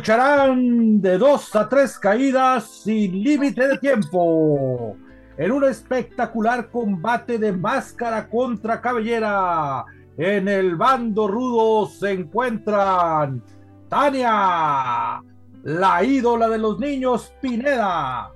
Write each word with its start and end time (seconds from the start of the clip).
Lucharán 0.00 1.02
de 1.02 1.18
dos 1.18 1.54
a 1.54 1.68
tres 1.68 1.98
caídas 1.98 2.64
sin 2.84 3.22
límite 3.22 3.68
de 3.68 3.76
tiempo. 3.76 4.96
En 5.36 5.52
un 5.52 5.64
espectacular 5.64 6.70
combate 6.70 7.36
de 7.36 7.52
máscara 7.52 8.26
contra 8.26 8.80
cabellera. 8.80 9.84
En 10.16 10.48
el 10.48 10.76
bando 10.76 11.28
rudo 11.28 11.86
se 11.86 12.12
encuentran 12.12 13.44
Tania, 13.90 15.22
la 15.64 16.02
ídola 16.02 16.48
de 16.48 16.56
los 16.56 16.78
niños 16.78 17.34
Pineda. 17.42 18.30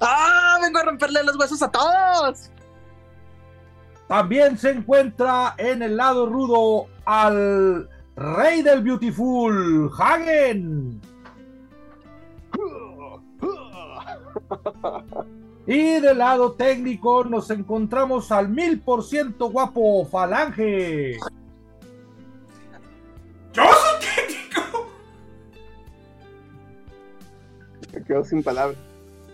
¡Ah! 0.00 0.58
Vengo 0.60 0.80
a 0.80 0.82
romperle 0.82 1.22
los 1.22 1.36
huesos 1.38 1.62
a 1.62 1.70
todos. 1.70 2.50
También 4.08 4.58
se 4.58 4.72
encuentra 4.72 5.54
en 5.58 5.80
el 5.84 5.96
lado 5.96 6.26
rudo 6.26 6.88
al 7.04 7.88
Rey 8.16 8.62
del 8.62 8.82
Beautiful, 8.82 9.90
Hagen. 9.98 11.00
Y 15.66 16.00
del 16.00 16.18
lado 16.18 16.52
técnico 16.52 17.24
nos 17.24 17.50
encontramos 17.50 18.30
al 18.30 18.48
mil 18.48 18.80
por 18.80 19.02
ciento 19.02 19.50
guapo 19.50 20.06
Falange. 20.06 21.18
¡Yo 23.52 23.62
soy 23.62 24.00
técnico! 24.00 24.90
Me 27.92 28.04
quedo 28.04 28.24
sin 28.24 28.42
palabras. 28.42 28.78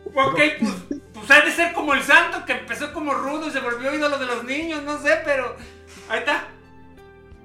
Ok, 0.07 0.41
pues, 0.59 1.01
pues 1.13 1.31
ha 1.31 1.41
de 1.45 1.51
ser 1.51 1.73
como 1.75 1.95
el 1.95 2.03
santo 2.03 2.45
que 2.47 2.53
empezó 2.53 2.93
como 2.93 3.13
rudo 3.13 3.49
y 3.49 3.51
se 3.51 3.61
volvió 3.61 3.95
ídolo 3.95 4.19
de 4.19 4.27
los 4.27 4.45
niños, 4.45 4.83
no 4.85 4.99
sé, 4.99 5.21
pero 5.25 5.57
ahí 6.09 6.21
está. 6.21 6.49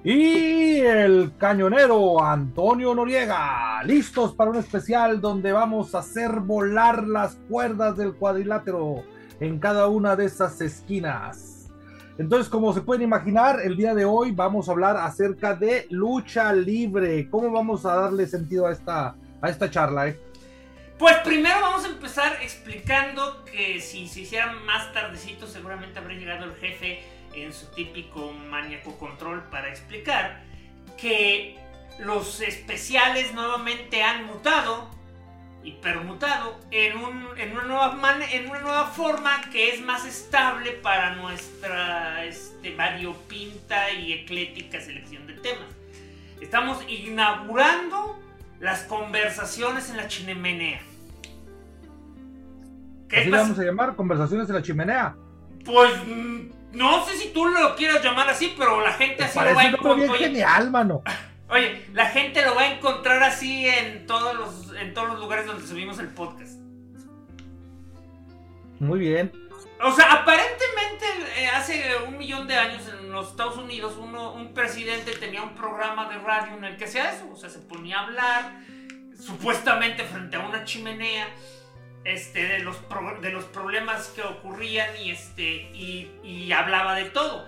Y 0.07 0.81
el 0.81 1.35
cañonero 1.35 2.23
Antonio 2.23 2.93
Noriega, 2.93 3.81
listos 3.85 4.35
para 4.35 4.51
un 4.51 4.57
especial 4.57 5.19
donde 5.19 5.51
vamos 5.51 5.95
a 5.95 5.99
hacer 5.99 6.41
volar 6.41 7.07
las 7.07 7.33
cuerdas 7.49 7.97
del 7.97 8.13
cuadrilátero 8.13 9.03
en 9.39 9.57
cada 9.57 9.87
una 9.87 10.15
de 10.15 10.25
esas 10.25 10.61
esquinas. 10.61 11.71
Entonces, 12.19 12.49
como 12.49 12.71
se 12.71 12.81
pueden 12.81 13.01
imaginar, 13.01 13.59
el 13.63 13.75
día 13.75 13.95
de 13.95 14.05
hoy 14.05 14.29
vamos 14.29 14.69
a 14.69 14.73
hablar 14.73 14.95
acerca 14.95 15.55
de 15.55 15.87
lucha 15.89 16.53
libre. 16.53 17.27
¿Cómo 17.31 17.49
vamos 17.51 17.83
a 17.87 17.95
darle 17.95 18.27
sentido 18.27 18.67
a 18.67 18.73
esta, 18.73 19.15
a 19.41 19.49
esta 19.49 19.71
charla? 19.71 20.09
Eh? 20.09 20.19
Pues 20.99 21.15
primero 21.23 21.59
vamos 21.61 21.83
a 21.83 21.87
empezar 21.87 22.37
explicando 22.43 23.43
que 23.43 23.81
si 23.81 24.07
se 24.07 24.19
hiciera 24.19 24.53
más 24.67 24.93
tardecito 24.93 25.47
seguramente 25.47 25.97
habría 25.97 26.19
llegado 26.19 26.45
el 26.45 26.53
jefe 26.53 27.14
en 27.43 27.53
su 27.53 27.67
típico 27.67 28.31
maníaco 28.31 28.97
control 28.97 29.43
para 29.49 29.69
explicar 29.69 30.43
que 30.97 31.57
los 31.99 32.41
especiales 32.41 33.33
nuevamente 33.33 34.03
han 34.03 34.25
mutado 34.25 34.89
y 35.63 35.71
permutado 35.73 36.59
en, 36.69 36.95
una, 36.97 37.63
nueva 37.63 37.97
en 38.31 38.47
una 38.47 38.59
nueva 38.59 38.85
forma 38.85 39.41
que 39.51 39.69
es 39.69 39.81
más 39.81 40.05
estable 40.05 40.71
para 40.71 41.15
nuestra 41.15 42.23
este, 42.23 42.75
variopinta 42.75 43.91
y 43.91 44.13
eclética 44.13 44.79
selección 44.79 45.25
de 45.25 45.33
temas. 45.33 45.67
Estamos 46.39 46.83
inaugurando 46.87 48.19
las 48.59 48.83
conversaciones 48.83 49.89
en 49.89 49.97
la 49.97 50.07
chimenea. 50.07 50.81
¿Qué 53.09 53.21
¿Así 53.21 53.29
vamos 53.29 53.57
a 53.57 53.63
llamar? 53.63 53.95
¿Conversaciones 53.95 54.47
en 54.49 54.55
la 54.55 54.61
chimenea? 54.61 55.15
Pues 55.63 55.91
no 56.75 57.05
sé 57.05 57.17
si 57.17 57.29
tú 57.29 57.45
lo 57.47 57.75
quieras 57.75 58.03
llamar 58.03 58.29
así, 58.29 58.53
pero 58.57 58.81
la 58.81 58.93
gente 58.93 59.23
así 59.23 59.39
lo 59.39 59.55
va 59.55 59.61
a 59.61 59.67
encontrar. 59.67 60.17
genial, 60.17 60.71
mano. 60.71 61.01
Oye, 61.49 61.85
la 61.93 62.07
gente 62.07 62.43
lo 62.43 62.55
va 62.55 62.63
a 62.63 62.73
encontrar 62.73 63.23
así 63.23 63.67
en 63.67 64.05
todos 64.05 64.35
los, 64.35 64.75
en 64.79 64.93
todos 64.93 65.09
los 65.09 65.19
lugares 65.19 65.45
donde 65.45 65.65
subimos 65.65 65.99
el 65.99 66.09
podcast. 66.09 66.59
Muy 68.79 68.99
bien. 68.99 69.31
O 69.81 69.91
sea, 69.91 70.11
aparentemente 70.13 71.05
eh, 71.37 71.47
hace 71.47 71.95
un 72.07 72.17
millón 72.17 72.47
de 72.47 72.55
años 72.55 72.83
en 72.87 73.11
los 73.11 73.29
Estados 73.29 73.57
Unidos 73.57 73.95
uno, 73.99 74.33
un 74.33 74.53
presidente 74.53 75.11
tenía 75.11 75.43
un 75.43 75.53
programa 75.53 76.09
de 76.09 76.17
radio 76.19 76.57
en 76.57 76.63
el 76.63 76.77
que 76.77 76.85
hacía 76.85 77.11
eso. 77.11 77.29
O 77.31 77.35
sea, 77.35 77.49
se 77.49 77.59
ponía 77.59 77.99
a 77.99 78.03
hablar 78.03 78.59
supuestamente 79.17 80.03
frente 80.03 80.35
a 80.35 80.39
una 80.39 80.63
chimenea 80.63 81.27
este, 82.05 82.47
de, 82.47 82.59
los 82.59 82.77
de 83.21 83.31
los 83.31 83.45
problemas 83.45 84.07
que 84.09 84.21
ocurrían 84.21 84.95
y, 84.97 85.09
este, 85.09 85.71
y, 85.73 86.51
hablaba 86.51 86.95
de 86.95 87.05
todo. 87.05 87.47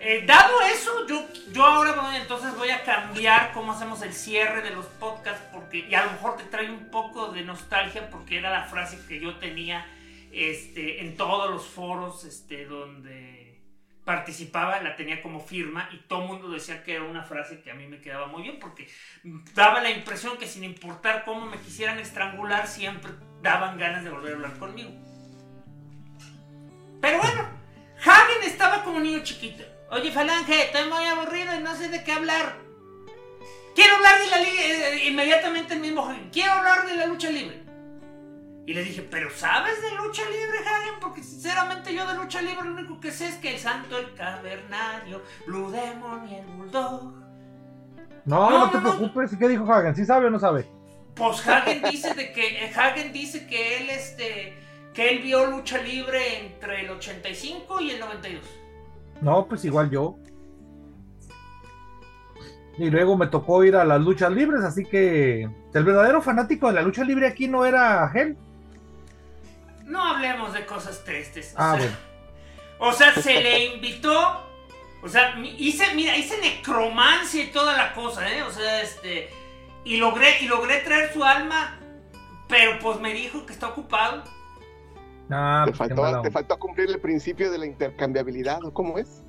eh, 0.00 0.24
dado 0.26 0.60
eso, 0.62 1.06
yo, 1.06 1.22
yo 1.52 1.64
ahora 1.64 1.92
voy, 1.92 2.16
entonces 2.16 2.56
voy 2.56 2.70
a 2.70 2.82
cambiar 2.82 3.52
cómo 3.52 3.72
hacemos 3.72 4.02
el 4.02 4.14
cierre 4.14 4.62
de 4.62 4.70
los 4.70 4.86
podcasts 4.86 5.46
porque 5.52 5.86
y 5.88 5.94
a 5.94 6.04
lo 6.04 6.12
mejor 6.12 6.36
te 6.36 6.44
trae 6.44 6.70
un 6.70 6.90
poco 6.90 7.28
de 7.28 7.42
nostalgia 7.42 8.10
porque 8.10 8.38
era 8.38 8.50
la 8.50 8.64
frase 8.64 8.98
que 9.06 9.20
yo 9.20 9.36
tenía 9.36 9.86
este, 10.32 11.02
en 11.02 11.16
todos 11.16 11.50
los 11.50 11.66
foros 11.66 12.24
este, 12.24 12.64
donde 12.64 13.60
participaba, 14.04 14.80
la 14.80 14.96
tenía 14.96 15.22
como 15.22 15.40
firma 15.40 15.88
y 15.92 15.98
todo 16.08 16.22
el 16.22 16.28
mundo 16.28 16.50
decía 16.50 16.82
que 16.82 16.94
era 16.94 17.04
una 17.04 17.22
frase 17.22 17.60
que 17.60 17.70
a 17.70 17.74
mí 17.74 17.86
me 17.86 18.00
quedaba 18.00 18.26
muy 18.26 18.42
bien 18.42 18.58
porque 18.58 18.88
daba 19.54 19.80
la 19.82 19.90
impresión 19.90 20.38
que 20.38 20.46
sin 20.46 20.64
importar 20.64 21.24
cómo 21.24 21.46
me 21.46 21.58
quisieran 21.58 21.98
estrangular, 21.98 22.66
siempre 22.66 23.12
daban 23.44 23.78
ganas 23.78 24.02
de 24.02 24.10
volver 24.10 24.32
a 24.32 24.36
hablar 24.36 24.58
conmigo. 24.58 24.90
Pero 27.00 27.18
bueno, 27.18 27.42
Hagen 28.02 28.42
estaba 28.42 28.82
como 28.82 28.98
niño 28.98 29.22
chiquito. 29.22 29.62
Oye, 29.90 30.10
Falange, 30.10 30.64
estoy 30.64 30.88
muy 30.88 31.04
aburrido 31.04 31.54
y 31.54 31.62
no 31.62 31.76
sé 31.76 31.90
de 31.90 32.02
qué 32.02 32.12
hablar. 32.12 32.56
Quiero 33.74 33.96
hablar 33.96 34.18
de 34.18 34.26
la 34.28 34.38
liga. 34.38 34.62
Eh, 34.62 35.08
inmediatamente 35.08 35.74
el 35.74 35.80
mismo 35.80 36.08
Hagen. 36.08 36.30
Quiero 36.32 36.52
hablar 36.52 36.86
de 36.86 36.96
la 36.96 37.06
lucha 37.06 37.30
libre. 37.30 37.62
Y 38.66 38.72
le 38.72 38.82
dije, 38.82 39.02
¿pero 39.02 39.28
sabes 39.30 39.82
de 39.82 39.90
lucha 39.94 40.22
libre, 40.22 40.58
Hagen? 40.60 40.94
Porque 40.98 41.22
sinceramente 41.22 41.94
yo 41.94 42.06
de 42.06 42.14
lucha 42.14 42.40
libre 42.40 42.64
lo 42.64 42.72
único 42.72 42.98
que 42.98 43.12
sé 43.12 43.28
es 43.28 43.34
que 43.34 43.52
el 43.52 43.60
santo, 43.60 43.98
el 43.98 44.14
cavernario, 44.14 45.22
Blue 45.46 45.70
Demon 45.70 46.26
y 46.30 46.36
el 46.36 46.46
Bulldog. 46.46 47.12
No, 48.24 48.50
no, 48.50 48.70
te 48.70 48.78
preocupes. 48.78 49.36
¿Qué 49.38 49.48
dijo 49.48 49.70
Hagen? 49.70 49.94
¿Sí 49.94 50.06
sabe 50.06 50.28
o 50.28 50.30
no 50.30 50.38
sabe? 50.38 50.66
Pues 51.14 51.46
Hagen 51.46 51.82
dice 51.90 52.14
de 52.14 52.32
que 52.32 52.64
eh, 52.64 52.72
Hagen 52.74 53.12
dice 53.12 53.46
que 53.46 53.78
él 53.78 53.90
este 53.90 54.58
que 54.94 55.10
él 55.10 55.22
vio 55.22 55.46
lucha 55.46 55.78
libre 55.78 56.40
entre 56.40 56.82
el 56.82 56.90
85 56.90 57.80
y 57.80 57.90
el 57.90 58.00
92. 58.00 58.42
No, 59.20 59.46
pues 59.46 59.64
igual 59.64 59.90
yo. 59.90 60.16
Y 62.78 62.90
luego 62.90 63.16
me 63.16 63.26
tocó 63.26 63.64
ir 63.64 63.76
a 63.76 63.84
las 63.84 64.00
luchas 64.00 64.32
libres, 64.32 64.62
así 64.62 64.84
que 64.84 65.48
el 65.72 65.84
verdadero 65.84 66.22
fanático 66.22 66.68
de 66.68 66.74
la 66.74 66.82
lucha 66.82 67.04
libre 67.04 67.26
aquí 67.26 67.48
no 67.48 67.64
era 67.64 68.08
Gel. 68.08 68.36
No 69.84 70.02
hablemos 70.02 70.52
de 70.52 70.64
cosas 70.64 71.04
tristes. 71.04 71.54
O 71.56 71.56
ah, 71.58 71.76
sea, 71.76 71.78
bueno. 71.78 71.96
O 72.78 72.92
sea, 72.92 73.14
se 73.14 73.40
le 73.40 73.74
invitó. 73.74 74.40
O 75.02 75.08
sea, 75.08 75.38
hice, 75.38 75.94
mira, 75.94 76.16
hice 76.16 76.40
necromancia 76.40 77.44
y 77.44 77.48
toda 77.48 77.76
la 77.76 77.92
cosa, 77.92 78.28
¿eh? 78.32 78.42
O 78.42 78.50
sea, 78.50 78.82
este. 78.82 79.28
Y 79.84 79.98
logré, 79.98 80.40
y 80.40 80.46
logré 80.46 80.80
traer 80.80 81.12
su 81.12 81.22
alma. 81.22 81.78
Pero 82.48 82.78
pues 82.80 83.00
me 83.00 83.12
dijo 83.12 83.44
que 83.46 83.52
está 83.52 83.68
ocupado. 83.68 84.22
Te, 85.28 85.72
pues 85.72 85.76
faltó, 85.76 86.22
te 86.22 86.30
faltó 86.30 86.58
cumplir 86.58 86.90
el 86.90 87.00
principio 87.00 87.50
de 87.50 87.58
la 87.58 87.66
intercambiabilidad, 87.66 88.62
¿o 88.64 88.72
cómo 88.72 88.98
es? 88.98 89.22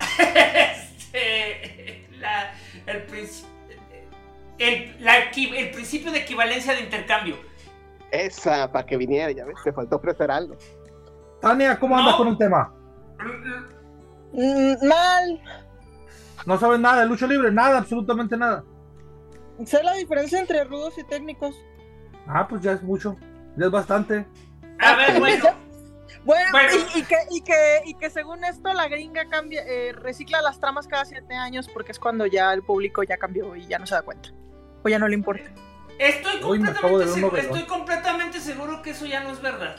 este, 0.18 2.08
la, 2.18 2.52
el, 2.86 3.06
el, 4.58 5.04
la, 5.04 5.16
el 5.18 5.70
principio 5.70 6.10
de 6.10 6.18
equivalencia 6.18 6.74
de 6.74 6.80
intercambio. 6.80 7.36
Esa, 8.10 8.70
para 8.70 8.84
que 8.84 8.96
viniera, 8.96 9.30
ya 9.30 9.44
ves, 9.44 9.56
te 9.62 9.72
faltó 9.72 10.00
prepararlo. 10.00 10.56
Tania, 11.40 11.78
¿cómo 11.78 11.96
andas 11.96 12.16
con 12.16 12.26
un 12.26 12.36
tema? 12.38 12.72
Mm, 14.32 14.86
mal. 14.86 15.40
No 16.46 16.58
sabes 16.58 16.80
nada 16.80 17.02
de 17.02 17.06
lucha 17.06 17.26
libre, 17.26 17.52
nada, 17.52 17.78
absolutamente 17.78 18.36
nada. 18.36 18.64
Sé 19.64 19.82
la 19.82 19.94
diferencia 19.94 20.40
entre 20.40 20.64
rudos 20.64 20.96
y 20.98 21.04
técnicos. 21.04 21.54
Ah, 22.26 22.46
pues 22.48 22.62
ya 22.62 22.72
es 22.72 22.82
mucho, 22.82 23.16
ya 23.56 23.66
es 23.66 23.70
bastante. 23.70 24.26
A 24.78 24.96
ver, 24.96 25.18
bueno. 25.20 25.44
Bueno, 26.24 26.58
Y, 26.94 27.02
que, 27.02 27.16
y, 27.30 27.40
que, 27.40 27.80
y 27.86 27.94
que 27.94 28.10
según 28.10 28.44
esto 28.44 28.72
la 28.74 28.88
gringa 28.88 29.26
cambia, 29.28 29.62
eh, 29.66 29.92
recicla 29.92 30.42
las 30.42 30.60
tramas 30.60 30.86
cada 30.86 31.06
siete 31.06 31.34
años 31.34 31.66
porque 31.72 31.92
es 31.92 31.98
cuando 31.98 32.26
ya 32.26 32.52
el 32.52 32.62
público 32.62 33.02
ya 33.02 33.16
cambió 33.16 33.56
y 33.56 33.66
ya 33.66 33.78
no 33.78 33.86
se 33.86 33.94
da 33.94 34.02
cuenta. 34.02 34.28
O 34.82 34.88
ya 34.88 34.98
no 34.98 35.08
le 35.08 35.14
importa. 35.14 35.44
Estoy 35.98 36.40
completamente, 36.40 37.08
seguro, 37.08 37.36
estoy 37.36 37.62
completamente 37.64 38.40
seguro 38.40 38.82
que 38.82 38.90
eso 38.90 39.06
ya 39.06 39.22
no 39.22 39.30
es 39.30 39.40
verdad. 39.40 39.76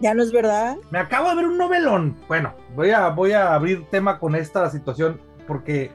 ¿Ya 0.00 0.12
no 0.12 0.22
es 0.22 0.32
verdad? 0.32 0.76
Me 0.90 0.98
acabo 0.98 1.30
de 1.30 1.36
ver 1.36 1.46
un 1.46 1.56
novelón. 1.56 2.16
Bueno, 2.26 2.54
voy 2.74 2.90
a, 2.90 3.08
voy 3.08 3.32
a 3.32 3.54
abrir 3.54 3.88
tema 3.90 4.18
con 4.18 4.34
esta 4.34 4.68
situación 4.70 5.20
porque 5.46 5.92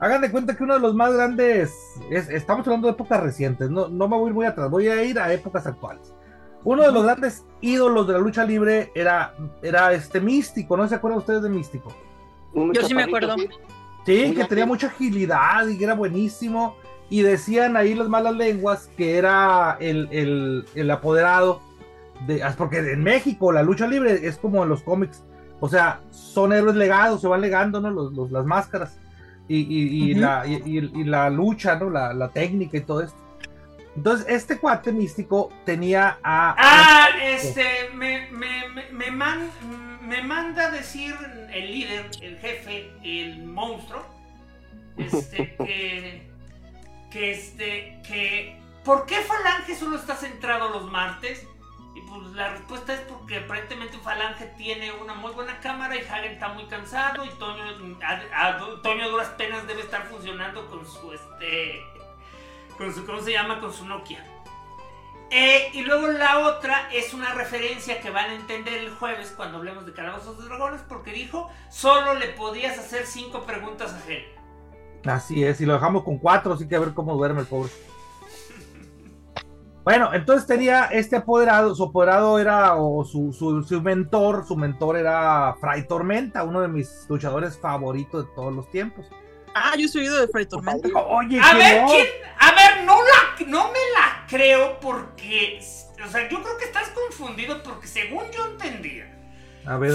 hagan 0.00 0.20
de 0.20 0.30
cuenta 0.30 0.56
que 0.56 0.64
uno 0.64 0.74
de 0.74 0.80
los 0.80 0.94
más 0.94 1.12
grandes, 1.12 1.74
estamos 2.10 2.66
hablando 2.66 2.88
de 2.88 2.92
épocas 2.92 3.20
recientes, 3.20 3.70
no, 3.70 3.88
no 3.88 4.08
me 4.08 4.16
voy 4.16 4.26
a 4.26 4.28
ir 4.28 4.34
muy 4.34 4.46
atrás, 4.46 4.70
voy 4.70 4.88
a 4.88 5.02
ir 5.02 5.18
a 5.18 5.32
épocas 5.32 5.66
actuales. 5.66 6.14
Uno 6.64 6.82
de 6.82 6.92
los 6.92 7.04
grandes 7.04 7.44
ídolos 7.60 8.06
de 8.06 8.14
la 8.14 8.18
lucha 8.18 8.44
libre 8.44 8.90
era, 8.94 9.34
era 9.62 9.92
este 9.92 10.20
Místico, 10.20 10.76
¿no 10.76 10.86
se 10.88 10.94
acuerdan 10.94 11.18
ustedes 11.18 11.42
de 11.42 11.48
Místico? 11.48 11.94
Yo 12.54 12.82
sí 12.82 12.94
me 12.94 13.04
acuerdo. 13.04 13.36
Sí, 14.04 14.34
que 14.34 14.44
tenía 14.44 14.66
mucha 14.66 14.86
agilidad 14.86 15.66
y 15.66 15.76
que 15.76 15.84
era 15.84 15.94
buenísimo. 15.94 16.76
Y 17.10 17.22
decían 17.22 17.76
ahí 17.76 17.94
las 17.94 18.08
malas 18.08 18.34
lenguas 18.34 18.90
que 18.96 19.16
era 19.16 19.76
el, 19.80 20.90
apoderado 20.90 21.60
de. 22.26 22.42
Ah, 22.42 22.54
porque 22.56 22.78
en 22.78 23.02
México 23.02 23.52
la 23.52 23.62
lucha 23.62 23.86
libre 23.86 24.26
es 24.26 24.36
como 24.36 24.62
en 24.62 24.68
los 24.68 24.82
cómics. 24.82 25.22
O 25.60 25.68
sea, 25.68 26.00
son 26.10 26.52
héroes 26.52 26.76
legados, 26.76 27.20
se 27.20 27.28
van 27.28 27.40
legando, 27.40 27.80
¿no? 27.80 27.90
Los, 27.90 28.30
las 28.30 28.44
máscaras. 28.44 28.98
Y, 29.50 30.14
la, 30.14 30.46
y, 30.46 31.04
la 31.04 31.30
lucha, 31.30 31.76
¿no? 31.76 31.88
La, 31.88 32.12
la 32.12 32.28
técnica 32.28 32.76
y 32.76 32.82
todo 32.82 33.02
esto. 33.02 33.16
Entonces, 33.96 34.26
este 34.28 34.58
cuate 34.58 34.92
místico 34.92 35.50
tenía 35.64 36.18
a. 36.22 36.54
Ah, 36.56 37.08
este, 37.20 37.90
me, 37.94 38.30
me, 38.30 38.68
me, 38.92 39.10
me 40.02 40.22
manda 40.22 40.66
a 40.66 40.70
decir 40.70 41.14
el 41.52 41.72
líder, 41.72 42.10
el 42.20 42.38
jefe, 42.38 42.90
el 43.02 43.44
monstruo, 43.44 44.04
este, 44.96 45.56
que. 45.58 46.30
que 47.10 47.30
este, 47.32 48.00
que. 48.06 48.60
¿Por 48.84 49.04
qué 49.06 49.16
Falange 49.16 49.74
solo 49.74 49.96
está 49.96 50.14
centrado 50.14 50.70
los 50.70 50.90
martes? 50.90 51.44
Y 51.94 52.00
pues 52.02 52.22
la 52.32 52.50
respuesta 52.50 52.94
es 52.94 53.00
porque 53.00 53.38
aparentemente 53.38 53.98
Falange 53.98 54.46
tiene 54.56 54.92
una 54.92 55.14
muy 55.14 55.32
buena 55.32 55.58
cámara 55.60 55.96
y 55.96 56.00
Hagen 56.00 56.32
está 56.32 56.48
muy 56.48 56.66
cansado 56.66 57.24
y 57.24 57.28
Toño, 57.30 57.64
a, 58.32 58.58
Toño 58.82 59.08
duras 59.10 59.28
penas 59.30 59.66
debe 59.66 59.80
estar 59.80 60.04
funcionando 60.06 60.66
con 60.66 60.86
su 60.86 61.12
este 61.12 61.82
con 62.76 62.94
su, 62.94 63.04
¿cómo 63.04 63.20
se 63.20 63.32
llama? 63.32 63.58
Con 63.60 63.72
su 63.72 63.84
Nokia. 63.84 64.24
Eh, 65.30 65.70
y 65.74 65.82
luego 65.82 66.06
la 66.06 66.38
otra 66.38 66.88
es 66.92 67.12
una 67.12 67.34
referencia 67.34 68.00
que 68.00 68.10
van 68.10 68.30
a 68.30 68.34
entender 68.34 68.74
el 68.74 68.90
jueves 68.90 69.34
cuando 69.36 69.58
hablemos 69.58 69.84
de 69.84 69.92
Calabozos 69.92 70.38
de 70.38 70.44
Dragones, 70.44 70.80
porque 70.88 71.12
dijo, 71.12 71.50
solo 71.68 72.14
le 72.14 72.28
podías 72.28 72.78
hacer 72.78 73.04
cinco 73.04 73.42
preguntas 73.42 73.92
a 73.92 74.10
él. 74.10 74.24
Así 75.04 75.44
es, 75.44 75.60
y 75.60 75.66
lo 75.66 75.74
dejamos 75.74 76.04
con 76.04 76.18
cuatro, 76.18 76.54
así 76.54 76.66
que 76.66 76.76
a 76.76 76.80
ver 76.80 76.94
cómo 76.94 77.14
duerme 77.14 77.40
el 77.42 77.46
pobre. 77.46 77.70
Bueno, 79.88 80.10
entonces 80.12 80.46
tenía 80.46 80.84
este 80.92 81.16
apoderado, 81.16 81.74
su 81.74 81.84
apoderado 81.84 82.38
era, 82.38 82.74
o 82.74 83.06
su, 83.06 83.32
su, 83.32 83.62
su 83.62 83.80
mentor, 83.80 84.46
su 84.46 84.54
mentor 84.54 84.98
era 84.98 85.56
Fray 85.58 85.88
Tormenta, 85.88 86.44
uno 86.44 86.60
de 86.60 86.68
mis 86.68 87.06
luchadores 87.08 87.58
favoritos 87.58 88.26
de 88.26 88.34
todos 88.34 88.52
los 88.52 88.70
tiempos. 88.70 89.06
Ah, 89.54 89.72
yo 89.78 89.86
he 89.86 89.88
subido 89.88 90.20
de 90.20 90.28
Fray 90.28 90.44
Tormenta. 90.44 90.90
Oye, 90.94 91.40
a 91.42 91.54
ver, 91.54 91.86
¿quién? 91.86 92.06
A 92.38 92.52
ver, 92.52 92.84
no, 92.84 92.98
la, 93.00 93.46
no 93.46 93.68
me 93.68 93.78
la 93.94 94.26
creo 94.28 94.78
porque. 94.78 95.58
O 96.04 96.08
sea, 96.10 96.28
yo 96.28 96.42
creo 96.42 96.58
que 96.58 96.66
estás 96.66 96.90
confundido 96.90 97.62
porque 97.62 97.86
según 97.86 98.24
yo 98.30 98.46
entendía. 98.46 99.18
A 99.64 99.78
ver, 99.78 99.92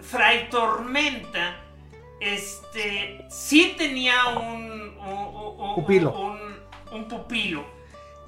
Fray, 0.00 0.50
Tormenta. 0.50 1.56
Este. 2.20 3.24
Sí 3.30 3.76
tenía 3.78 4.26
un. 4.36 4.98
un 4.98 5.74
pupilo. 5.74 6.14
Un, 6.92 7.08
pupilo. 7.08 7.64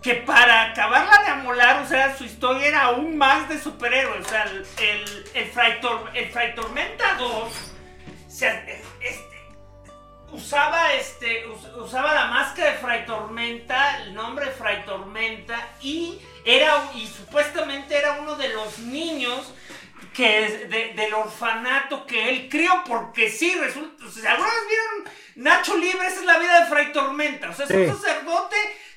Que 0.06 0.14
para 0.14 0.70
acabarla 0.70 1.24
de 1.24 1.30
amolar, 1.30 1.82
o 1.82 1.88
sea, 1.88 2.16
su 2.16 2.22
historia 2.22 2.68
era 2.68 2.82
aún 2.84 3.18
más 3.18 3.48
de 3.48 3.58
superhéroe. 3.58 4.20
O 4.20 4.24
sea, 4.24 4.44
el, 4.44 4.64
el, 4.78 5.24
el, 5.34 5.50
Fray, 5.50 5.80
el 6.14 6.28
Fray 6.30 6.54
Tormenta 6.54 7.14
2. 7.14 7.28
O 7.28 7.50
sea, 8.30 8.64
este, 9.00 9.36
usaba 10.30 10.92
este 10.92 11.44
usaba 11.80 12.14
la 12.14 12.26
máscara 12.26 12.70
de 12.70 12.78
Fray 12.78 13.04
Tormenta, 13.04 14.04
el 14.04 14.14
nombre 14.14 14.46
Fray 14.52 14.84
Tormenta 14.84 15.70
y 15.80 16.20
era 16.44 16.88
y 16.94 17.08
supuestamente 17.08 17.98
era 17.98 18.20
uno 18.20 18.36
de 18.36 18.50
los 18.50 18.78
niños 18.78 19.54
que 20.14 20.94
del 20.96 21.14
orfanato 21.14 22.06
que 22.06 22.28
él 22.28 22.48
crió 22.48 22.84
porque 22.86 23.28
sí 23.28 23.52
resulta, 23.58 24.06
o 24.06 24.10
sea, 24.10 24.30
alguna 24.30 24.50
vez 24.50 24.62
vieron 24.68 25.16
Nacho 25.34 25.76
Libre, 25.76 26.06
esa 26.06 26.20
es 26.20 26.26
la 26.26 26.38
vida 26.38 26.60
de 26.60 26.66
Fray 26.66 26.92
Tormenta, 26.92 27.50
o 27.50 27.54
sea, 27.54 27.66
es 27.66 27.72
un 27.72 28.00
sacerdote 28.00 28.56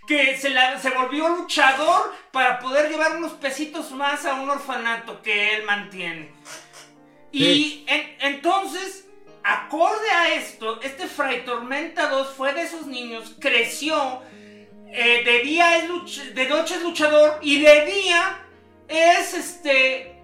que 0.09 0.35
se, 0.37 0.49
se 0.79 0.89
volvió 0.89 1.29
luchador 1.29 2.11
para 2.31 2.57
poder 2.57 2.89
llevar 2.89 3.15
unos 3.15 3.33
pesitos 3.33 3.91
más 3.91 4.25
a 4.25 4.41
un 4.41 4.49
orfanato 4.49 5.21
que 5.21 5.53
él 5.55 5.65
mantiene. 5.65 6.31
Y 7.31 7.85
entonces 8.19 9.07
acorde 9.43 10.09
a 10.09 10.33
esto, 10.33 10.81
este 10.81 11.05
Fray 11.05 11.45
Tormenta 11.45 12.09
2 12.09 12.33
fue 12.35 12.53
de 12.53 12.63
esos 12.63 12.87
niños, 12.87 13.35
creció, 13.39 14.23
eh, 14.87 15.21
de 15.23 15.39
día 15.43 15.77
es 15.77 16.33
de 16.33 16.49
noche 16.49 16.73
es 16.73 16.81
luchador 16.81 17.37
y 17.43 17.61
de 17.61 17.85
día 17.85 18.39
es 18.87 19.35
este, 19.35 20.19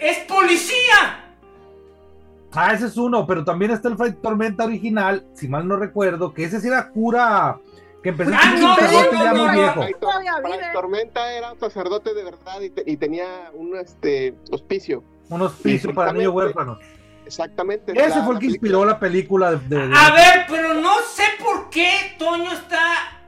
es 0.00 0.18
policía. 0.26 1.36
Ah, 2.52 2.74
ese 2.74 2.86
es 2.86 2.96
uno, 2.96 3.24
pero 3.28 3.44
también 3.44 3.70
está 3.70 3.88
el 3.88 3.96
Fray 3.96 4.14
Tormenta 4.14 4.64
original, 4.64 5.24
si 5.34 5.46
mal 5.46 5.68
no 5.68 5.76
recuerdo, 5.76 6.34
que 6.34 6.42
ese 6.42 6.60
sí 6.60 6.66
era 6.66 6.88
cura 6.88 7.60
que 8.02 8.08
empezó 8.08 8.30
ah, 8.34 8.54
no, 8.58 8.76
sacerdote 8.76 9.16
ya 9.16 9.34
muy 9.34 9.50
viejo. 9.50 9.82
Fray 9.82 10.72
Tormenta 10.72 11.32
era 11.32 11.52
un 11.52 11.60
sacerdote 11.60 12.14
de 12.14 12.24
verdad 12.24 12.60
y, 12.60 12.96
tenía 12.96 13.50
un 13.52 13.76
este 13.76 14.34
hospicio. 14.50 15.04
Un 15.28 15.42
hospicio 15.42 15.94
para 15.94 16.12
niños 16.12 16.32
huérfanos. 16.32 16.78
Exactamente. 17.26 17.92
Ese 17.92 18.22
fue 18.22 18.34
el 18.34 18.40
que 18.40 18.46
inspiró 18.46 18.84
la 18.84 18.98
película 18.98 19.52
de, 19.52 19.92
A 19.94 20.12
ver, 20.12 20.46
pero 20.48 20.74
no 20.74 20.96
sé 21.14 21.24
por 21.38 21.70
qué 21.70 22.16
Toño 22.18 22.50
está 22.52 22.80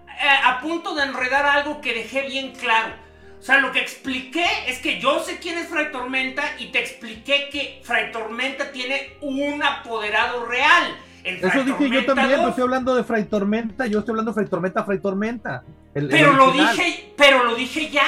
eh, 0.06 0.40
a 0.44 0.60
punto 0.60 0.94
de 0.94 1.04
enredar 1.04 1.46
algo 1.46 1.80
que 1.80 1.94
dejé 1.94 2.22
bien 2.22 2.52
claro. 2.52 2.94
O 3.38 3.44
sea, 3.44 3.58
lo 3.58 3.72
que 3.72 3.80
expliqué 3.80 4.44
es 4.68 4.78
que 4.78 5.00
yo 5.00 5.18
sé 5.22 5.38
quién 5.38 5.58
es 5.58 5.68
Fray 5.68 5.90
Tormenta 5.90 6.42
y 6.58 6.70
te 6.70 6.80
expliqué 6.80 7.48
que 7.50 7.80
Fray 7.84 8.12
Tormenta 8.12 8.70
tiene 8.70 9.16
un 9.20 9.62
apoderado 9.62 10.46
real. 10.46 10.96
Eso 11.24 11.64
dije 11.64 11.90
yo 11.90 12.04
también, 12.04 12.42
no 12.42 12.48
estoy 12.48 12.62
hablando 12.62 12.94
de 12.94 13.04
Fray 13.04 13.24
Tormenta, 13.24 13.86
yo 13.86 14.00
estoy 14.00 14.12
hablando 14.12 14.32
de 14.32 14.34
Fray 14.34 14.46
Tormenta, 14.48 14.84
Fray 14.84 14.98
Tormenta. 14.98 15.62
pero 15.92 16.32
lo 16.32 16.52
dije, 16.52 17.12
pero 17.16 17.44
lo 17.44 17.54
dije 17.54 17.90
ya. 17.90 18.06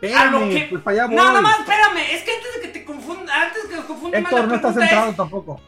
Espérame, 0.00 0.68
pues 0.68 0.82
para 0.82 0.94
allá 0.94 1.06
voy. 1.06 1.16
No, 1.16 1.24
nada 1.24 1.40
más, 1.40 1.60
espérame, 1.60 1.98
es 2.10 2.22
que 2.22 2.32
antes 2.32 2.54
de 2.56 2.60
que 2.62 2.68
te 2.68 2.84
confunda, 2.84 3.42
antes 3.42 3.64
que 3.66 3.76
te 3.76 3.82
confunda 3.82 4.18
Héctor, 4.18 4.48
no 4.48 4.54
estás 4.56 4.74
centrado 4.74 5.12
tampoco. 5.12 5.60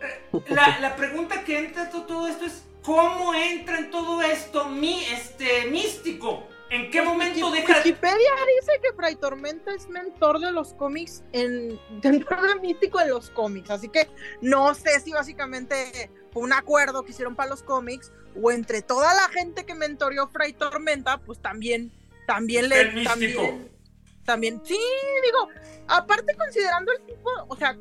Eh, 0.00 0.40
la, 0.48 0.78
la, 0.78 0.96
pregunta 0.96 1.42
que 1.42 1.58
entra 1.58 1.90
todo 1.90 2.28
esto 2.28 2.44
es 2.44 2.64
¿cómo 2.82 3.34
entra 3.34 3.78
en 3.78 3.90
todo 3.90 4.22
esto 4.22 4.68
mi 4.68 5.04
este 5.04 5.66
místico? 5.70 6.48
¿En 6.72 6.90
qué 6.90 7.02
momento 7.02 7.50
deja 7.50 7.76
Wikipedia 7.76 8.30
dice 8.60 8.72
que 8.82 8.94
Fray 8.94 9.14
Tormenta 9.16 9.74
es 9.74 9.90
mentor 9.90 10.40
de 10.40 10.52
los 10.52 10.72
cómics 10.72 11.22
en 11.32 11.78
dentro 12.00 12.40
de 12.40 12.54
místico 12.60 12.98
en 12.98 13.10
los 13.10 13.28
cómics, 13.28 13.68
así 13.68 13.90
que 13.90 14.08
no 14.40 14.74
sé 14.74 14.98
si 15.00 15.12
básicamente 15.12 16.10
fue 16.32 16.42
un 16.42 16.54
acuerdo 16.54 17.02
que 17.02 17.10
hicieron 17.10 17.36
para 17.36 17.50
los 17.50 17.62
cómics 17.62 18.10
o 18.42 18.50
entre 18.50 18.80
toda 18.80 19.12
la 19.12 19.28
gente 19.28 19.66
que 19.66 19.74
mentoreó 19.74 20.28
Fray 20.28 20.54
Tormenta, 20.54 21.18
pues 21.18 21.42
también 21.42 21.92
también 22.26 22.70
le 22.70 23.04
también 23.04 23.70
también 24.24 24.62
sí, 24.64 24.78
digo, 25.24 25.48
aparte 25.88 26.34
considerando 26.36 26.90
el 26.92 27.02
tipo, 27.04 27.28
o 27.48 27.56
sea, 27.56 27.76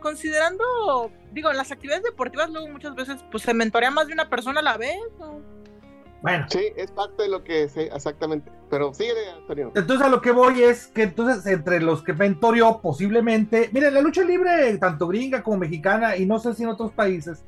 considerando 0.00 1.12
digo, 1.30 1.52
en 1.52 1.56
las 1.56 1.70
actividades 1.70 2.02
deportivas 2.02 2.50
luego 2.50 2.66
muchas 2.66 2.96
veces 2.96 3.20
pues 3.30 3.44
se 3.44 3.54
mentorea 3.54 3.92
más 3.92 4.08
de 4.08 4.12
una 4.12 4.28
persona 4.28 4.58
a 4.58 4.64
la 4.64 4.76
vez, 4.76 4.98
¿no? 5.20 5.53
Bueno. 6.24 6.46
Sí, 6.48 6.72
es 6.74 6.90
parte 6.90 7.24
de 7.24 7.28
lo 7.28 7.44
que 7.44 7.68
sé, 7.68 7.90
exactamente. 7.94 8.50
Pero 8.70 8.94
sigue, 8.94 9.12
Antonio. 9.36 9.72
Entonces 9.74 10.06
a 10.06 10.08
lo 10.08 10.22
que 10.22 10.30
voy 10.30 10.62
es 10.62 10.86
que 10.86 11.02
entonces 11.02 11.44
entre 11.44 11.80
los 11.80 12.02
que 12.02 12.14
mentorió 12.14 12.80
posiblemente, 12.80 13.68
miren, 13.74 13.92
la 13.92 14.00
lucha 14.00 14.22
libre, 14.22 14.74
tanto 14.78 15.06
gringa 15.06 15.42
como 15.42 15.58
mexicana, 15.58 16.16
y 16.16 16.24
no 16.24 16.38
sé 16.38 16.54
si 16.54 16.62
en 16.62 16.70
otros 16.70 16.92
países, 16.92 17.44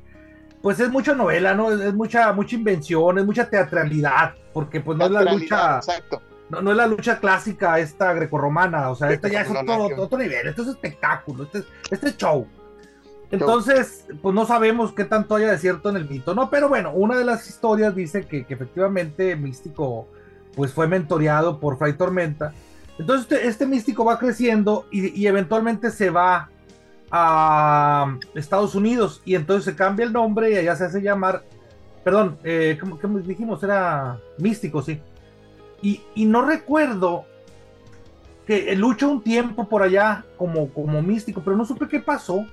pues 0.61 0.79
es 0.79 0.91
mucha 0.91 1.15
novela, 1.15 1.55
¿no? 1.55 1.71
Es, 1.71 1.95
mucha, 1.95 2.31
mucha 2.33 2.55
invención, 2.55 3.17
es 3.17 3.25
mucha 3.25 3.49
teatralidad, 3.49 4.35
porque 4.53 4.79
pues 4.79 4.95
no 4.95 5.05
es 5.05 5.11
la 5.11 5.23
lucha. 5.23 5.77
Exacto. 5.77 6.21
No, 6.51 6.61
no, 6.61 6.69
es 6.69 6.77
la 6.77 6.85
lucha 6.85 7.17
clásica 7.19 7.79
esta 7.79 8.13
grecorromana, 8.13 8.91
o 8.91 8.95
sea, 8.95 9.09
esta 9.11 9.27
ya 9.27 9.41
es 9.41 9.49
otro, 9.49 10.03
otro 10.03 10.19
nivel, 10.19 10.47
esto 10.47 10.61
es 10.61 10.67
espectáculo, 10.67 11.45
este 11.45 11.57
es, 11.57 11.65
este 11.89 12.09
es 12.09 12.17
show. 12.17 12.47
Entonces, 13.29 14.05
pues 14.21 14.33
no 14.33 14.45
sabemos 14.45 14.93
qué 14.93 15.03
tanto 15.03 15.35
haya 15.35 15.51
de 15.51 15.57
cierto 15.57 15.89
en 15.89 15.97
el 15.97 16.09
mito, 16.09 16.33
¿no? 16.33 16.49
Pero 16.49 16.69
bueno, 16.69 16.91
una 16.93 17.17
de 17.17 17.25
las 17.25 17.47
historias 17.47 17.93
dice 17.93 18.25
que, 18.25 18.45
efectivamente 18.47 19.35
Místico 19.35 20.07
pues 20.55 20.73
fue 20.73 20.87
mentoreado 20.87 21.59
por 21.59 21.77
Fray 21.77 21.93
Tormenta. 21.93 22.53
Entonces 22.97 23.31
este, 23.31 23.47
este 23.47 23.65
místico 23.67 24.03
va 24.03 24.17
creciendo 24.17 24.87
y, 24.91 25.27
eventualmente 25.27 25.91
se 25.91 26.09
va 26.09 26.49
a 27.11 28.17
Estados 28.33 28.73
Unidos 28.73 29.21
y 29.23 29.35
entonces 29.35 29.65
se 29.65 29.75
cambia 29.75 30.03
el 30.05 30.13
nombre 30.13 30.51
y 30.51 30.55
allá 30.55 30.75
se 30.75 30.85
hace 30.85 31.01
llamar, 31.01 31.43
perdón, 32.03 32.39
eh, 32.43 32.79
¿cómo, 32.81 33.19
dijimos? 33.19 33.61
Era 33.61 34.19
místico, 34.39 34.81
sí. 34.81 34.99
Y, 35.83 36.01
y, 36.15 36.25
no 36.25 36.43
recuerdo 36.43 37.25
que 38.47 38.75
lucha 38.75 39.05
un 39.05 39.21
tiempo 39.21 39.69
por 39.69 39.83
allá 39.83 40.25
como, 40.37 40.69
como 40.69 40.99
místico, 41.03 41.41
pero 41.43 41.55
no 41.55 41.65
supe 41.65 41.87
qué 41.87 41.99
pasó 41.99 42.47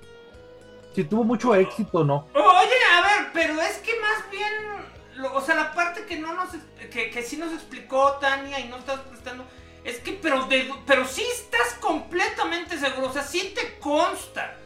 si 0.95 1.05
tuvo 1.05 1.25
mucho 1.25 1.55
éxito, 1.55 2.05
¿no? 2.05 2.27
Oye, 2.35 2.79
a 2.97 3.03
ver, 3.03 3.31
pero 3.33 3.61
es 3.61 3.79
que 3.79 3.93
más 4.01 4.31
bien, 4.31 5.27
o 5.33 5.41
sea, 5.41 5.55
la 5.55 5.73
parte 5.73 6.05
que 6.07 6.17
no 6.19 6.35
nos, 6.35 6.51
que, 6.91 7.11
que 7.11 7.23
sí 7.23 7.37
nos 7.37 7.53
explicó 7.53 8.13
Tania 8.21 8.61
y 8.61 8.69
no 8.69 8.77
estás 8.77 9.01
prestando, 9.01 9.45
es 9.85 9.99
que, 9.99 10.13
pero, 10.13 10.47
de, 10.47 10.71
pero 10.87 11.05
sí 11.05 11.25
estás 11.33 11.75
completamente 11.81 12.79
seguro, 12.79 13.09
o 13.09 13.13
sea, 13.13 13.23
sí 13.23 13.53
te 13.55 13.79
consta 13.79 14.57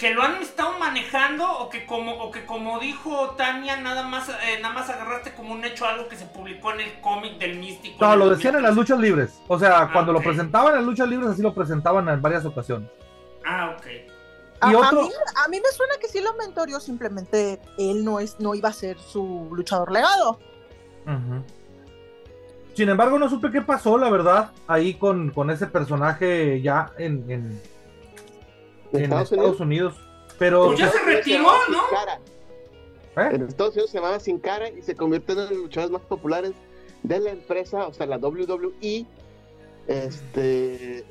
que 0.00 0.14
lo 0.14 0.22
han 0.22 0.36
estado 0.40 0.78
manejando 0.78 1.46
o 1.58 1.68
que 1.68 1.84
como 1.84 2.12
o 2.12 2.30
que 2.30 2.46
como 2.46 2.78
dijo 2.80 3.34
Tania 3.36 3.76
nada 3.76 4.02
más 4.02 4.30
eh, 4.30 4.58
nada 4.62 4.72
más 4.72 4.88
agarraste 4.88 5.34
como 5.34 5.52
un 5.52 5.62
hecho 5.62 5.86
algo 5.86 6.08
que 6.08 6.16
se 6.16 6.24
publicó 6.24 6.72
en 6.72 6.80
el 6.80 7.00
cómic 7.02 7.36
del 7.36 7.58
místico. 7.58 8.02
No, 8.02 8.16
lo 8.16 8.30
decían 8.30 8.56
en 8.56 8.62
las 8.62 8.74
luchas 8.74 8.98
libres. 8.98 9.42
O 9.46 9.58
sea, 9.58 9.80
ah, 9.82 9.92
cuando 9.92 10.14
lo 10.14 10.22
presentaban 10.22 10.70
en 10.70 10.76
las 10.76 10.84
luchas 10.84 11.06
libres 11.06 11.28
así 11.28 11.42
lo 11.42 11.52
presentaban 11.52 12.08
en 12.08 12.22
varias 12.22 12.46
ocasiones. 12.46 12.88
Ah, 13.44 13.76
ok. 13.76 14.09
A, 14.60 14.68
mí, 14.68 14.76
a, 14.76 15.48
mí, 15.48 15.60
me 15.60 15.70
suena 15.74 15.94
que 16.00 16.08
sí 16.08 16.20
lo 16.20 16.34
mentorió, 16.34 16.80
simplemente 16.80 17.60
él 17.78 18.04
no, 18.04 18.20
es, 18.20 18.38
no 18.40 18.54
iba 18.54 18.68
a 18.68 18.72
ser 18.72 18.98
su 18.98 19.48
luchador 19.52 19.90
legado. 19.90 20.38
Sin 22.74 22.88
embargo, 22.88 23.18
no 23.18 23.28
supe 23.28 23.50
qué 23.50 23.62
pasó, 23.62 23.98
la 23.98 24.10
verdad, 24.10 24.52
ahí 24.66 24.94
con, 24.94 25.30
con 25.30 25.50
ese 25.50 25.66
personaje 25.66 26.60
ya 26.60 26.92
en, 26.98 27.30
en, 27.30 27.60
Estados, 28.92 29.60
Unidos? 29.60 29.94
Pero 30.38 30.66
pues 30.66 30.78
ya 30.78 30.90
se 30.90 31.00
retiró, 31.04 31.50
¿no? 31.70 33.22
¿Eh? 33.22 33.28
En 33.32 33.42
Estados 33.42 33.74
Unidos 33.74 33.90
se 33.90 33.98
llamaba 33.98 34.20
Sin 34.20 34.38
Cara 34.38 34.68
y 34.68 34.82
se 34.82 34.94
convirtió 34.94 35.34
en 35.34 35.40
uno 35.40 35.48
de 35.48 35.54
los 35.54 35.64
luchadores 35.64 35.92
más 35.92 36.02
populares 36.02 36.52
de 37.02 37.18
la 37.18 37.30
empresa, 37.30 37.86
o 37.86 37.92
sea, 37.92 38.06
la 38.06 38.18
WWE. 38.18 39.06
Este, 39.86 41.04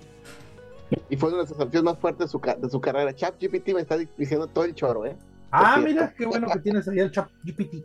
y 1.10 1.18
fue 1.18 1.30
uno 1.30 1.38
de 1.38 1.44
los 1.44 1.58
desafíos 1.58 1.84
más 1.84 1.98
fuertes 2.00 2.28
de 2.28 2.32
su, 2.32 2.40
de 2.40 2.70
su 2.70 2.82
carrera. 2.82 3.16
ChatGPT 3.16 3.70
me 3.70 3.82
está 3.82 3.98
diciendo 3.98 4.48
todo 4.48 4.64
el 4.66 4.76
choro, 4.76 5.06
¿eh? 5.06 5.16
Ah, 5.52 5.78
mira, 5.78 6.14
qué 6.16 6.26
bueno 6.26 6.48
que 6.48 6.60
tienes 6.60 6.88
ahí 6.88 7.00
el 7.00 7.12
ChatGPT. 7.12 7.76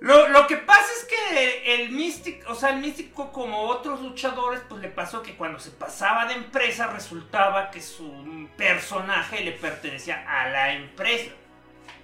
Lo, 0.00 0.28
lo 0.30 0.48
que 0.48 0.56
pasa 0.56 0.88
es 0.98 1.04
que 1.04 1.74
el 1.76 1.92
místico, 1.92 2.50
o 2.50 2.54
sea, 2.56 2.70
el 2.70 2.80
místico 2.80 3.30
como 3.30 3.62
otros 3.68 4.02
luchadores, 4.02 4.60
pues 4.68 4.82
le 4.82 4.88
pasó 4.88 5.22
que 5.22 5.36
cuando 5.36 5.60
se 5.60 5.70
pasaba 5.70 6.26
de 6.26 6.34
empresa 6.34 6.88
resultaba 6.88 7.70
que 7.70 7.80
su 7.80 8.48
personaje 8.56 9.44
le 9.44 9.52
pertenecía 9.52 10.24
a 10.26 10.50
la 10.50 10.72
empresa. 10.74 11.30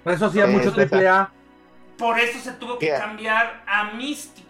Por 0.05 0.13
eso 0.13 0.27
hacía 0.27 0.47
mucho 0.47 0.73
triple 0.73 1.09
A. 1.09 1.33
Por 1.97 2.21
eso 2.21 2.39
se 2.39 2.53
tuvo 2.53 2.79
que 2.79 2.91
cambiar 2.91 3.65
a 3.67 3.91
místico. 3.95 4.47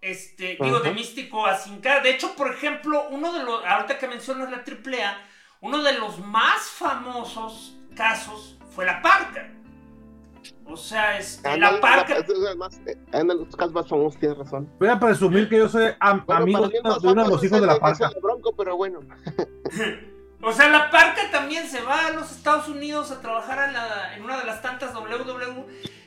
Este, 0.00 0.56
digo, 0.60 0.80
de 0.80 0.92
místico 0.92 1.46
a 1.46 1.56
sin 1.56 1.80
cara. 1.80 2.02
De 2.02 2.10
hecho, 2.10 2.34
por 2.34 2.52
ejemplo, 2.52 3.06
uno 3.10 3.32
de 3.32 3.44
los, 3.44 3.64
ahorita 3.64 3.98
que 3.98 4.08
mencionas 4.08 4.50
la 4.50 4.64
triple 4.64 5.04
A, 5.04 5.16
uno 5.60 5.82
de 5.82 5.98
los 5.98 6.18
más 6.20 6.62
famosos 6.62 7.76
casos 7.94 8.58
fue 8.74 8.86
la 8.86 9.02
parca. 9.02 9.50
O 10.64 10.76
sea, 10.76 11.18
este, 11.18 11.56
la 11.58 11.80
parca. 11.80 12.18
Eh, 12.18 12.96
en 13.12 13.26
los 13.26 13.54
casos 13.56 13.72
más 13.72 13.88
famosos, 13.88 14.18
tienes 14.18 14.38
razón. 14.38 14.70
Voy 14.78 14.88
a 14.88 14.98
presumir 14.98 15.48
que 15.48 15.58
yo 15.58 15.68
soy 15.68 15.90
amigo 15.98 16.68
de 16.68 16.80
uno 17.08 17.24
de 17.24 17.28
los 17.28 17.44
hijos 17.44 17.60
de 17.60 17.66
la 17.66 17.78
parca. 17.78 18.10
Bronco, 18.22 18.54
pero 18.56 18.76
bueno. 18.76 19.00
o 20.42 20.52
sea, 20.52 20.68
la 20.68 20.90
parca 20.90 21.30
también 21.30 21.68
se 21.68 21.82
va 21.82 22.06
a 22.06 22.12
los 22.12 22.30
Estados 22.30 22.68
Unidos 22.68 23.10
a 23.10 23.20
trabajar 23.20 23.74
en, 24.14 24.22
una 24.22 24.38
de 24.38 24.46
las 24.46 24.62
tantas 24.62 24.94
WW 24.94 25.66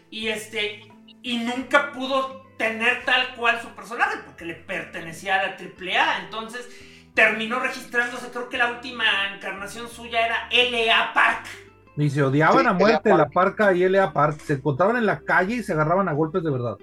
y 0.09 0.27
este 0.29 0.81
y 1.21 1.37
nunca 1.37 1.91
pudo 1.91 2.43
tener 2.57 3.03
tal 3.05 3.35
cual 3.35 3.61
su 3.61 3.67
personaje 3.69 4.17
porque 4.25 4.45
le 4.45 4.55
pertenecía 4.55 5.39
a 5.39 5.47
la 5.47 5.57
AAA. 5.57 6.23
Entonces 6.23 6.67
terminó 7.13 7.59
registrándose, 7.59 8.29
creo 8.31 8.49
que 8.49 8.57
la 8.57 8.71
última 8.71 9.03
encarnación 9.35 9.87
suya 9.87 10.25
era 10.25 10.35
L.A. 10.51 11.13
Park. 11.13 11.45
Y 11.95 12.09
se 12.09 12.23
odiaban 12.23 12.65
a 12.67 12.73
muerte 12.73 13.15
la 13.15 13.29
Parca 13.29 13.73
y 13.73 13.83
L.A. 13.83 14.13
Park. 14.13 14.39
Se 14.39 14.53
encontraban 14.53 14.97
en 14.97 15.05
la 15.05 15.19
calle 15.19 15.55
y 15.55 15.63
se 15.63 15.73
agarraban 15.73 16.09
a 16.09 16.13
golpes 16.13 16.43
de 16.43 16.51
verdad. 16.51 16.77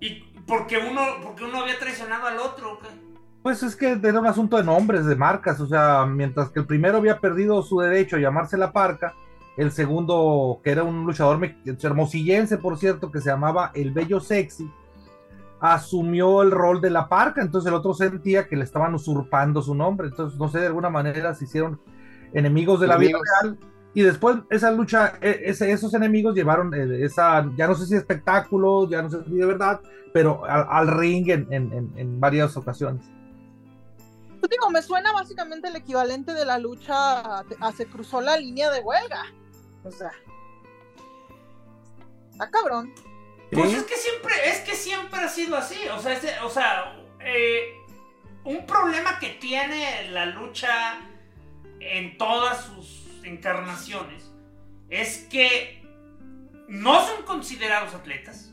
¿Y 0.00 0.22
porque 0.46 0.78
uno, 0.78 1.02
porque 1.22 1.44
uno 1.44 1.60
había 1.60 1.78
traicionado 1.78 2.26
al 2.26 2.38
otro? 2.38 2.80
Pues 3.42 3.62
es 3.62 3.76
que 3.76 3.92
era 4.02 4.18
un 4.18 4.26
asunto 4.26 4.56
de 4.56 4.64
nombres, 4.64 5.06
de 5.06 5.14
marcas. 5.14 5.60
O 5.60 5.68
sea, 5.68 6.04
mientras 6.04 6.50
que 6.50 6.60
el 6.60 6.66
primero 6.66 6.98
había 6.98 7.20
perdido 7.20 7.62
su 7.62 7.78
derecho 7.78 8.16
a 8.16 8.20
llamarse 8.20 8.58
la 8.58 8.72
Parca, 8.72 9.14
el 9.56 9.70
segundo, 9.70 10.60
que 10.64 10.70
era 10.70 10.82
un 10.82 11.06
luchador 11.06 11.40
hermosillense, 11.64 12.58
por 12.58 12.76
cierto, 12.76 13.12
que 13.12 13.20
se 13.20 13.30
llamaba 13.30 13.70
El 13.74 13.92
Bello 13.92 14.18
Sexy, 14.18 14.68
asumió 15.60 16.42
el 16.42 16.50
rol 16.50 16.80
de 16.80 16.90
la 16.90 17.08
parca, 17.08 17.42
entonces 17.42 17.68
el 17.68 17.74
otro 17.74 17.94
sentía 17.94 18.48
que 18.48 18.56
le 18.56 18.64
estaban 18.64 18.94
usurpando 18.94 19.62
su 19.62 19.74
nombre, 19.74 20.08
entonces 20.08 20.38
no 20.38 20.48
sé, 20.48 20.60
de 20.60 20.66
alguna 20.66 20.90
manera 20.90 21.34
se 21.34 21.44
hicieron 21.44 21.80
enemigos 22.32 22.80
de 22.80 22.86
la 22.86 22.96
vida 22.96 23.18
real 23.42 23.58
y 23.92 24.02
después 24.02 24.38
esa 24.50 24.70
lucha, 24.70 25.14
e, 25.20 25.42
esos 25.46 25.94
enemigos 25.94 26.34
llevaron 26.34 26.72
eh, 26.74 27.04
esa, 27.04 27.50
ya 27.56 27.66
no 27.66 27.74
sé 27.74 27.86
si 27.86 27.96
espectáculo, 27.96 28.88
ya 28.88 29.02
no 29.02 29.10
sé 29.10 29.24
si 29.24 29.34
de 29.34 29.46
verdad, 29.46 29.80
pero 30.12 30.44
al, 30.44 30.88
ring 30.88 31.28
en, 31.28 32.20
varias 32.20 32.56
ocasiones. 32.56 33.04
Pues 34.38 34.50
digo, 34.50 34.70
me 34.70 34.80
suena 34.80 35.12
básicamente 35.12 35.68
el 35.68 35.76
equivalente 35.76 36.32
de 36.32 36.44
la 36.44 36.58
lucha 36.58 37.40
a, 37.40 37.72
se 37.76 37.86
cruzó 37.86 38.20
la 38.20 38.36
línea 38.36 38.70
de 38.70 38.80
huelga. 38.80 39.24
O 39.84 39.90
sea. 39.90 40.12
Está 42.32 42.50
cabrón. 42.50 42.92
Pues 43.52 43.72
es 43.72 43.82
que 43.84 43.96
siempre, 43.96 44.34
es 44.48 44.58
que 44.60 44.74
siempre 44.74 45.20
ha 45.20 45.28
sido 45.28 45.56
así. 45.56 45.76
O 45.88 46.00
sea, 46.00 46.44
o 46.44 46.50
sea 46.50 46.96
eh, 47.20 47.74
un 48.44 48.66
problema 48.66 49.18
que 49.18 49.30
tiene 49.30 50.08
la 50.10 50.26
lucha 50.26 51.00
en 51.80 52.16
todas 52.16 52.64
sus 52.66 53.06
encarnaciones 53.24 54.30
es 54.88 55.26
que 55.30 55.82
no 56.68 57.04
son 57.06 57.24
considerados 57.24 57.94
atletas. 57.94 58.50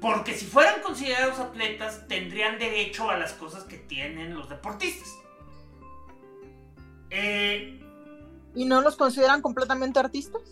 Porque 0.00 0.34
si 0.34 0.44
fueran 0.44 0.82
considerados 0.82 1.38
atletas, 1.38 2.06
tendrían 2.06 2.58
derecho 2.58 3.10
a 3.10 3.16
las 3.16 3.32
cosas 3.32 3.64
que 3.64 3.78
tienen 3.78 4.34
los 4.34 4.48
deportistas. 4.48 5.08
Eh, 7.10 7.80
¿Y 8.54 8.64
no 8.66 8.82
los 8.82 8.96
consideran 8.96 9.42
completamente 9.42 9.98
artistas? 9.98 10.42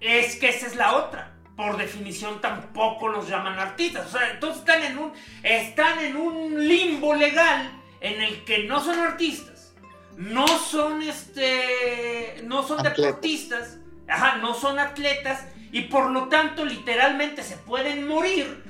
Es 0.00 0.36
que 0.36 0.48
esa 0.48 0.66
es 0.66 0.74
la 0.74 0.96
otra. 0.96 1.31
Por 1.56 1.76
definición 1.76 2.40
tampoco 2.40 3.08
los 3.08 3.28
llaman 3.28 3.58
artistas. 3.58 4.06
O 4.06 4.18
sea, 4.18 4.30
entonces 4.30 4.60
están 4.60 4.82
en 4.82 4.98
un, 4.98 5.12
están 5.42 5.98
en 6.00 6.16
un 6.16 6.66
limbo 6.66 7.14
legal 7.14 7.70
en 8.00 8.20
el 8.20 8.44
que 8.44 8.64
no 8.64 8.80
son 8.80 8.98
artistas, 8.98 9.74
no 10.16 10.46
son 10.46 11.02
este, 11.02 12.42
no 12.44 12.62
son 12.62 12.82
deportistas, 12.82 13.78
ajá, 14.08 14.38
no 14.38 14.54
son 14.54 14.78
atletas 14.78 15.46
y 15.70 15.82
por 15.82 16.10
lo 16.10 16.28
tanto 16.28 16.64
literalmente 16.64 17.42
se 17.42 17.56
pueden 17.56 18.08
morir 18.08 18.62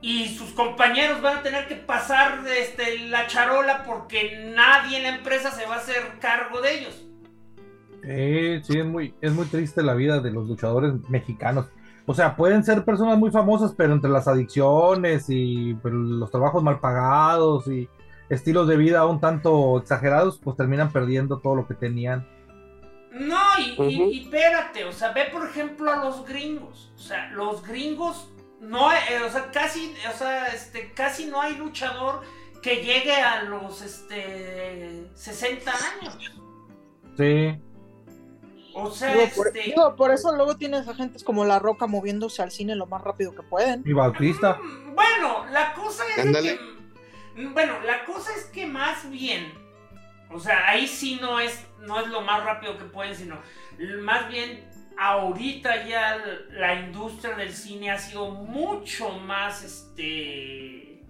y 0.00 0.28
sus 0.28 0.50
compañeros 0.50 1.22
van 1.22 1.38
a 1.38 1.42
tener 1.42 1.66
que 1.66 1.76
pasar 1.76 2.44
este, 2.46 3.08
la 3.08 3.26
charola 3.26 3.84
porque 3.84 4.52
nadie 4.54 4.98
en 4.98 5.04
la 5.04 5.16
empresa 5.16 5.50
se 5.50 5.64
va 5.64 5.76
a 5.76 5.78
hacer 5.78 6.18
cargo 6.20 6.60
de 6.60 6.78
ellos. 6.78 7.06
Eh, 8.02 8.60
sí, 8.62 8.78
es 8.78 8.84
muy, 8.84 9.14
es 9.22 9.32
muy 9.32 9.46
triste 9.46 9.82
la 9.82 9.94
vida 9.94 10.20
de 10.20 10.30
los 10.30 10.46
luchadores 10.46 10.92
mexicanos. 11.08 11.66
O 12.06 12.14
sea, 12.14 12.36
pueden 12.36 12.64
ser 12.64 12.84
personas 12.84 13.18
muy 13.18 13.30
famosas, 13.30 13.74
pero 13.76 13.94
entre 13.94 14.10
las 14.10 14.28
adicciones 14.28 15.30
y 15.30 15.76
los 15.82 16.30
trabajos 16.30 16.62
mal 16.62 16.80
pagados 16.80 17.66
y 17.66 17.88
estilos 18.28 18.68
de 18.68 18.76
vida 18.76 19.06
un 19.06 19.20
tanto 19.20 19.78
exagerados, 19.78 20.38
pues 20.42 20.56
terminan 20.56 20.92
perdiendo 20.92 21.38
todo 21.38 21.54
lo 21.54 21.66
que 21.66 21.74
tenían. 21.74 22.26
No, 23.12 23.38
y, 23.58 24.22
espérate, 24.22 24.84
o 24.84 24.92
sea, 24.92 25.12
ve 25.12 25.26
por 25.32 25.46
ejemplo 25.46 25.92
a 25.92 25.96
los 25.96 26.26
gringos. 26.26 26.92
O 26.96 26.98
sea, 26.98 27.30
los 27.30 27.62
gringos 27.62 28.28
no, 28.60 28.92
eh, 28.92 29.22
o 29.26 29.30
sea, 29.30 29.50
casi, 29.50 29.94
o 30.12 30.16
sea, 30.16 30.48
este, 30.48 30.92
casi 30.92 31.26
no 31.26 31.40
hay 31.40 31.56
luchador 31.56 32.22
que 32.62 32.76
llegue 32.76 33.14
a 33.14 33.42
los, 33.42 33.82
este, 33.82 35.06
60 35.14 35.70
años. 35.70 36.18
Sí. 37.16 37.56
O 38.74 38.90
sea, 38.90 39.14
este... 39.22 39.74
por, 39.96 40.10
eso 40.10 40.34
luego 40.34 40.56
tienes 40.56 40.88
agentes 40.88 41.22
como 41.22 41.44
La 41.44 41.58
Roca 41.58 41.86
moviéndose 41.86 42.42
al 42.42 42.50
cine 42.50 42.74
lo 42.74 42.86
más 42.86 43.02
rápido 43.02 43.34
que 43.34 43.42
pueden. 43.42 43.82
Y 43.86 43.92
Bautista. 43.92 44.54
Mm, 44.54 44.94
bueno, 44.94 45.46
la 45.50 45.74
cosa 45.74 46.04
es 46.16 46.24
que. 46.24 46.58
Bueno, 47.52 47.80
la 47.84 48.04
cosa 48.04 48.32
es 48.36 48.44
que 48.46 48.66
más 48.66 49.08
bien. 49.10 49.52
O 50.30 50.40
sea, 50.40 50.68
ahí 50.68 50.88
sí 50.88 51.18
no 51.20 51.38
es, 51.38 51.64
no 51.80 52.00
es 52.00 52.08
lo 52.08 52.20
más 52.22 52.44
rápido 52.44 52.76
que 52.76 52.84
pueden, 52.84 53.14
sino 53.14 53.38
más 54.02 54.28
bien 54.28 54.68
ahorita 54.98 55.86
ya 55.86 56.18
la 56.50 56.74
industria 56.74 57.34
del 57.36 57.52
cine 57.52 57.90
ha 57.90 57.98
sido 57.98 58.30
mucho 58.30 59.10
más 59.10 59.62
este 59.62 61.02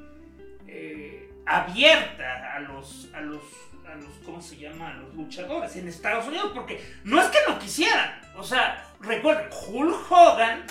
eh, 0.67 1.31
abierta 1.47 2.55
a 2.55 2.61
los, 2.61 3.09
a 3.15 3.21
los 3.21 3.43
a 3.87 3.94
los, 3.97 4.14
¿cómo 4.25 4.40
se 4.40 4.57
llama? 4.57 4.90
A 4.90 4.94
los 4.94 5.14
luchadores 5.14 5.77
en 5.77 5.88
Estados 5.88 6.27
Unidos, 6.27 6.53
porque 6.55 6.81
no 7.05 7.20
es 7.20 7.29
que 7.29 7.38
no 7.49 7.59
quisieran, 7.59 8.20
o 8.37 8.42
sea, 8.42 8.92
recuerden, 9.01 9.49
Hulk 9.68 10.11
Hogan, 10.11 10.64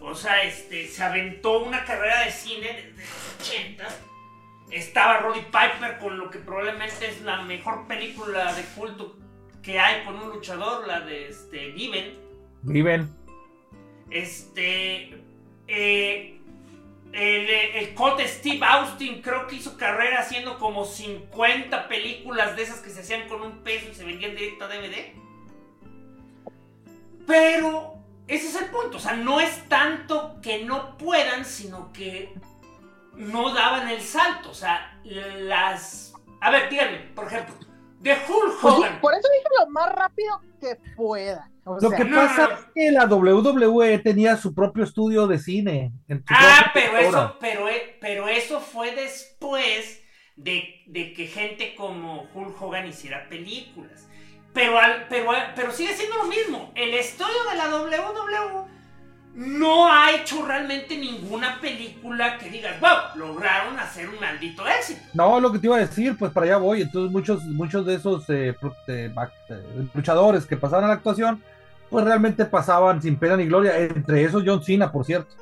o 0.00 0.14
sea, 0.14 0.42
este, 0.42 0.86
se 0.86 1.02
aventó 1.02 1.62
una 1.64 1.84
carrera 1.84 2.24
de 2.24 2.30
cine 2.30 2.72
desde 2.72 3.02
los 3.02 3.40
80, 3.40 3.88
estaba 4.70 5.18
Roddy 5.20 5.40
Piper 5.40 5.98
con 5.98 6.18
lo 6.18 6.30
que 6.30 6.38
probablemente 6.38 7.08
es 7.08 7.22
la 7.22 7.42
mejor 7.42 7.86
película 7.86 8.52
de 8.54 8.62
culto 8.76 9.16
que 9.62 9.78
hay 9.78 10.04
con 10.04 10.16
un 10.16 10.30
luchador, 10.30 10.86
la 10.86 11.00
de 11.00 11.28
este, 11.28 11.70
Viven. 11.72 12.18
Viven. 12.62 13.14
Este, 14.10 15.22
eh, 15.66 16.37
el, 17.12 17.48
el 17.48 18.16
de 18.16 18.28
Steve 18.28 18.64
Austin 18.64 19.22
creo 19.22 19.46
que 19.46 19.56
hizo 19.56 19.76
carrera 19.76 20.20
haciendo 20.20 20.58
como 20.58 20.84
50 20.84 21.88
películas 21.88 22.56
de 22.56 22.62
esas 22.62 22.80
que 22.80 22.90
se 22.90 23.00
hacían 23.00 23.28
con 23.28 23.42
un 23.42 23.62
peso 23.62 23.88
y 23.90 23.94
se 23.94 24.04
vendían 24.04 24.34
directo 24.34 24.64
a 24.64 24.68
DVD. 24.68 25.12
Pero 27.26 27.98
ese 28.26 28.48
es 28.48 28.56
el 28.56 28.70
punto. 28.70 28.98
O 28.98 29.00
sea, 29.00 29.14
no 29.14 29.40
es 29.40 29.68
tanto 29.68 30.38
que 30.42 30.64
no 30.64 30.96
puedan, 30.98 31.44
sino 31.44 31.92
que 31.92 32.34
no 33.14 33.52
daban 33.54 33.88
el 33.88 34.00
salto. 34.00 34.50
O 34.50 34.54
sea, 34.54 34.98
las... 35.04 36.12
A 36.40 36.50
ver, 36.50 36.70
díganme, 36.70 36.98
por 37.14 37.26
ejemplo, 37.26 37.54
de 38.00 38.12
Hulk 38.12 38.60
pues 38.60 38.74
Hogan. 38.74 39.00
por 39.00 39.12
eso 39.14 39.28
dije 39.32 39.48
lo 39.58 39.70
más 39.70 39.92
rápido 39.92 40.40
que 40.60 40.76
pueda. 40.96 41.50
lo 41.64 41.90
que 41.90 42.04
pasa 42.06 42.44
es 42.44 42.66
que 42.74 42.90
la 42.92 43.06
WWE 43.06 43.98
tenía 43.98 44.36
su 44.36 44.54
propio 44.54 44.84
estudio 44.84 45.26
de 45.26 45.38
cine. 45.38 45.92
ah, 46.28 46.70
pero 46.72 46.96
eso, 46.98 47.36
pero, 47.40 47.68
e, 47.68 47.96
pero 48.00 48.28
eso 48.28 48.60
fue 48.60 48.94
después 48.94 50.02
de, 50.36 50.82
de, 50.86 51.12
que 51.12 51.26
gente 51.26 51.74
como 51.74 52.28
Hulk 52.34 52.60
Hogan 52.60 52.86
hiciera 52.86 53.28
películas. 53.28 54.08
Pero, 54.54 54.78
al, 54.78 55.06
pero, 55.08 55.32
pero 55.54 55.72
sigue 55.72 55.94
siendo 55.94 56.16
lo 56.16 56.24
mismo. 56.24 56.72
El 56.74 56.94
estudio 56.94 57.44
de 57.50 57.56
la 57.56 57.68
WWE 57.68 58.77
no 59.38 59.86
ha 59.86 60.10
hecho 60.10 60.44
realmente 60.44 60.98
ninguna 60.98 61.60
película 61.60 62.38
que 62.38 62.50
digas, 62.50 62.80
wow, 62.80 63.14
lograron 63.14 63.78
hacer 63.78 64.08
un 64.08 64.18
maldito 64.18 64.66
éxito. 64.66 65.00
No, 65.14 65.38
lo 65.38 65.52
que 65.52 65.60
te 65.60 65.68
iba 65.68 65.76
a 65.76 65.80
decir, 65.80 66.16
pues 66.18 66.32
para 66.32 66.46
allá 66.46 66.56
voy. 66.56 66.82
Entonces 66.82 67.12
muchos, 67.12 67.44
muchos 67.44 67.86
de 67.86 67.94
esos 67.94 68.24
eh, 68.30 68.56
luchadores 69.94 70.44
que 70.44 70.56
pasaban 70.56 70.86
a 70.86 70.88
la 70.88 70.94
actuación, 70.94 71.40
pues 71.88 72.04
realmente 72.04 72.46
pasaban 72.46 73.00
sin 73.00 73.16
pena 73.16 73.36
ni 73.36 73.46
gloria. 73.46 73.78
Entre 73.78 74.24
esos 74.24 74.42
John 74.44 74.60
Cena, 74.60 74.90
por 74.90 75.04
cierto. 75.04 75.32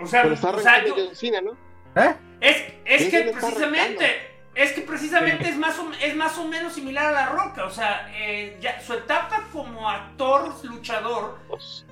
O 0.00 0.06
sea, 0.06 0.26
o 0.26 0.58
sea 0.58 0.82
John 0.88 1.14
Cena, 1.14 1.40
¿no? 1.40 1.52
¿Eh? 1.94 2.16
Es, 2.40 2.56
es 2.84 3.10
que 3.12 3.32
precisamente 3.32 4.29
es 4.54 4.72
que 4.72 4.82
precisamente 4.82 5.48
es 5.48 5.56
más, 5.56 5.78
o, 5.78 5.90
es 6.02 6.16
más 6.16 6.36
o 6.36 6.44
menos 6.46 6.72
similar 6.72 7.06
a 7.06 7.12
La 7.12 7.26
Roca, 7.26 7.64
o 7.64 7.70
sea, 7.70 8.10
eh, 8.14 8.58
ya, 8.60 8.80
su 8.80 8.94
etapa 8.94 9.44
como 9.52 9.88
actor 9.88 10.52
luchador 10.64 11.38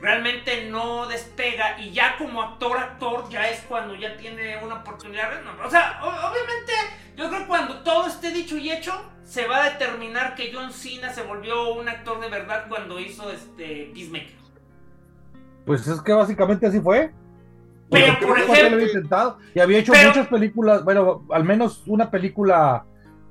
realmente 0.01 0.68
no 0.68 1.07
despega 1.07 1.79
y 1.79 1.92
ya 1.92 2.16
como 2.18 2.42
actor 2.42 2.77
actor 2.77 3.29
ya 3.31 3.49
es 3.49 3.61
cuando 3.68 3.94
ya 3.94 4.16
tiene 4.16 4.62
una 4.62 4.77
oportunidad. 4.77 5.31
o 5.64 5.71
sea, 5.71 6.01
obviamente 6.03 6.73
yo 7.16 7.29
creo 7.29 7.40
que 7.40 7.47
cuando 7.47 7.81
todo 7.83 8.09
esté 8.09 8.33
dicho 8.33 8.57
y 8.57 8.71
hecho 8.71 8.92
se 9.25 9.47
va 9.47 9.64
a 9.64 9.71
determinar 9.71 10.35
que 10.35 10.51
John 10.53 10.73
Cena 10.73 11.12
se 11.12 11.23
volvió 11.23 11.75
un 11.75 11.88
actor 11.88 12.21
de 12.21 12.29
verdad 12.29 12.66
cuando 12.68 12.99
hizo 12.99 13.31
este 13.31 13.90
Peacemaker. 13.94 14.38
Pues 15.64 15.87
es 15.87 16.01
que 16.01 16.12
básicamente 16.12 16.66
así 16.66 16.81
fue. 16.81 17.12
Pero, 17.90 18.18
por 18.20 18.38
ejemplo. 18.38 18.83
intentado. 18.83 19.38
Y 19.55 19.61
había 19.61 19.79
hecho 19.79 19.92
muchas 19.92 20.27
películas, 20.29 20.85
bueno, 20.85 21.24
al 21.31 21.44
menos 21.44 21.83
una 21.87 22.11
película 22.11 22.85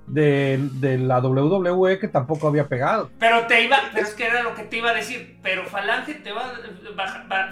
de, 0.08 0.58
de, 0.74 0.98
la 0.98 1.20
WWE 1.20 2.00
que 2.00 2.08
tampoco 2.08 2.48
había 2.48 2.68
pegado. 2.68 3.12
Pero 3.20 3.46
te 3.46 3.64
iba, 3.64 3.78
pero 3.94 4.08
es 4.08 4.14
que 4.14 4.26
era 4.26 4.42
lo 4.42 4.56
que 4.56 4.64
te 4.64 4.78
iba 4.78 4.90
a 4.90 4.94
decir. 4.94 5.38
Pero 5.44 5.66
Falange 5.66 6.16
te 6.16 6.32
va, 6.32 6.54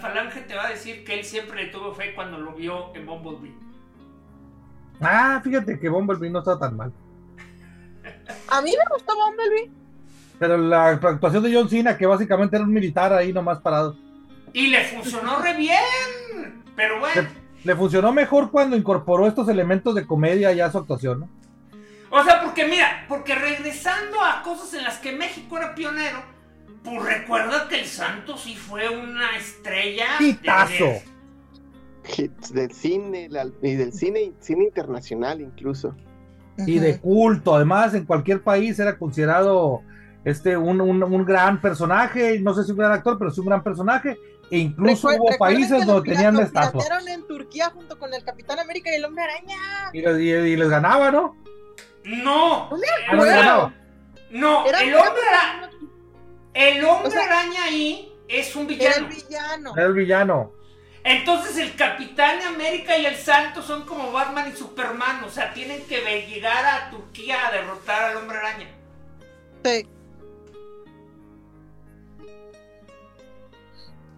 Falange 0.02 0.42
te 0.42 0.56
va 0.56 0.68
a 0.68 0.70
decir 0.70 1.04
que 1.04 1.20
él 1.20 1.26
siempre 1.26 1.66
le 1.66 1.72
tuvo 1.72 1.94
fe 1.94 2.16
cuando 2.16 2.38
lo 2.38 2.54
vio 2.54 2.96
en 2.96 3.06
Bumblebee. 3.06 3.54
Ah, 5.02 5.42
fíjate 5.44 5.80
que 5.80 5.90
Bumblebee 5.90 6.30
no 6.30 6.40
está 6.40 6.58
tan 6.58 6.78
mal. 6.78 6.94
A 8.48 8.62
mí 8.62 8.72
me 8.72 8.96
gustó 8.96 9.14
Bumblebee. 9.16 9.72
Pero 10.40 10.58
la 10.58 10.90
actuación 10.90 11.44
de 11.44 11.54
John 11.54 11.70
Cena, 11.70 11.98
que 11.98 12.06
básicamente 12.06 12.56
era 12.56 12.66
un 12.66 12.74
militar 12.74 13.14
ahí 13.14 13.32
nomás 13.32 13.60
parado. 13.60 13.96
Y 14.54 14.68
le 14.68 14.84
funcionó 14.86 15.40
re 15.40 15.54
bien. 15.56 16.65
Pero 16.76 17.00
bueno. 17.00 17.28
Le, 17.64 17.76
funcionó 17.76 18.14
mejor 18.14 18.52
cuando 18.52 18.76
incorporó 18.76 19.28
estos 19.28 19.50
elementos 19.50 19.96
de 19.96 20.06
comedia 20.06 20.52
ya 20.54 20.68
a 20.68 20.72
su 20.72 20.78
actuación, 20.78 21.22
¿no? 21.22 21.30
O 22.12 22.24
sea, 22.24 22.44
porque 22.44 22.66
mira, 22.66 23.06
porque 23.10 23.36
regresando 23.36 24.22
a 24.22 24.44
cosas 24.44 24.74
en 24.76 24.84
las 24.84 25.00
que 25.00 25.12
México 25.12 25.58
era 25.58 25.74
pionero, 25.74 26.20
pues 26.84 27.04
recuerda 27.04 27.68
que 27.68 27.80
el 27.80 27.86
Santos 27.86 28.42
sí 28.42 28.56
fue 28.56 28.88
una 28.90 29.36
estrella. 29.36 30.06
¡Hitazo! 30.20 30.86
Hits 32.16 32.54
del 32.54 32.72
cine 32.72 33.30
y 33.64 33.76
del 33.76 33.92
cine, 33.92 34.34
cine 34.40 34.66
internacional 34.66 35.42
incluso. 35.42 35.96
Y 36.58 36.80
de 36.80 37.00
culto, 37.00 37.56
además 37.56 37.96
en 37.96 38.06
cualquier 38.06 38.42
país 38.42 38.80
era 38.80 38.98
considerado 38.98 39.82
este 40.24 40.56
un, 40.56 40.80
un, 40.80 41.04
un 41.04 41.26
gran 41.26 41.60
personaje, 41.60 42.40
no 42.40 42.54
sé 42.54 42.64
si 42.64 42.72
un 42.72 42.78
gran 42.78 42.92
actor, 42.92 43.18
pero 43.18 43.32
sí 43.32 43.42
un 43.42 43.48
gran 43.48 43.64
personaje 43.64 44.18
e 44.52 44.58
incluso 44.58 45.10
hubo 45.10 45.38
países 45.38 45.86
donde 45.86 46.14
tenían 46.14 46.36
la 46.36 46.44
estatua. 46.44 46.84
en 47.08 47.28
Turquía 47.28 47.70
junto 47.72 47.98
con 47.98 48.14
el 48.14 48.24
Capitán 48.24 48.60
América 48.60 48.92
y 48.92 48.96
el 48.96 49.06
Hombre 49.06 49.24
Araña. 49.24 49.90
Y, 49.94 50.00
y, 50.00 50.56
les 50.56 50.70
ganaba, 50.70 51.12
¿no? 51.12 51.36
No. 52.04 52.70
No, 52.70 52.78
no, 54.32 54.66
el 54.66 54.96
Hombre 54.96 55.22
Araña. 55.30 55.70
El 56.56 56.86
hombre 56.86 57.20
araña 57.20 57.66
ahí 57.66 58.14
es 58.30 58.56
un 58.56 58.66
villano. 58.66 58.96
el 58.96 59.14
villano. 59.14 59.74
El 59.76 59.94
villano. 59.94 60.54
Entonces 61.04 61.58
el 61.58 61.76
Capitán 61.76 62.42
América 62.44 62.98
y 62.98 63.06
el 63.06 63.18
Santo 63.18 63.62
son 63.62 63.86
como 63.86 64.14
Batman 64.14 64.52
y 64.52 64.58
Superman, 64.58 65.22
o 65.26 65.30
sea, 65.30 65.54
tienen 65.54 65.86
que 65.86 66.02
llegar 66.28 66.66
a 66.66 66.90
Turquía 66.90 67.46
a 67.46 67.52
derrotar 67.52 68.06
al 68.06 68.18
hombre 68.18 68.38
araña. 68.38 68.70
Sí. 69.66 69.86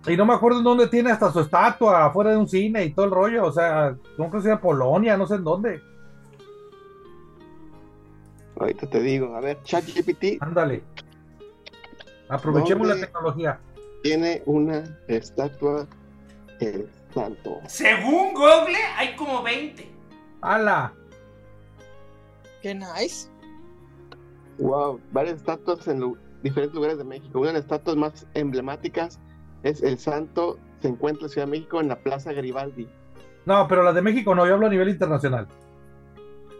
Y 0.08 0.16
no 0.16 0.26
me 0.26 0.34
acuerdo 0.34 0.60
en 0.60 0.64
dónde 0.64 0.88
tiene 0.88 1.12
hasta 1.12 1.32
su 1.32 1.42
estatua, 1.42 2.06
afuera 2.06 2.32
de 2.32 2.38
un 2.38 2.48
cine 2.48 2.86
y 2.86 2.94
todo 2.94 3.06
el 3.06 3.12
rollo. 3.12 3.46
O 3.46 3.52
sea, 3.52 3.96
no 4.18 4.30
creo 4.30 4.32
que 4.32 4.42
sea 4.42 4.62
Polonia, 4.62 5.18
no 5.18 5.28
sé 5.28 5.36
en 5.36 5.44
dónde. 5.44 5.82
Ahorita 8.58 8.90
te 8.90 9.02
digo, 9.02 9.36
a 9.36 9.42
ver, 9.42 9.62
ChatGPT. 9.64 10.42
Ándale. 10.42 10.82
Aprovechemos 12.30 12.88
la 12.88 12.96
tecnología. 12.96 13.60
Tiene 14.02 14.42
una 14.46 14.84
estatua 15.08 15.86
el 16.62 16.90
santo. 17.14 17.60
Según 17.68 18.34
Google, 18.34 18.78
hay 18.96 19.16
como 19.16 19.44
20. 19.44 19.92
¡Hala! 20.42 20.94
Qué 22.62 22.74
nice. 22.74 23.30
Wow, 24.58 25.00
varias 25.12 25.38
estatuas 25.38 25.88
en 25.88 26.16
diferentes 26.42 26.74
lugares 26.74 26.98
de 26.98 27.04
México. 27.04 27.40
Una 27.40 27.50
de 27.50 27.54
las 27.56 27.64
estatuas 27.64 27.98
más 27.98 28.26
emblemáticas 28.34 29.20
es 29.68 29.84
el 29.84 29.98
santo, 30.00 30.58
se 30.82 30.88
encuentra 30.88 31.26
en 31.26 31.30
Ciudad 31.30 31.48
de 31.48 31.52
México 31.52 31.82
en 31.82 31.90
la 31.90 31.98
Plaza 31.98 32.34
Garibaldi. 32.34 32.88
No, 33.46 33.68
pero 33.68 33.84
la 33.84 33.94
de 33.94 34.02
México 34.02 34.36
no, 34.36 34.46
yo 34.46 34.56
hablo 34.56 34.68
a 34.68 34.70
nivel 34.70 34.90
internacional. 34.90 35.48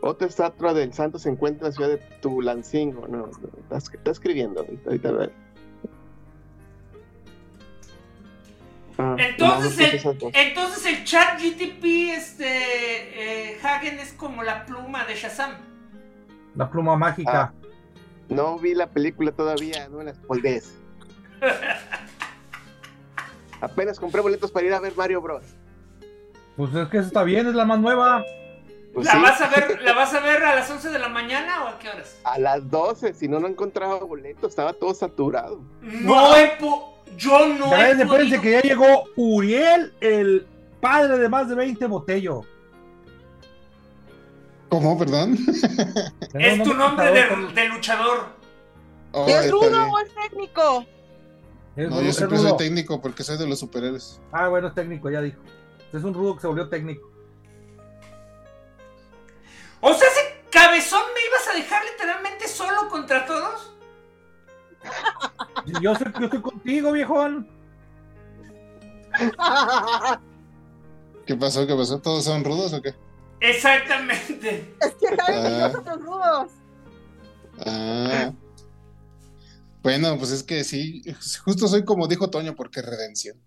Otra 0.02 0.28
estatua 0.28 0.74
del 0.74 0.94
santo 0.94 1.20
se 1.20 1.30
encuentra 1.30 1.68
en 1.68 1.72
la 1.72 1.76
ciudad 1.76 1.90
de 1.90 1.98
Tulancingo. 2.22 3.08
No, 3.08 3.30
está, 3.76 4.12
escribiendo 4.12 4.62
ahorita, 4.62 5.30
ah, 8.98 9.16
entonces, 9.18 10.06
el, 10.06 10.18
entonces 10.34 10.86
el 10.86 11.04
chat 11.04 11.40
GTP 11.40 11.84
este, 12.16 13.52
eh, 13.52 13.60
Hagen 13.62 14.00
es 14.00 14.14
como 14.14 14.44
la 14.44 14.66
pluma 14.66 15.06
de 15.06 15.16
Shazam. 15.16 15.56
La 16.56 16.70
pluma 16.70 16.96
mágica. 16.96 17.42
Ah, 17.42 17.54
no 18.30 18.58
vi 18.58 18.74
la 18.76 18.90
película 18.90 19.32
todavía, 19.32 19.88
no 19.90 20.00
en 20.00 20.08
las 20.08 20.20
poldes. 20.20 20.78
Apenas 23.62 24.00
compré 24.00 24.22
boletos 24.22 24.52
para 24.52 24.66
ir 24.66 24.74
a 24.74 24.80
ver 24.80 24.94
Mario 24.96 25.22
Bros. 25.22 25.44
Pues 26.56 26.74
es 26.74 26.88
que 26.90 26.98
está 26.98 27.24
bien, 27.24 27.48
es 27.48 27.56
la 27.56 27.66
más 27.66 27.80
nueva. 27.80 28.24
Pues 28.94 29.06
¿La, 29.06 29.20
vas 29.20 29.40
a 29.42 29.48
ver, 29.50 29.82
¿La 29.84 29.94
vas 29.94 30.14
a 30.14 30.20
ver 30.22 30.44
a 30.44 30.56
las 30.56 30.70
11 30.70 30.90
de 30.90 30.98
la 30.98 31.10
mañana 31.10 31.66
o 31.66 31.68
a 31.68 31.80
qué 31.80 31.90
horas? 31.90 32.20
A 32.24 32.40
las 32.40 32.70
12, 32.70 33.14
si 33.14 33.28
no, 33.28 33.40
no 33.40 33.48
encontraba 33.48 34.00
boletos, 34.00 34.50
estaba 34.50 34.74
todo 34.74 34.94
saturado. 34.94 35.62
No, 35.82 36.34
yo 37.16 37.48
no. 37.48 37.70
Ya 37.72 37.92
espérense 37.92 38.42
que 38.42 38.52
ya 38.52 38.62
llegó 38.62 39.04
Uriel, 39.16 39.94
el 40.02 40.48
padre 40.82 41.20
de 41.20 41.30
más 41.30 41.48
de 41.48 41.56
20 41.56 41.86
botellos. 41.86 42.46
¿Cómo, 44.70 44.98
perdón? 44.98 45.38
es 46.34 46.64
tu 46.64 46.74
nombre 46.74 47.12
de, 47.54 47.70
luchador. 47.70 48.30
Oh, 49.12 49.28
¿Es 49.28 49.50
rudo 49.52 49.92
o 49.92 50.00
es 50.00 50.10
técnico? 50.14 50.86
No, 51.78 52.02
yo 52.02 52.12
siempre 52.12 52.40
soy 52.40 52.58
técnico 52.58 53.00
porque 53.00 53.24
soy 53.24 53.38
de 53.38 53.48
los 53.48 53.60
superhéroes. 53.60 54.20
Ah, 54.32 54.48
bueno, 54.48 54.68
es 54.68 54.74
técnico, 54.74 55.10
ya 55.10 55.22
dijo. 55.22 55.42
Es 55.94 56.04
un 56.04 56.14
rudo 56.14 56.36
que 56.36 56.42
se 56.42 56.48
volvió 56.48 56.68
técnico. 56.70 57.12
O 59.80 59.94
sea, 59.94 60.08
ese 60.08 60.42
cabezón 60.50 61.04
me 61.14 61.22
ibas 61.28 61.48
a 61.48 61.54
dejar 61.54 61.84
literalmente 61.86 62.48
solo 62.48 62.90
contra 62.90 63.26
todos. 63.26 63.74
Yo, 65.82 65.96
sé, 65.96 66.06
yo 66.18 66.26
estoy 66.26 66.42
contigo, 66.42 66.94
viejón. 66.94 67.48
¿Qué 71.26 71.36
pasó? 71.36 71.68
¿Qué 71.68 71.76
pasó? 71.76 72.00
¿Todos 72.00 72.24
son 72.24 72.46
rudos 72.46 72.72
o 72.74 72.82
qué? 72.82 72.96
Exactamente. 73.42 74.74
Es 74.80 74.96
que 74.96 75.08
ah. 75.28 75.72
son 75.74 76.00
rudos. 76.02 76.52
Ah. 77.66 78.32
Bueno, 79.88 80.18
pues 80.18 80.32
es 80.32 80.44
que 80.44 80.66
sí, 80.66 81.02
justo 81.46 81.66
soy 81.70 81.86
como 81.86 82.10
dijo 82.10 82.30
Toño, 82.30 82.58
porque 82.58 82.82
redención. 82.82 83.42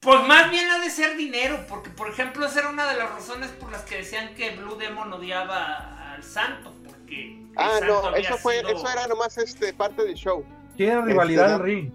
Pues 0.00 0.26
más 0.26 0.50
bien 0.50 0.68
ha 0.68 0.80
de 0.80 0.90
ser 0.90 1.16
dinero, 1.16 1.64
porque 1.68 1.90
por 1.90 2.08
ejemplo 2.10 2.44
esa 2.44 2.58
era 2.58 2.70
una 2.70 2.90
de 2.90 2.98
las 2.98 3.08
razones 3.08 3.52
por 3.52 3.70
las 3.70 3.82
que 3.82 3.98
decían 3.98 4.34
que 4.34 4.50
Blue 4.56 4.74
Demon 4.74 5.12
odiaba 5.12 6.12
al 6.12 6.24
santo, 6.24 6.74
porque... 6.84 7.40
Ah, 7.54 7.78
no, 7.86 8.12
eso 8.16 8.36
fue, 8.36 8.58
eso 8.62 8.90
era 8.90 9.06
nomás 9.06 9.38
este 9.38 9.72
parte 9.72 10.02
del 10.02 10.14
show. 10.14 10.44
Sí, 10.76 10.86
era 10.86 11.02
rivalidad 11.02 11.52
este, 11.52 11.62
ring. 11.62 11.92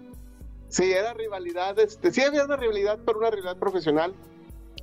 Sí, 0.70 0.90
era 0.90 1.12
rivalidad, 1.12 1.78
este, 1.78 2.10
sí 2.12 2.22
había 2.22 2.46
una 2.46 2.56
rivalidad, 2.56 2.98
pero 3.04 3.18
una 3.18 3.30
rivalidad 3.30 3.58
profesional, 3.58 4.14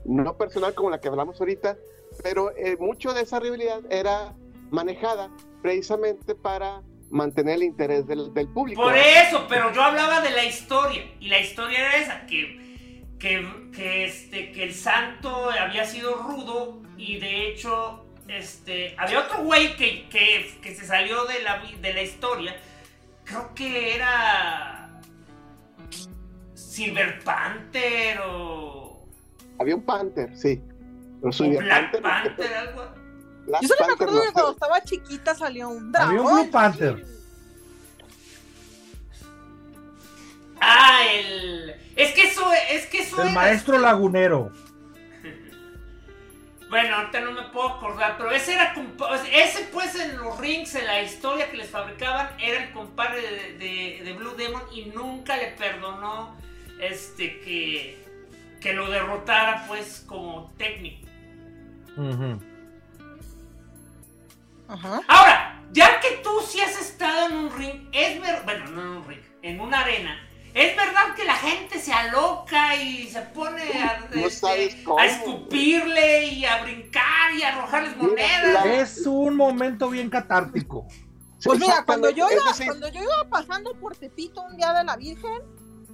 no 0.05 0.37
personal 0.37 0.75
como 0.75 0.91
la 0.91 1.01
que 1.01 1.07
hablamos 1.07 1.39
ahorita, 1.39 1.77
pero 2.21 2.55
eh, 2.55 2.77
mucho 2.79 3.15
de 3.15 3.23
esa 3.23 3.39
rivalidad 3.39 3.81
era 3.89 4.35
manejada 4.71 5.29
precisamente 5.61 6.35
para 6.35 6.81
mantener 7.09 7.55
el 7.55 7.63
interés 7.63 8.05
del, 8.05 8.33
del 8.33 8.47
público. 8.49 8.81
Por 8.81 8.95
eso, 8.97 9.45
pero 9.47 9.71
yo 9.73 9.81
hablaba 9.81 10.21
de 10.21 10.31
la 10.31 10.43
historia, 10.43 11.03
y 11.19 11.27
la 11.29 11.39
historia 11.39 11.79
era 11.79 11.97
esa, 11.97 12.25
que 12.25 12.67
que, 13.19 14.05
este, 14.05 14.51
que 14.51 14.63
el 14.63 14.73
santo 14.73 15.49
había 15.49 15.85
sido 15.85 16.15
rudo 16.15 16.81
y 16.97 17.19
de 17.19 17.47
hecho 17.47 18.05
este, 18.27 18.95
había 18.97 19.21
otro 19.21 19.43
güey 19.43 19.75
que, 19.75 20.07
que, 20.09 20.75
se 20.75 20.85
salió 20.85 21.25
de 21.25 21.41
la, 21.41 21.61
de 21.81 21.93
la 21.93 22.01
historia. 22.01 22.55
Creo 23.23 23.53
que 23.55 23.95
era 23.95 25.01
Silver 26.53 27.19
Panther 27.23 28.19
o... 28.25 29.05
Había 29.59 29.75
un 29.75 29.83
Panther, 29.83 30.35
sí. 30.35 30.61
Black 31.21 31.99
Panther, 32.01 32.53
algo. 32.53 32.96
Yo 33.61 33.67
solo 33.67 33.87
me 33.87 33.93
acuerdo 33.93 34.21
de 34.21 34.31
cuando 34.33 34.51
estaba 34.51 34.83
chiquita 34.83 35.33
salió 35.33 35.69
un 35.69 35.91
dragón. 35.91 36.09
Había 36.09 36.21
un 36.21 36.33
Blue 36.33 36.51
Panther. 36.51 37.05
Ah, 40.59 40.99
el... 41.13 41.75
Es 41.95 42.13
que 42.13 42.23
eso, 42.23 42.51
es 42.71 42.85
que 42.87 42.99
eso 42.99 43.23
El 43.23 43.33
maestro 43.33 43.77
lagunero. 43.77 44.51
Bueno, 46.69 46.97
ahorita 46.97 47.21
no 47.21 47.31
me 47.31 47.43
puedo 47.43 47.69
acordar, 47.69 48.17
pero 48.17 48.29
ese 48.29 48.53
era 48.53 48.75
ese 49.33 49.69
pues 49.71 49.95
en 49.95 50.17
los 50.17 50.37
rings, 50.37 50.75
en 50.75 50.85
la 50.85 51.01
historia 51.01 51.49
que 51.49 51.55
les 51.55 51.69
fabricaban, 51.69 52.27
era 52.41 52.61
el 52.61 52.73
compadre 52.73 53.21
de, 53.57 54.13
Blue 54.17 54.35
Demon 54.35 54.61
y 54.73 54.87
nunca 54.87 55.37
le 55.37 55.51
perdonó 55.51 56.35
este 56.81 57.39
que, 57.39 58.05
que 58.59 58.73
lo 58.73 58.89
derrotara 58.89 59.63
pues 59.69 60.03
como 60.05 60.51
técnico. 60.57 61.07
Ahora, 65.07 65.63
ya 65.71 65.99
que 65.99 66.21
tú 66.23 66.29
sí 66.47 66.59
has 66.59 66.79
estado 66.79 67.27
en 67.27 67.35
un 67.35 67.57
ring, 67.57 67.89
es 67.91 68.19
verdad, 68.19 68.43
bueno, 68.43 68.65
no 68.71 68.81
en 68.81 68.87
un 68.89 69.07
ring, 69.07 69.21
en 69.41 69.59
una 69.61 69.79
arena, 69.79 70.17
es 70.53 70.75
verdad 70.75 71.13
que 71.15 71.23
la 71.23 71.35
gente 71.35 71.79
se 71.79 71.93
aloca 71.93 72.75
y 72.75 73.07
se 73.09 73.21
pone 73.21 73.61
a, 73.61 74.09
este, 74.15 74.83
escupirle 75.05 76.25
y 76.25 76.45
a 76.45 76.63
brincar 76.63 77.33
y 77.37 77.43
a 77.43 77.49
arrojarles 77.49 77.95
monedas. 77.95 78.65
Es 78.65 79.05
un 79.05 79.35
momento 79.35 79.89
bien 79.89 80.09
catártico. 80.09 80.87
Pues 81.43 81.59
mira, 81.59 81.83
cuando 81.85 82.09
yo, 82.09 82.27
iba, 82.31 82.65
cuando 82.65 82.87
yo 82.87 83.03
iba 83.03 83.29
pasando 83.29 83.75
por 83.75 83.95
Tepito 83.95 84.41
un 84.41 84.57
día 84.57 84.73
de 84.73 84.83
la 84.83 84.95
Virgen 84.95 85.43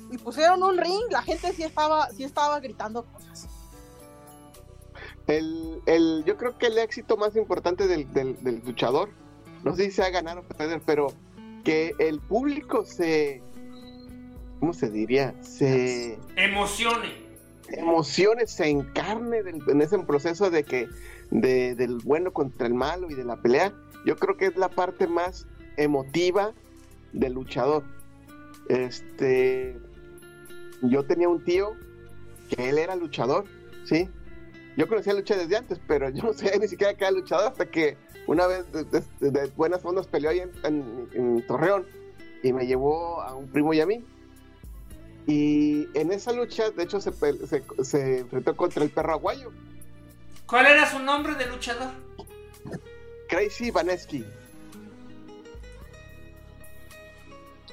y 0.09 0.17
pusieron 0.17 0.63
un 0.63 0.77
ring, 0.77 1.12
la 1.12 1.21
gente 1.21 1.51
sí 1.51 1.63
estaba, 1.63 2.09
sí 2.12 2.23
estaba 2.23 2.62
gritando 2.62 3.03
cosas. 3.03 3.22
El, 5.27 5.81
el, 5.86 6.23
yo 6.25 6.38
creo 6.38 6.57
que 6.57 6.67
el 6.67 6.77
éxito 6.77 7.17
más 7.17 7.36
importante 7.36 7.88
del, 7.88 8.12
del 8.12 8.62
luchador, 8.65 9.09
no 9.63 9.75
sé 9.75 9.86
si 9.86 9.91
se 9.91 10.03
ha 10.03 10.09
ganado 10.09 10.41
o 10.41 10.43
perder, 10.43 10.81
pero 10.86 11.13
que 11.63 11.93
el 11.99 12.19
público 12.19 12.86
se, 12.86 13.41
¿cómo 14.59 14.73
se 14.73 14.89
diría? 14.89 15.33
Se... 15.41 16.19
Emocione. 16.36 17.23
Emociones, 17.69 18.51
se 18.51 18.67
encarne 18.67 19.39
en 19.39 19.81
ese 19.81 19.97
proceso 19.99 20.49
de 20.49 20.63
que, 20.63 20.88
del 21.31 21.99
bueno 22.03 22.31
contra 22.33 22.67
el 22.67 22.73
malo 22.73 23.09
y 23.09 23.13
de 23.13 23.23
la 23.23 23.38
pelea. 23.38 23.73
Yo 24.05 24.17
creo 24.17 24.36
que 24.36 24.47
es 24.47 24.57
la 24.57 24.69
parte 24.69 25.07
más 25.07 25.47
emotiva 25.77 26.53
del 27.13 27.33
luchador. 27.33 27.83
Este, 28.67 29.77
yo 30.81 31.03
tenía 31.05 31.29
un 31.29 31.43
tío 31.43 31.73
que 32.49 32.69
él 32.69 32.77
era 32.77 32.95
luchador, 32.95 33.45
¿sí? 33.86 34.09
Yo 34.75 34.88
conocía 34.88 35.13
lucha 35.13 35.36
desde 35.36 35.55
antes, 35.55 35.79
pero 35.88 36.09
yo 36.09 36.23
no 36.23 36.33
sabía 36.33 36.57
ni 36.57 36.67
siquiera 36.67 36.95
que 36.95 37.03
era 37.03 37.12
luchador 37.12 37.47
hasta 37.47 37.65
que 37.65 37.97
una 38.25 38.47
vez 38.47 38.65
de, 38.71 39.47
buenas 39.55 39.81
fondos 39.81 40.07
peleó 40.07 40.31
ahí 40.31 40.41
en, 40.63 41.45
Torreón 41.47 41.86
y 42.41 42.53
me 42.53 42.65
llevó 42.65 43.21
a 43.21 43.36
un 43.36 43.47
primo 43.47 43.73
y 43.73 43.81
a 43.81 43.86
mí. 43.86 44.03
Y 45.27 45.88
en 45.93 46.12
esa 46.12 46.33
lucha, 46.33 46.69
de 46.71 46.83
hecho, 46.83 46.99
se, 46.99 47.12
se, 47.83 48.19
enfrentó 48.19 48.55
contra 48.57 48.83
el 48.83 48.89
perro 48.89 49.13
aguayo. 49.13 49.51
¿Cuál 50.45 50.65
era 50.65 50.89
su 50.89 50.99
nombre 50.99 51.36
de 51.36 51.45
luchador? 51.45 51.91
Crazy 53.29 53.71
Vaneski. 53.71 54.25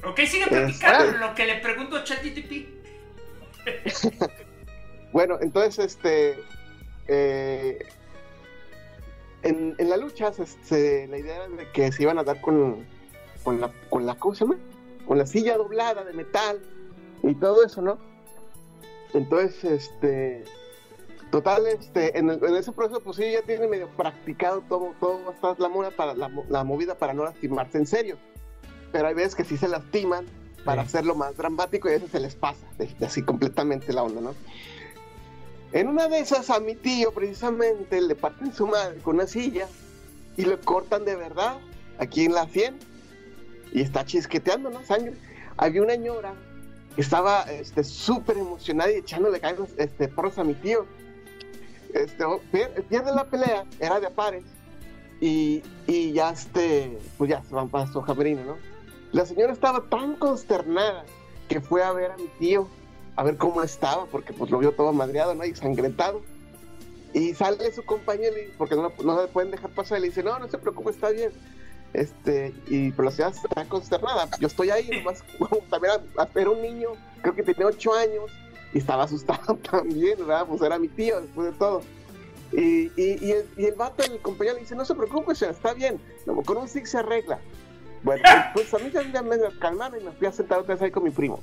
Ok, 0.04 0.20
sigue 0.20 0.46
platicando 0.46 1.18
lo 1.18 1.34
que 1.34 1.46
le 1.46 1.56
pregunto 1.56 1.96
a 1.96 2.04
ChatGTP. 2.04 2.68
bueno, 5.12 5.38
entonces, 5.40 5.86
este. 5.86 6.38
Eh, 7.12 7.76
en, 9.42 9.74
la 9.78 9.96
lucha, 9.96 10.30
la 10.30 11.18
idea 11.18 11.36
era 11.36 11.48
de 11.48 11.68
que 11.72 11.90
se 11.90 12.04
iban 12.04 12.18
a 12.18 12.24
dar 12.24 12.40
con, 12.40 12.86
con 13.42 13.60
la, 13.60 13.72
con 13.88 14.06
la, 14.06 14.14
¿cómo 14.14 14.34
se 14.34 14.44
llama? 14.44 14.58
Con 15.06 15.18
la 15.18 15.26
silla 15.26 15.56
doblada 15.56 16.04
de 16.04 16.12
metal 16.12 16.60
y 17.24 17.34
todo 17.34 17.64
eso, 17.64 17.82
¿no? 17.82 17.98
Entonces, 19.12 19.64
este, 19.64 20.44
total, 21.32 21.66
este, 21.66 22.16
en, 22.16 22.30
ese 22.30 22.70
proceso, 22.70 23.00
pues 23.00 23.16
sí, 23.16 23.32
ya 23.32 23.42
tiene 23.42 23.66
medio 23.66 23.88
practicado 23.96 24.62
todo, 24.68 24.94
todo 25.00 25.30
hasta 25.30 25.56
la, 25.58 25.90
para, 25.90 26.14
la, 26.14 26.64
movida 26.64 26.94
para 26.94 27.12
no 27.12 27.24
lastimarse 27.24 27.78
en 27.78 27.86
serio. 27.86 28.18
Pero 28.92 29.08
hay 29.08 29.14
veces 29.14 29.34
que 29.34 29.44
sí 29.44 29.56
se 29.56 29.66
lastiman 29.66 30.26
para 30.64 30.82
hacerlo 30.82 31.16
más 31.16 31.36
dramático 31.36 31.88
y 31.88 31.92
a 31.92 31.94
veces 31.94 32.12
se 32.12 32.20
les 32.20 32.36
pasa, 32.36 32.66
así 33.04 33.22
completamente 33.22 33.92
la 33.92 34.04
onda, 34.04 34.20
¿no? 34.20 34.34
En 35.72 35.87
una 35.87 36.09
de 36.09 36.18
esas 36.18 36.50
a 36.50 36.59
mi 36.59 36.74
tío 36.74 37.12
precisamente 37.12 38.00
le 38.00 38.14
parten 38.16 38.52
su 38.52 38.66
madre 38.66 38.98
con 38.98 39.16
una 39.16 39.26
silla 39.26 39.68
y 40.37 40.44
le 40.44 40.59
cortan 40.59 41.04
de 41.04 41.14
verdad 41.14 41.59
aquí 41.98 42.24
en 42.24 42.35
la 42.35 42.46
100 42.46 42.76
y 43.72 43.80
está 43.80 44.04
chisqueteando, 44.04 44.70
¿no? 44.70 44.85
Sangre. 44.85 45.14
Había 45.56 45.83
una 45.83 45.94
ñora 45.94 46.35
que 46.96 47.02
estaba 47.02 47.46
súper 47.83 48.37
este, 48.37 48.48
emocionada 48.48 48.90
y 48.90 48.96
echándole 48.96 49.38
caños 49.38 49.68
este, 49.76 50.09
porros 50.09 50.38
a 50.38 50.44
mi 50.44 50.54
tío. 50.54 50.87
Este, 51.94 52.24
pierde 52.88 53.12
la 53.12 53.24
pelea, 53.24 53.64
era 53.78 54.00
de 54.00 54.11
pares 54.11 54.44
y, 55.20 55.62
y 55.87 56.12
ya 56.12 56.30
este, 56.30 56.98
pues 57.16 57.30
ya 57.30 57.42
se 57.44 57.54
van 57.54 57.68
para 57.68 57.87
su 57.87 58.00
¿no? 58.00 58.56
La 59.12 59.26
señora 59.26 59.52
estaba 59.52 59.88
tan 59.88 60.14
consternada 60.16 61.04
que 61.48 61.61
fue 61.61 61.83
a 61.83 61.92
ver 61.92 62.12
a 62.12 62.16
mi 62.16 62.28
tío 62.38 62.68
a 63.20 63.22
ver 63.22 63.37
cómo 63.37 63.62
estaba, 63.62 64.06
porque 64.06 64.33
pues 64.33 64.50
lo 64.50 64.59
vio 64.59 64.72
todo 64.72 64.94
madreado, 64.94 65.35
¿no? 65.35 65.44
Y 65.44 65.54
sangrentado. 65.54 66.22
Y 67.12 67.35
sale 67.35 67.70
su 67.70 67.85
compañero, 67.85 68.35
porque 68.56 68.74
no, 68.76 68.90
no 69.04 69.20
le 69.20 69.28
pueden 69.28 69.50
dejar 69.50 69.68
pasar, 69.72 69.98
y 69.98 70.00
le 70.00 70.06
dice, 70.09 70.22
no, 70.22 70.38
no 70.38 70.48
se 70.48 70.56
preocupe, 70.56 70.88
está 70.88 71.11
bien. 71.11 71.30
Este, 71.92 72.54
y 72.66 72.92
pero 72.92 73.04
la 73.04 73.11
ciudad 73.11 73.35
está 73.35 73.66
consternada. 73.66 74.26
Yo 74.40 74.46
estoy 74.46 74.70
ahí, 74.70 74.88
nomás, 75.04 75.22
también 75.68 75.92
era 76.35 76.48
un 76.48 76.62
niño, 76.62 76.92
creo 77.20 77.35
que 77.35 77.42
tenía 77.42 77.66
ocho 77.66 77.92
años, 77.92 78.30
y 78.72 78.78
estaba 78.78 79.04
asustado 79.04 79.54
también, 79.70 80.18
¿verdad? 80.20 80.46
Pues 80.48 80.62
era 80.62 80.78
mi 80.78 80.88
tío, 80.88 81.20
después 81.20 81.52
de 81.52 81.59
todo. 81.59 81.83
Y, 82.52 82.90
y, 82.96 83.33
el, 83.33 83.46
y 83.59 83.66
el 83.66 83.74
vato, 83.74 84.02
el 84.02 84.18
compañero, 84.22 84.54
le 84.54 84.62
dice, 84.62 84.74
no 84.74 84.87
se 84.87 84.94
preocupe, 84.94 85.33
está 85.33 85.74
bien, 85.74 86.00
con 86.46 86.56
un 86.56 86.68
six 86.68 86.88
se 86.88 86.96
arregla. 86.96 87.38
Bueno, 88.02 88.22
pues 88.54 88.72
a 88.72 88.78
mí 88.78 88.90
ya 88.90 89.22
me 89.22 89.37
calmaron 89.59 90.00
y 90.00 90.04
me 90.04 90.12
fui 90.12 90.26
a 90.26 90.33
sentar 90.33 90.61
otra 90.61 90.74
vez 90.74 90.80
ahí 90.85 90.90
con 90.90 91.04
mi 91.04 91.11
primo 91.11 91.38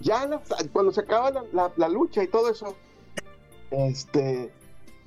ya 0.00 0.28
cuando 0.72 0.92
se 0.92 1.00
acaba 1.00 1.44
la, 1.52 1.88
lucha 1.88 2.22
y 2.22 2.28
todo 2.28 2.50
eso, 2.50 2.76
este, 3.70 4.50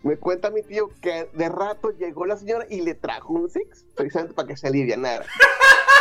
me 0.04 0.18
cuenta 0.18 0.50
mi 0.50 0.62
tío 0.64 0.90
que 1.02 1.30
de 1.34 1.50
rato 1.50 1.92
llegó 1.92 2.26
la 2.26 2.38
señora 2.38 2.66
y 2.70 2.82
le 2.82 2.96
trajo 2.96 3.34
un 3.34 3.50
six, 3.50 3.86
precisamente 3.96 4.34
para 4.34 4.48
que 4.48 4.58
se 4.58 4.68
alivianara. 4.68 5.26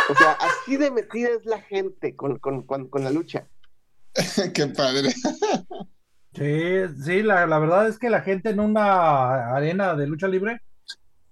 O 0.09 0.15
sea, 0.15 0.33
así 0.33 0.77
de 0.77 0.91
metida 0.91 1.29
es 1.29 1.45
la 1.45 1.61
gente 1.61 2.15
con, 2.15 2.39
la 2.39 3.09
lucha. 3.09 3.47
Qué 4.53 4.67
padre. 4.67 5.11
Sí, 6.33 7.03
sí, 7.03 7.23
la, 7.23 7.47
la, 7.47 7.59
verdad 7.59 7.87
es 7.87 7.97
que 7.97 8.09
la 8.09 8.21
gente 8.21 8.49
en 8.49 8.59
una 8.59 9.55
arena 9.55 9.95
de 9.95 10.05
lucha 10.05 10.27
libre 10.27 10.61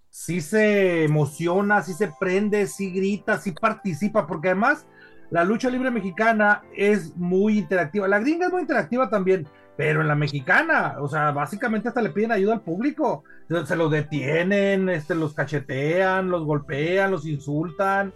sí 0.09 0.41
se 0.41 1.03
emociona, 1.03 1.81
sí 1.81 1.93
se 1.93 2.11
prende, 2.19 2.67
sí 2.67 2.91
grita, 2.91 3.39
sí 3.39 3.51
participa, 3.51 4.27
porque 4.27 4.49
además 4.49 4.85
la 5.33 5.43
lucha 5.43 5.67
libre 5.67 5.89
mexicana 5.89 6.61
es 6.75 7.17
muy 7.17 7.57
interactiva. 7.57 8.07
La 8.07 8.19
gringa 8.19 8.45
es 8.45 8.51
muy 8.51 8.61
interactiva 8.61 9.09
también, 9.09 9.47
pero 9.75 10.01
en 10.01 10.07
la 10.07 10.13
mexicana, 10.13 10.97
o 10.99 11.07
sea, 11.07 11.31
básicamente 11.31 11.87
hasta 11.87 12.03
le 12.03 12.11
piden 12.11 12.31
ayuda 12.31 12.53
al 12.53 12.61
público. 12.61 13.23
Se 13.65 13.75
los 13.75 13.89
detienen, 13.89 14.89
este, 14.89 15.15
los 15.15 15.33
cachetean, 15.33 16.29
los 16.29 16.45
golpean, 16.45 17.09
los 17.09 17.25
insultan. 17.25 18.13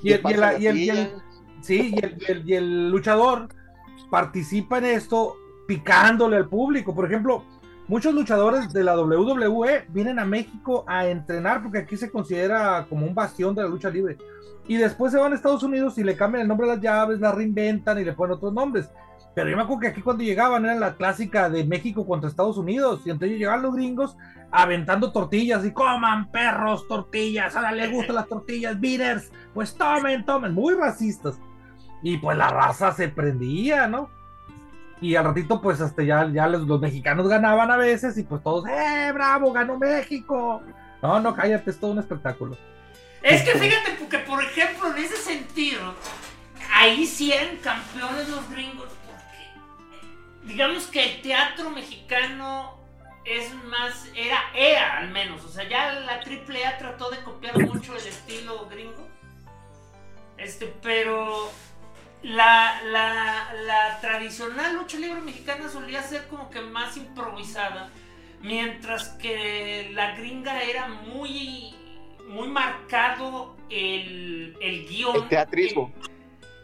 Y 0.00 0.12
el, 0.12 1.10
sí, 1.60 1.92
y 2.44 2.54
el 2.54 2.88
luchador 2.88 3.48
participa 4.08 4.78
en 4.78 4.84
esto 4.84 5.34
picándole 5.66 6.36
al 6.36 6.48
público. 6.48 6.94
Por 6.94 7.06
ejemplo, 7.06 7.42
muchos 7.88 8.14
luchadores 8.14 8.72
de 8.72 8.84
la 8.84 8.96
WWE 8.96 9.86
vienen 9.88 10.20
a 10.20 10.24
México 10.24 10.84
a 10.86 11.08
entrenar 11.08 11.64
porque 11.64 11.78
aquí 11.78 11.96
se 11.96 12.12
considera 12.12 12.86
como 12.88 13.06
un 13.06 13.14
bastión 13.14 13.56
de 13.56 13.62
la 13.64 13.68
lucha 13.68 13.90
libre 13.90 14.18
y 14.66 14.76
después 14.76 15.12
se 15.12 15.18
van 15.18 15.32
a 15.32 15.36
Estados 15.36 15.62
Unidos 15.62 15.98
y 15.98 16.04
le 16.04 16.16
cambian 16.16 16.42
el 16.42 16.48
nombre 16.48 16.66
de 16.66 16.74
las 16.74 16.82
llaves, 16.82 17.20
la 17.20 17.32
reinventan 17.32 17.98
y 17.98 18.04
le 18.04 18.12
ponen 18.12 18.36
otros 18.36 18.52
nombres. 18.52 18.88
Pero 19.34 19.50
yo 19.50 19.56
me 19.56 19.62
acuerdo 19.62 19.80
que 19.80 19.88
aquí 19.88 20.00
cuando 20.00 20.22
llegaban 20.22 20.64
era 20.64 20.76
la 20.76 20.94
clásica 20.94 21.50
de 21.50 21.64
México 21.64 22.06
contra 22.06 22.30
Estados 22.30 22.56
Unidos. 22.56 23.00
Y 23.04 23.10
entonces 23.10 23.36
llegaban 23.36 23.62
los 23.62 23.74
gringos 23.74 24.16
aventando 24.50 25.10
tortillas 25.10 25.64
y 25.64 25.72
coman 25.72 26.30
perros, 26.30 26.86
tortillas, 26.86 27.56
ahora 27.56 27.72
le 27.72 27.88
gustan 27.88 28.14
las 28.14 28.28
tortillas, 28.28 28.80
beaters, 28.80 29.32
pues 29.52 29.74
tomen, 29.74 30.24
tomen, 30.24 30.54
muy 30.54 30.74
racistas. 30.74 31.40
Y 32.02 32.18
pues 32.18 32.38
la 32.38 32.48
raza 32.48 32.92
se 32.92 33.08
prendía, 33.08 33.88
¿no? 33.88 34.08
Y 35.00 35.16
al 35.16 35.24
ratito 35.24 35.60
pues 35.60 35.80
hasta 35.80 36.04
ya, 36.04 36.30
ya 36.30 36.46
los, 36.46 36.62
los 36.68 36.80
mexicanos 36.80 37.26
ganaban 37.26 37.72
a 37.72 37.76
veces 37.76 38.16
y 38.16 38.22
pues 38.22 38.42
todos, 38.44 38.64
¡eh, 38.68 39.10
bravo, 39.12 39.52
ganó 39.52 39.76
México! 39.76 40.62
No, 41.02 41.18
no, 41.18 41.34
cállate, 41.34 41.70
es 41.70 41.80
todo 41.80 41.90
un 41.90 41.98
espectáculo. 41.98 42.56
Es 43.24 43.40
que 43.42 43.58
fíjate, 43.58 43.92
porque 43.92 44.18
por 44.18 44.44
ejemplo, 44.44 44.94
en 44.94 45.02
ese 45.02 45.16
sentido, 45.16 45.94
ahí 46.70 47.06
sí 47.06 47.32
eran 47.32 47.56
campeones 47.56 48.28
los 48.28 48.50
gringos, 48.50 48.90
porque 49.06 50.46
digamos 50.52 50.86
que 50.88 51.02
el 51.02 51.22
teatro 51.22 51.70
mexicano 51.70 52.78
es 53.24 53.54
más, 53.64 54.10
era, 54.14 54.38
era 54.54 54.98
al 54.98 55.08
menos, 55.08 55.42
o 55.42 55.48
sea, 55.48 55.66
ya 55.66 55.92
la 56.00 56.16
AAA 56.16 56.76
trató 56.76 57.08
de 57.08 57.22
copiar 57.22 57.58
mucho 57.60 57.96
el 57.96 58.06
estilo 58.06 58.66
gringo, 58.66 59.08
este, 60.36 60.66
pero 60.82 61.50
la, 62.20 62.82
la, 62.82 63.54
la 63.54 64.00
tradicional 64.02 64.74
lucha 64.74 64.98
libre 64.98 65.22
mexicana 65.22 65.70
solía 65.70 66.02
ser 66.02 66.28
como 66.28 66.50
que 66.50 66.60
más 66.60 66.98
improvisada, 66.98 67.88
mientras 68.42 69.08
que 69.14 69.88
la 69.94 70.14
gringa 70.14 70.62
era 70.62 70.88
muy 70.88 71.74
muy 72.26 72.48
marcado 72.48 73.56
el, 73.70 74.56
el 74.60 74.86
guion. 74.86 75.16
El 75.16 75.28
teatrismo. 75.28 75.92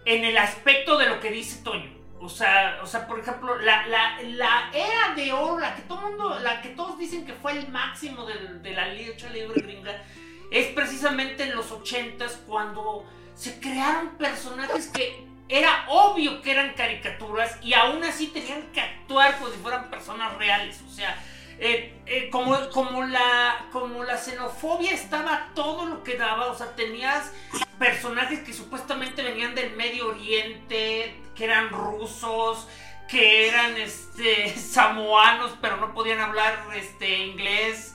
En, 0.05 0.25
el 0.25 0.37
aspecto 0.39 0.99
de 0.99 1.07
lo 1.07 1.21
que 1.21 1.31
dice 1.31 1.63
Toño. 1.63 1.91
O 2.21 2.29
sea, 2.29 2.81
o 2.83 2.87
sea 2.87 3.07
por 3.07 3.21
ejemplo, 3.21 3.59
la, 3.59 3.87
la, 3.87 4.21
la 4.23 4.71
era 4.75 5.15
de 5.15 5.33
oro, 5.33 5.59
la 5.59 5.75
que 5.75 5.83
todo 5.83 6.03
mundo, 6.03 6.39
la 6.41 6.61
que 6.61 6.71
todos 6.71 6.99
dicen 6.99 7.25
que 7.25 7.33
fue 7.33 7.53
el 7.53 7.69
máximo 7.69 8.27
de, 8.27 8.59
de 8.59 8.71
la 8.73 8.93
lucha 8.93 9.31
libre 9.31 9.63
gringa, 9.63 10.03
es 10.51 10.67
precisamente 10.69 11.45
en 11.45 11.55
los 11.55 11.71
ochentas 11.71 12.43
cuando 12.47 13.07
se 13.35 13.59
crearon 13.59 14.11
personajes 14.19 14.89
que 14.89 15.31
era 15.49 15.85
obvio 15.89 16.43
que 16.43 16.53
eran 16.53 16.75
caricaturas 16.75 17.59
y 17.63 17.75
aún 17.75 18.05
así 18.05 18.29
tenían 18.29 18.63
que 18.73 18.81
actuar 18.81 19.37
como 19.39 19.51
si 19.51 19.59
fueran 19.59 19.91
personas 19.91 20.37
reales. 20.37 20.81
O 20.87 20.91
sea, 20.91 21.21
eh, 21.63 21.93
eh, 22.07 22.31
como, 22.31 22.57
como, 22.71 23.05
la, 23.05 23.67
como 23.71 24.03
la 24.03 24.17
xenofobia 24.17 24.93
estaba 24.93 25.51
todo 25.55 25.85
lo 25.85 26.03
que 26.03 26.17
daba, 26.17 26.47
o 26.47 26.57
sea, 26.57 26.75
tenías 26.75 27.35
personajes 27.79 28.39
que 28.41 28.55
supuestamente 28.55 29.23
venían 29.23 29.55
del 29.55 29.77
Medio 29.77 30.09
Oriente, 30.09 31.21
que 31.35 31.45
eran 31.45 31.69
rusos, 31.69 32.67
que 33.07 33.47
eran 33.47 33.77
este, 33.77 34.49
samoanos, 34.57 35.53
pero 35.61 35.77
no 35.77 35.93
podían 35.93 36.21
hablar 36.21 36.61
este, 36.75 37.19
inglés. 37.27 37.95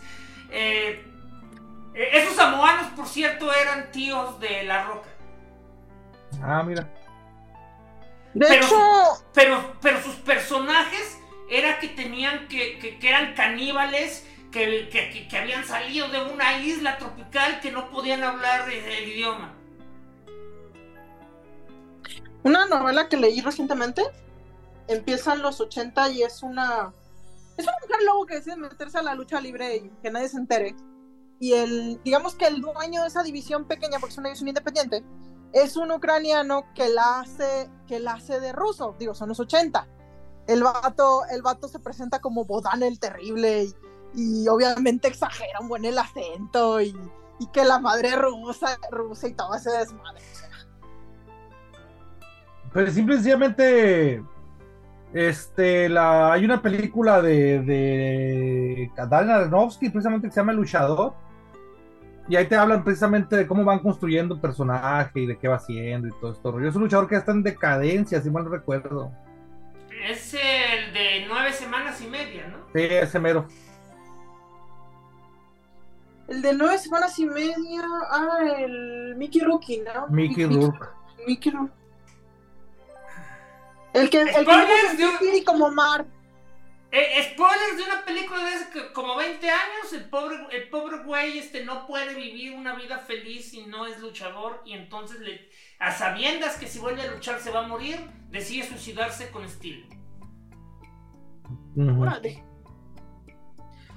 Eh, 0.51 1.03
esos 1.95 2.35
samoanos, 2.35 2.91
por 2.91 3.07
cierto, 3.07 3.51
eran 3.51 3.91
tíos 3.91 4.39
de 4.39 4.61
La 4.61 4.83
Roca. 4.83 5.09
Ah, 6.43 6.61
mira. 6.61 6.87
De 8.35 8.45
pero, 8.45 8.63
hecho... 8.63 9.25
pero, 9.33 9.75
pero 9.81 10.03
sus 10.03 10.15
personajes 10.17 11.17
era 11.49 11.79
que 11.79 11.89
tenían 11.89 12.47
que, 12.47 12.79
que, 12.79 13.07
eran 13.07 13.33
caníbales, 13.35 14.25
que, 14.51 14.89
que, 15.29 15.37
habían 15.37 15.65
salido 15.65 16.07
de 16.09 16.21
una 16.21 16.59
isla 16.59 16.97
tropical 16.97 17.59
que 17.59 17.71
no 17.71 17.89
podían 17.89 18.23
hablar 18.23 18.69
el 18.69 19.07
idioma. 19.07 19.53
Una 22.43 22.65
novela 22.65 23.09
que 23.09 23.17
leí 23.17 23.41
recientemente 23.41 24.03
empieza 24.87 25.33
en 25.33 25.41
los 25.41 25.59
80 25.59 26.11
y 26.11 26.23
es 26.23 26.43
una 26.43 26.93
es 27.57 27.63
una 27.63 27.73
mujer 27.81 28.03
lobo 28.05 28.25
que 28.25 28.35
decide 28.35 28.55
meterse 28.57 28.97
a 28.97 29.01
la 29.01 29.15
lucha 29.15 29.39
libre 29.39 29.77
y 29.77 29.89
que 30.01 30.11
nadie 30.11 30.29
se 30.29 30.37
entere. 30.37 30.75
Y 31.39 31.53
el, 31.53 32.01
digamos 32.03 32.35
que 32.35 32.47
el 32.47 32.61
dueño 32.61 33.01
de 33.01 33.07
esa 33.07 33.23
división 33.23 33.65
pequeña, 33.65 33.99
porque 33.99 34.13
es 34.13 34.17
una 34.17 34.29
división 34.29 34.49
independiente, 34.49 35.03
es 35.53 35.77
un 35.77 35.91
ucraniano 35.91 36.65
que 36.73 36.89
la 36.89 37.19
hace, 37.19 37.69
que 37.87 37.99
la 37.99 38.13
hace 38.13 38.39
de 38.39 38.51
ruso, 38.51 38.95
digo, 38.99 39.13
son 39.13 39.29
los 39.29 39.39
80 39.39 39.87
el 40.47 40.63
vato, 40.63 41.21
el 41.31 41.41
se 41.69 41.79
presenta 41.79 42.19
como 42.19 42.45
Bodan 42.45 42.83
el 42.83 42.99
terrible 42.99 43.67
y, 44.13 44.47
obviamente 44.47 45.07
exagera 45.07 45.59
un 45.59 45.67
buen 45.67 45.85
el 45.85 45.97
acento 45.97 46.81
y, 46.81 46.95
que 47.53 47.65
la 47.65 47.79
madre 47.79 48.15
rusa, 48.15 48.77
rusa 48.91 49.27
y 49.27 49.33
todo 49.33 49.53
ese 49.55 49.69
desmadre. 49.69 50.21
Pues 52.71 52.93
simplemente 52.93 54.23
este, 55.13 55.87
la, 55.87 56.33
hay 56.33 56.43
una 56.43 56.61
película 56.61 57.21
de, 57.21 57.61
de 57.61 58.91
Darren 58.97 59.29
Aronofsky, 59.29 59.89
precisamente 59.89 60.27
que 60.27 60.33
se 60.33 60.41
llama 60.41 60.53
Luchador. 60.53 61.13
Y 62.27 62.35
ahí 62.35 62.47
te 62.47 62.55
hablan 62.55 62.83
precisamente 62.83 63.35
de 63.35 63.47
cómo 63.47 63.63
van 63.63 63.79
construyendo 63.79 64.35
un 64.35 64.41
personaje 64.41 65.21
y 65.21 65.25
de 65.27 65.37
qué 65.37 65.47
va 65.47 65.55
haciendo 65.55 66.07
y 66.07 66.11
todo 66.19 66.31
esto. 66.31 66.59
Yo 66.59 66.67
es 66.67 66.75
un 66.75 66.81
luchador 66.81 67.07
que 67.07 67.15
está 67.15 67.31
en 67.31 67.43
decadencia, 67.43 68.21
si 68.21 68.29
mal 68.29 68.43
no 68.43 68.49
recuerdo. 68.49 69.11
Es 70.05 70.33
el 70.35 70.93
de 70.93 71.25
nueve 71.27 71.51
semanas 71.51 71.99
y 72.01 72.07
media, 72.07 72.47
¿no? 72.47 72.57
Sí, 72.73 72.81
ese 72.83 73.19
mero. 73.19 73.47
El 76.27 76.41
de 76.41 76.53
nueve 76.53 76.77
semanas 76.77 77.17
y 77.17 77.25
media. 77.25 77.81
Ah, 78.11 78.39
el 78.59 79.15
Mickey 79.15 79.41
Rookie, 79.41 79.81
¿no? 79.81 80.07
Mickey 80.09 80.45
Rourke. 80.45 80.87
Mickey 81.25 81.51
Rourke. 81.51 81.73
El 83.93 84.09
que, 84.09 84.21
el 84.21 84.27
que 84.45 84.97
de 84.97 85.05
un- 85.07 85.35
y 85.37 85.43
como 85.43 85.71
Mar. 85.71 86.05
Eh, 86.91 87.23
spoilers 87.33 87.77
de 87.77 87.83
una 87.83 88.05
película 88.05 88.39
de 88.43 88.53
hace 88.55 88.93
como 88.93 89.15
20 89.15 89.49
años, 89.49 89.91
el 89.93 90.05
pobre, 90.09 90.37
el 90.51 90.69
pobre 90.69 90.97
güey 90.99 91.39
este, 91.39 91.65
no 91.65 91.87
puede 91.87 92.13
vivir 92.13 92.53
una 92.53 92.75
vida 92.75 92.99
feliz 92.99 93.49
si 93.51 93.65
no 93.65 93.85
es 93.85 93.99
luchador 93.99 94.61
y 94.65 94.73
entonces 94.73 95.19
le, 95.19 95.49
a 95.79 95.91
sabiendas 95.91 96.55
que 96.57 96.67
si 96.67 96.79
vuelve 96.79 97.01
a 97.03 97.11
luchar 97.11 97.39
se 97.39 97.51
va 97.51 97.65
a 97.65 97.67
morir, 97.67 97.99
decide 98.29 98.67
suicidarse 98.67 99.29
con 99.31 99.43
estilo. 99.43 99.85
Ujú. 101.75 102.01
Órale. 102.01 102.43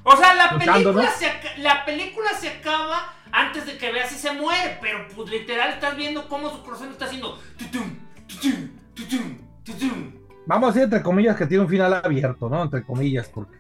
O 0.04 0.16
sea, 0.16 0.34
la 0.34 0.52
Luchando, 0.52 0.72
película, 0.92 1.02
¿no? 1.04 1.10
se, 1.10 1.60
la 1.60 1.84
película 1.84 2.30
se 2.38 2.48
acaba 2.48 3.14
antes 3.30 3.66
de 3.66 3.76
que 3.76 3.92
veas 3.92 4.08
si 4.08 4.14
se 4.16 4.32
muere, 4.32 4.78
pero 4.80 5.06
pues 5.14 5.28
literal 5.30 5.70
estás 5.70 5.96
viendo 5.96 6.28
cómo 6.28 6.50
su 6.50 6.62
corazón 6.62 6.90
está 6.90 7.04
haciendo 7.04 7.38
tutum, 7.58 7.94
tutum, 8.26 8.70
tutum, 8.94 9.38
tutum. 9.64 10.12
Vamos 10.46 10.68
a 10.70 10.72
decir 10.72 10.82
entre 10.84 11.02
comillas 11.02 11.36
que 11.36 11.46
tiene 11.46 11.64
un 11.64 11.68
final 11.68 11.92
abierto, 11.92 12.48
¿no? 12.48 12.62
Entre 12.62 12.82
comillas, 12.84 13.28
porque. 13.28 13.58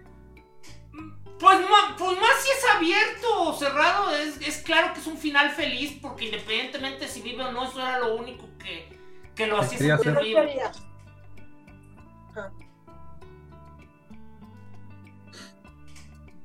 Pues, 1.38 1.60
ma- 1.60 1.94
pues 1.98 2.18
más 2.18 2.34
si 2.42 2.50
es 2.50 2.64
abierto 2.74 3.17
o 3.42 3.52
cerrado, 3.54 4.10
es, 4.14 4.40
es 4.40 4.58
claro 4.58 4.92
que 4.92 5.00
es 5.00 5.06
un 5.06 5.16
final 5.16 5.50
feliz, 5.50 5.98
porque 6.00 6.26
independientemente 6.26 7.08
si 7.08 7.22
vive 7.22 7.44
o 7.44 7.52
no, 7.52 7.64
eso 7.64 7.80
era 7.80 7.98
lo 7.98 8.16
único 8.16 8.46
que, 8.58 8.88
que 9.34 9.46
lo 9.46 9.58
hacía 9.58 9.98
sentir 9.98 10.20
vivo. 10.22 10.40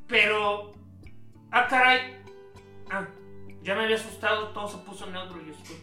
Pero, 0.08 0.74
ah, 1.52 1.68
caray, 1.68 2.22
ah, 2.92 3.08
ya 3.64 3.76
me 3.76 3.86
había 3.86 3.96
asustado, 3.96 4.50
todo 4.50 4.68
se 4.68 4.78
puso 4.80 5.06
neutro 5.08 5.42
y 5.42 5.50
estoy. 5.50 5.78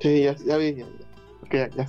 Sí, 0.00 0.22
ya, 0.22 0.34
ya 0.34 0.56
vi. 0.56 0.74
Ya, 0.74 0.86
ya. 0.86 1.06
Ok, 1.42 1.52
ya, 1.52 1.68
ya. 1.68 1.86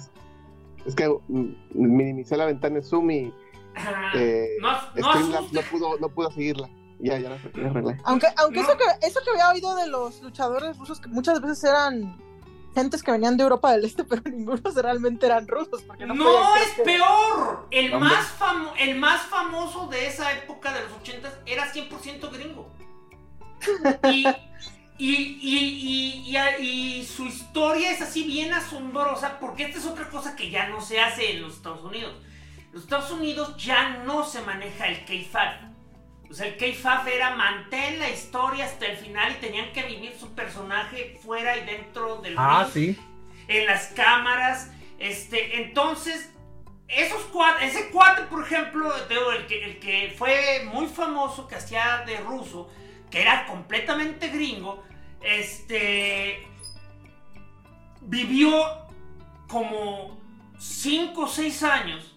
Es 0.86 0.96
que 0.96 1.08
mm, 1.08 1.56
minimicé 1.74 2.38
la 2.38 2.46
ventana 2.46 2.78
en 2.78 2.84
Zoom 2.84 3.10
y 3.10 3.34
eh, 4.14 4.50
no, 4.62 4.72
no 4.72 5.10
Streamlabs 5.10 5.54
no 5.54 5.62
pudo, 5.62 5.98
no 6.00 6.10
pudo 6.10 6.32
seguirla. 6.32 6.70
Ya, 7.00 7.18
ya, 7.20 7.30
la- 7.30 7.38
ya 7.38 7.70
arreglé. 7.70 7.98
Aunque, 8.06 8.28
aunque 8.38 8.62
No. 8.62 8.68
eso, 8.68 8.78
que, 8.78 9.08
eso 9.08 9.20
que 9.24 9.30
había 9.32 9.50
oído 9.50 9.76
de 9.76 9.88
los 9.88 10.22
luchadores 10.22 10.78
rusos, 10.78 11.00
que 11.02 11.10
muchas 11.10 11.42
veces 11.42 11.64
eran 11.66 12.18
gentes 12.74 13.04
que 13.04 13.12
venían 13.12 13.38
de 13.38 13.44
Europa 13.44 13.72
del 13.72 13.86
Este, 13.86 14.04
pero 14.10 14.22
ninguno 14.26 14.62
realmente 14.76 15.26
eran 15.26 15.48
rusos. 15.48 15.82
Porque 15.84 16.06
no, 16.06 16.56
es 16.58 16.70
peor. 16.84 17.68
El 17.72 17.94
Hombre. 17.94 18.10
más, 18.10 18.28
famo- 18.40 18.74
el 18.80 18.96
más 19.00 19.22
famoso 19.24 19.88
de 19.88 20.08
esa 20.08 20.32
época 20.34 20.72
de 20.74 20.82
los 20.82 20.92
80 20.94 21.30
era 21.46 21.72
100% 21.72 22.32
gringo. 22.32 22.72
Y, 24.12 24.28
y, 24.98 25.16
y, 25.16 26.28
y, 26.28 26.38
y- 26.38 27.00
y 27.00 27.06
su 27.06 27.26
historia 27.26 27.92
es 27.92 28.02
así 28.02 28.24
bien 28.24 28.54
asombrosa 28.54 29.40
porque 29.40 29.64
esta 29.66 29.78
es 29.80 29.86
otra 29.86 30.10
cosa 30.10 30.36
que 30.36 30.50
ya 30.50 30.68
no 30.70 30.82
se 30.82 31.00
hace 31.00 31.32
en 31.36 31.42
los 31.42 31.56
Estados 31.56 31.84
Unidos. 31.84 32.14
En 32.68 32.74
los 32.74 32.84
Estados 32.84 33.12
Unidos 33.12 33.56
ya 33.58 33.98
no 34.04 34.24
se 34.26 34.42
maneja 34.42 34.88
el 34.88 35.06
K-Fab. 35.06 35.73
O 36.34 36.36
sea, 36.36 36.48
el 36.48 36.58
K-Fab 36.58 37.08
era 37.08 37.36
mantén 37.36 38.00
la 38.00 38.10
historia 38.10 38.66
hasta 38.66 38.88
el 38.88 38.98
final 38.98 39.34
y 39.34 39.36
tenían 39.36 39.72
que 39.72 39.84
vivir 39.84 40.16
su 40.20 40.34
personaje 40.34 41.20
fuera 41.24 41.56
y 41.58 41.64
dentro 41.64 42.22
del 42.24 42.34
Ah, 42.40 42.68
ring 42.74 42.96
sí. 42.96 43.00
en 43.48 43.68
las 43.68 43.90
cámaras. 43.90 44.72
Este, 44.98 45.62
entonces, 45.62 46.32
esos 46.88 47.22
cuates, 47.26 47.76
ese 47.76 47.92
cuate, 47.92 48.24
por 48.24 48.44
ejemplo, 48.44 48.92
el 49.32 49.46
que, 49.46 49.64
el 49.64 49.78
que 49.80 50.16
fue 50.18 50.64
muy 50.74 50.88
famoso, 50.88 51.48
que 51.48 51.54
hacía 51.54 52.04
de 52.08 52.18
ruso, 52.18 52.68
que 53.12 53.22
era 53.22 53.46
completamente 53.46 54.30
gringo, 54.30 54.84
este, 55.22 56.48
vivió 58.02 58.88
como 59.48 60.20
5 60.58 61.22
o 61.22 61.28
6 61.28 61.62
años 61.62 62.10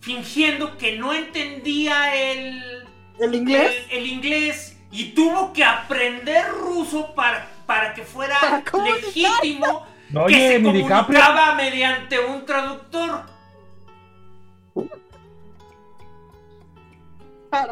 fingiendo 0.00 0.78
que 0.78 0.96
no 0.96 1.12
entendía 1.12 2.14
el, 2.14 2.77
¿El 3.20 3.34
inglés? 3.34 3.86
el, 3.90 3.98
el 3.98 4.06
inglés 4.06 4.78
y 4.90 5.10
tuvo 5.12 5.52
que 5.52 5.64
aprender 5.64 6.48
ruso 6.50 7.14
para, 7.14 7.46
para 7.66 7.92
que 7.94 8.02
fuera 8.04 8.38
Para 8.70 8.84
legítimo 8.84 9.86
No, 10.10 10.26
que 10.26 10.34
Oye, 10.34 10.48
se 10.58 10.62
comunicaba 10.62 11.54
mediante 11.54 12.18
un 12.18 12.44
traductor. 12.46 13.22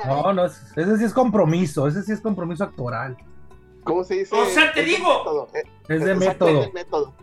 No, 0.06 0.32
no, 0.32 0.46
es- 0.46 0.72
ese 0.76 0.96
sí 0.98 1.04
es 1.04 1.12
compromiso, 1.12 1.86
ese 1.86 2.02
sí 2.02 2.12
es 2.12 2.20
compromiso 2.20 2.64
actoral. 2.64 3.16
¿Cómo 3.84 4.02
se 4.04 4.14
dice? 4.16 4.34
O 4.34 4.46
sea, 4.46 4.72
te 4.72 4.80
Es 4.80 4.86
digo. 4.86 5.48
eh, 5.54 5.62
Es 5.88 6.00
de 6.00 6.06
sea, 6.18 6.28
método. 6.30 6.60
es 6.60 6.66
el 6.68 6.72
método. 6.72 7.14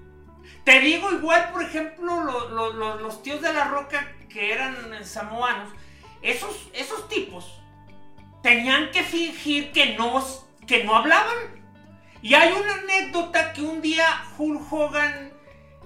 Te 0.63 0.79
digo 0.79 1.11
igual, 1.11 1.49
por 1.51 1.63
ejemplo, 1.63 2.23
lo- 2.23 2.49
lo- 2.49 2.73
lo- 2.73 2.99
los 2.99 3.21
tíos 3.21 3.41
de 3.41 3.51
la 3.53 3.65
roca 3.65 4.07
que 4.29 4.53
eran 4.53 4.93
eh, 4.93 5.03
samoanos, 5.03 5.69
esos, 6.21 6.69
esos 6.73 7.07
tipos 7.09 7.59
tenían 8.43 8.91
que 8.91 9.03
fingir 9.03 9.71
que 9.71 9.95
no, 9.95 10.23
que 10.67 10.83
no 10.83 10.95
hablaban. 10.95 11.63
Y 12.21 12.35
hay 12.35 12.51
una 12.53 12.75
anécdota 12.75 13.51
que 13.53 13.61
un 13.61 13.81
día 13.81 14.05
Hulk 14.37 14.71
Hogan 14.71 15.33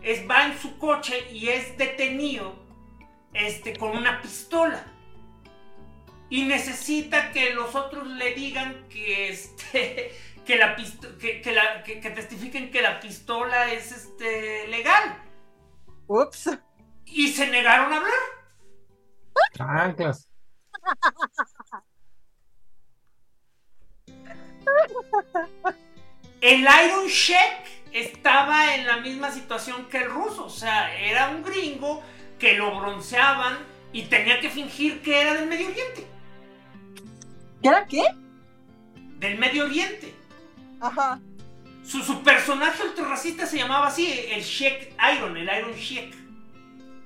es, 0.04 0.30
va 0.30 0.46
en 0.48 0.60
su 0.60 0.78
coche 0.78 1.32
y 1.32 1.50
es 1.50 1.78
detenido 1.78 2.54
este, 3.34 3.76
con 3.78 3.96
una 3.96 4.22
pistola. 4.22 4.84
Y 6.30 6.43
necesita 6.43 7.32
que 7.32 7.54
los 7.54 7.74
otros 7.74 8.06
le 8.08 8.34
digan 8.34 8.88
que 8.89 9.30
este 9.30 10.12
que 10.46 10.58
la 10.58 10.76
pisto- 10.76 11.17
que, 11.17 11.41
que 11.41 11.52
la- 11.54 11.84
que- 11.84 12.00
que 12.00 12.10
testifiquen 12.12 12.72
que 12.72 12.82
la 12.82 13.00
pistola 13.00 13.72
es 13.72 13.91
este 13.91 14.67
legal. 14.67 15.22
Ups. 16.08 16.50
Y 17.06 17.30
se 17.30 17.48
negaron 17.48 17.91
a 17.93 17.98
hablar. 17.98 18.13
Chanclas. 19.56 20.30
El 26.42 26.60
Iron 26.62 27.08
Sheik 27.08 27.94
estaba 27.94 28.76
en 28.76 28.86
la 28.86 28.98
misma 28.98 29.32
situación 29.32 29.86
que 29.90 29.98
el 30.04 30.10
ruso. 30.12 30.46
O 30.46 30.50
sea, 30.50 30.94
era 30.96 31.30
un 31.30 31.44
gringo 31.44 32.04
que 32.40 32.54
lo 32.54 32.78
bronceaban 32.80 33.58
y 33.92 34.04
tenía 34.04 34.40
que 34.40 34.50
fingir 34.50 35.02
que 35.02 35.22
era 35.22 35.34
del 35.34 35.48
Medio 35.48 35.68
Oriente. 35.68 36.08
¿Qué 37.62 37.68
era 37.70 37.86
qué? 37.88 38.04
Del 39.20 39.38
Medio 39.40 39.65
Oriente. 39.65 40.13
Ajá. 40.80 41.20
Su, 41.84 42.04
su 42.04 42.22
personaje 42.22 42.84
ultrarracista 42.84 43.46
se 43.48 43.58
llamaba 43.58 43.88
así, 43.88 44.12
el 44.30 44.44
Sheik 44.44 44.94
Iron, 45.15 45.36
el 45.38 45.46
Iron 45.58 45.74
Sheik. 45.74 46.13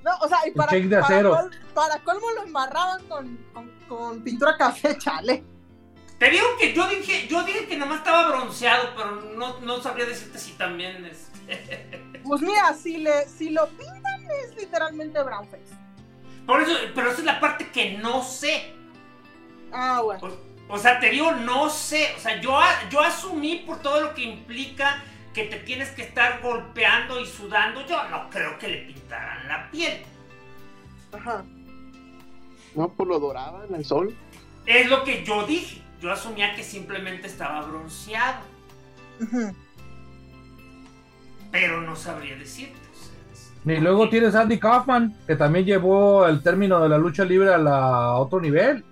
No, 0.04 0.12
o 0.22 0.28
sea, 0.28 0.40
y 0.46 0.50
El 0.50 0.54
para, 0.56 0.72
de 0.76 0.82
para, 0.90 1.06
acero. 1.06 1.30
col- 1.38 1.52
para 1.76 2.00
colmo 2.00 2.32
lo 2.32 2.44
embarraban 2.44 3.04
con, 3.08 3.38
con, 3.54 3.72
con 3.88 4.24
pintura 4.24 4.58
café, 4.58 4.98
chale. 5.00 5.44
Te 6.22 6.30
digo 6.30 6.46
que 6.60 6.72
yo 6.72 6.88
dije, 6.88 7.28
yo 7.28 7.42
dije 7.42 7.66
que 7.66 7.76
nomás 7.76 7.98
estaba 7.98 8.28
bronceado, 8.28 8.90
pero 8.96 9.22
no, 9.36 9.60
no 9.62 9.82
sabría 9.82 10.06
decirte 10.06 10.38
si 10.38 10.52
también 10.52 11.04
es. 11.04 11.32
Pues 12.24 12.44
mira, 12.44 12.76
si, 12.76 12.98
le, 12.98 13.28
si 13.28 13.50
lo 13.50 13.68
pintan 13.70 14.30
es 14.44 14.56
literalmente 14.56 15.24
brownface. 15.24 15.74
Por 16.46 16.62
eso, 16.62 16.74
pero 16.94 17.10
esa 17.10 17.22
es 17.22 17.26
la 17.26 17.40
parte 17.40 17.72
que 17.72 17.98
no 17.98 18.22
sé. 18.22 18.72
Ah, 19.72 20.02
bueno. 20.04 20.22
O, 20.70 20.76
o 20.76 20.78
sea, 20.78 21.00
te 21.00 21.10
digo, 21.10 21.32
no 21.32 21.72
sé. 21.72 22.14
O 22.16 22.20
sea, 22.20 22.40
yo, 22.40 22.56
yo 22.92 23.02
asumí 23.02 23.64
por 23.66 23.82
todo 23.82 24.00
lo 24.02 24.14
que 24.14 24.22
implica 24.22 25.04
que 25.34 25.46
te 25.46 25.58
tienes 25.58 25.90
que 25.90 26.04
estar 26.04 26.40
golpeando 26.44 27.20
y 27.20 27.26
sudando. 27.26 27.84
Yo 27.88 28.08
no 28.10 28.30
creo 28.30 28.60
que 28.60 28.68
le 28.68 28.78
pintaran 28.84 29.48
la 29.48 29.72
piel. 29.72 30.04
Ajá. 31.14 31.44
No, 32.76 32.90
pues 32.90 33.10
lo 33.10 33.20
doraban 33.20 33.74
al 33.74 33.84
sol. 33.84 34.16
Es 34.68 34.88
lo 34.88 35.04
que 35.04 35.26
yo 35.26 35.48
dije. 35.48 35.82
Yo 36.02 36.12
asumía 36.12 36.56
que 36.56 36.64
simplemente 36.64 37.28
estaba 37.28 37.62
bronceado. 37.62 38.40
Pero 41.52 41.82
no 41.82 41.96
sabría 41.96 42.36
decirte. 42.36 42.74
o 42.76 42.96
sea, 42.96 43.14
es- 43.34 43.78
Y 43.78 43.82
luego 43.82 44.10
tienes 44.10 44.34
a 44.36 44.42
Andy 44.42 44.58
Kaufman, 44.60 45.16
que 45.28 45.36
también 45.36 45.66
llevó 45.66 46.26
el 46.28 46.42
término 46.42 46.80
de 46.82 46.90
la 46.90 46.98
lucha 46.98 47.24
libre 47.24 47.54
a, 47.54 47.58
la, 47.58 47.78
a 47.78 48.16
otro 48.18 48.40
nivel. 48.42 48.84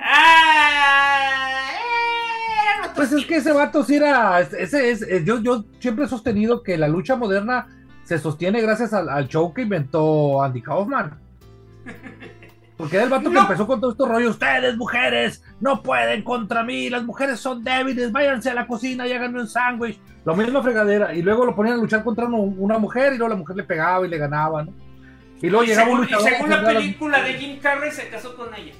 ¡Ah! 0.00 1.70
eh, 1.74 2.90
Pues 2.94 3.12
es 3.12 3.26
que 3.26 3.36
ese 3.36 3.52
vato 3.52 3.84
sí 3.84 3.96
era. 3.96 4.40
Ese 4.40 4.90
es, 4.90 5.04
yo, 5.24 5.40
yo 5.40 5.64
siempre 5.80 6.06
he 6.06 6.08
sostenido 6.08 6.62
que 6.62 6.78
la 6.78 6.88
lucha 6.88 7.16
moderna 7.16 7.66
se 8.04 8.18
sostiene 8.18 8.60
gracias 8.62 8.92
al, 8.94 9.28
show 9.28 9.52
que 9.52 9.62
inventó 9.62 10.42
Andy 10.42 10.62
Kaufman. 10.62 11.18
Porque 12.80 12.96
era 12.96 13.04
el 13.04 13.10
vato 13.10 13.30
que 13.30 13.36
empezó 13.36 13.66
con 13.66 13.78
todo 13.78 13.90
estos 13.90 14.08
rollos. 14.08 14.30
Ustedes, 14.30 14.74
mujeres, 14.78 15.44
no 15.60 15.82
pueden 15.82 16.22
contra 16.22 16.62
mí. 16.62 16.88
Las 16.88 17.04
mujeres 17.04 17.38
son 17.38 17.62
débiles. 17.62 18.10
Váyanse 18.10 18.48
a 18.48 18.54
la 18.54 18.66
cocina 18.66 19.06
y 19.06 19.12
háganme 19.12 19.40
un 19.40 19.48
sándwich. 19.48 20.00
Lo 20.24 20.34
mismo 20.34 20.62
fregadera. 20.62 21.14
Y 21.14 21.20
luego 21.20 21.44
lo 21.44 21.54
ponían 21.54 21.76
a 21.76 21.82
luchar 21.82 22.02
contra 22.02 22.24
una 22.24 22.78
mujer 22.78 23.12
y 23.12 23.18
luego 23.18 23.34
la 23.34 23.38
mujer 23.38 23.56
le 23.56 23.64
pegaba 23.64 24.06
y 24.06 24.08
le 24.08 24.16
ganaba, 24.16 24.64
¿no? 24.64 24.72
Y 25.42 25.50
luego 25.50 25.66
llegaba 25.66 25.90
un 25.90 26.00
luchador. 26.00 26.26
Y 26.26 26.32
según 26.32 26.48
la 26.48 26.64
película 26.64 27.22
de 27.22 27.34
Jim 27.34 27.60
Carrey 27.60 27.92
se 27.92 28.08
casó 28.08 28.34
con 28.34 28.54
ella. 28.54 28.72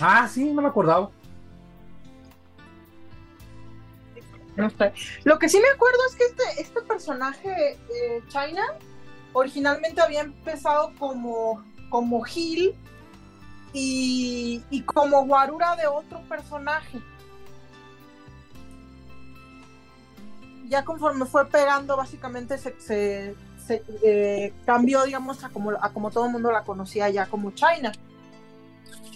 Ah, 0.00 0.26
sí, 0.28 0.52
no 0.52 0.60
me 0.60 0.68
acordaba. 0.68 1.08
Lo 5.22 5.38
que 5.38 5.48
sí 5.48 5.60
me 5.60 5.68
acuerdo 5.68 5.98
es 6.10 6.16
que 6.16 6.24
este, 6.24 6.62
este 6.62 6.82
personaje, 6.82 7.74
eh, 7.74 8.22
China, 8.26 8.64
originalmente 9.32 10.00
había 10.00 10.22
empezado 10.22 10.92
como, 10.98 11.64
como 11.90 12.20
Gil 12.22 12.74
y, 13.74 14.82
como 14.86 15.26
guarura 15.26 15.76
de 15.76 15.86
otro 15.86 16.20
personaje. 16.28 17.00
Ya 20.68 20.84
conforme 20.84 21.26
fue 21.26 21.46
pegando, 21.46 21.96
básicamente 21.96 22.56
se, 22.56 23.34
eh, 24.02 24.52
cambió, 24.64 25.02
digamos, 25.04 25.44
a 25.44 25.50
como, 25.50 25.72
a 25.72 25.92
como 25.92 26.10
todo 26.10 26.26
el 26.26 26.32
mundo 26.32 26.50
la 26.50 26.62
conocía 26.62 27.10
ya 27.10 27.26
como 27.26 27.50
China. 27.50 27.92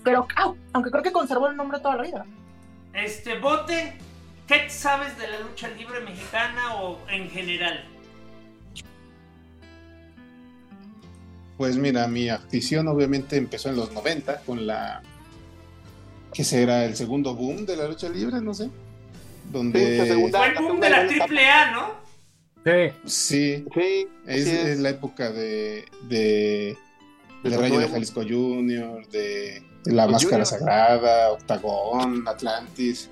Pero, 0.04 0.26
aunque 0.72 0.90
creo 0.90 1.02
que 1.02 1.12
conservó 1.12 1.48
el 1.48 1.56
nombre 1.56 1.78
toda 1.80 1.96
la 1.96 2.02
vida. 2.02 2.26
Este, 2.92 3.38
bote, 3.38 3.96
¿Qué 4.48 4.70
sabes 4.70 5.18
de 5.18 5.28
la 5.28 5.40
lucha 5.40 5.68
libre 5.68 6.00
mexicana 6.00 6.76
o 6.76 6.98
en 7.10 7.28
general? 7.28 7.84
Pues 11.58 11.76
mira, 11.76 12.06
mi 12.06 12.28
afición 12.28 12.86
obviamente 12.86 13.36
empezó 13.36 13.68
en 13.68 13.76
los 13.76 13.92
90 13.92 14.42
con 14.42 14.66
la 14.66 15.02
que 16.32 16.44
será 16.44 16.84
el 16.84 16.94
segundo 16.94 17.34
boom 17.34 17.66
de 17.66 17.76
la 17.76 17.88
lucha 17.88 18.08
libre, 18.08 18.40
no 18.40 18.54
sé. 18.54 18.70
Donde 19.50 19.96
fue 19.96 20.08
el 20.08 20.54
boom 20.54 20.80
de 20.80 20.90
la 20.90 20.98
AAA, 20.98 21.72
¿no? 21.72 22.08
Sí. 23.06 23.64
Sí. 23.74 24.08
es, 24.26 24.78
la 24.78 24.90
época 24.90 25.30
de 25.32 25.84
de, 26.08 26.76
de, 27.42 27.56
Rayo 27.56 27.80
de 27.80 27.88
Jalisco 27.88 28.22
Junior, 28.22 29.06
de, 29.08 29.62
La 29.86 30.06
Máscara 30.06 30.44
Sagrada, 30.44 31.32
Octagón, 31.32 32.28
Atlantis 32.28 33.10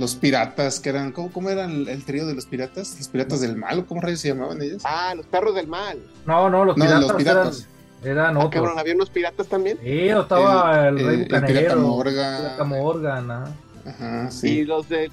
los 0.00 0.14
piratas, 0.14 0.80
que 0.80 0.88
eran, 0.88 1.12
¿cómo, 1.12 1.30
cómo 1.30 1.50
eran 1.50 1.86
el, 1.86 2.04
trío 2.04 2.26
de 2.26 2.34
los 2.34 2.46
piratas? 2.46 2.96
¿Los 2.98 3.08
piratas 3.08 3.40
del 3.42 3.56
mal? 3.56 3.84
¿Cómo 3.84 4.00
rayos 4.00 4.20
se 4.20 4.28
llamaban 4.28 4.60
ellos? 4.62 4.82
Ah, 4.84 5.14
los 5.14 5.26
perros 5.26 5.54
del 5.54 5.68
mal. 5.68 5.98
No, 6.26 6.48
no, 6.48 6.64
los 6.64 6.74
piratas, 6.74 7.00
los 7.02 7.12
piratas. 7.12 7.68
eran, 8.02 8.36
ah, 8.36 8.46
otros. 8.46 8.78
¿Había 8.78 8.94
unos 8.94 9.10
piratas 9.10 9.46
también? 9.46 9.78
Sí, 9.82 10.08
estaba 10.08 10.88
el, 10.88 10.98
rey 10.98 11.26
el, 11.28 11.34
el 11.34 11.44
pirata 11.44 11.76
Morgan. 11.76 12.68
Morgan, 12.68 13.54
Ajá, 13.86 14.30
sí. 14.30 14.48
Y 14.48 14.64
los 14.64 14.88
de 14.88 15.10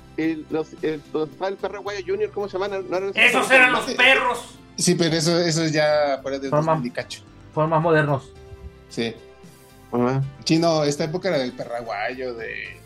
los, 0.50 0.70
el, 0.82 1.02
perro 1.62 1.84
guayo 1.84 2.06
junior, 2.06 2.32
¿cómo 2.32 2.48
se 2.48 2.58
llaman? 2.58 2.86
esos 3.14 3.52
eran 3.52 3.74
los 3.74 3.86
perros. 3.92 4.58
Sí, 4.78 4.96
pero 4.96 5.16
eso, 5.16 5.38
eso 5.40 5.64
es 5.64 5.72
ya 5.74 6.20
fuera 6.22 6.40
de 6.40 6.50
Forma, 6.50 6.82
Fueron 7.54 7.70
más 7.70 7.82
modernos. 7.82 8.32
Sí. 8.90 9.14
Chino, 10.44 10.84
esta 10.84 11.06
época 11.06 11.30
era 11.30 11.40
del 11.40 11.54
perraguayo, 11.54 12.36
de 12.36 12.78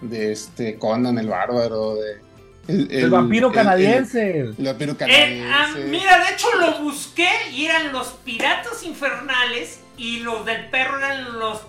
de 0.00 0.32
este 0.32 0.78
Conan 0.78 1.18
el 1.18 1.28
bárbaro, 1.28 1.96
de 1.96 2.28
el, 2.68 3.08
vampiro 3.08 3.50
canadiense. 3.50 4.40
El, 4.40 4.54
vampiro 4.58 4.96
canadiense. 4.96 5.46
Eh, 5.46 5.50
ah, 5.50 5.74
mira, 5.88 6.18
de 6.18 6.34
hecho 6.34 6.48
lo 6.60 6.82
busqué 6.82 7.28
y 7.52 7.64
eran 7.64 7.92
los 7.92 8.08
piratas 8.24 8.82
infernales 8.84 9.80
y 9.96 10.20
los 10.20 10.44
del 10.44 10.68
perro 10.68 10.98
eran 10.98 11.38
los, 11.38 11.62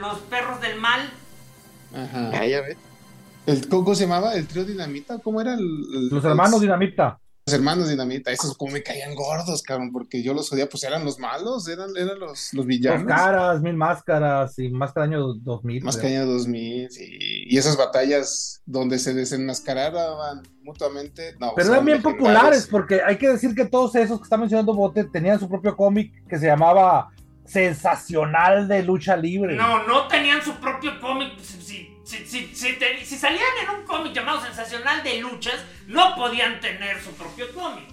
los 0.00 0.18
perros 0.30 0.60
del 0.62 0.80
mal. 0.80 1.10
Ajá. 1.94 2.30
Ah, 2.32 2.46
ya 2.46 2.62
ves. 2.62 2.78
El, 3.46 3.68
¿Cómo 3.68 3.94
se 3.94 4.04
llamaba? 4.04 4.34
¿El 4.34 4.46
trío 4.46 4.64
dinamita? 4.64 5.18
¿Cómo 5.18 5.42
era? 5.42 5.56
los 5.58 6.24
hermanos 6.24 6.60
dinamita 6.60 7.19
hermanos 7.52 7.88
Dinamita, 7.88 8.30
esos 8.30 8.56
como 8.56 8.72
me 8.72 8.82
caían 8.82 9.14
gordos, 9.14 9.62
cabrón, 9.62 9.92
porque 9.92 10.22
yo 10.22 10.34
los 10.34 10.52
odia, 10.52 10.68
pues 10.68 10.84
eran 10.84 11.04
los 11.04 11.18
malos, 11.18 11.68
eran, 11.68 11.90
eran 11.96 12.18
los, 12.18 12.52
los 12.54 12.66
villanos. 12.66 13.06
Dos 13.06 13.16
caras, 13.16 13.60
mil 13.60 13.74
máscaras 13.74 14.58
y 14.58 14.70
Máscara 14.70 15.06
año 15.06 15.34
2000. 15.34 15.84
Máscara 15.84 16.08
año 16.08 16.26
2000, 16.26 16.90
sí. 16.90 17.18
Y 17.46 17.58
esas 17.58 17.76
batallas 17.76 18.62
donde 18.66 18.98
se 18.98 19.14
desenmascaraban 19.14 20.42
mutuamente. 20.62 21.36
No, 21.38 21.52
Pero 21.56 21.72
eran 21.72 21.84
bien 21.84 22.02
populares, 22.02 22.66
porque 22.70 23.00
hay 23.02 23.18
que 23.18 23.28
decir 23.28 23.54
que 23.54 23.64
todos 23.64 23.94
esos 23.94 24.18
que 24.18 24.24
está 24.24 24.36
mencionando 24.36 24.74
Bote 24.74 25.04
tenían 25.04 25.38
su 25.38 25.48
propio 25.48 25.76
cómic 25.76 26.12
que 26.28 26.38
se 26.38 26.46
llamaba 26.46 27.10
Sensacional 27.44 28.68
de 28.68 28.82
Lucha 28.82 29.16
Libre. 29.16 29.56
No, 29.56 29.86
no 29.86 30.06
tenían 30.06 30.40
su 30.42 30.54
propio 30.54 31.00
cómic. 31.00 31.36
Sí 32.10 32.26
si, 32.26 33.16
salían 33.16 33.44
en 33.62 33.80
un 33.80 33.86
cómic 33.86 34.12
llamado 34.12 34.40
Sensacional 34.40 35.04
de 35.04 35.20
Luchas, 35.20 35.64
no 35.86 36.16
podían 36.16 36.58
tener 36.58 37.00
su 37.00 37.12
propio 37.12 37.46
cómic. 37.54 37.84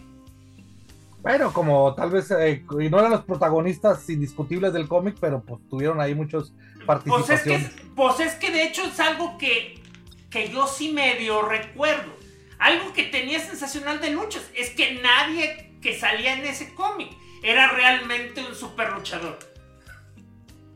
Bueno, 1.21 1.53
como 1.53 1.93
tal 1.93 2.09
vez 2.09 2.31
eh, 2.31 2.63
no 2.67 2.97
eran 2.99 3.11
los 3.11 3.25
protagonistas 3.25 4.09
indiscutibles 4.09 4.73
del 4.73 4.87
cómic, 4.87 5.17
pero 5.21 5.41
pues 5.41 5.61
tuvieron 5.69 6.01
ahí 6.01 6.15
muchos 6.15 6.53
participaciones. 6.87 7.43
Pues 7.45 7.61
es 7.61 7.73
que, 7.75 7.85
pues 7.95 8.19
es 8.21 8.33
que 8.35 8.51
de 8.51 8.63
hecho 8.63 8.83
es 8.85 8.99
algo 8.99 9.37
que, 9.37 9.83
que 10.31 10.49
yo 10.49 10.65
sí 10.65 10.91
medio 10.91 11.43
recuerdo. 11.43 12.11
Algo 12.57 12.93
que 12.93 13.03
tenía 13.03 13.39
sensacional 13.39 14.01
de 14.01 14.11
luchas 14.11 14.49
es 14.55 14.71
que 14.71 14.95
nadie 14.95 15.75
que 15.79 15.99
salía 15.99 16.33
en 16.33 16.45
ese 16.45 16.73
cómic 16.73 17.11
era 17.43 17.67
realmente 17.67 18.43
un 18.43 18.55
super 18.55 18.93
luchador. 18.93 19.37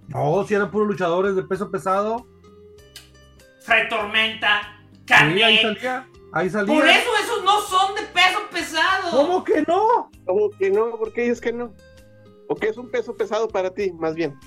No, 0.09 0.45
si 0.45 0.53
eran 0.53 0.69
puros 0.69 0.87
luchadores 0.87 1.35
de 1.35 1.41
peso 1.41 1.71
pesado. 1.71 2.27
Fray 3.61 3.87
Tormenta, 3.89 4.79
Canek. 5.05 5.43
ahí 5.43 5.57
salía. 5.61 6.07
Ahí 6.33 6.49
salía. 6.49 6.73
Por 6.75 6.87
eso 6.87 7.09
esos 7.23 7.43
no 7.43 7.61
son 7.61 7.95
de 7.95 8.01
peso 8.03 8.39
pesado. 8.51 9.11
¿Cómo 9.11 9.43
que 9.43 9.63
no? 9.67 10.09
¿Cómo 10.25 10.49
que 10.57 10.69
no? 10.69 10.97
¿Por 10.97 11.13
qué 11.13 11.29
es 11.29 11.39
que 11.39 11.53
no? 11.53 11.73
¿O 12.47 12.55
qué 12.55 12.69
es 12.69 12.77
un 12.77 12.89
peso 12.89 13.15
pesado 13.15 13.47
para 13.47 13.73
ti, 13.73 13.91
más 13.91 14.15
bien? 14.15 14.37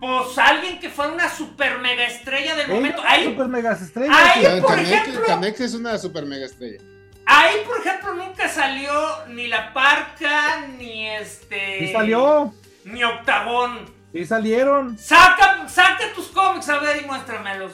Pues 0.00 0.36
alguien 0.36 0.78
que 0.78 0.90
fue 0.90 1.10
una 1.10 1.30
super 1.30 1.78
mega 1.78 2.04
estrella 2.04 2.54
del 2.54 2.68
momento. 2.68 3.02
Ahí, 3.06 3.24
super 3.24 3.48
mega 3.48 3.72
estrella. 3.72 4.12
Ahí, 4.14 4.60
por 4.60 4.78
ejemplo. 4.78 5.22
Canek 5.26 5.60
es 5.60 5.74
una 5.74 5.96
super 5.96 6.26
mega 6.26 6.46
estrella. 6.46 6.80
Ahí, 7.24 7.56
por 7.66 7.78
ejemplo, 7.78 8.14
nunca 8.14 8.48
salió 8.48 8.92
ni 9.28 9.48
la 9.48 9.72
parca, 9.72 10.66
ni 10.78 11.08
este. 11.08 11.84
¿Y 11.84 11.92
salió? 11.92 12.52
Ni 12.84 13.02
Octagón. 13.02 13.92
¿Y 14.12 14.24
salieron? 14.24 14.96
Saca, 14.98 15.68
saca 15.68 16.12
tus 16.14 16.28
cómics 16.28 16.68
a 16.68 16.78
ver 16.78 17.02
y 17.02 17.06
muéstramelos. 17.06 17.72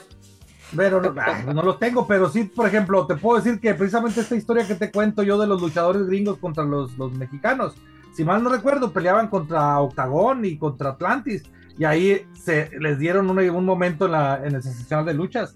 Pero 0.75 1.01
no, 1.01 1.61
los 1.61 1.79
tengo, 1.79 2.07
pero 2.07 2.29
sí, 2.29 2.45
por 2.45 2.67
ejemplo, 2.67 3.05
te 3.05 3.15
puedo 3.15 3.41
decir 3.41 3.59
que 3.59 3.73
precisamente 3.73 4.21
esta 4.21 4.35
historia 4.35 4.67
que 4.67 4.75
te 4.75 4.91
cuento 4.91 5.23
yo 5.23 5.37
de 5.37 5.47
los 5.47 5.61
luchadores 5.61 6.07
gringos 6.07 6.37
contra 6.39 6.63
los, 6.63 6.97
los 6.97 7.13
mexicanos, 7.13 7.75
si 8.15 8.23
mal 8.23 8.43
no 8.43 8.49
recuerdo, 8.49 8.91
peleaban 8.91 9.27
contra 9.27 9.79
Octagón 9.79 10.45
y 10.45 10.57
contra 10.57 10.91
Atlantis, 10.91 11.43
y 11.77 11.85
ahí 11.85 12.25
se 12.39 12.69
les 12.79 12.99
dieron 12.99 13.29
un, 13.29 13.39
un 13.39 13.65
momento 13.65 14.05
en, 14.05 14.11
la, 14.11 14.41
en 14.43 14.55
el 14.55 14.63
sensacional 14.63 15.05
de 15.05 15.13
luchas. 15.13 15.55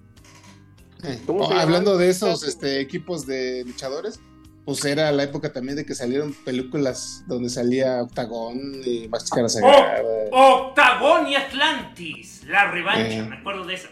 hablando 1.55 1.97
de 1.97 2.09
esos 2.09 2.43
este, 2.43 2.79
equipos 2.79 3.25
de 3.27 3.63
luchadores, 3.65 4.19
pues 4.65 4.83
era 4.83 5.11
la 5.11 5.23
época 5.23 5.53
también 5.53 5.77
de 5.77 5.85
que 5.85 5.95
salieron 5.95 6.33
películas 6.43 7.23
donde 7.27 7.49
salía 7.49 8.01
Octagón 8.01 8.81
y 8.83 9.07
Máscara 9.07 9.47
Sagrada. 9.47 10.01
Octagón 10.31 11.27
y 11.27 11.35
Atlantis, 11.35 12.43
la 12.47 12.69
revancha, 12.71 13.23
me 13.23 13.37
acuerdo 13.37 13.65
de 13.65 13.75
esa. 13.75 13.89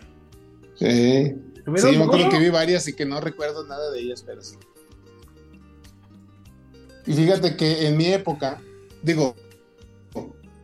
Sí. 0.76 1.36
Sí, 1.78 1.98
me 1.98 2.04
acuerdo 2.04 2.30
que 2.30 2.40
vi 2.40 2.50
varias 2.50 2.88
y 2.88 2.94
que 2.94 3.06
no 3.06 3.20
recuerdo 3.20 3.66
nada 3.66 3.92
de 3.92 4.00
ellas, 4.00 4.24
pero 4.26 4.42
sí. 4.42 4.56
Y 7.08 7.14
fíjate 7.14 7.56
que 7.56 7.88
en 7.88 7.98
mi 7.98 8.08
época, 8.08 8.62
digo, 9.02 9.36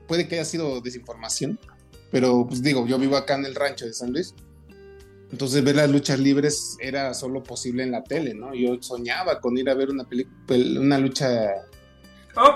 puede 0.07 0.27
que 0.27 0.35
haya 0.35 0.45
sido 0.45 0.81
desinformación, 0.81 1.59
pero 2.11 2.45
pues 2.47 2.61
digo, 2.61 2.85
yo 2.85 2.99
vivo 2.99 3.15
acá 3.15 3.35
en 3.35 3.45
el 3.45 3.55
rancho 3.55 3.85
de 3.85 3.93
San 3.93 4.11
Luis. 4.11 4.35
Entonces 5.31 5.63
ver 5.63 5.77
las 5.77 5.89
luchas 5.89 6.19
libres 6.19 6.75
era 6.79 7.13
solo 7.13 7.41
posible 7.41 7.83
en 7.83 7.91
la 7.91 8.03
tele, 8.03 8.33
¿no? 8.33 8.53
Yo 8.53 8.81
soñaba 8.81 9.39
con 9.39 9.57
ir 9.57 9.69
a 9.69 9.73
ver 9.73 9.89
una 9.89 10.05
una 10.49 10.99
lucha, 10.99 11.51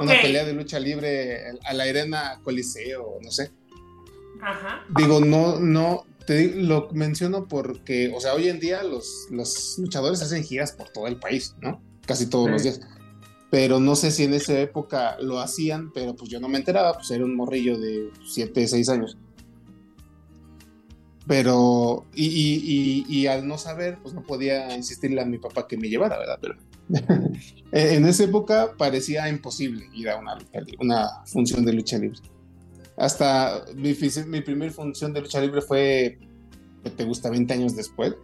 una 0.01 0.21
pelea 0.21 0.43
de 0.43 0.53
lucha 0.53 0.79
libre 0.79 1.51
a 1.63 1.73
la 1.73 1.83
arena 1.85 2.39
Coliseo, 2.43 3.19
no 3.23 3.31
sé. 3.31 3.51
Ajá. 4.41 4.83
Digo, 4.97 5.21
no, 5.21 5.57
no, 5.59 6.05
te 6.25 6.55
lo 6.55 6.89
menciono 6.91 7.47
porque, 7.47 8.11
o 8.15 8.19
sea, 8.19 8.33
hoy 8.33 8.49
en 8.49 8.59
día 8.59 8.83
los, 8.83 9.27
los 9.29 9.77
luchadores 9.77 10.21
hacen 10.21 10.43
giras 10.43 10.71
por 10.71 10.89
todo 10.89 11.07
el 11.07 11.17
país, 11.17 11.55
¿no? 11.61 11.81
Casi 12.05 12.27
todos 12.27 12.49
los 12.49 12.63
días. 12.63 12.81
Pero 13.51 13.79
no 13.79 13.95
sé 13.95 14.11
si 14.11 14.23
en 14.23 14.33
esa 14.33 14.59
época 14.59 15.17
lo 15.21 15.39
hacían, 15.39 15.91
pero 15.93 16.15
pues 16.15 16.29
yo 16.29 16.39
no 16.39 16.49
me 16.49 16.57
enteraba, 16.57 16.93
pues 16.93 17.11
era 17.11 17.23
un 17.23 17.35
morrillo 17.35 17.79
de 17.79 18.09
7, 18.27 18.67
6 18.67 18.89
años. 18.89 19.17
Pero, 21.27 22.05
y, 22.13 22.25
y, 22.25 23.05
y, 23.07 23.27
al 23.27 23.47
no 23.47 23.57
saber, 23.57 23.97
pues 24.01 24.13
no 24.13 24.21
podía 24.21 24.75
insistirle 24.75 25.21
a 25.21 25.25
mi 25.25 25.39
papá 25.39 25.67
que 25.67 25.75
me 25.75 25.89
llevara, 25.89 26.19
¿verdad? 26.19 26.37
Pero, 26.39 26.55
en 27.71 28.05
esa 28.05 28.25
época 28.25 28.73
parecía 28.77 29.27
imposible 29.27 29.89
ir 29.93 30.09
a 30.09 30.17
una, 30.17 30.37
una 30.79 31.07
función 31.25 31.65
de 31.65 31.73
lucha 31.73 31.97
libre. 31.97 32.19
Hasta 32.97 33.65
mi, 33.75 33.95
mi 34.27 34.41
primera 34.41 34.71
función 34.71 35.13
de 35.13 35.21
lucha 35.21 35.41
libre 35.41 35.61
fue, 35.61 36.19
te 36.95 37.03
gusta, 37.03 37.29
20 37.29 37.53
años 37.53 37.75
después. 37.75 38.15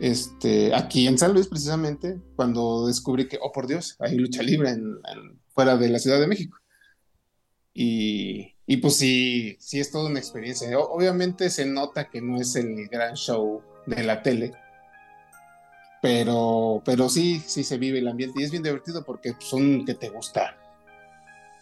Este, 0.00 0.74
aquí 0.74 1.06
en 1.06 1.18
San 1.18 1.32
Luis, 1.32 1.46
precisamente, 1.46 2.18
cuando 2.34 2.86
descubrí 2.86 3.28
que, 3.28 3.38
oh 3.40 3.52
por 3.52 3.66
Dios, 3.66 3.96
hay 4.00 4.16
lucha 4.16 4.42
libre 4.42 4.70
en, 4.70 4.98
fuera 5.54 5.76
de 5.76 5.88
la 5.88 5.98
Ciudad 5.98 6.20
de 6.20 6.26
México. 6.26 6.58
Y, 7.74 8.54
y, 8.66 8.78
pues 8.78 8.96
sí, 8.96 9.56
sí 9.60 9.80
es 9.80 9.90
toda 9.90 10.08
una 10.08 10.18
experiencia. 10.18 10.78
Obviamente 10.78 11.50
se 11.50 11.66
nota 11.66 12.08
que 12.10 12.20
no 12.20 12.40
es 12.40 12.56
el 12.56 12.88
gran 12.88 13.14
show 13.14 13.62
de 13.86 14.02
la 14.02 14.22
tele, 14.22 14.52
pero, 16.02 16.82
pero 16.84 17.08
sí, 17.08 17.40
sí 17.46 17.62
se 17.62 17.78
vive 17.78 18.00
el 18.00 18.08
ambiente 18.08 18.40
y 18.40 18.44
es 18.44 18.50
bien 18.50 18.62
divertido 18.62 19.04
porque 19.04 19.34
son, 19.38 19.84
que 19.84 19.94
te 19.94 20.08
gusta? 20.08 20.56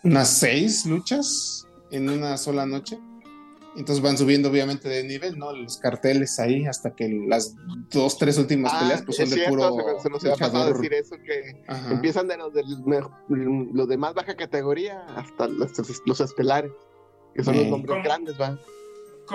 Unas 0.03 0.31
seis 0.31 0.87
luchas 0.87 1.67
en 1.91 2.09
una 2.09 2.37
sola 2.37 2.67
noche. 2.67 2.99
Entonces 3.77 4.03
van 4.03 4.19
subiendo 4.19 4.51
obviamente 4.51 4.89
de 4.89 5.05
nivel, 5.05 5.39
¿no? 5.39 5.53
Los 5.53 5.79
carteles 5.79 6.41
ahí 6.41 6.67
hasta 6.67 6.95
que 6.95 7.09
las 7.29 7.55
dos, 7.91 8.19
tres 8.19 8.37
últimas 8.37 8.73
ah, 8.75 8.81
peleas 8.81 9.03
pues 9.03 9.17
son 9.19 9.31
de 9.31 9.47
puro. 9.49 9.77
Se, 10.03 10.11
nos 10.11 10.25
ha 10.25 10.37
pasado 10.37 10.73
decir 10.73 10.93
eso 10.93 11.17
que 11.25 11.63
empiezan 11.89 12.27
de 12.27 12.37
los, 12.37 12.53
de 12.53 12.65
los 13.73 13.89
de 13.89 13.97
más 13.97 14.15
baja 14.15 14.35
categoría 14.35 15.07
hasta 15.15 15.47
los, 15.47 15.71
los 16.05 16.21
estelares, 16.21 16.73
que 17.33 17.45
son 17.45 17.57
los 17.57 17.67
nombres 17.67 18.03
grandes, 18.03 18.41
¿va? 18.41 18.59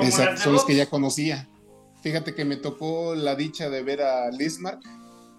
Exacto, 0.01 0.41
son 0.41 0.53
los 0.53 0.65
que 0.65 0.75
ya 0.75 0.89
conocía. 0.89 1.47
Fíjate 2.01 2.35
que 2.35 2.43
me 2.43 2.57
tocó 2.57 3.15
la 3.15 3.35
dicha 3.35 3.69
de 3.69 3.81
ver 3.83 4.01
a 4.01 4.29
Lismark 4.31 4.81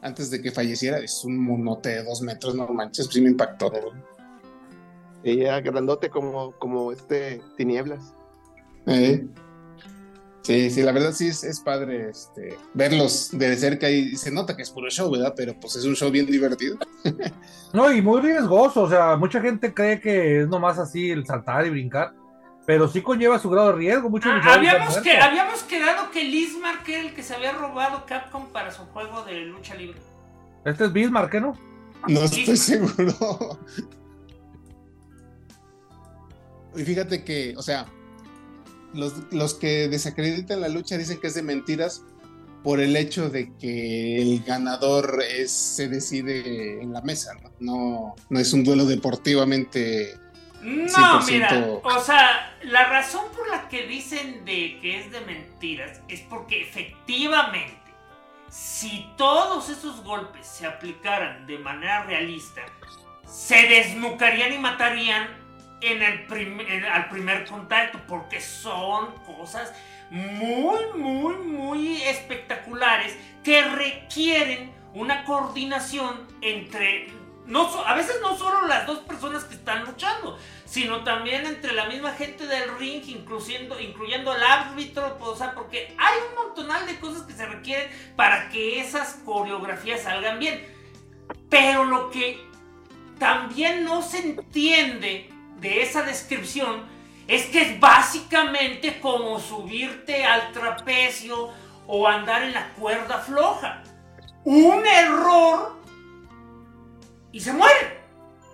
antes 0.01 0.31
de 0.31 0.41
que 0.41 0.51
falleciera. 0.51 0.99
Es 0.99 1.23
un 1.23 1.39
monote 1.39 1.91
de 1.91 2.03
dos 2.03 2.23
metros, 2.23 2.55
no 2.55 2.67
manches, 2.69 3.09
sí 3.11 3.21
me 3.21 3.29
impactó. 3.29 3.71
Era 5.27 5.61
grandote 5.61 6.11
como, 6.11 6.53
como 6.53 6.93
este 6.93 7.41
Tinieblas. 7.57 8.15
Sí, 10.47 10.71
sí, 10.71 10.83
la 10.83 10.93
verdad 10.93 11.11
sí 11.11 11.27
es, 11.27 11.61
padre 11.65 12.11
este, 12.11 12.57
verlos 12.73 13.31
de 13.33 13.57
cerca 13.57 13.91
y 13.91 14.15
se 14.15 14.31
nota 14.31 14.57
que 14.57 14.63
es 14.63 14.71
puro 14.71 14.89
show, 14.89 15.11
¿verdad? 15.11 15.35
Pero 15.37 15.59
pues 15.59 15.75
es 15.75 15.85
un 15.85 15.97
show 15.97 16.09
bien 16.09 16.27
divertido. 16.27 16.79
no, 17.73 17.93
y 17.93 18.01
muy 18.01 18.21
riesgoso, 18.21 18.83
o 18.83 18.89
sea, 18.89 19.17
mucha 19.17 19.41
gente 19.41 19.75
cree 19.75 20.01
que 20.01 20.43
es 20.43 20.49
nomás 20.49 20.79
así 20.79 21.11
el 21.11 21.27
saltar 21.27 21.67
y 21.67 21.71
brincar, 21.71 22.13
pero 22.65 22.87
sí 22.87 23.03
conlleva 23.03 23.41
su 23.41 23.51
grado 23.51 23.73
de 23.73 23.79
riesgo. 23.79 24.09
Mucho 24.09 24.29
ah, 24.31 24.55
habíamos, 24.55 24.99
que, 24.99 25.19
habíamos 25.19 25.65
quedado 25.65 26.13
que 26.13 26.23
Lismark 26.23 26.89
era 26.89 27.01
el 27.01 27.13
que 27.13 27.25
se 27.25 27.35
había 27.35 27.51
robado 27.51 28.07
Capcom 28.07 28.47
para 28.53 28.71
su 28.71 28.85
juego 28.85 29.25
de 29.25 29.47
lucha 29.47 29.75
libre. 29.75 29.99
Este 30.65 30.85
es 30.85 30.93
Bismarck, 30.93 31.33
¿qué 31.33 31.41
no? 31.41 31.59
No 32.07 32.21
estoy 32.21 32.57
seguro. 32.57 33.59
Y 36.77 36.85
fíjate 36.85 37.25
que, 37.25 37.55
o 37.57 37.63
sea, 37.63 37.87
los, 38.93 39.55
que 39.55 39.89
desacreditan 39.89 40.61
la 40.61 40.69
lucha 40.69 40.97
dicen 40.97 41.21
que 41.21 41.27
es 41.27 41.35
de 41.35 41.43
mentiras 41.43 42.03
por 42.63 42.81
el 42.81 42.97
hecho 42.97 43.31
de 43.31 43.55
que 43.57 44.21
el 44.21 44.43
ganador 44.45 45.23
es, 45.29 45.51
se 45.53 45.89
decide 45.89 46.83
en 46.83 46.93
la 46.93 47.01
mesa, 47.01 47.33
¿no? 47.61 48.15
No, 48.29 48.41
es 48.41 48.53
un 48.53 48.65
duelo 48.65 48.85
deportivamente. 48.87 50.19
No, 50.63 51.23
mira, 51.27 51.65
o 51.83 52.01
sea, 52.01 52.57
la 52.65 52.89
razón 52.89 53.27
por 53.37 53.49
la 53.49 53.69
que 53.69 53.87
dicen 53.87 54.45
de 54.45 54.81
que 54.81 55.01
es 55.01 55.13
de 55.13 55.21
mentiras 55.21 56.01
es 56.09 56.21
porque 56.23 56.63
efectivamente, 56.63 57.79
si 58.51 59.07
todos 59.17 59.69
esos 59.69 60.03
golpes 60.03 60.47
se 60.47 60.67
aplicaran 60.67 61.47
de 61.47 61.59
manera 61.59 62.05
realista, 62.05 62.63
se 63.29 63.69
desnucarían 63.69 64.53
y 64.55 64.59
matarían 64.59 65.46
en 65.81 66.03
el 66.03 66.87
al 66.87 67.09
primer 67.09 67.47
contacto, 67.47 68.01
porque 68.07 68.41
son 68.41 69.13
cosas 69.25 69.73
muy, 70.11 70.79
muy, 70.95 71.35
muy 71.37 72.03
espectaculares 72.03 73.17
que 73.43 73.63
requieren 73.63 74.73
una 74.95 75.25
coordinación 75.25 76.27
entre, 76.41 77.09
no, 77.45 77.69
a 77.85 77.95
veces 77.95 78.17
no 78.23 78.37
solo 78.37 78.67
las 78.67 78.87
dos 78.87 79.01
personas 79.01 79.45
que 79.45 79.55
están 79.55 79.85
luchando, 79.85 80.39
sino 80.65 81.05
también 81.05 81.45
entre 81.45 81.73
la 81.73 81.87
misma 81.87 82.13
gente 82.13 82.47
del 82.47 82.79
ring, 82.79 83.03
incluyendo, 83.07 83.79
incluyendo 83.79 84.33
al 84.33 84.43
árbitro, 84.43 85.19
o 85.21 85.37
sea, 85.37 85.55
porque 85.55 85.95
hay 85.99 86.15
un 86.31 86.47
montonal 86.47 86.87
de 86.87 86.99
cosas 86.99 87.23
que 87.23 87.35
se 87.35 87.47
requieren 87.47 87.91
para 88.17 88.49
que 88.49 88.81
esas 88.81 89.15
coreografías 89.25 90.03
salgan 90.03 90.39
bien. 90.39 90.65
Pero 91.51 91.85
lo 91.85 92.11
que 92.11 92.41
también 93.19 93.85
no 93.85 94.03
se 94.03 94.19
entiende 94.19 95.31
de 95.61 95.83
esa 95.83 96.03
descripción 96.03 96.83
es 97.29 97.47
que 97.47 97.63
es 97.63 97.81
básicamente 97.81 99.01
como 99.01 99.41
subirte 99.41 100.25
al 100.25 100.53
trapecio 100.53 101.49
o 101.87 102.07
andar 102.07 102.43
en 102.43 102.53
la 102.53 102.73
cuerda 102.75 103.19
floja. 103.19 103.83
Un 104.45 104.87
error 104.87 105.77
y 107.33 107.41
se 107.41 107.53
muere. 107.53 107.99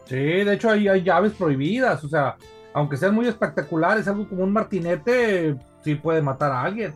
Sí, 0.06 0.16
de 0.16 0.54
hecho 0.54 0.70
hay, 0.70 0.88
hay 0.88 1.02
llaves 1.02 1.32
prohibidas, 1.32 2.02
o 2.04 2.08
sea, 2.08 2.36
aunque 2.74 2.96
sean 2.96 3.14
muy 3.14 3.26
espectaculares, 3.26 4.08
algo 4.08 4.28
como 4.28 4.44
un 4.44 4.52
martinete 4.52 5.56
sí 5.84 5.94
puede 5.94 6.22
matar 6.22 6.50
a 6.50 6.62
alguien. 6.62 6.94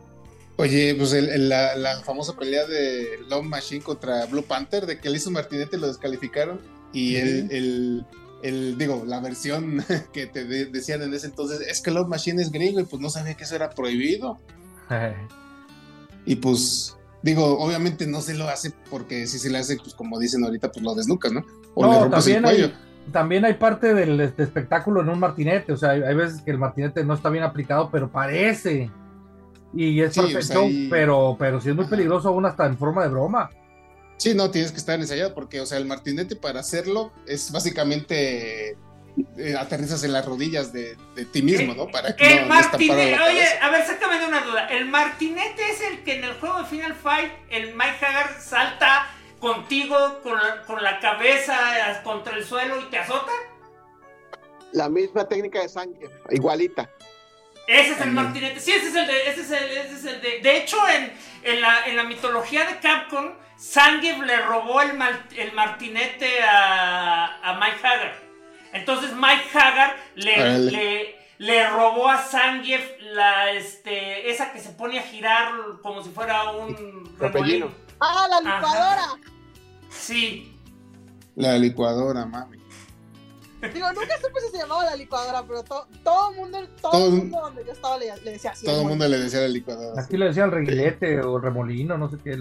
Oye, 0.57 0.95
pues 0.95 1.13
la, 1.13 2.01
famosa 2.03 2.35
pelea 2.35 2.65
de 2.65 3.19
Love 3.29 3.45
Machine 3.45 3.83
contra 3.83 4.25
Blue 4.25 4.43
Panther, 4.43 4.87
de 4.87 4.99
que 4.99 5.09
le 5.09 5.17
hizo 5.17 5.29
martinete 5.29 5.77
y 5.77 5.79
lo 5.79 5.87
descalificaron, 5.87 6.59
y 6.91 7.17
el, 7.17 7.51
el, 7.51 8.05
digo, 8.51 9.03
la 9.05 9.19
versión 9.19 9.83
que 10.13 10.27
te 10.27 10.45
decían 10.45 11.01
en 11.01 11.13
ese 11.13 11.27
entonces 11.27 11.61
es 11.61 11.81
que 11.81 11.91
Love 11.91 12.07
Machine 12.07 12.41
es 12.41 12.51
gringo 12.51 12.79
y 12.79 12.85
pues 12.85 13.01
no 13.01 13.09
sabía 13.09 13.35
que 13.35 13.43
eso 13.43 13.55
era 13.55 13.69
prohibido. 13.69 14.37
y 16.25 16.35
pues, 16.35 16.97
digo, 17.21 17.59
obviamente 17.59 18.07
no 18.07 18.21
se 18.21 18.35
lo 18.35 18.47
hace 18.47 18.71
porque 18.89 19.27
si 19.27 19.39
se 19.39 19.49
le 19.49 19.57
hace, 19.57 19.77
pues 19.77 19.93
como 19.93 20.19
dicen 20.19 20.43
ahorita, 20.43 20.71
pues 20.71 20.83
lo 20.83 20.95
desnucas, 20.95 21.31
¿no? 21.31 21.45
O 21.75 21.85
no, 21.85 22.09
también 22.09 22.45
Hay, 22.45 22.73
también 23.11 23.45
hay 23.45 23.53
parte 23.53 23.93
del 23.93 24.19
espectáculo 24.19 25.01
en 25.01 25.09
un 25.09 25.19
martinete, 25.19 25.71
o 25.71 25.77
sea, 25.77 25.91
hay, 25.91 26.15
veces 26.15 26.41
que 26.41 26.51
el 26.51 26.57
martinete 26.57 27.03
no 27.03 27.13
está 27.13 27.29
bien 27.29 27.43
aplicado, 27.43 27.89
pero 27.91 28.09
parece. 28.09 28.89
Y 29.73 30.01
es 30.01 30.15
perfecto, 30.15 30.65
pero, 30.89 31.35
pero 31.37 31.61
sí 31.61 31.69
es 31.69 31.75
muy 31.75 31.85
peligroso 31.85 32.29
aún 32.29 32.45
hasta 32.45 32.65
en 32.65 32.77
forma 32.77 33.03
de 33.03 33.09
broma. 33.09 33.49
Sí, 34.17 34.33
no, 34.33 34.49
tienes 34.49 34.71
que 34.71 34.77
estar 34.77 34.99
ensayado 34.99 35.33
porque, 35.33 35.61
o 35.61 35.65
sea, 35.65 35.77
el 35.77 35.85
martinete 35.85 36.35
para 36.35 36.59
hacerlo 36.59 37.11
es 37.27 37.51
básicamente 37.51 38.75
eh, 39.37 39.55
aterrizas 39.57 40.03
en 40.03 40.13
las 40.13 40.25
rodillas 40.25 40.73
de, 40.73 40.97
ti 41.31 41.41
mismo, 41.43 41.75
¿no? 41.75 41.87
Para 41.87 42.15
que 42.15 42.39
el 42.39 42.45
martinete, 42.47 43.19
oye, 43.19 43.47
a 43.61 43.69
ver, 43.69 43.85
sácame 43.85 44.19
de 44.19 44.25
una 44.25 44.41
duda. 44.41 44.67
¿El 44.67 44.85
martinete 44.85 45.71
es 45.71 45.81
el 45.81 46.03
que 46.03 46.15
en 46.15 46.23
el 46.23 46.33
juego 46.33 46.59
de 46.59 46.65
Final 46.65 46.95
Fight 46.95 47.31
el 47.49 47.75
Mike 47.75 48.05
Hagar 48.05 48.41
salta 48.41 49.07
contigo 49.39 50.19
con 50.23 50.35
la, 50.35 50.63
con 50.63 50.83
la 50.83 50.99
cabeza 50.99 51.55
contra 52.03 52.35
el 52.35 52.43
suelo 52.43 52.79
y 52.81 52.85
te 52.89 52.97
azota? 52.97 53.31
La 54.71 54.89
misma 54.89 55.27
técnica 55.27 55.61
de 55.61 55.69
sangre, 55.69 56.09
igualita. 56.31 56.89
Ese 57.67 57.91
es 57.91 58.01
el 58.01 58.11
martinete. 58.11 58.59
Sí, 58.59 58.71
ese 58.71 58.87
es 58.87 58.95
el 58.95 59.07
de. 59.07 59.29
Ese 59.29 59.41
es 59.41 59.51
el, 59.51 59.71
ese 59.77 59.95
es 59.95 60.05
el 60.05 60.21
de. 60.21 60.39
De 60.39 60.57
hecho, 60.57 60.77
en, 60.87 61.11
en, 61.43 61.61
la, 61.61 61.85
en 61.85 61.97
la 61.97 62.03
mitología 62.03 62.65
de 62.65 62.77
Capcom 62.79 63.33
Zangief 63.59 64.19
le 64.19 64.37
robó 64.45 64.81
el, 64.81 64.91
el 65.35 65.51
martinete 65.53 66.41
a, 66.43 67.41
a, 67.41 67.59
Mike 67.59 67.85
Hagar. 67.85 68.15
Entonces 68.71 69.13
Mike 69.13 69.57
Hagar 69.57 69.97
le, 70.15 71.15
le, 71.39 71.69
robó 71.69 72.09
a 72.09 72.19
Zangief 72.19 72.83
la, 73.01 73.51
este, 73.51 74.29
esa 74.29 74.51
que 74.51 74.59
se 74.59 74.69
pone 74.69 74.99
a 74.99 75.03
girar 75.03 75.51
como 75.81 76.03
si 76.03 76.09
fuera 76.09 76.51
un 76.51 77.15
remolino. 77.19 77.71
Ah, 77.99 78.27
la 78.29 78.39
licuadora. 78.41 79.07
Sí. 79.89 80.55
La 81.35 81.57
licuadora, 81.57 82.25
mami. 82.25 82.57
Digo, 83.61 83.87
nunca 83.91 84.17
supe 84.21 84.39
si 84.41 84.51
se 84.51 84.57
llamaba 84.59 84.85
la 84.85 84.95
licuadora, 84.95 85.43
pero 85.47 85.63
todo 85.63 86.29
el 86.29 86.35
mundo, 86.35 86.59
todo, 86.79 87.09
mundo 87.09 87.39
donde 87.41 87.65
yo 87.65 87.71
estaba 87.71 87.97
le, 87.97 88.13
decía 88.23 88.51
así. 88.51 88.65
Todo 88.65 88.81
el 88.81 88.87
mundo 88.87 89.07
le 89.07 89.17
decía 89.17 89.41
la 89.41 89.47
licuadora. 89.47 89.99
Aquí 90.01 90.15
le 90.15 90.27
decía 90.27 90.45
el 90.45 90.51
reguilete 90.51 91.21
o 91.21 91.39
remolino, 91.39 91.97
no 91.97 92.09
sé 92.09 92.17
qué. 92.23 92.37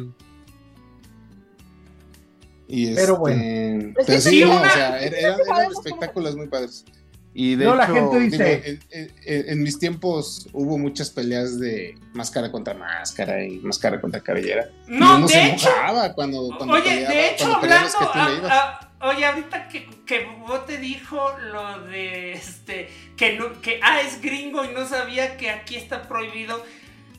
Y 2.69 2.95
pero 2.95 3.01
este, 3.01 3.13
bueno. 3.13 3.95
Pero 4.07 4.21
sí, 4.21 4.43
o 4.43 4.49
sea, 4.49 5.01
eran, 5.01 5.41
espectáculos 5.73 6.37
muy 6.37 6.49
padres. 6.49 6.85
Y 7.33 7.55
de 7.55 7.67
no, 7.67 7.73
hecho, 7.73 7.77
la 7.77 7.87
gente 7.87 8.19
dice... 8.21 8.79
en, 8.91 9.63
mis 9.63 9.79
tiempos 9.79 10.49
hubo 10.55 10.79
muchas 10.79 11.11
peleas 11.11 11.61
de 11.61 11.95
máscara 12.15 12.51
contra 12.51 12.73
máscara 12.73 13.45
y 13.45 13.59
máscara 13.59 14.01
contra 14.01 14.21
cabellera. 14.21 14.71
No, 14.87 15.21
de 15.21 15.29
se 15.29 15.49
hecho. 15.49 15.69
cuando, 16.15 16.49
cuando 16.57 16.75
oye, 16.75 17.07
de 17.07 17.31
hecho, 17.31 17.55
hablando. 17.55 18.49
A, 18.49 18.86
oye, 19.01 19.25
ahorita 19.25 19.69
que, 19.69 19.87
que 20.07 20.29
te 20.67 20.79
dijo 20.79 21.37
lo 21.39 21.81
de 21.83 22.33
este. 22.33 22.91
Que, 23.17 23.39
no, 23.39 23.61
que 23.61 23.81
ah, 23.83 24.01
es 24.01 24.21
gringo 24.21 24.65
y 24.65 24.69
no 24.69 24.87
sabía 24.87 25.37
que 25.37 25.51
aquí 25.51 25.77
está 25.77 26.03
prohibido. 26.03 26.65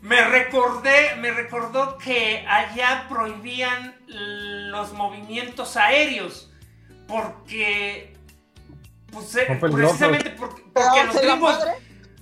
me 0.02 0.24
recordé, 0.26 1.16
me 1.18 1.32
recordó 1.32 1.98
que 1.98 2.46
allá 2.48 3.06
prohibían 3.10 3.96
los 4.08 4.94
movimientos 4.94 5.76
aéreos 5.78 6.52
porque 7.08 8.14
pues, 9.12 9.36
eh, 9.36 9.58
precisamente 9.60 10.32
porque, 10.32 10.62
los 11.06 11.22
gringos 11.22 11.60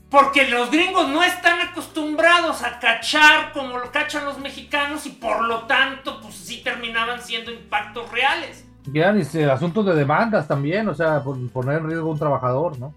porque 0.09 0.47
los 0.47 0.71
gringos 0.71 1.09
no 1.09 1.23
están 1.23 1.59
acostumbrados 1.59 2.63
a 2.63 2.79
cachar 2.79 3.51
como 3.51 3.79
lo 3.79 3.91
cachan 3.91 4.23
los 4.23 4.37
mexicanos 4.37 5.05
y 5.05 5.09
por 5.09 5.43
lo 5.43 5.65
tanto 5.65 6.21
pues 6.21 6.35
sí 6.35 6.61
terminaban 6.63 7.21
siendo 7.21 7.51
impactos 7.51 8.09
reales. 8.11 8.64
Ya, 8.91 9.15
y 9.15 9.43
asuntos 9.43 9.85
de 9.85 9.95
demandas 9.95 10.47
también, 10.47 10.87
o 10.87 10.93
sea, 10.93 11.23
por 11.23 11.37
poner 11.49 11.79
en 11.79 11.87
riesgo 11.87 12.09
a 12.09 12.11
un 12.11 12.19
trabajador, 12.19 12.79
¿no? 12.79 12.93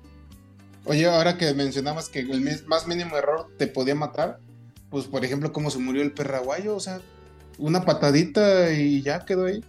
Oye, 0.85 1.07
ahora 1.07 1.37
que 1.37 1.53
mencionabas 1.55 2.09
que 2.09 2.21
el 2.21 2.43
más 2.67 2.87
mínimo 2.87 3.17
error 3.17 3.47
te 3.59 3.67
podía 3.67 3.95
matar, 3.95 4.39
pues 4.91 5.07
por 5.07 5.25
ejemplo, 5.25 5.53
cómo 5.53 5.71
se 5.71 5.79
murió 5.79 6.03
el 6.03 6.13
perraguayo, 6.13 6.77
o 6.77 6.81
sea, 6.81 7.01
una 7.59 7.85
patadita 7.85 8.73
y 8.73 9.03
ya 9.03 9.25
quedó 9.25 9.47
ahí. 9.47 9.63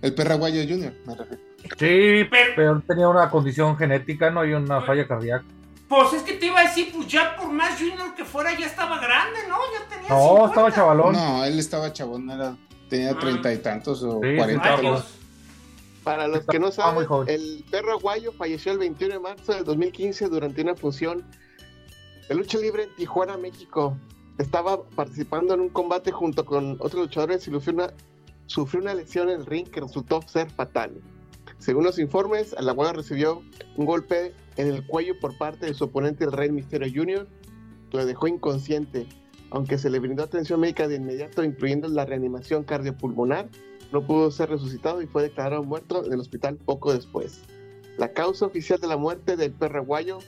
El 0.00 0.14
perraguayo 0.14 0.62
Junior, 0.62 0.92
me 1.06 1.14
refiero. 1.14 1.42
Sí, 1.78 2.28
pero, 2.56 2.80
tenía 2.80 3.08
una 3.08 3.30
condición 3.30 3.76
genética, 3.76 4.30
no 4.30 4.40
hay 4.40 4.52
una 4.52 4.80
falla 4.80 5.06
cardíaca. 5.06 5.44
Pues 5.88 6.12
es 6.14 6.22
que 6.22 6.34
te 6.34 6.46
iba 6.46 6.60
a 6.60 6.64
decir, 6.64 6.90
pues 6.92 7.06
ya 7.06 7.36
por 7.36 7.52
más 7.52 7.78
Junior 7.78 8.14
que 8.16 8.24
fuera, 8.24 8.56
ya 8.58 8.66
estaba 8.66 8.98
grande, 8.98 9.40
¿no? 9.48 9.56
Ya 9.72 9.88
tenía. 9.88 10.08
No, 10.08 10.46
estaba 10.46 10.72
chavalón. 10.72 11.12
No, 11.12 11.44
él 11.44 11.58
estaba 11.58 11.92
chabón, 11.92 12.30
era, 12.30 12.56
tenía 12.92 13.12
ah. 13.12 13.18
treinta 13.18 13.54
y 13.54 13.56
tantos 13.56 14.02
o 14.02 14.20
cuarenta 14.20 14.74
años. 14.74 15.04
Para 16.04 16.28
los 16.28 16.44
que 16.44 16.58
no 16.58 16.70
saben, 16.70 17.06
el 17.26 17.64
perro 17.70 17.92
aguayo 17.92 18.32
falleció 18.32 18.72
el 18.72 18.78
21 18.78 19.14
de 19.14 19.20
marzo 19.20 19.54
del 19.54 19.64
2015 19.64 20.28
durante 20.28 20.60
una 20.60 20.74
función 20.74 21.24
de 22.28 22.34
lucha 22.34 22.58
libre 22.58 22.84
en 22.84 22.94
Tijuana, 22.96 23.38
México. 23.38 23.96
Estaba 24.36 24.82
participando 24.82 25.54
en 25.54 25.60
un 25.60 25.68
combate 25.70 26.12
junto 26.12 26.44
con 26.44 26.72
otros 26.80 27.04
luchadores 27.04 27.46
y 27.48 27.50
sufrió 27.50 27.74
una, 27.74 27.92
sufrió 28.46 28.82
una 28.82 28.94
lesión 28.94 29.30
en 29.30 29.40
el 29.40 29.46
ring 29.46 29.66
que 29.68 29.80
resultó 29.80 30.20
ser 30.26 30.50
fatal. 30.50 31.00
Según 31.58 31.84
los 31.84 31.98
informes, 31.98 32.52
Alaguaga 32.54 32.92
recibió 32.92 33.42
un 33.76 33.86
golpe 33.86 34.34
en 34.56 34.66
el 34.66 34.86
cuello 34.86 35.18
por 35.18 35.38
parte 35.38 35.64
de 35.64 35.72
su 35.72 35.84
oponente, 35.84 36.24
el 36.24 36.32
Rey 36.32 36.50
Misterio 36.50 36.92
Jr., 36.92 37.26
que 37.90 37.96
lo 37.96 38.04
dejó 38.04 38.26
inconsciente. 38.26 39.06
Aunque 39.52 39.76
se 39.76 39.90
le 39.90 39.98
brindó 39.98 40.22
atención 40.22 40.60
médica 40.60 40.88
de 40.88 40.96
inmediato, 40.96 41.44
incluyendo 41.44 41.86
la 41.88 42.06
reanimación 42.06 42.64
cardiopulmonar, 42.64 43.48
no 43.92 44.06
pudo 44.06 44.30
ser 44.30 44.48
resucitado 44.48 45.02
y 45.02 45.06
fue 45.06 45.22
declarado 45.22 45.62
muerto 45.62 46.04
en 46.06 46.12
el 46.12 46.20
hospital 46.20 46.56
poco 46.56 46.94
después. 46.94 47.42
La 47.98 48.12
causa 48.12 48.46
oficial 48.46 48.80
de 48.80 48.86
la 48.86 48.96
muerte 48.96 49.36
del 49.36 49.52
perro 49.52 49.80
aguayo 49.80 50.20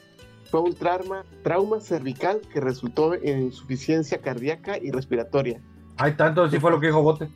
fue 0.51 0.61
un 0.61 0.75
trauma, 0.75 1.25
trauma 1.43 1.81
cervical 1.81 2.43
que 2.53 2.61
resultó 2.61 3.15
en 3.15 3.45
insuficiencia 3.45 4.19
cardíaca 4.19 4.77
y 4.77 4.91
respiratoria. 4.91 5.59
Hay 5.97 6.13
tanto, 6.17 6.43
así 6.43 6.59
fue 6.59 6.71
lo 6.71 6.79
que 6.79 6.89
dijo 6.89 7.03
Bote. 7.03 7.29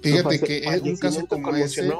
Fíjate 0.00 0.40
que 0.40 0.58
es 0.58 0.82
un 0.82 0.96
caso 0.96 1.26
como 1.26 1.54
ese 1.54 1.92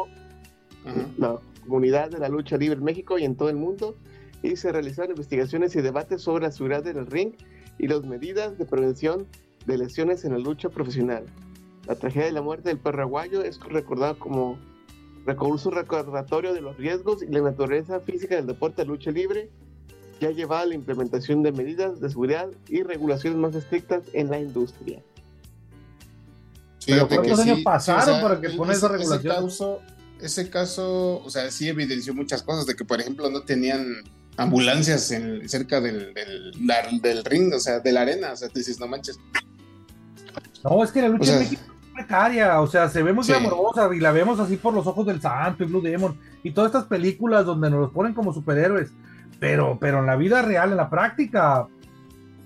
la 1.19 1.39
comunidad 1.67 2.11
de 2.11 2.19
la 2.19 2.29
lucha 2.29 2.57
libre 2.57 2.79
en 2.79 2.85
México 2.85 3.19
y 3.19 3.25
en 3.25 3.37
todo 3.37 3.51
el 3.51 3.57
mundo 3.57 3.97
y 4.43 4.57
se 4.57 4.73
realizaron 4.73 5.11
investigaciones 5.11 5.75
y 5.77 5.81
debates 5.81 6.23
sobre 6.23 6.45
la 6.45 6.53
seguridad 6.53 6.87
en 6.87 6.99
el 6.99 7.07
ring 7.07 7.33
y 7.79 7.89
las 7.89 8.05
medidas 8.05 8.59
de 8.59 8.65
prevención 8.65 9.27
de 9.67 9.79
lesiones 9.79 10.25
en 10.25 10.33
la 10.33 10.39
lucha 10.39 10.69
profesional. 10.69 11.25
La 11.87 11.97
tragedia 11.97 12.27
de 12.27 12.33
la 12.33 12.43
muerte 12.43 12.69
del 12.69 12.79
paraguayo 12.79 13.43
es 13.43 13.61
recordada 13.61 14.15
como 14.15 14.59
recurso 15.27 15.71
recordatorio 15.71 16.53
de 16.53 16.61
los 16.61 16.77
riesgos 16.77 17.23
y 17.23 17.27
la 17.27 17.41
naturaleza 17.41 18.01
física 18.01 18.37
del 18.37 18.47
deporte 18.47 18.83
de 18.83 18.89
lucha 18.89 19.11
libre 19.11 19.51
que 20.21 20.27
ha 20.27 20.31
llevado 20.31 20.63
a 20.63 20.67
la 20.67 20.75
implementación 20.75 21.43
de 21.43 21.53
medidas 21.53 22.01
de 22.01 22.09
seguridad 22.09 22.49
y 22.69 22.83
regulaciones 22.83 23.39
más 23.39 23.55
estrictas 23.55 24.05
en 24.13 24.31
la 24.31 24.39
industria. 24.39 25.03
Pero 26.87 27.09
¿cuántos 27.09 27.39
años 27.41 27.61
pasaron 27.65 28.21
para 28.21 28.41
que 28.41 28.51
pone 28.51 28.75
esa 28.75 28.89
regulación? 28.89 29.51
ese 30.21 30.49
caso, 30.49 31.23
o 31.23 31.31
sea, 31.31 31.51
sí 31.51 31.69
evidenció 31.69 32.15
muchas 32.15 32.43
cosas, 32.43 32.67
de 32.67 32.75
que, 32.75 32.85
por 32.85 33.01
ejemplo, 33.01 33.29
no 33.31 33.43
tenían 33.43 33.85
ambulancias 34.37 35.11
en, 35.11 35.49
cerca 35.49 35.81
del, 35.81 36.13
del, 36.15 37.25
ring, 37.25 37.53
o 37.55 37.61
sea, 37.61 37.81
de 37.81 37.93
la 37.93 38.03
arena, 38.03 38.33
o 38.33 38.37
sea, 38.37 38.49
te 38.49 38.61
dices, 38.61 38.81
no 38.81 38.87
manches. 38.87 39.19
No, 40.63 40.83
es 40.83 40.91
que 40.91 41.03
la 41.03 41.09
lucha 41.09 41.35
en 41.35 41.39
México 41.41 41.63
es 41.63 41.95
precaria, 41.95 42.61
o 42.61 42.67
sea, 42.67 42.89
se 42.89 43.03
ve 43.03 43.13
muy 43.13 43.31
amorosa 43.31 43.89
y 43.95 44.01
la 44.01 44.13
vemos 44.13 44.41
así 44.41 44.57
por 44.57 44.75
los 44.75 44.87
ojos 44.87 45.07
del 45.07 45.21
santo 45.21 45.63
y 45.63 45.67
Blue 45.67 45.83
Demon 45.83 46.19
y 46.43 46.51
todas 46.51 46.69
estas 46.69 46.85
películas 46.85 47.45
donde 47.45 47.71
nos 47.71 47.81
los 47.81 47.93
ponen 47.93 48.15
como 48.15 48.33
superhéroes, 48.33 48.91
pero, 49.39 49.79
pero 49.81 50.01
en 50.01 50.07
la 50.07 50.17
vida 50.17 50.43
real, 50.43 50.71
en 50.71 50.79
la 50.79 50.91
práctica, 50.91 51.69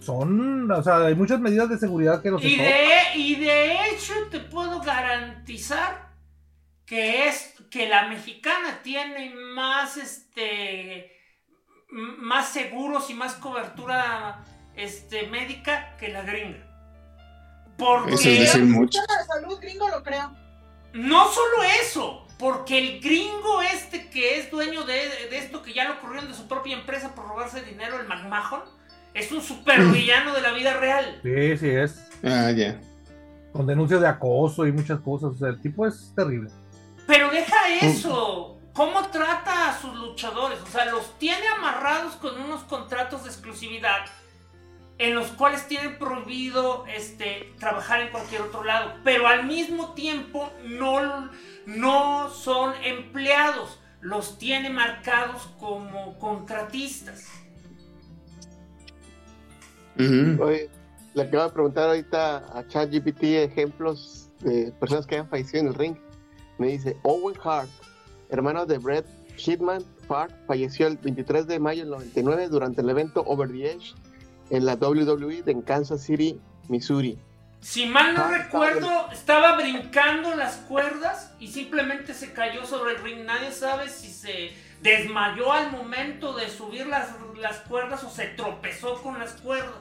son, 0.00 0.70
o 0.70 0.82
sea, 0.82 1.06
hay 1.06 1.14
muchas 1.14 1.40
medidas 1.40 1.68
de 1.68 1.78
seguridad 1.78 2.22
que 2.22 2.30
no 2.30 2.38
y 2.40 2.56
de, 2.56 3.00
y 3.14 3.34
de 3.36 3.72
hecho 3.86 4.14
te 4.30 4.40
puedo 4.40 4.80
garantizar 4.80 6.08
que 6.86 7.28
es 7.28 7.54
que 7.70 7.88
la 7.88 8.08
mexicana 8.08 8.80
tiene 8.82 9.34
más 9.54 9.96
este 9.96 11.17
más 11.90 12.48
seguros 12.50 13.10
y 13.10 13.14
más 13.14 13.34
cobertura 13.34 14.44
este 14.76 15.26
médica 15.28 15.96
que 15.98 16.08
la 16.08 16.22
gringa. 16.22 16.64
Porque 17.76 18.14
eso 18.14 18.28
es 18.28 18.40
decir 18.40 18.64
mucho. 18.64 18.98
salud 19.26 19.58
gringo 19.60 19.88
lo 19.88 20.02
creo. 20.02 20.32
No 20.92 21.28
solo 21.30 21.62
eso, 21.82 22.26
porque 22.38 22.78
el 22.78 23.00
gringo 23.00 23.62
este 23.62 24.08
que 24.10 24.38
es 24.38 24.50
dueño 24.50 24.84
de, 24.84 25.28
esto 25.32 25.62
que 25.62 25.72
ya 25.72 25.88
lo 25.88 26.00
corrieron 26.00 26.28
de 26.28 26.34
su 26.34 26.48
propia 26.48 26.76
empresa 26.76 27.14
por 27.14 27.28
robarse 27.28 27.62
dinero, 27.62 28.00
el 28.00 28.08
McMahon, 28.08 28.62
es 29.14 29.30
un 29.32 29.42
supervillano 29.42 30.34
de 30.34 30.40
la 30.40 30.52
vida 30.52 30.74
real. 30.74 31.20
Sí, 31.22 31.56
sí 31.56 31.68
es. 31.68 32.08
Ah, 32.24 32.50
ya. 32.50 32.80
Con 33.52 33.66
denuncias 33.66 34.00
de 34.00 34.08
acoso 34.08 34.66
y 34.66 34.72
muchas 34.72 35.00
cosas. 35.00 35.30
O 35.30 35.36
sea, 35.36 35.48
el 35.48 35.60
tipo 35.60 35.86
es 35.86 36.12
terrible. 36.14 36.50
Pero 37.06 37.30
deja 37.30 37.56
eso. 37.80 38.57
¿Cómo 38.78 39.08
trata 39.08 39.70
a 39.70 39.80
sus 39.80 39.92
luchadores? 39.96 40.60
O 40.60 40.66
sea, 40.68 40.84
los 40.84 41.18
tiene 41.18 41.48
amarrados 41.48 42.14
con 42.14 42.40
unos 42.40 42.62
contratos 42.62 43.24
de 43.24 43.30
exclusividad 43.30 44.06
en 44.98 45.16
los 45.16 45.26
cuales 45.32 45.66
tienen 45.66 45.98
prohibido 45.98 46.84
este, 46.86 47.52
trabajar 47.58 48.02
en 48.02 48.10
cualquier 48.12 48.42
otro 48.42 48.62
lado. 48.62 48.92
Pero 49.02 49.26
al 49.26 49.46
mismo 49.46 49.94
tiempo 49.94 50.52
no, 50.64 51.28
no 51.66 52.30
son 52.30 52.72
empleados. 52.84 53.80
Los 54.00 54.38
tiene 54.38 54.70
marcados 54.70 55.48
como 55.58 56.16
contratistas. 56.20 57.26
Oye, 59.98 60.70
le 61.14 61.22
acabo 61.24 61.42
de 61.42 61.50
preguntar 61.50 61.88
ahorita 61.88 62.56
a 62.56 62.64
ChatGPT 62.68 63.24
ejemplos 63.24 64.30
de 64.38 64.70
personas 64.78 65.04
que 65.04 65.16
han 65.16 65.28
fallecido 65.28 65.62
en 65.62 65.66
el 65.66 65.74
ring 65.74 65.96
me 66.58 66.68
dice 66.68 66.96
Owen 67.04 67.36
Hart, 67.42 67.70
hermano 68.30 68.66
de 68.66 68.78
Brett 68.78 69.06
Hitman 69.36 69.84
Hart, 70.08 70.32
falleció 70.46 70.86
el 70.86 70.96
23 70.98 71.46
de 71.46 71.58
mayo 71.58 71.82
del 71.82 71.90
99 71.90 72.48
durante 72.48 72.80
el 72.80 72.90
evento 72.90 73.22
Over 73.26 73.50
the 73.50 73.72
Edge 73.72 73.94
en 74.50 74.64
la 74.64 74.74
WWE 74.74 75.42
de 75.42 75.62
Kansas 75.62 76.02
City, 76.02 76.40
Missouri. 76.68 77.18
Si 77.60 77.86
mal 77.86 78.14
no 78.14 78.30
recuerdo, 78.30 79.10
estaba 79.10 79.56
brincando 79.56 80.34
las 80.36 80.56
cuerdas 80.56 81.32
y 81.40 81.48
simplemente 81.48 82.14
se 82.14 82.32
cayó 82.32 82.64
sobre 82.64 82.94
el 82.94 83.02
ring. 83.02 83.24
Nadie 83.24 83.50
sabe 83.50 83.88
si 83.88 84.10
se 84.10 84.52
desmayó 84.80 85.52
al 85.52 85.72
momento 85.72 86.34
de 86.34 86.48
subir 86.48 86.86
las, 86.86 87.08
las 87.40 87.58
cuerdas 87.60 88.04
o 88.04 88.10
se 88.10 88.26
tropezó 88.28 89.02
con 89.02 89.18
las 89.18 89.32
cuerdas. 89.32 89.74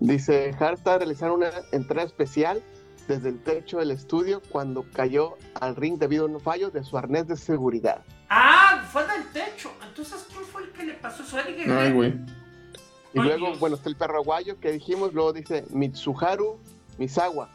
Dice, 0.00 0.54
Hart 0.60 0.78
está 0.78 0.98
realizando 0.98 1.34
una 1.34 1.50
entrada 1.72 2.06
especial 2.06 2.62
desde 3.08 3.30
el 3.30 3.42
techo 3.42 3.78
del 3.78 3.90
estudio 3.90 4.42
cuando 4.50 4.84
cayó 4.92 5.38
al 5.54 5.74
ring 5.74 5.98
debido 5.98 6.26
a 6.26 6.28
un 6.28 6.38
fallo 6.38 6.70
de 6.70 6.84
su 6.84 6.96
arnés 6.96 7.26
de 7.26 7.36
seguridad. 7.36 8.04
Ah, 8.28 8.86
fue 8.92 9.02
del 9.06 9.26
techo. 9.32 9.72
Entonces, 9.82 10.26
¿quién 10.30 10.44
fue 10.44 10.64
el 10.64 10.70
que 10.70 10.84
le 10.84 10.94
pasó 10.94 11.22
eso? 11.22 11.38
Ay, 11.38 11.92
güey. 11.92 12.14
Y 13.14 13.20
luego, 13.20 13.56
bueno, 13.58 13.76
está 13.76 13.88
el 13.88 13.96
perro 13.96 14.18
aguayo 14.18 14.60
que 14.60 14.70
dijimos, 14.70 15.14
luego 15.14 15.32
dice 15.32 15.64
Mitsuharu 15.70 16.58
Misawa, 16.98 17.48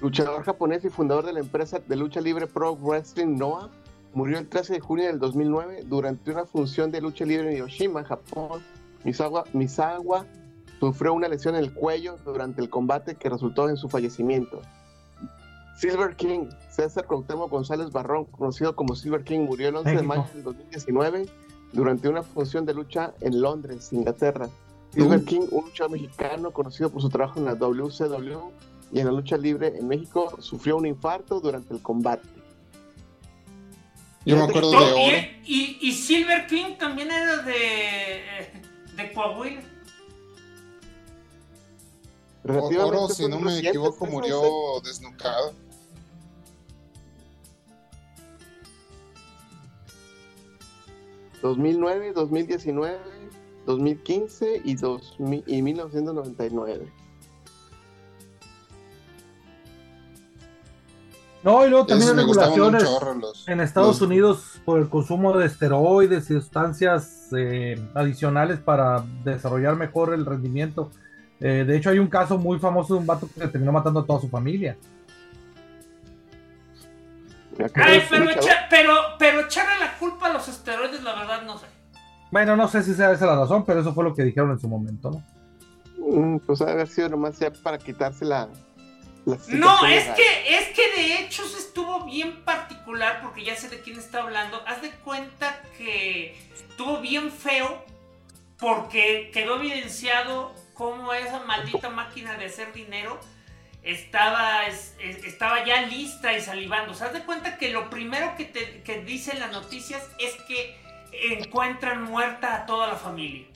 luchador 0.00 0.42
japonés 0.44 0.84
y 0.84 0.88
fundador 0.88 1.26
de 1.26 1.34
la 1.34 1.40
empresa 1.40 1.78
de 1.78 1.94
lucha 1.94 2.22
libre 2.22 2.46
Pro 2.46 2.74
Wrestling 2.74 3.36
Noah, 3.36 3.68
murió 4.14 4.38
el 4.38 4.48
13 4.48 4.74
de 4.74 4.80
junio 4.80 5.06
del 5.06 5.18
2009 5.18 5.82
durante 5.84 6.30
una 6.30 6.46
función 6.46 6.90
de 6.90 7.02
lucha 7.02 7.26
libre 7.26 7.50
en 7.50 7.56
Hiroshima, 7.58 8.02
Japón. 8.04 8.62
Misawa, 9.04 9.44
Misawa 9.52 10.24
sufrió 10.80 11.12
una 11.12 11.28
lesión 11.28 11.54
en 11.54 11.64
el 11.64 11.74
cuello 11.74 12.16
durante 12.24 12.62
el 12.62 12.70
combate 12.70 13.16
que 13.16 13.28
resultó 13.28 13.68
en 13.68 13.76
su 13.76 13.88
fallecimiento. 13.88 14.62
Silver 15.78 16.16
King, 16.16 16.48
César 16.70 17.06
Cuauhtémoc 17.06 17.52
González 17.52 17.92
Barrón, 17.92 18.24
conocido 18.24 18.74
como 18.74 18.96
Silver 18.96 19.22
King, 19.22 19.40
murió 19.40 19.68
el 19.68 19.76
11 19.76 19.90
de 19.94 20.02
mayo 20.02 20.24
del 20.34 20.42
2019 20.42 21.26
durante 21.72 22.08
una 22.08 22.24
función 22.24 22.66
de 22.66 22.74
lucha 22.74 23.14
en 23.20 23.40
Londres, 23.40 23.92
Inglaterra. 23.92 24.48
Silver 24.92 25.22
King, 25.24 25.42
un 25.52 25.66
luchador 25.66 25.92
mexicano 25.92 26.50
conocido 26.50 26.90
por 26.90 27.00
su 27.00 27.08
trabajo 27.08 27.38
en 27.38 27.44
la 27.44 27.54
WCW 27.54 28.50
y 28.90 28.98
en 28.98 29.06
la 29.06 29.12
lucha 29.12 29.36
libre 29.36 29.78
en 29.78 29.86
México, 29.86 30.36
sufrió 30.40 30.78
un 30.78 30.86
infarto 30.86 31.38
durante 31.38 31.72
el 31.72 31.80
combate. 31.80 32.28
Yo 34.24 34.36
me 34.36 34.42
acuerdo 34.42 34.72
de 34.72 34.76
oro. 34.76 35.16
Y, 35.44 35.92
Silver 35.92 36.48
King 36.48 36.76
también 36.76 37.12
era 37.12 37.36
de, 37.42 38.22
de 38.96 39.12
Coahuila. 39.12 39.62
Oro, 42.44 43.08
si 43.08 43.28
no 43.28 43.38
me 43.38 43.58
equivoco, 43.60 44.06
murió 44.06 44.42
desnucado. 44.82 45.67
2009, 51.42 52.12
2019, 52.12 52.98
2015 53.66 54.62
y, 54.64 54.74
2000, 54.74 55.44
y 55.46 55.62
1999. 55.62 56.92
No, 61.44 61.64
y 61.64 61.70
luego 61.70 61.86
también 61.86 62.10
hay 62.10 62.16
regulaciones 62.16 62.84
en 63.46 63.60
Estados 63.60 64.00
Unidos 64.02 64.60
por 64.64 64.80
el 64.80 64.88
consumo 64.88 65.36
de 65.36 65.46
esteroides 65.46 66.30
y 66.30 66.34
sustancias 66.34 67.28
eh, 67.36 67.80
adicionales 67.94 68.58
para 68.58 69.04
desarrollar 69.24 69.76
mejor 69.76 70.12
el 70.12 70.26
rendimiento. 70.26 70.90
Eh, 71.40 71.64
de 71.66 71.76
hecho, 71.76 71.90
hay 71.90 72.00
un 72.00 72.08
caso 72.08 72.38
muy 72.38 72.58
famoso 72.58 72.94
de 72.94 73.00
un 73.00 73.06
vato 73.06 73.28
que 73.32 73.46
terminó 73.46 73.70
matando 73.70 74.00
a 74.00 74.04
toda 74.04 74.20
su 74.20 74.28
familia. 74.28 74.76
Ay, 77.74 78.06
pero, 78.08 78.30
pero, 78.70 78.94
pero 79.18 79.40
echarle 79.40 79.78
la 79.78 79.98
culpa 79.98 80.26
a 80.26 80.32
los 80.32 80.48
esteroides, 80.48 81.02
la 81.02 81.14
verdad, 81.14 81.42
no 81.42 81.58
sé. 81.58 81.66
Bueno, 82.30 82.56
no 82.56 82.68
sé 82.68 82.82
si 82.82 82.94
sea 82.94 83.12
esa 83.12 83.26
la 83.26 83.36
razón, 83.36 83.64
pero 83.64 83.80
eso 83.80 83.94
fue 83.94 84.04
lo 84.04 84.14
que 84.14 84.22
dijeron 84.22 84.50
en 84.50 84.60
su 84.60 84.68
momento, 84.68 85.10
¿no? 85.10 85.24
Mm, 85.98 86.38
pues 86.38 86.60
haber 86.60 86.86
sido 86.86 87.08
nomás 87.08 87.38
ya 87.38 87.50
para 87.50 87.78
quitarse 87.78 88.24
la. 88.24 88.48
no, 89.48 89.86
es 89.86 90.04
que, 90.10 90.56
es 90.56 90.68
que 90.68 90.92
de 90.96 91.20
hecho 91.20 91.44
se 91.46 91.58
estuvo 91.58 92.04
bien 92.04 92.44
particular, 92.44 93.20
porque 93.22 93.44
ya 93.44 93.56
sé 93.56 93.68
de 93.68 93.80
quién 93.80 93.98
está 93.98 94.22
hablando. 94.22 94.60
Haz 94.66 94.82
de 94.82 94.90
cuenta 94.90 95.60
que 95.76 96.36
estuvo 96.54 97.00
bien 97.00 97.30
feo, 97.30 97.84
porque 98.58 99.30
quedó 99.32 99.56
evidenciado 99.56 100.52
cómo 100.74 101.12
esa 101.12 101.40
maldita 101.40 101.90
máquina 101.90 102.34
de 102.36 102.46
hacer 102.46 102.72
dinero 102.72 103.18
estaba, 103.82 104.66
estaba 104.66 105.64
ya 105.64 105.82
lista 105.82 106.36
y 106.36 106.40
salivando. 106.40 106.94
¿Se 106.94 107.08
de 107.08 107.22
cuenta 107.22 107.58
que 107.58 107.70
lo 107.70 107.90
primero 107.90 108.34
que, 108.36 108.44
te, 108.44 108.82
que 108.82 109.02
dicen 109.02 109.40
las 109.40 109.52
noticias 109.52 110.02
es 110.18 110.34
que 110.46 110.76
encuentran 111.32 112.02
muerta 112.02 112.54
a 112.54 112.66
toda 112.66 112.88
la 112.88 112.96
familia? 112.96 113.46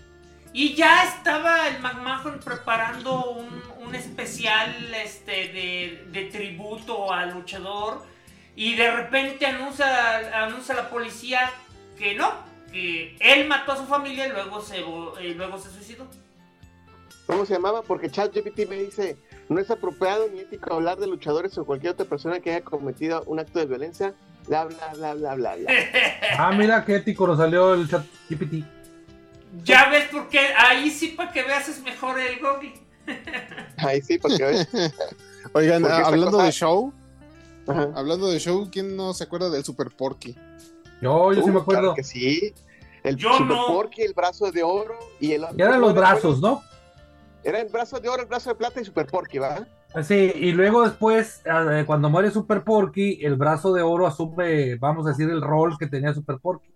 Y 0.54 0.74
ya 0.74 1.04
estaba 1.04 1.68
el 1.68 1.80
McMahon 1.80 2.38
preparando 2.40 3.30
un, 3.30 3.94
especial 3.94 4.94
este, 4.94 6.02
de, 6.10 6.28
tributo 6.30 7.12
al 7.12 7.34
luchador. 7.34 8.02
Y 8.54 8.74
de 8.74 8.90
repente 8.90 9.46
anuncia, 9.46 10.44
anuncia 10.44 10.74
la 10.74 10.90
policía 10.90 11.50
que 11.98 12.14
no, 12.14 12.32
que 12.70 13.16
él 13.20 13.48
mató 13.48 13.72
a 13.72 13.76
su 13.76 13.86
familia 13.86 14.26
y 14.26 14.30
luego 14.30 14.60
se, 14.60 14.80
luego 14.80 15.58
se 15.58 15.70
suicidó. 15.70 16.06
¿Cómo 17.26 17.46
se 17.46 17.54
llamaba? 17.54 17.82
Porque 17.82 18.10
ChatGPT 18.10 18.68
me 18.68 18.76
dice, 18.76 19.16
no 19.52 19.60
es 19.60 19.70
apropiado 19.70 20.28
ni 20.28 20.40
ético 20.40 20.74
hablar 20.74 20.98
de 20.98 21.06
luchadores 21.06 21.56
o 21.58 21.64
cualquier 21.64 21.92
otra 21.92 22.06
persona 22.06 22.40
que 22.40 22.50
haya 22.50 22.64
cometido 22.64 23.22
un 23.26 23.38
acto 23.38 23.58
de 23.58 23.66
violencia. 23.66 24.14
Bla, 24.48 24.64
bla, 24.64 24.92
bla, 24.94 25.14
bla, 25.14 25.34
bla, 25.34 25.56
bla. 25.56 25.72
ah, 26.38 26.52
mira 26.52 26.84
qué 26.84 26.96
ético 26.96 27.26
nos 27.26 27.38
salió 27.38 27.74
el 27.74 27.88
chat 27.88 28.04
GPT. 28.28 28.64
Ya 29.64 29.88
ves 29.90 30.08
porque 30.10 30.38
ahí 30.56 30.90
sí 30.90 31.08
para 31.08 31.32
que 31.32 31.42
veas 31.42 31.68
es 31.68 31.82
mejor 31.82 32.18
el 32.18 32.40
Google. 32.40 32.72
ahí 33.76 34.00
sí 34.00 34.18
para 34.18 34.36
que 34.36 34.44
veas. 34.44 34.68
Oigan, 35.52 35.84
hablando 35.84 36.38
de 36.38 36.50
show, 36.50 36.92
hablando 37.66 38.28
de 38.28 38.38
show, 38.38 38.68
¿quién 38.70 38.96
no 38.96 39.12
se 39.12 39.24
acuerda 39.24 39.50
del 39.50 39.64
Super 39.64 39.90
Porky? 39.90 40.34
Yo, 41.00 41.32
yo 41.32 41.42
sí 41.42 41.50
me 41.50 41.58
uh, 41.58 41.62
acuerdo. 41.62 41.94
que 41.94 42.04
sí. 42.04 42.54
El 43.02 43.20
Super 43.20 43.56
Porky, 43.66 44.02
el 44.02 44.14
brazo 44.14 44.50
de 44.50 44.62
oro 44.62 44.98
y 45.20 45.32
el 45.32 45.44
otro. 45.44 45.56
eran 45.58 45.80
los 45.80 45.94
brazos, 45.94 46.40
¿no? 46.40 46.62
Era 47.44 47.60
el 47.60 47.68
brazo 47.68 47.98
de 47.98 48.08
oro, 48.08 48.22
el 48.22 48.28
brazo 48.28 48.50
de 48.50 48.56
plata 48.56 48.80
y 48.80 48.84
Super 48.84 49.06
Porky, 49.06 49.38
¿verdad? 49.38 49.66
Sí, 50.02 50.32
y 50.34 50.52
luego 50.52 50.82
después, 50.82 51.42
eh, 51.44 51.84
cuando 51.86 52.08
muere 52.08 52.30
Super 52.30 52.62
Porky, 52.62 53.24
el 53.24 53.36
brazo 53.36 53.72
de 53.72 53.82
oro 53.82 54.06
asume, 54.06 54.76
vamos 54.76 55.06
a 55.06 55.10
decir, 55.10 55.28
el 55.28 55.42
rol 55.42 55.76
que 55.78 55.86
tenía 55.86 56.14
Super 56.14 56.38
Porky. 56.38 56.72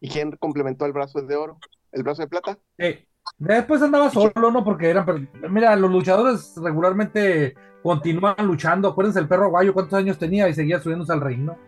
¿Y 0.00 0.08
quién 0.08 0.30
complementó 0.32 0.86
el 0.86 0.92
brazo 0.92 1.20
de 1.20 1.36
oro? 1.36 1.58
¿El 1.92 2.04
brazo 2.04 2.22
de 2.22 2.28
plata? 2.28 2.58
Sí. 2.78 3.04
Después 3.36 3.82
andaba 3.82 4.08
solo, 4.10 4.50
¿no? 4.50 4.64
Porque 4.64 4.88
eran. 4.88 5.28
Mira, 5.50 5.76
los 5.76 5.90
luchadores 5.90 6.54
regularmente 6.56 7.54
continúan 7.82 8.36
luchando. 8.46 8.88
Acuérdense, 8.88 9.18
el 9.18 9.28
perro 9.28 9.50
guayo, 9.50 9.74
¿cuántos 9.74 9.98
años 9.98 10.18
tenía? 10.18 10.48
Y 10.48 10.54
seguía 10.54 10.80
subiéndose 10.80 11.12
al 11.12 11.20
reino. 11.20 11.58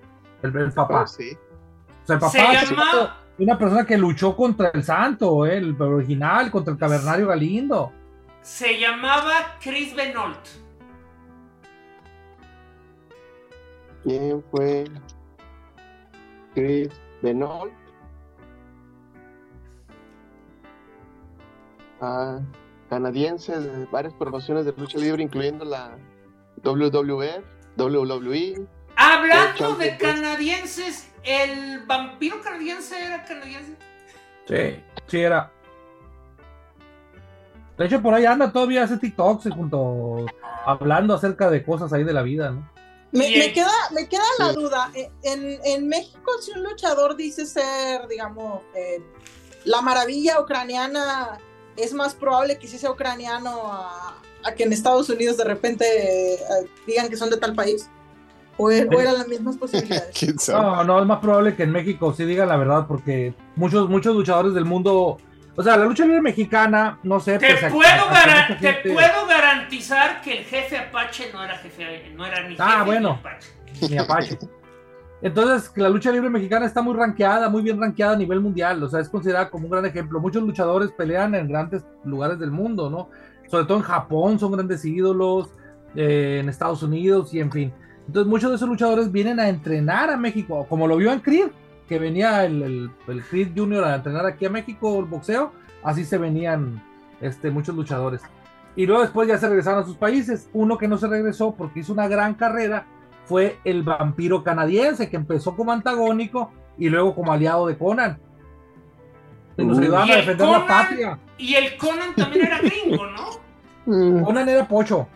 El, 0.43 0.57
el 0.57 0.73
papá. 0.73 1.03
Oh, 1.03 1.07
sí. 1.07 1.37
O 2.03 2.07
sea, 2.07 2.15
el 2.15 2.21
papá 2.21 3.19
una 3.41 3.59
persona 3.59 3.87
que 3.87 3.97
luchó 3.97 4.37
contra 4.37 4.71
el 4.75 4.85
santo, 4.85 5.47
¿eh? 5.47 5.57
el 5.57 5.81
original, 5.81 6.51
contra 6.51 6.75
el 6.75 6.79
cavernario 6.79 7.27
Galindo. 7.29 7.93
Se 8.43 8.79
llamaba 8.79 9.57
Chris 9.63 9.95
Benoit. 9.95 10.37
¿Quién 14.03 14.43
fue 14.51 14.85
Chris 16.55 16.89
Benoit? 17.23 17.73
Ah, 22.03 22.41
canadiense 22.89 23.59
de 23.59 23.87
varias 23.87 24.15
promociones 24.15 24.65
de 24.65 24.73
lucha 24.73 24.99
libre, 24.99 25.23
incluyendo 25.23 25.65
la 25.65 25.97
WWF, 26.63 27.45
WWE. 27.77 28.67
Hablando 28.97 29.77
de 29.77 29.97
canadienses, 29.97 31.10
¿El 31.25 31.81
vampiro 31.87 32.41
canadiense 32.41 32.99
era 33.03 33.25
canadiense? 33.25 33.77
Sí, 34.49 34.83
sí 35.07 35.21
era. 35.21 35.53
De 37.77 37.87
hecho, 37.87 38.03
por 38.03 38.13
ahí 38.13 38.27
anda 38.27 38.53
todavía 38.53 38.85
ese 38.85 38.99
TikTok 38.99 39.49
junto 39.55 40.27
hablando 40.67 41.15
acerca 41.15 41.51
de 41.51 41.65
cosas 41.65 41.93
ahí 41.93 42.05
de 42.05 42.13
la 42.13 42.23
vida, 42.23 42.51
¿no? 42.51 42.69
Me, 43.13 43.53
queda, 43.53 43.73
me 43.93 44.09
queda 44.09 44.23
la 44.39 44.53
duda. 44.53 44.93
Eh, 44.95 45.11
en, 45.23 45.89
México, 45.89 46.31
si 46.41 46.53
un 46.53 46.63
luchador 46.63 47.17
dice 47.17 47.45
ser, 47.47 48.07
digamos, 48.07 48.63
eh, 48.75 49.03
la 49.65 49.81
maravilla 49.81 50.41
ucraniana, 50.41 51.39
es 51.77 51.93
más 51.93 52.15
probable 52.15 52.59
que 52.59 52.69
sí 52.69 52.79
sea 52.79 52.91
ucraniano 52.91 53.73
a, 53.73 54.17
que 54.57 54.65
en 54.65 54.73
Estados 54.73 55.09
Unidos 55.11 55.37
de 55.37 55.45
repente 55.45 56.35
eh, 56.35 56.39
digan 56.87 57.09
que 57.09 57.17
son 57.17 57.31
de 57.31 57.37
tal 57.37 57.55
país. 57.55 57.89
¿O, 58.63 58.71
eran 58.71 59.15
las 59.15 59.29
mismas 59.29 59.57
posibilidades? 59.57 60.49
no, 60.49 60.85
no, 60.85 61.01
es 61.01 61.07
más 61.07 61.19
probable 61.19 61.57
que 61.57 61.63
en 61.63 61.71
México 61.71 62.13
sí 62.13 62.25
digan 62.25 62.49
la 62.49 62.57
verdad, 62.57 62.87
porque 62.87 63.35
muchos, 63.57 63.89
muchos 63.89 64.15
luchadores 64.15 64.55
del 64.55 64.65
mundo. 64.65 65.19
O 65.57 65.63
sea, 65.63 65.77
la 65.77 65.85
lucha 65.85 66.05
libre 66.05 66.21
mexicana, 66.21 66.99
no 67.03 67.21
sé. 67.21 67.39
Te, 67.39 67.55
pues, 67.55 67.73
puedo, 67.73 68.61
te 68.61 68.75
puedo 68.91 69.27
garantizar 69.27 70.21
que 70.23 70.39
el 70.39 70.45
jefe 70.45 70.79
Apache 70.79 71.31
no 71.33 71.43
era 71.43 71.57
jefe, 71.59 72.13
no 72.15 72.25
era 72.25 72.49
ni 72.49 72.57
ah, 72.59 72.65
jefe 72.65 72.79
ah, 72.79 72.83
bueno, 72.85 73.09
ni 73.09 73.19
Apache. 73.19 73.49
Ni 73.91 73.99
Apache. 73.99 74.39
Entonces, 75.23 75.71
la 75.77 75.89
lucha 75.89 76.11
libre 76.13 76.31
mexicana 76.31 76.67
está 76.67 76.81
muy 76.81 76.95
rankeada, 76.95 77.49
muy 77.49 77.63
bien 77.63 77.79
rankeada 77.79 78.15
a 78.15 78.17
nivel 78.17 78.41
mundial, 78.41 78.83
o 78.83 78.89
sea, 78.89 79.01
es 79.01 79.09
considerada 79.09 79.51
como 79.51 79.67
un 79.67 79.71
gran 79.71 79.85
ejemplo. 79.85 80.19
Muchos 80.21 80.43
luchadores 80.43 80.91
pelean 80.93 81.35
en 81.35 81.49
grandes 81.49 81.85
lugares 82.05 82.39
del 82.39 82.51
mundo, 82.51 82.89
¿no? 82.89 83.11
Sobre 83.51 83.65
todo 83.65 83.79
en 83.79 83.85
Japón 83.85 84.39
son 84.39 84.53
grandes 84.53 84.85
ídolos, 84.85 85.51
eh, 85.95 86.39
en 86.41 86.49
Estados 86.49 86.83
Unidos 86.83 87.35
y 87.35 87.41
en 87.41 87.51
fin. 87.51 87.73
Entonces 88.11 88.29
muchos 88.29 88.51
de 88.51 88.57
esos 88.57 88.69
luchadores 88.69 89.13
vienen 89.13 89.39
a 89.39 89.49
entrenar 89.49 90.11
a 90.11 90.17
México, 90.17 90.67
como 90.69 90.89
lo 90.89 90.97
vio 90.97 91.13
en 91.13 91.21
Creed, 91.21 91.47
que 91.89 92.01
venía 92.01 92.45
el, 92.45 92.91
el, 93.07 93.23
Creed 93.23 93.53
Junior 93.55 93.85
a 93.85 93.95
entrenar 93.95 94.27
aquí 94.27 94.47
a 94.47 94.51
México 94.51 94.99
el 94.99 95.05
boxeo, 95.05 95.53
así 95.85 96.05
se 96.05 96.19
venían 96.19 96.83
este, 97.21 97.53
muchos 97.53 97.77
luchadores. 97.77 98.21
Y 98.75 98.85
luego 98.85 99.03
después 99.03 99.29
ya 99.29 99.39
se 99.39 99.47
regresaron 99.47 99.85
a 99.85 99.87
sus 99.87 99.95
países. 99.95 100.51
Uno 100.53 100.77
que 100.77 100.89
no 100.89 100.99
se 100.99 101.07
regresó 101.07 101.55
porque 101.55 101.79
hizo 101.79 101.93
una 101.93 102.09
gran 102.09 102.35
carrera 102.35 102.85
fue 103.27 103.61
el 103.63 103.85
vampiro 103.85 104.43
canadiense, 104.43 105.09
que 105.09 105.15
empezó 105.15 105.55
como 105.55 105.71
antagónico 105.71 106.51
y 106.79 106.89
luego 106.89 107.15
como 107.15 107.31
aliado 107.31 107.69
de 107.69 107.79
Conan. 107.79 108.19
Y 109.57 109.65
nos 109.65 109.79
ayudaban 109.79 110.11
a 110.11 110.17
defender 110.17 110.49
la 110.49 110.67
patria. 110.67 111.19
Y 111.39 111.55
el 111.55 111.77
Conan 111.77 112.13
también 112.17 112.47
era 112.47 112.59
gringo, 112.59 113.07
¿no? 113.07 114.25
Conan 114.25 114.49
era 114.49 114.67
pocho, 114.67 115.07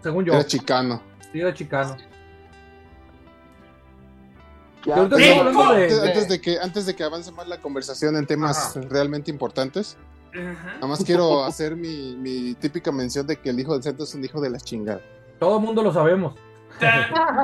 según 0.00 0.24
yo. 0.24 0.34
Era 0.34 0.46
chicano 0.46 1.05
era 1.40 1.54
chicano. 1.54 1.96
antes, 4.94 6.28
de, 6.28 6.40
que, 6.40 6.58
antes 6.60 6.86
de 6.86 6.94
que 6.94 7.02
avance 7.02 7.32
más 7.32 7.48
la 7.48 7.58
conversación 7.58 8.16
en 8.16 8.26
temas 8.26 8.76
realmente 8.88 9.30
importantes, 9.30 9.96
nada 10.32 10.86
más 10.86 11.04
quiero 11.04 11.44
hacer 11.44 11.76
mi, 11.76 12.54
típica 12.60 12.92
mención 12.92 13.26
de 13.26 13.36
que 13.36 13.50
el 13.50 13.60
hijo 13.60 13.72
del 13.74 13.82
centro 13.82 14.04
es 14.04 14.14
un 14.14 14.24
hijo 14.24 14.40
de 14.40 14.50
la 14.50 14.58
chingada. 14.58 15.00
Todo 15.38 15.58
el 15.58 15.64
mundo 15.64 15.82
lo 15.82 15.92
sabemos. 15.92 16.34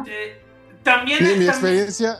Eh, 0.06 0.40
también, 0.82 1.38
mi, 1.38 1.46
experiencia 1.46 2.18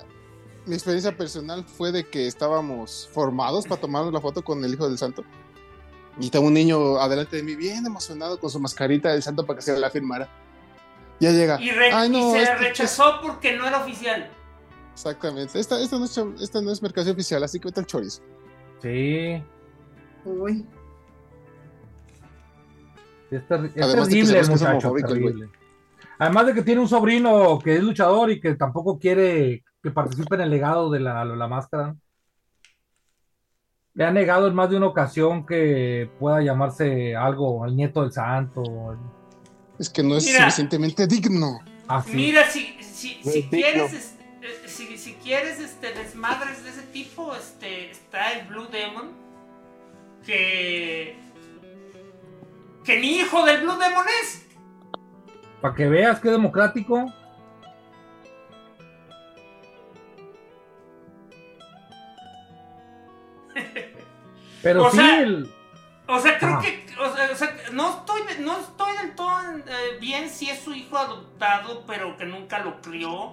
mi 0.67 0.75
experiencia 0.75 1.17
personal 1.17 1.65
fue 1.65 1.91
de 1.91 2.05
que 2.05 2.27
estábamos 2.27 3.09
formados 3.13 3.67
para 3.67 3.81
tomarnos 3.81 4.13
la 4.13 4.21
foto 4.21 4.43
con 4.43 4.65
el 4.65 4.73
hijo 4.73 4.89
del 4.89 4.99
santo. 4.99 5.25
Y 6.21 6.27
estaba 6.27 6.45
un 6.45 6.55
niño 6.55 6.99
adelante 6.99 7.37
de 7.37 7.43
mí, 7.43 7.57
bien 7.57 7.85
emocionado 7.87 8.39
con 8.39 8.51
su 8.51 8.61
mascarita 8.61 9.11
del 9.11 9.23
santo 9.23 9.47
para 9.47 9.59
que 9.59 9.63
se 9.63 9.79
la 9.79 9.91
firmara. 9.91 10.29
Ya 11.23 11.31
llega. 11.31 11.61
Y, 11.63 11.71
se 12.33 12.55
rechazó 12.57 13.21
porque 13.23 13.57
no 13.57 13.65
era 13.65 13.79
oficial. 13.79 14.29
Exactamente. 14.93 15.61
Esta, 15.61 15.79
esta, 15.81 15.97
no 15.97 16.07
es, 16.07 16.19
esta 16.41 16.61
no 16.61 16.73
es 16.73 16.83
mercancía 16.83 17.13
oficial, 17.13 17.45
así 17.45 17.61
que 17.61 17.69
vete 17.69 17.79
el 17.79 17.87
chorizo. 17.87 18.23
Sí. 18.81 19.41
Uy. 20.25 20.67
Es, 23.31 23.47
terrible 23.47 24.41
el 24.41 24.49
muchacho, 24.49 24.93
terrible. 24.95 25.49
Además 26.19 26.47
de 26.47 26.55
que 26.55 26.63
tiene 26.63 26.81
un 26.81 26.89
sobrino 26.89 27.61
que 27.61 27.77
es 27.77 27.83
luchador 27.85 28.33
y 28.33 28.41
que 28.41 28.57
tampoco 28.57 28.99
quiere 28.99 29.63
que 29.81 29.91
participe 29.93 30.35
en 30.35 30.41
el 30.41 30.51
legado 30.51 30.91
de 30.91 30.99
la, 30.99 31.25
la 31.25 31.47
máscara. 31.47 31.95
Le 33.95 34.05
ha 34.05 34.11
negado 34.11 34.49
en 34.49 34.57
más 34.57 34.69
de 34.71 34.77
una 34.77 34.87
ocasión 34.87 35.47
que 35.47 36.11
pueda 36.19 36.43
llamarse 36.43 37.15
algo 37.15 37.65
el 37.65 37.77
nieto 37.77 38.03
del 38.03 38.11
santo. 38.11 38.65
Es 39.79 39.89
que 39.91 40.03
no 40.03 40.17
es 40.17 40.25
suficientemente 40.25 41.07
digno. 41.07 41.61
Ah, 41.89 42.05
Mira, 42.07 42.49
si, 42.49 42.77
si, 42.81 43.21
si 43.23 43.43
quieres, 43.45 44.15
eh, 44.43 44.63
si, 44.67 44.97
si, 44.97 45.15
quieres 45.15 45.59
este, 45.61 45.93
desmadres 45.93 46.63
de 46.65 46.71
ese 46.71 46.83
tipo, 46.83 47.35
este, 47.35 47.91
está 47.91 48.33
el 48.33 48.47
Blue 48.47 48.67
Demon. 48.69 49.11
Que. 50.25 51.17
Que 52.85 52.99
mi 52.99 53.19
hijo 53.19 53.45
del 53.45 53.63
Blue 53.63 53.77
Demon 53.77 54.07
es. 54.23 54.47
Para 55.61 55.75
que 55.75 55.89
veas 55.89 56.21
que 56.21 56.31
democrático. 56.31 57.13
Pero 64.63 64.87
o 64.87 64.91
sí. 64.91 64.97
Sea, 64.97 65.29
O 66.09 66.21
sea, 66.21 66.39
creo 66.39 66.61
que. 66.61 66.82
O 67.05 67.37
sea, 67.37 67.57
no, 67.73 67.91
estoy, 67.91 68.23
no 68.41 68.59
estoy 68.59 68.97
del 68.99 69.15
todo 69.15 69.31
eh, 69.67 69.99
bien 70.01 70.31
si 70.31 70.51
es 70.51 70.61
su 70.61 70.73
hijo 70.73 70.97
adoptado, 70.97 71.85
pero 71.87 72.17
que 72.17 72.25
nunca 72.25 72.61
lo 72.61 72.81
crió. 72.81 73.33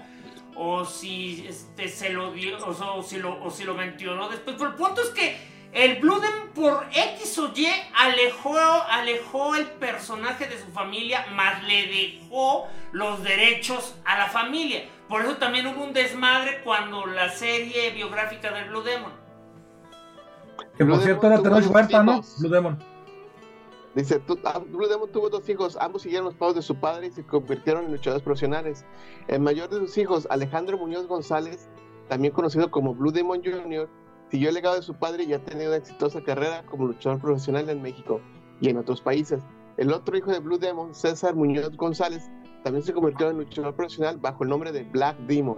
O 0.56 0.86
si 0.86 1.46
este, 1.48 1.88
se 1.88 2.10
lo 2.10 2.32
dio. 2.32 2.58
O, 2.66 3.04
si 3.04 3.18
lo, 3.18 3.42
o 3.44 3.50
si 3.50 3.64
lo 3.64 3.76
mencionó 3.76 4.30
después. 4.30 4.56
Pero 4.58 4.72
el 4.72 4.76
punto 4.76 5.02
es 5.02 5.10
que 5.10 5.38
el 5.72 6.00
Bluden 6.00 6.50
por 6.56 6.88
X 6.92 7.38
o 7.38 7.52
Y 7.56 7.68
alejó, 7.96 8.58
alejó 8.90 9.56
el 9.56 9.66
personaje 9.66 10.48
de 10.48 10.60
su 10.60 10.68
familia, 10.72 11.28
más 11.34 11.64
le 11.64 11.88
dejó 11.88 12.68
los 12.92 13.24
derechos 13.24 13.96
a 14.04 14.18
la 14.18 14.28
familia. 14.28 14.86
Por 15.08 15.22
eso 15.22 15.38
también 15.38 15.68
hubo 15.68 15.84
un 15.84 15.94
desmadre 15.94 16.62
cuando 16.64 17.06
la 17.06 17.30
serie 17.30 17.92
biográfica 17.92 18.52
del 18.52 18.70
Blue 18.70 18.82
Demon. 18.82 19.12
Que 20.78 20.86
por 20.86 21.02
cierto 21.02 21.28
era 21.28 21.42
Tenoch 21.42 21.66
Huerta, 21.68 22.04
¿no? 22.04 22.24
Blue 22.40 22.50
Demon. 22.50 22.89
Dice, 24.00 24.22
ah, 24.46 24.60
Blue 24.60 24.88
Demon 24.88 25.12
tuvo 25.12 25.30
dos 25.30 25.50
hijos, 25.50 25.78
ambos 25.82 26.04
siguieron 26.04 26.24
los 26.24 26.36
pasos 26.36 26.56
de 26.56 26.62
su 26.62 26.74
padre 26.76 27.08
y 27.08 27.12
se 27.12 27.26
convirtieron 27.26 27.84
en 27.84 27.92
luchadores 27.92 28.24
profesionales. 28.24 28.86
El 29.28 29.42
mayor 29.42 29.70
de 29.70 29.78
sus 29.80 29.98
hijos, 29.98 30.26
Alejandro 30.30 30.78
Muñoz 30.78 31.06
González, 31.06 31.68
también 32.08 32.34
conocido 32.34 32.72
como 32.72 32.96
Blue 32.96 33.12
Demon 33.12 33.42
Jr., 33.44 33.90
siguió 34.32 34.50
el 34.50 34.56
legado 34.56 34.78
de 34.78 34.84
su 34.84 34.94
padre 34.94 35.26
y 35.26 35.34
ha 35.34 35.44
tenido 35.44 35.72
una 35.72 35.78
exitosa 35.78 36.24
carrera 36.24 36.66
como 36.66 36.88
luchador 36.88 37.20
profesional 37.20 37.70
en 37.70 37.82
México 37.82 38.22
y 38.62 38.70
en 38.70 38.78
otros 38.78 39.02
países. 39.02 39.44
El 39.76 39.92
otro 39.92 40.16
hijo 40.18 40.32
de 40.32 40.40
Blue 40.40 40.58
Demon, 40.58 40.96
César 40.96 41.36
Muñoz 41.36 41.76
González, 41.76 42.32
también 42.64 42.86
se 42.86 42.94
convirtió 42.94 43.30
en 43.30 43.40
luchador 43.40 43.76
profesional 43.76 44.18
bajo 44.18 44.44
el 44.44 44.50
nombre 44.50 44.72
de 44.72 44.84
Black 44.84 45.18
Demon. 45.28 45.58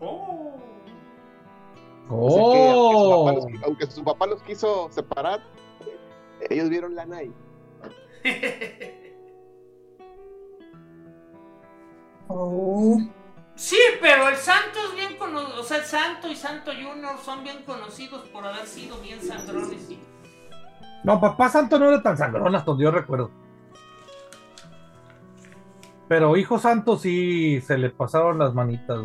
Oh. 0.00 0.35
Oh. 2.10 3.48
aunque, 3.64 3.86
su 3.86 4.04
papá 4.04 4.26
los, 4.26 4.42
quiso 4.42 4.88
separar, 4.90 5.40
ellos 6.50 6.68
vieron 6.68 6.94
la 6.94 7.06
NAI. 7.06 7.32
oh. 12.28 12.98
Sí, 13.54 13.78
pero 14.02 14.28
el 14.28 14.36
Santo 14.36 14.78
es 14.88 14.94
bien 14.94 15.16
conocido, 15.16 15.60
o 15.60 15.64
sea, 15.64 15.78
el 15.78 15.84
Santo 15.84 16.28
y 16.28 16.36
Santo 16.36 16.72
Junior 16.72 17.16
son 17.24 17.42
bien 17.42 17.62
conocidos 17.64 18.28
por 18.28 18.46
haber 18.46 18.66
sido 18.66 18.98
bien 19.00 19.22
sangrones. 19.22 19.88
No, 21.04 21.20
papá 21.20 21.48
Santo 21.48 21.78
no 21.78 21.88
era 21.88 22.02
tan 22.02 22.18
sangrón 22.18 22.54
hasta 22.54 22.70
donde 22.70 22.84
yo 22.84 22.90
recuerdo. 22.90 23.30
Pero 26.08 26.36
hijo 26.36 26.58
Santo 26.58 26.98
sí 26.98 27.60
se 27.62 27.78
le 27.78 27.90
pasaron 27.90 28.38
las 28.38 28.54
manitas. 28.54 29.00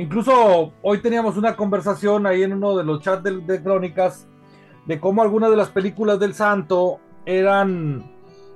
Incluso 0.00 0.72
hoy 0.80 0.98
teníamos 1.02 1.36
una 1.36 1.54
conversación 1.56 2.26
ahí 2.26 2.42
en 2.42 2.54
uno 2.54 2.74
de 2.74 2.84
los 2.84 3.02
chats 3.02 3.22
de, 3.22 3.62
crónicas 3.62 4.26
de 4.86 4.98
cómo 4.98 5.20
algunas 5.20 5.50
de 5.50 5.56
las 5.56 5.68
películas 5.68 6.18
del 6.18 6.32
Santo 6.32 7.00
eran... 7.26 8.10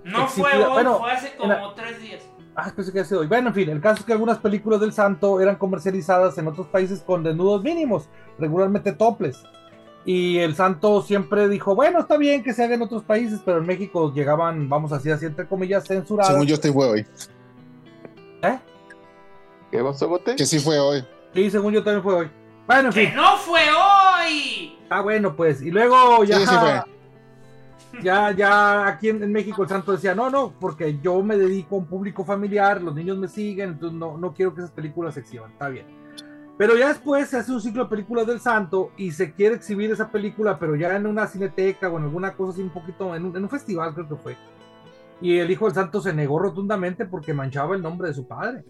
No 0.04 0.26
fue 0.26 0.52
hoy, 0.64 0.84
fue 0.84 1.12
hace 1.12 1.36
como 1.36 1.72
tres 1.74 2.00
días 2.00 2.22
Ah, 2.56 2.72
pensé 2.74 2.92
que 2.92 3.04
sido 3.04 3.20
hoy. 3.20 3.26
Bueno, 3.26 3.48
en 3.48 3.54
fin, 3.54 3.68
el 3.68 3.80
caso 3.80 4.00
es 4.00 4.06
que 4.06 4.12
algunas 4.12 4.38
películas 4.38 4.80
del 4.80 4.92
santo 4.92 5.40
eran 5.40 5.56
comercializadas 5.56 6.38
en 6.38 6.46
otros 6.46 6.68
países 6.68 7.00
con 7.00 7.24
desnudos 7.24 7.62
mínimos, 7.62 8.08
regularmente 8.38 8.92
toples. 8.92 9.42
Y 10.04 10.38
el 10.38 10.54
santo 10.54 11.02
siempre 11.02 11.48
dijo, 11.48 11.74
bueno, 11.74 12.00
está 12.00 12.16
bien 12.16 12.44
que 12.44 12.52
se 12.52 12.62
haga 12.62 12.74
en 12.76 12.82
otros 12.82 13.02
países, 13.02 13.40
pero 13.44 13.58
en 13.58 13.66
México 13.66 14.12
llegaban, 14.14 14.68
vamos 14.68 14.92
así, 14.92 15.10
así 15.10 15.26
entre 15.26 15.48
comillas, 15.48 15.84
censurados. 15.84 16.32
Según 16.32 16.46
yo, 16.46 16.54
este 16.54 16.72
fue 16.72 16.86
hoy. 16.86 17.06
¿Eh? 18.42 18.58
¿Qué 19.72 19.82
pasó, 19.82 20.08
Bote? 20.08 20.36
Que 20.36 20.46
sí 20.46 20.60
fue 20.60 20.78
hoy. 20.78 21.04
Sí, 21.34 21.50
según 21.50 21.72
yo 21.72 21.82
también 21.82 22.02
fue 22.02 22.14
hoy. 22.14 22.30
Bueno, 22.66 22.88
en 22.88 22.92
fin. 22.92 23.10
¡Que 23.10 23.16
no 23.16 23.36
fue 23.36 23.60
hoy! 23.60 24.78
Ah, 24.88 25.02
bueno, 25.02 25.34
pues. 25.34 25.60
Y 25.60 25.70
luego 25.70 26.24
ya. 26.24 26.38
Sí, 26.38 26.46
sí 26.46 26.54
fue 26.54 26.82
ya, 28.02 28.32
ya 28.32 28.86
aquí 28.86 29.08
en, 29.08 29.32
México 29.32 29.62
el 29.62 29.68
santo 29.68 29.92
decía, 29.92 30.14
no, 30.14 30.30
no, 30.30 30.52
porque 30.58 30.98
yo 31.00 31.22
me 31.22 31.36
dedico 31.36 31.76
a 31.76 31.78
un 31.78 31.86
público 31.86 32.24
familiar, 32.24 32.82
los 32.82 32.94
niños 32.94 33.18
me 33.18 33.28
siguen, 33.28 33.70
entonces 33.70 33.98
no, 33.98 34.18
no 34.18 34.32
quiero 34.32 34.54
que 34.54 34.60
esas 34.60 34.72
películas 34.72 35.14
se 35.14 35.20
exhiban, 35.20 35.52
está 35.52 35.68
bien. 35.68 35.86
Pero 36.56 36.76
ya 36.76 36.88
después 36.88 37.28
se 37.28 37.38
hace 37.38 37.52
un 37.52 37.60
ciclo 37.60 37.84
de 37.84 37.90
películas 37.90 38.26
del 38.26 38.38
santo 38.38 38.92
y 38.96 39.10
se 39.10 39.32
quiere 39.32 39.56
exhibir 39.56 39.90
esa 39.90 40.10
película, 40.10 40.58
pero 40.58 40.76
ya 40.76 40.94
en 40.94 41.06
una 41.06 41.26
cineteca 41.26 41.88
o 41.88 41.98
en 41.98 42.04
alguna 42.04 42.34
cosa 42.34 42.52
así 42.52 42.62
un 42.62 42.70
poquito, 42.70 43.14
en 43.14 43.24
un, 43.24 43.48
festival 43.48 43.92
creo 43.92 44.08
que 44.08 44.16
fue. 44.16 44.36
Y 45.20 45.38
el 45.38 45.50
hijo 45.50 45.64
del 45.66 45.74
santo 45.74 46.00
se 46.00 46.12
negó 46.12 46.38
rotundamente 46.38 47.06
porque 47.06 47.34
manchaba 47.34 47.74
el 47.74 47.82
nombre 47.82 48.08
de 48.08 48.14
su 48.14 48.28
padre. 48.28 48.64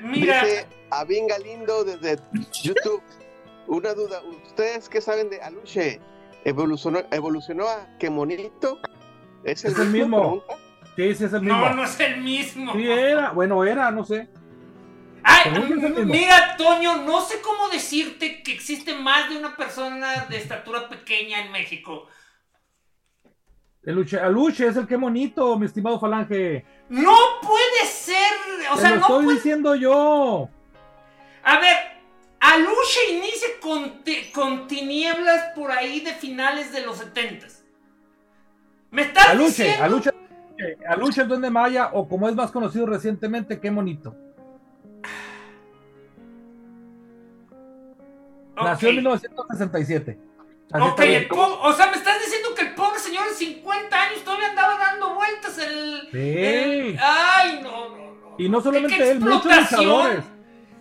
Mira. 0.00 0.44
Dice 0.44 0.66
Abin 0.90 1.26
Galindo 1.26 1.84
desde 1.84 2.20
YouTube. 2.62 3.02
Una 3.66 3.94
duda, 3.94 4.22
¿ustedes 4.46 4.88
qué 4.88 5.00
saben 5.00 5.30
de 5.30 5.40
Aluche? 5.40 6.00
¿Evolucionó, 6.44 7.02
evolucionó 7.10 7.66
a 7.66 7.88
qué 7.98 8.10
monito? 8.10 8.78
¿Es 9.42 9.64
el, 9.64 9.88
mismo? 9.88 10.44
Sí, 10.96 11.14
sí, 11.14 11.24
es 11.24 11.32
el 11.32 11.40
mismo. 11.40 11.58
No, 11.58 11.74
no 11.74 11.84
es 11.84 11.98
el 12.00 12.20
mismo. 12.20 12.72
Sí, 12.74 12.90
era, 12.90 13.30
bueno, 13.30 13.64
era, 13.64 13.90
no 13.90 14.04
sé. 14.04 14.28
Ay, 15.22 15.50
mira, 16.04 16.54
Toño, 16.58 16.96
no 16.96 17.22
sé 17.22 17.40
cómo 17.40 17.70
decirte 17.70 18.42
que 18.42 18.52
existe 18.52 18.94
más 18.94 19.30
de 19.30 19.38
una 19.38 19.56
persona 19.56 20.26
de 20.28 20.36
estatura 20.36 20.88
pequeña 20.90 21.40
en 21.40 21.50
México. 21.50 22.06
El 23.86 24.06
Aluche 24.18 24.66
es 24.66 24.76
el 24.76 24.86
que 24.86 24.96
monito, 24.96 25.58
mi 25.58 25.66
estimado 25.66 26.00
Falange. 26.00 26.64
No 26.88 27.14
puede 27.42 27.86
ser. 27.86 28.32
O 28.72 28.76
sea, 28.78 28.90
lo 28.90 28.96
no 28.96 29.02
estoy 29.02 29.34
diciendo 29.34 29.74
yo. 29.74 30.48
A 31.42 31.58
ver, 31.58 31.76
Aluche 32.40 33.00
inicia 33.10 33.48
con, 33.60 34.66
tinieblas 34.66 35.52
por 35.54 35.70
ahí 35.70 36.00
de 36.00 36.12
finales 36.12 36.72
de 36.72 36.84
los 36.84 36.98
70 36.98 37.46
¿Me 38.90 39.02
estás 39.02 39.28
Aluche, 39.28 39.46
diciendo? 39.48 39.84
Aluche, 39.84 40.10
Aluche 40.88 41.22
el 41.22 41.28
Duende 41.28 41.50
Maya, 41.50 41.90
o 41.92 42.08
como 42.08 42.28
es 42.28 42.34
más 42.34 42.50
conocido 42.50 42.86
recientemente, 42.86 43.60
qué 43.60 43.70
monito. 43.70 44.16
Nació 48.56 48.88
en 48.90 48.96
1967. 48.96 50.18
Ok, 50.80 51.00
o 51.30 51.72
sea, 51.72 51.86
me 51.86 51.96
estás 51.96 52.20
diciendo 52.20 52.52
que 52.54 52.62
el 52.62 52.74
pobre 52.74 52.98
señor 52.98 53.28
de 53.28 53.34
50 53.34 54.02
años 54.02 54.24
todavía 54.24 54.48
andaba 54.48 54.76
dando 54.76 55.14
vueltas 55.14 55.56
el. 55.58 56.08
Sí. 56.10 56.96
ay, 57.00 57.60
no, 57.62 57.90
no, 57.90 57.96
no. 57.96 58.34
Y 58.38 58.48
no 58.48 58.60
solamente 58.60 59.10
él, 59.10 59.20
muchos 59.20 59.44
luchadores. 59.44 60.24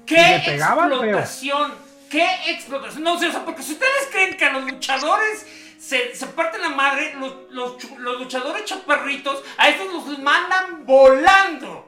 ¿Qué 0.06 0.36
explotación? 0.36 1.74
¿Qué 2.10 2.28
explotación? 2.48 3.04
No 3.04 3.20
sé, 3.20 3.28
o 3.28 3.32
sea, 3.32 3.46
porque 3.46 3.62
si 3.62 3.74
ustedes 3.74 4.10
creen 4.12 4.36
que 4.36 4.46
a 4.46 4.54
los 4.54 4.64
luchadores 4.64 5.46
se, 5.78 6.16
se 6.16 6.26
parten 6.28 6.62
la 6.62 6.70
madre, 6.70 7.14
los, 7.20 7.34
los, 7.52 8.20
luchadores 8.20 8.66
chaparritos, 8.66 9.44
a 9.58 9.70
esos 9.70 9.94
los 9.94 10.20
mandan 10.20 10.86
volando. 10.86 11.86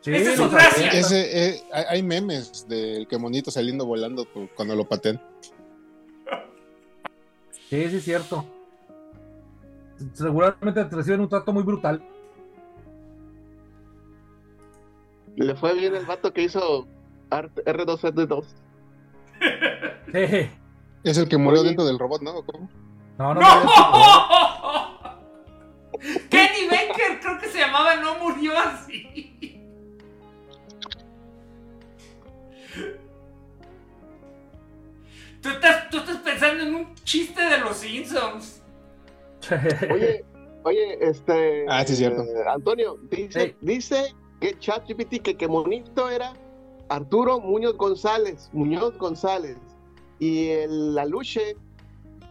Sí, 0.00 0.12
Esa 0.14 0.30
es 0.32 0.36
su 0.36 0.50
gracia. 0.50 0.90
Eh, 0.92 1.62
hay 1.70 2.02
memes 2.02 2.66
del 2.68 3.06
que 3.06 3.16
monito 3.16 3.50
saliendo 3.50 3.86
volando 3.86 4.26
cuando 4.56 4.74
lo 4.74 4.88
patean. 4.88 5.20
Sí, 7.68 7.88
sí, 7.90 7.96
es 7.96 8.04
cierto. 8.04 8.44
Seguramente 10.14 10.84
reciben 10.84 11.20
un 11.20 11.28
trato 11.28 11.52
muy 11.52 11.62
brutal. 11.62 12.02
Le 15.36 15.54
fue 15.54 15.74
bien 15.74 15.94
el 15.94 16.06
vato 16.06 16.32
que 16.32 16.44
hizo 16.44 16.86
R2R2. 17.30 18.44
Es 21.04 21.18
el 21.18 21.28
que 21.28 21.36
murió 21.36 21.62
dentro 21.62 21.84
del 21.84 21.98
robot, 21.98 22.22
¿no? 22.22 22.42
¿Cómo? 22.44 22.70
No, 23.18 23.34
no. 23.34 23.40
¡No! 23.40 23.68
Kenny 26.30 26.68
Baker, 26.70 27.20
creo 27.20 27.38
que 27.38 27.48
se 27.48 27.58
llamaba, 27.58 27.96
no 27.96 28.18
murió 28.18 28.52
así. 28.58 29.27
Pensando 36.30 36.62
en 36.64 36.74
un 36.74 36.94
chiste 37.04 37.40
de 37.42 37.58
los 37.58 37.76
Simpsons. 37.76 38.62
Oye, 39.92 40.24
oye, 40.64 40.98
este. 41.00 41.64
Ah, 41.68 41.84
sí, 41.86 41.92
es 41.92 41.98
cierto. 41.98 42.22
eh, 42.22 42.44
Antonio, 42.52 42.98
dice, 43.10 43.50
Sí. 43.50 43.56
dice 43.60 44.14
que 44.40 44.58
ChatGPT 44.58 45.22
que, 45.22 45.36
que 45.36 45.48
monito 45.48 46.10
era 46.10 46.32
Arturo 46.88 47.38
Muñoz 47.40 47.76
González. 47.76 48.50
Muñoz 48.52 48.98
González. 48.98 49.56
Y 50.18 50.48
el 50.48 50.98
Aluche, 50.98 51.56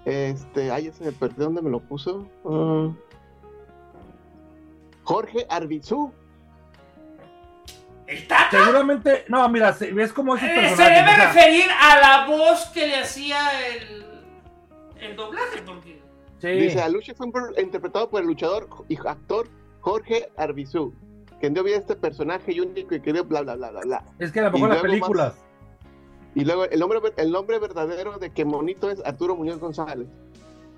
este. 0.06 0.70
Ay, 0.72 0.88
ese 0.88 1.06
me 1.06 1.12
perdí, 1.14 1.36
¿dónde 1.38 1.62
me 1.62 1.70
lo 1.70 1.80
puso? 1.80 2.28
Ah. 2.46 2.92
Jorge 5.04 5.46
Arbizú. 5.50 6.12
¿El 8.08 8.26
Tata? 8.28 8.50
Seguramente, 8.64 9.26
no, 9.28 9.48
mira, 9.50 9.74
se- 9.74 9.92
ves 9.92 10.14
como 10.14 10.36
esos 10.36 10.48
Eh, 10.48 10.70
se 10.76 10.82
debe 10.84 11.16
referir 11.16 11.66
a 11.80 12.00
la 12.00 12.28
voz 12.28 12.66
que 12.74 12.88
le 12.88 12.96
hacía 13.02 13.38
el, 13.76 14.06
el 15.02 15.16
doblaje, 15.16 15.62
porque... 15.66 16.02
sí. 16.40 16.48
Dice, 16.48 16.82
Aluche 16.82 17.14
fue 17.14 17.28
interpretado 17.62 18.10
por 18.10 18.22
el 18.22 18.28
luchador 18.28 18.70
y 18.88 18.98
actor 19.06 19.50
Jorge 19.82 20.30
Arbizú, 20.38 20.94
quien 21.42 21.54
dio 21.54 21.64
vida 21.64 21.76
a 21.76 21.80
este 21.80 21.96
personaje 21.98 22.60
único 22.62 22.96
y 22.96 23.02
querido, 23.02 23.26
bla, 23.26 23.42
bla, 23.42 23.56
bla, 23.56 23.72
bla, 23.72 23.82
bla. 23.82 24.06
Es 24.20 24.32
que 24.32 24.40
a 24.40 24.44
lo 24.44 24.50
Y 24.50 24.52
mejor 24.54 24.70
las 24.70 24.78
luego 24.84 24.88
películas. 24.88 25.34
Y 26.36 26.46
luego 26.46 26.66
el 26.66 26.80
nombre, 26.80 27.00
el 27.18 27.32
nombre 27.32 27.60
verdadero 27.60 28.20
de 28.20 28.30
que 28.32 28.46
Monito 28.46 28.90
es 28.90 29.04
Arturo 29.06 29.36
Muñoz 29.36 29.60
González. 29.60 30.08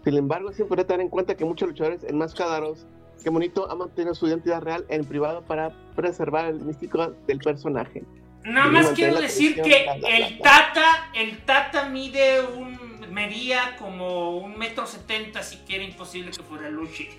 Sin 0.04 0.16
embargo, 0.18 0.50
es 0.50 0.60
importante 0.60 0.94
tener 0.94 1.04
en 1.06 1.10
cuenta 1.10 1.36
que 1.36 1.44
muchos 1.46 1.68
luchadores 1.70 2.04
enmascarados 2.06 2.88
que 3.24 3.32
Monito 3.32 3.70
ha 3.70 3.76
mantenido 3.76 4.16
su 4.16 4.28
identidad 4.28 4.62
real 4.62 4.86
en 4.90 5.06
privado 5.06 5.42
para 5.44 5.72
preservar 5.96 6.46
el 6.46 6.60
místico 6.62 7.14
del 7.28 7.40
personaje. 7.40 8.04
Nada 8.44 8.68
Y 8.68 8.72
más 8.72 8.90
quiero 8.92 9.20
decir 9.20 9.62
que 9.62 9.86
el. 10.08 10.40
Tata, 10.40 11.12
el 11.14 11.40
Tata 11.46 11.90
mide 11.90 12.42
un, 12.42 12.78
medía 13.12 13.76
como 13.78 14.38
un 14.38 14.58
metro 14.58 14.88
setenta, 14.88 15.40
así 15.40 15.58
que 15.68 15.76
era 15.76 15.84
imposible 15.84 16.32
que 16.32 16.44
fuera 16.44 16.70
Luchi. 16.70 17.10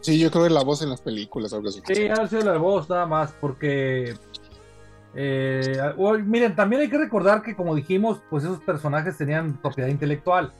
Sí, 0.00 0.18
yo 0.20 0.30
creo 0.30 0.44
que 0.44 0.50
la 0.50 0.62
voz 0.62 0.82
en 0.82 0.90
las 0.90 1.00
películas, 1.00 1.52
algo 1.52 1.68
así. 1.68 1.80
Sí, 1.84 2.06
ha 2.06 2.28
sido 2.28 2.42
la 2.44 2.58
voz 2.58 2.88
nada 2.88 3.06
más, 3.06 3.32
porque. 3.40 4.14
eh, 5.14 5.94
miren, 6.24 6.54
también 6.54 6.82
hay 6.82 6.88
que 6.88 6.98
recordar 6.98 7.42
que, 7.42 7.56
como 7.56 7.74
dijimos, 7.74 8.20
pues 8.30 8.44
esos 8.44 8.60
personajes 8.60 9.16
tenían 9.16 9.56
propiedad 9.60 9.88
intelectual, 9.88 10.52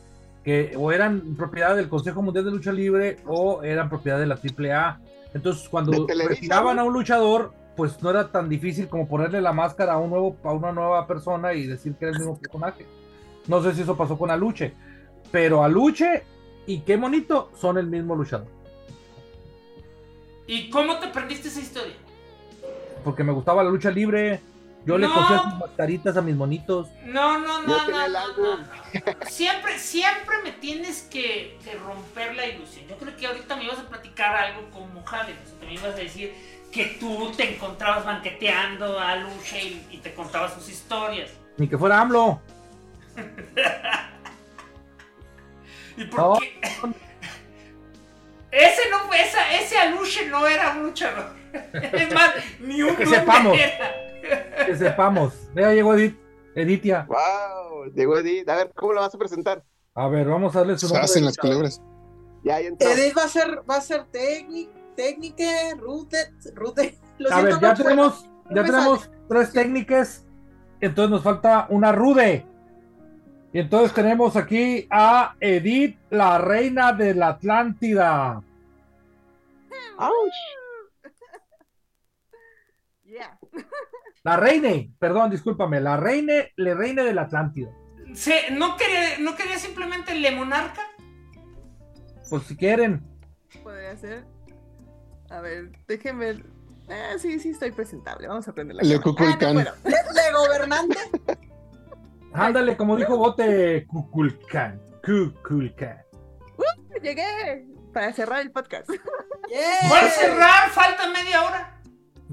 que 0.47 0.75
o 0.77 0.93
eran 0.93 1.35
propiedad 1.35 1.75
del 1.75 1.89
Consejo 1.89 2.23
Mundial 2.23 2.45
de 2.45 2.53
Lucha 2.53 2.73
Libre 2.73 3.19
o 3.27 3.65
eran 3.65 3.89
propiedad 3.91 4.19
de 4.19 4.27
la 4.27 4.37
AAA. 4.37 5.01
Entonces, 5.35 5.69
cuando 5.69 6.07
retiraban 6.07 6.79
a 6.79 6.85
un 6.85 6.93
luchador, 6.93 7.53
pues 7.77 8.01
no 8.01 8.11
era 8.11 8.31
tan 8.31 8.49
difícil 8.49 8.89
como 8.89 9.09
ponerle 9.09 9.43
la 9.43 9.53
máscara 9.53 9.95
a, 9.95 9.99
un 9.99 10.11
nuevo, 10.11 10.37
a 10.45 10.53
una 10.53 10.71
nueva 10.71 11.07
persona 11.07 11.53
y 11.53 11.67
decir 11.67 11.95
que 11.97 12.05
era 12.05 12.13
el 12.13 12.21
mismo 12.21 12.39
personaje. 12.41 12.87
No 13.49 13.61
sé 13.61 13.75
si 13.75 13.83
eso 13.83 13.97
pasó 13.97 14.17
con 14.17 14.31
Aluche, 14.31 14.73
pero 15.33 15.65
Aluche 15.65 16.23
y 16.67 16.79
qué 16.81 16.97
bonito 16.97 17.51
son 17.55 17.77
el 17.77 17.89
mismo 17.89 18.15
luchador. 18.15 18.49
¿Y 20.47 20.71
cómo 20.71 20.97
te 21.01 21.07
aprendiste 21.07 21.49
esa 21.49 21.61
historia? 21.61 21.97
porque 23.07 23.23
me 23.23 23.31
gustaba 23.31 23.63
la 23.63 23.71
lucha 23.71 23.89
libre. 23.89 24.41
Yo 24.87 24.97
le 24.99 25.07
No. 25.09 25.15
cosía 25.15 25.43
sus 25.43 25.55
mascaritas 25.59 26.17
a 26.17 26.23
mis 26.23 26.37
monitos. 26.37 26.89
No, 27.05 27.39
no, 27.41 27.61
no, 27.63 27.89
no, 27.89 28.09
no, 28.09 28.57
no. 28.57 28.65
Siempre, 29.29 29.79
siempre 29.81 30.37
me 30.45 30.53
tienes 30.53 31.03
que, 31.03 31.59
que 31.65 31.75
romper 31.75 32.35
la 32.37 32.47
ilusión. 32.47 32.87
Yo 32.89 32.97
creo 32.97 33.17
que 33.17 33.27
ahorita 33.27 33.57
me 33.57 33.65
ibas 33.65 33.81
a 33.81 33.89
platicar 33.89 34.35
algo 34.37 34.71
con 34.71 34.95
Mojave. 34.95 35.35
O 35.45 35.47
sea, 35.59 35.69
me 35.69 35.75
ibas 35.75 35.87
a 35.95 35.99
decir 35.99 36.33
que 36.71 36.85
tú 37.01 37.33
te 37.37 37.55
encontrabas 37.55 38.05
banqueteando 38.05 38.99
a 39.01 39.17
Lucha 39.17 39.59
y, 39.59 39.85
y 39.91 39.99
te 39.99 40.15
contaba 40.15 40.49
sus 40.55 40.69
historias. 40.69 41.31
Ni 41.57 41.67
que 41.69 41.77
fuera 41.77 42.01
AMLO. 42.01 42.41
¿Y 45.97 46.05
por 46.05 46.21
No. 46.21 46.39
qué? 46.39 46.61
Ese 48.53 48.89
no 48.91 49.01
fue, 49.01 49.21
esa, 49.21 49.53
ese 49.55 49.77
Aluche 49.79 50.27
no 50.29 50.47
era 50.47 50.73
un 50.73 50.85
luchador. 50.85 51.35
Es 51.73 52.13
más, 52.15 52.31
ni 52.61 52.83
un 52.83 52.95
Que 52.97 53.07
sepamos. 53.07 53.59
era. 53.59 53.93
Que 54.67 54.77
sepamos. 54.77 55.35
Ya 55.55 55.73
llegó 55.73 55.95
Edith. 55.95 56.17
Editia. 56.55 57.07
¡Wow! 57.09 57.93
Llegó 57.95 58.19
Edith. 58.19 58.49
A 58.49 58.57
ver, 58.57 58.73
¿cómo 58.75 58.93
lo 58.95 59.01
vas 59.01 59.15
a 59.15 59.19
presentar? 59.19 59.63
A 59.95 60.09
ver, 60.09 60.27
vamos 60.29 60.55
a 60.57 60.61
darle 60.61 60.79
su 60.79 60.87
Se 60.89 60.95
nombre. 60.95 61.05
hacen 61.05 61.25
las 61.25 61.37
culebras. 61.37 61.83
Ya, 62.45 62.57
ahí 62.57 62.67
entró. 62.67 62.89
Edith 62.89 63.17
va 63.17 63.25
a 63.25 63.29
ser, 63.29 63.63
va 63.69 63.77
a 63.77 63.81
ser 63.81 64.05
técnico, 64.07 64.73
técnica, 64.95 65.45
rute, 65.79 66.33
rute. 66.55 66.99
Lo 67.19 67.33
A 67.33 67.43
ver, 67.43 67.59
ya 67.61 67.71
mucho, 67.71 67.83
tenemos, 67.83 68.29
no 68.51 68.57
ya 68.57 68.65
tenemos 68.65 69.11
tres 69.29 69.53
técnicas. 69.53 70.27
Entonces 70.81 71.11
nos 71.11 71.23
falta 71.23 71.67
una 71.71 71.93
rude. 71.93 72.47
Y 73.53 73.61
entonces 73.61 73.95
tenemos 73.95 74.37
aquí 74.37 74.87
a 74.91 75.35
Edith, 75.41 75.99
la 76.11 76.37
reina 76.37 76.93
de 76.93 77.15
la 77.15 77.29
Atlántida. 77.29 78.43
¡Auch! 79.99 80.13
Yeah. 83.05 83.39
La 84.27 84.37
reine, 84.37 84.91
perdón, 84.99 85.31
discúlpame, 85.31 85.81
la 85.81 85.97
reine, 85.97 86.53
le 86.57 86.75
reine 86.75 87.05
de 87.05 87.15
la 87.15 87.23
Atlántida. 87.23 87.71
Se- 88.13 88.51
¿no, 88.51 88.77
quería, 88.77 89.21
¿No 89.21 89.37
quería 89.37 89.57
simplemente 89.57 90.17
Le 90.17 90.33
Monarca? 90.33 90.81
Pues 92.29 92.43
si 92.43 92.57
quieren. 92.57 93.07
Podría 93.63 93.97
ser. 93.97 94.25
A 95.31 95.41
ver, 95.41 95.71
déjenme. 95.87 96.43
Ah, 96.91 97.15
sí, 97.21 97.39
sí, 97.39 97.51
estoy 97.51 97.71
presentable. 97.71 98.27
Vamos 98.27 98.49
a 98.49 98.51
aprender 98.51 98.75
la 98.75 98.83
Le. 98.83 99.01
Cuculcán. 99.01 99.59
Ah, 99.59 99.75
no. 99.85 99.91
Le 99.91 100.33
gobernante. 100.37 100.99
Ándale, 102.33 102.77
como 102.77 102.97
dijo 102.97 103.17
Bote, 103.17 103.87
Cuculcán. 103.87 104.83
Cuculcán. 105.05 106.03
Llegué 107.01 107.65
para 107.95 108.13
cerrar 108.13 108.41
el 108.41 108.51
podcast. 108.51 108.91
Yeah. 108.91 109.89
¿Puedes 109.89 110.15
cerrar? 110.15 110.69
Falta 110.71 111.07
media 111.13 111.45
hora. 111.45 111.76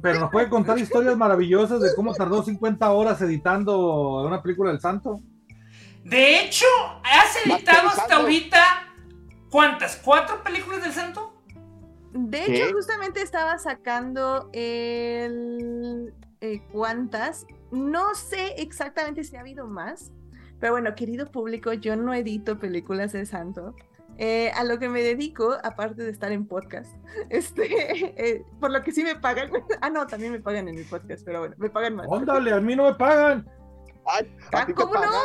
Pero 0.01 0.19
nos 0.19 0.31
puede 0.31 0.49
contar 0.49 0.77
historias 0.79 1.15
maravillosas 1.15 1.79
de 1.81 1.93
cómo 1.95 2.13
tardó 2.13 2.43
50 2.43 2.91
horas 2.91 3.21
editando 3.21 4.23
una 4.25 4.41
película 4.41 4.71
del 4.71 4.79
santo. 4.79 5.21
De 6.03 6.39
hecho, 6.41 6.65
has 7.03 7.45
editado 7.45 7.89
hasta 7.89 8.15
ahorita. 8.15 8.59
¿Cuántas? 9.49 9.97
¿Cuatro 10.03 10.43
películas 10.43 10.81
del 10.81 10.91
santo? 10.91 11.33
De 12.11 12.43
¿Qué? 12.43 12.63
hecho, 12.65 12.73
justamente 12.73 13.21
estaba 13.21 13.57
sacando 13.59 14.49
el. 14.51 16.13
eh, 16.41 16.61
¿Cuántas? 16.71 17.45
No 17.71 18.15
sé 18.15 18.55
exactamente 18.57 19.23
si 19.23 19.35
ha 19.35 19.41
habido 19.41 19.67
más. 19.67 20.11
Pero 20.59 20.73
bueno, 20.73 20.95
querido 20.95 21.29
público, 21.31 21.73
yo 21.73 21.95
no 21.95 22.13
edito 22.13 22.57
películas 22.59 23.11
de 23.13 23.25
santo. 23.25 23.75
Eh, 24.19 24.51
a 24.53 24.63
lo 24.63 24.77
que 24.77 24.89
me 24.89 25.01
dedico, 25.01 25.57
aparte 25.63 26.03
de 26.03 26.11
estar 26.11 26.31
en 26.31 26.45
podcast, 26.47 26.91
este, 27.29 27.65
eh, 28.15 28.43
por 28.59 28.71
lo 28.71 28.83
que 28.83 28.91
sí 28.91 29.03
me 29.03 29.15
pagan. 29.15 29.51
Ah, 29.81 29.89
no, 29.89 30.05
también 30.07 30.31
me 30.31 30.39
pagan 30.39 30.67
en 30.67 30.75
mi 30.75 30.83
podcast, 30.83 31.23
pero 31.25 31.39
bueno, 31.39 31.55
me 31.57 31.69
pagan 31.69 31.95
más. 31.95 32.07
Ándale, 32.11 32.53
a 32.53 32.59
mí 32.59 32.75
no 32.75 32.85
me 32.85 32.93
pagan. 32.95 33.47
Ay, 34.05 34.31
¿a 34.51 34.65
ti 34.65 34.73
te 34.73 34.73
¿cómo 34.73 34.93
no? 34.93 34.99
pagan? 35.01 35.21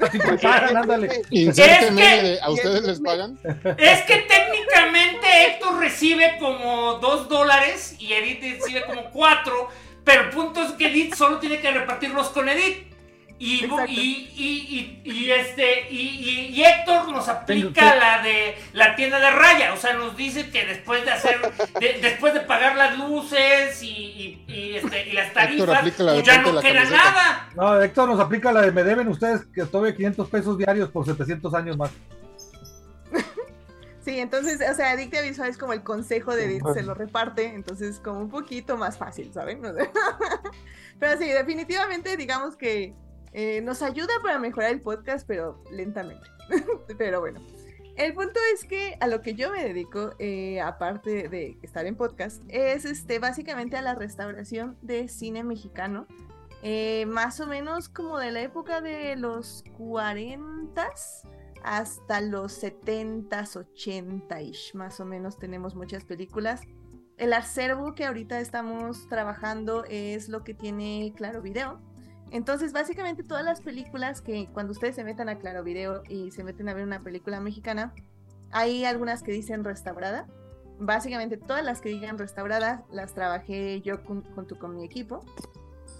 A 0.00 0.08
ti 0.08 0.18
te 0.18 0.38
pagan, 0.38 0.76
ándale. 0.76 1.06
Es 1.06 1.26
que- 1.28 2.38
¿A 2.42 2.50
ustedes 2.50 2.82
les 2.84 3.00
pagan? 3.00 3.38
Es 3.78 4.02
que 4.02 4.16
técnicamente 4.28 5.26
Héctor 5.46 5.78
recibe 5.78 6.36
como 6.38 6.94
dos 6.94 7.28
dólares 7.28 7.96
y 7.98 8.12
Edith 8.12 8.60
recibe 8.60 8.84
como 8.86 9.10
cuatro. 9.10 9.68
Pero 10.04 10.22
el 10.22 10.30
punto 10.30 10.62
es 10.62 10.72
que 10.72 10.88
Edith 10.88 11.14
solo 11.14 11.38
tiene 11.38 11.60
que 11.60 11.70
repartirlos 11.70 12.30
con 12.30 12.48
Edith. 12.48 12.89
Y, 13.42 13.64
y, 13.64 14.30
y, 14.36 15.00
y, 15.02 15.10
y 15.10 15.30
este 15.30 15.90
y, 15.90 15.96
y- 15.98 16.46
y 16.54 16.62
Héctor 16.62 17.10
nos 17.10 17.26
aplica 17.26 17.96
la 17.96 18.22
de 18.22 18.54
la 18.74 18.94
tienda 18.96 19.18
de 19.18 19.30
raya, 19.30 19.72
o 19.72 19.78
sea, 19.78 19.94
nos 19.94 20.14
dice 20.14 20.50
que 20.50 20.66
después 20.66 21.06
de 21.06 21.10
hacer, 21.10 21.40
de- 21.80 22.00
después 22.02 22.34
de 22.34 22.40
pagar 22.40 22.76
las 22.76 22.98
luces 22.98 23.82
y, 23.82 23.88
y, 23.88 24.44
y, 24.46 24.76
este, 24.76 25.08
y 25.08 25.12
las 25.12 25.32
tarifas, 25.32 25.98
la 25.98 26.12
pues 26.12 26.22
ya 26.22 26.42
no 26.42 26.60
queda 26.60 26.82
camiseta. 26.82 26.96
nada. 27.02 27.48
No, 27.56 27.80
Héctor 27.82 28.08
nos 28.10 28.20
aplica 28.20 28.52
la 28.52 28.60
de 28.60 28.72
me 28.72 28.84
deben 28.84 29.08
ustedes 29.08 29.40
que 29.54 29.64
todavía 29.64 29.96
500 29.96 30.28
pesos 30.28 30.58
diarios 30.58 30.90
por 30.90 31.06
700 31.06 31.54
años 31.54 31.78
más. 31.78 31.90
Sí, 34.04 34.18
entonces, 34.18 34.60
o 34.68 34.74
sea, 34.74 34.90
Adictia 34.92 35.20
Visual 35.22 35.48
es 35.48 35.58
como 35.58 35.72
el 35.74 35.82
consejo 35.82 36.34
de 36.34 36.44
Edith, 36.46 36.64
se 36.74 36.82
lo 36.82 36.94
reparte, 36.94 37.44
entonces 37.46 38.00
como 38.00 38.20
un 38.20 38.30
poquito 38.30 38.76
más 38.78 38.96
fácil, 38.98 39.30
¿saben? 39.32 39.60
Pero 40.98 41.18
sí, 41.18 41.26
definitivamente 41.28 42.16
digamos 42.16 42.56
que 42.56 42.94
eh, 43.32 43.60
nos 43.62 43.82
ayuda 43.82 44.12
para 44.22 44.38
mejorar 44.38 44.70
el 44.70 44.80
podcast, 44.80 45.26
pero 45.26 45.62
lentamente. 45.70 46.26
pero 46.98 47.20
bueno, 47.20 47.40
el 47.96 48.14
punto 48.14 48.40
es 48.54 48.64
que 48.64 48.96
a 49.00 49.06
lo 49.06 49.20
que 49.20 49.34
yo 49.34 49.50
me 49.50 49.62
dedico, 49.62 50.12
eh, 50.18 50.60
aparte 50.60 51.28
de 51.28 51.58
estar 51.62 51.86
en 51.86 51.96
podcast, 51.96 52.42
es 52.48 52.84
este, 52.84 53.18
básicamente 53.18 53.76
a 53.76 53.82
la 53.82 53.94
restauración 53.94 54.76
de 54.82 55.08
cine 55.08 55.44
mexicano. 55.44 56.06
eh, 56.62 57.06
más 57.06 57.40
o 57.40 57.46
menos 57.46 57.88
como 57.88 58.18
de 58.18 58.30
la 58.32 58.42
época 58.42 58.80
de 58.80 59.16
los 59.16 59.64
40s 59.78 61.26
hasta 61.62 62.20
los 62.20 62.62
70s, 62.62 63.56
80ish, 63.56 64.74
más 64.74 65.00
o 65.00 65.04
menos 65.04 65.38
tenemos 65.38 65.74
muchas 65.74 66.04
películas. 66.04 66.62
El 67.16 67.34
acervo 67.34 67.94
que 67.94 68.06
ahorita 68.06 68.40
estamos 68.40 69.06
trabajando 69.08 69.84
es 69.84 70.28
lo 70.30 70.42
que 70.42 70.54
tiene 70.54 71.12
Claro 71.16 71.42
Video. 71.42 71.78
Entonces, 72.30 72.72
básicamente 72.72 73.22
todas 73.22 73.44
las 73.44 73.60
películas 73.60 74.20
que 74.20 74.48
cuando 74.52 74.72
ustedes 74.72 74.94
se 74.94 75.04
metan 75.04 75.28
a 75.28 75.38
Claro 75.38 75.64
Video 75.64 76.02
y 76.08 76.30
se 76.30 76.44
meten 76.44 76.68
a 76.68 76.74
ver 76.74 76.84
una 76.84 77.02
película 77.02 77.40
mexicana, 77.40 77.92
hay 78.52 78.84
algunas 78.84 79.22
que 79.22 79.32
dicen 79.32 79.64
restaurada. 79.64 80.26
Básicamente 80.78 81.36
todas 81.36 81.64
las 81.64 81.80
que 81.80 81.90
digan 81.90 82.18
restauradas 82.18 82.82
las 82.90 83.14
trabajé 83.14 83.80
yo 83.82 83.98
junto 83.98 84.58
con 84.58 84.76
mi 84.76 84.84
equipo. 84.84 85.24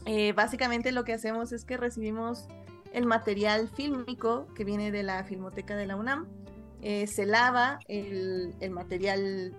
Eh, 0.06 0.32
básicamente 0.32 0.92
lo 0.92 1.04
que 1.04 1.12
hacemos 1.12 1.52
es 1.52 1.64
que 1.64 1.76
recibimos 1.76 2.48
el 2.92 3.06
material 3.06 3.68
fílmico 3.68 4.46
que 4.54 4.64
viene 4.64 4.90
de 4.90 5.02
la 5.02 5.24
Filmoteca 5.24 5.76
de 5.76 5.86
la 5.86 5.96
UNAM. 5.96 6.26
Eh, 6.82 7.06
se 7.06 7.26
lava 7.26 7.78
el, 7.88 8.54
el 8.60 8.70
material 8.70 9.54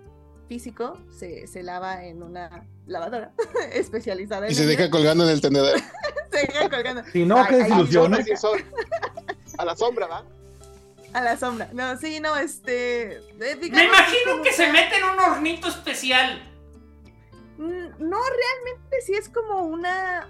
físico, 0.47 0.97
se, 1.09 1.45
se, 1.47 1.61
lava 1.61 2.03
en 2.03 2.23
una 2.23 2.65
lavadora 2.87 3.31
especializada. 3.73 4.49
y 4.49 4.55
se 4.55 4.65
deja 4.65 4.89
colgando 4.89 5.23
en 5.23 5.31
el 5.31 5.41
tenedor. 5.41 5.79
se 6.31 6.37
deja 6.37 6.69
colgando. 6.69 7.03
Si 7.11 7.25
no, 7.25 7.45
qué 7.47 7.57
desilusión. 7.57 8.13
A 9.57 9.65
la 9.65 9.75
sombra, 9.75 10.07
¿va? 10.07 10.25
A 11.13 11.21
la 11.21 11.37
sombra. 11.37 11.69
No, 11.73 11.97
sí, 11.97 12.19
no, 12.19 12.35
este. 12.37 13.17
Eh, 13.17 13.57
Me 13.59 13.85
imagino 13.85 14.41
que 14.43 14.53
se 14.53 14.71
mete 14.71 14.97
en 14.97 15.03
un 15.03 15.19
hornito 15.19 15.67
especial. 15.67 16.41
Mm, 17.57 18.09
no, 18.09 18.17
realmente 18.17 19.01
sí 19.05 19.13
es 19.13 19.29
como 19.29 19.63
una. 19.63 20.27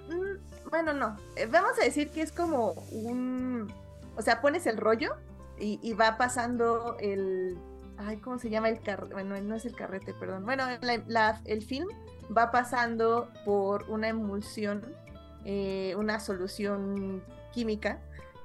Bueno, 0.70 0.92
no. 0.92 1.16
Eh, 1.36 1.46
vamos 1.46 1.78
a 1.80 1.84
decir 1.84 2.10
que 2.10 2.22
es 2.22 2.32
como 2.32 2.72
un. 2.90 3.72
O 4.16 4.22
sea, 4.22 4.40
pones 4.40 4.66
el 4.66 4.76
rollo 4.76 5.14
y, 5.58 5.92
va 5.94 6.18
pasando 6.18 6.96
el. 6.98 7.56
Ay, 7.96 8.16
¿cómo 8.16 8.38
se 8.38 8.50
llama 8.50 8.68
el 8.68 8.80
carrete? 8.80 9.14
Bueno, 9.14 9.40
no 9.40 9.54
es 9.54 9.64
el 9.64 9.76
carrete, 9.76 10.12
perdón. 10.14 10.44
Bueno, 10.44 10.64
el 11.44 11.62
film 11.62 11.88
va 12.36 12.50
pasando 12.50 13.28
por 13.44 13.88
una 13.90 14.08
emulsión, 14.08 14.94
eh, 15.44 15.94
una 15.96 16.20
solución 16.20 17.22
química 17.52 18.00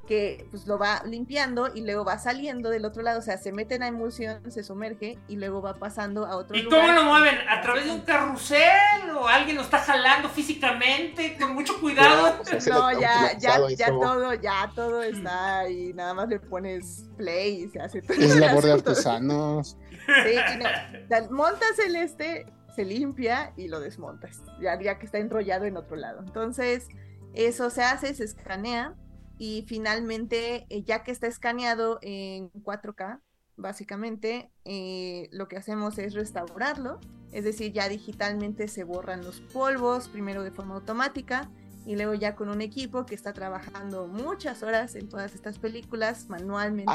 que 0.08 0.48
pues 0.50 0.66
lo 0.66 0.80
va 0.80 1.04
limpiando 1.06 1.70
y 1.74 1.82
luego 1.82 2.06
va 2.06 2.18
saliendo 2.18 2.70
del 2.70 2.86
otro 2.86 3.04
lado, 3.04 3.20
o 3.20 3.22
sea, 3.22 3.38
se 3.38 3.52
mete 3.52 3.76
en 3.76 3.82
la 3.82 3.88
emulsión, 3.88 4.50
se 4.50 4.64
sumerge 4.64 5.20
y 5.28 5.36
luego 5.36 5.62
va 5.62 5.76
pasando 5.76 6.26
a 6.26 6.38
otro 6.38 6.56
¿Y 6.58 6.64
lugar. 6.64 6.80
¿Y 6.80 6.88
cómo 6.88 6.94
lo 6.94 7.04
mueven? 7.04 7.36
¿A 7.48 7.62
través 7.62 7.86
de 7.86 7.92
un 7.92 8.02
carrusel 8.02 9.10
o 9.16 9.28
alguien 9.28 9.58
lo 9.58 9.64
está 9.64 9.80
jalando 9.80 10.30
físicamente 10.30 11.38
con 11.38 11.54
mucho 11.54 11.80
cuidado? 11.80 12.40
No, 12.70 13.00
ya, 13.00 13.38
ya, 13.38 13.70
ya 13.70 13.88
todo, 13.88 14.34
ya 14.34 14.72
todo 14.74 15.04
está 15.04 15.60
ahí, 15.60 15.92
nada 15.94 16.14
más 16.14 16.30
le 16.30 16.40
pones 16.40 17.10
play 17.18 17.64
y 17.64 17.68
se 17.68 17.82
hace 17.82 18.02
todo. 18.02 18.18
Es 18.18 18.36
labor 18.38 18.64
de 18.64 18.72
artesanos. 18.72 19.78
Sí, 20.06 20.36
no, 20.58 21.32
montas 21.32 21.78
el 21.86 21.98
este, 21.98 22.46
se 22.78 22.86
limpia 22.86 23.54
y 23.58 23.70
lo 23.70 23.80
desmontas, 23.80 24.44
ya, 24.62 24.78
que 24.78 25.06
está 25.06 25.18
enrollado 25.18 25.66
en 25.66 25.78
otro 25.78 25.96
lado. 25.96 26.20
Entonces, 26.20 26.88
eso 27.34 27.72
se 27.72 27.82
hace, 27.82 28.14
se 28.14 28.24
escanea 28.24 28.96
y 29.40 29.66
finalmente, 29.68 30.68
eh, 30.70 30.84
ya 30.84 31.04
que 31.04 31.12
está 31.12 31.26
escaneado 31.26 31.98
en 32.04 32.52
4K, 32.52 33.20
básicamente 33.56 34.52
eh, 34.64 35.28
lo 35.32 35.48
que 35.48 35.58
hacemos 35.58 35.98
es 35.98 36.14
restaurarlo, 36.14 37.00
es 37.32 37.46
decir, 37.46 37.74
ya 37.74 37.90
digitalmente 37.90 38.68
se 38.68 38.84
borran 38.84 39.26
los 39.26 39.42
polvos, 39.42 40.08
primero 40.08 40.44
de 40.44 40.52
forma 40.52 40.76
automática 40.76 41.50
y 41.88 41.96
luego 41.96 42.14
ya 42.14 42.36
con 42.36 42.50
un 42.50 42.62
equipo 42.62 43.06
que 43.06 43.16
está 43.16 43.34
trabajando 43.34 44.08
muchas 44.08 44.62
horas 44.62 44.94
en 44.96 45.08
todas 45.10 45.34
estas 45.34 45.58
películas 45.58 46.28
manualmente. 46.30 46.92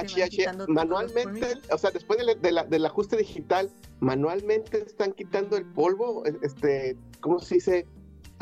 manualmente, 0.68 1.58
o 1.70 1.78
sea, 1.78 1.90
después 1.90 2.20
del 2.38 2.84
ajuste 2.86 3.16
digital, 3.16 3.70
manualmente 4.00 4.84
están 4.84 5.12
quitando 5.12 5.56
el 5.56 5.64
polvo, 5.64 6.24
este, 6.42 6.96
¿cómo 7.20 7.40
se 7.40 7.56
dice? 7.56 7.86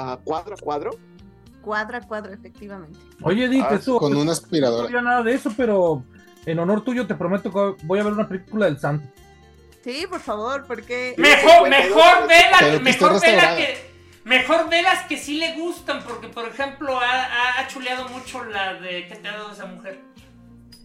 a 0.00 0.18
cuadro 0.24 0.54
a 0.54 0.58
cuadro. 0.58 0.90
Cuadra 1.62 1.98
a 1.98 2.00
cuadro, 2.00 2.32
efectivamente. 2.32 2.98
Oye, 3.22 3.48
Dick, 3.48 3.66
ah, 3.68 3.74
eso. 3.74 3.98
Con 3.98 4.16
una 4.16 4.32
aspiradora. 4.32 4.84
No 4.84 4.88
sabía 4.88 5.02
nada 5.02 5.22
de 5.22 5.34
eso, 5.34 5.52
pero 5.56 6.02
en 6.46 6.58
honor 6.58 6.82
tuyo 6.84 7.06
te 7.06 7.14
prometo 7.14 7.50
que 7.52 7.84
voy 7.84 7.98
a 7.98 8.04
ver 8.04 8.14
una 8.14 8.28
película 8.28 8.66
del 8.66 8.78
santo. 8.78 9.06
Sí, 9.84 10.06
por 10.08 10.20
favor, 10.20 10.64
porque. 10.66 11.14
Mejor, 11.18 11.68
mejor 11.68 12.28
vela, 12.28 12.80
mejor 12.80 13.20
vela 13.20 13.56
que. 13.56 13.89
Mejor 14.30 14.70
velas 14.70 15.06
que 15.08 15.18
sí 15.18 15.38
le 15.38 15.56
gustan, 15.56 16.04
porque 16.04 16.28
por 16.28 16.46
ejemplo 16.46 16.96
ha, 17.00 17.66
chuleado 17.66 18.08
mucho 18.10 18.44
la 18.44 18.74
de 18.74 19.08
¿Qué 19.08 19.16
te 19.16 19.26
ha 19.26 19.32
dado 19.32 19.50
esa 19.52 19.66
mujer? 19.66 19.98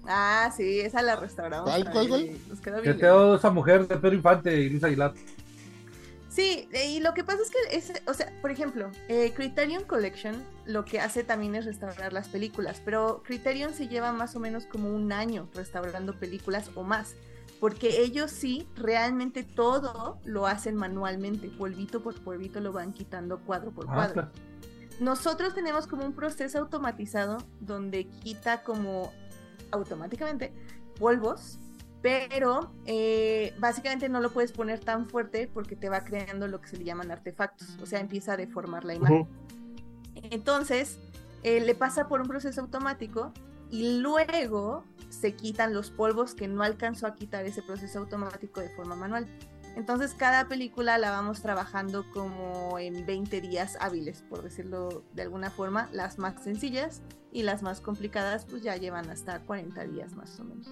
Ah, 0.08 0.52
sí, 0.58 0.80
esa 0.80 1.04
la 1.04 1.16
restauramos. 1.16 1.70
¿Cuál, 1.70 1.92
cuál, 1.92 2.08
cuál? 2.08 2.82
¿Qué 2.82 2.96
te 2.96 3.06
ha 3.06 3.10
dado 3.10 3.36
esa 3.36 3.52
mujer 3.52 3.88
de 3.88 3.98
Pedro 3.98 4.16
Infante 4.16 4.56
y 4.56 4.70
Luis 4.72 4.84
Aguilar? 4.84 5.14
Sí, 6.28 6.68
y 6.90 7.02
lo 7.02 7.14
que 7.14 7.24
pasa 7.24 7.44
es 7.44 7.52
que, 7.52 7.78
es, 7.78 8.02
o 8.08 8.16
sea, 8.16 8.34
por 8.42 8.50
ejemplo, 8.50 8.90
eh, 9.10 9.32
Criterion 9.36 9.84
Collection 9.84 10.44
lo 10.66 10.84
que 10.84 11.00
hace 11.00 11.24
también 11.24 11.54
es 11.54 11.66
restaurar 11.66 12.14
las 12.14 12.28
películas, 12.30 12.82
pero 12.84 13.22
Criterion 13.24 13.76
se 13.76 13.88
lleva 13.88 14.12
más 14.12 14.36
o 14.36 14.40
menos 14.40 14.66
como 14.66 14.90
un 14.90 15.12
año 15.12 15.48
restaurando 15.54 16.18
películas 16.18 16.72
o 16.74 16.82
más, 16.82 17.14
porque 17.60 18.02
ellos 18.02 18.32
sí, 18.32 18.68
realmente 18.76 19.44
todo 19.44 20.20
lo 20.26 20.48
hacen 20.48 20.76
manualmente, 20.76 21.50
polvito 21.50 22.02
por 22.02 22.16
polvito 22.22 22.60
lo 22.60 22.72
van 22.72 22.94
quitando 22.94 23.40
cuadro 23.40 23.72
por 23.72 23.86
ah, 23.90 23.94
cuadro. 23.94 24.30
Nosotros 25.00 25.54
tenemos 25.54 25.88
como 25.88 26.06
un 26.06 26.14
proceso 26.14 26.60
automatizado 26.60 27.38
donde 27.60 28.06
quita 28.08 28.64
como 28.64 29.12
automáticamente 29.72 30.54
polvos 31.00 31.60
pero 32.06 32.72
eh, 32.86 33.56
básicamente 33.58 34.10
no 34.10 34.20
lo 34.20 34.32
puedes 34.32 34.52
poner 34.52 34.80
tan 34.80 35.08
fuerte 35.10 35.50
porque 35.52 35.76
te 35.76 35.90
va 35.90 36.02
creando 36.02 36.48
lo 36.48 36.62
que 36.62 36.68
se 36.68 36.78
le 36.78 36.84
llaman 36.84 37.10
artefactos, 37.10 37.80
o 37.82 37.88
sea, 37.88 38.00
empieza 38.00 38.34
a 38.34 38.38
deformar 38.38 38.86
la 38.86 38.94
imagen. 38.94 39.28
Entonces, 40.14 41.00
eh, 41.42 41.62
le 41.62 41.74
pasa 41.74 42.08
por 42.08 42.22
un 42.22 42.28
proceso 42.28 42.62
automático 42.62 43.34
y 43.76 44.00
luego 44.00 44.86
se 45.10 45.34
quitan 45.34 45.74
los 45.74 45.92
polvos 45.92 46.34
que 46.34 46.48
no 46.48 46.64
alcanzó 46.64 47.08
a 47.08 47.16
quitar 47.16 47.46
ese 47.46 47.62
proceso 47.62 48.00
automático 48.00 48.62
de 48.62 48.70
forma 48.70 48.96
manual. 48.96 49.28
Entonces 49.76 50.14
cada 50.14 50.48
película 50.48 50.98
la 50.98 51.12
vamos 51.12 51.42
trabajando 51.42 52.10
como 52.12 52.80
en 52.80 53.06
20 53.06 53.42
días 53.42 53.78
hábiles, 53.82 54.24
por 54.30 54.42
decirlo 54.44 55.04
de 55.14 55.24
alguna 55.24 55.52
forma. 55.52 55.90
Las 55.92 56.18
más 56.18 56.42
sencillas 56.42 57.02
y 57.34 57.44
las 57.44 57.64
más 57.64 57.82
complicadas 57.82 58.46
pues 58.46 58.64
ya 58.64 58.78
llevan 58.78 59.10
hasta 59.10 59.42
40 59.42 59.84
días 59.84 60.14
más 60.14 60.40
o 60.40 60.46
menos. 60.46 60.70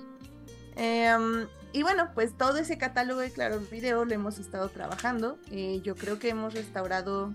Em, 0.78 1.46
y 1.74 1.84
bueno, 1.84 2.12
pues 2.14 2.38
todo 2.38 2.58
ese 2.58 2.78
catálogo 2.78 3.20
de 3.20 3.32
Claro 3.32 3.60
Video 3.60 4.06
lo 4.06 4.14
hemos 4.14 4.40
estado 4.40 4.70
trabajando. 4.70 5.38
Eh, 5.52 5.82
yo 5.84 5.96
creo 5.96 6.20
que 6.20 6.30
hemos 6.30 6.54
restaurado 6.54 7.34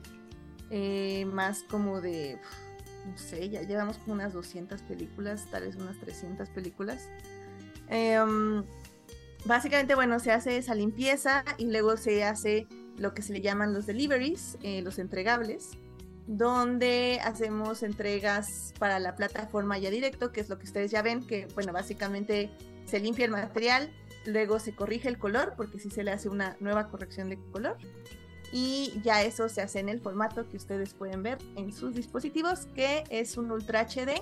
eh, 0.70 1.26
más 1.26 1.64
como 1.64 2.00
de, 2.00 2.40
no 3.08 3.18
sé, 3.18 3.48
ya 3.48 3.62
llevamos 3.62 3.98
unas 4.06 4.32
200 4.32 4.82
películas, 4.82 5.46
tal 5.50 5.64
vez 5.64 5.76
unas 5.76 5.98
300 5.98 6.48
películas. 6.50 7.08
Em, 7.88 8.64
básicamente, 9.44 9.94
bueno, 9.94 10.18
se 10.20 10.32
hace 10.32 10.56
esa 10.56 10.74
limpieza 10.74 11.44
y 11.56 11.70
luego 11.70 11.96
se 11.96 12.24
hace 12.24 12.66
lo 12.96 13.14
que 13.14 13.22
se 13.22 13.32
le 13.32 13.40
llaman 13.40 13.72
los 13.72 13.86
deliveries, 13.86 14.58
eh, 14.62 14.82
los 14.82 14.98
entregables, 14.98 15.70
donde 16.26 17.20
hacemos 17.24 17.82
entregas 17.82 18.74
para 18.78 18.98
la 18.98 19.16
plataforma 19.16 19.78
ya 19.78 19.90
directo, 19.90 20.32
que 20.32 20.40
es 20.40 20.48
lo 20.48 20.58
que 20.58 20.64
ustedes 20.64 20.90
ya 20.90 21.00
ven, 21.02 21.26
que 21.26 21.46
bueno, 21.54 21.72
básicamente 21.72 22.50
se 22.84 23.00
limpia 23.00 23.24
el 23.24 23.30
material, 23.30 23.90
luego 24.26 24.58
se 24.58 24.74
corrige 24.74 25.08
el 25.08 25.18
color, 25.18 25.54
porque 25.56 25.78
si 25.78 25.90
se 25.90 26.04
le 26.04 26.10
hace 26.10 26.28
una 26.28 26.56
nueva 26.60 26.88
corrección 26.90 27.30
de 27.30 27.38
color. 27.52 27.78
Y 28.52 29.00
ya 29.04 29.22
eso 29.22 29.48
se 29.48 29.60
hace 29.60 29.80
en 29.80 29.88
el 29.88 30.00
formato 30.00 30.48
que 30.48 30.56
ustedes 30.56 30.94
pueden 30.94 31.22
ver 31.22 31.38
en 31.56 31.72
sus 31.72 31.94
dispositivos, 31.94 32.66
que 32.74 33.04
es 33.10 33.36
un 33.36 33.50
Ultra 33.50 33.86
HD, 33.86 34.20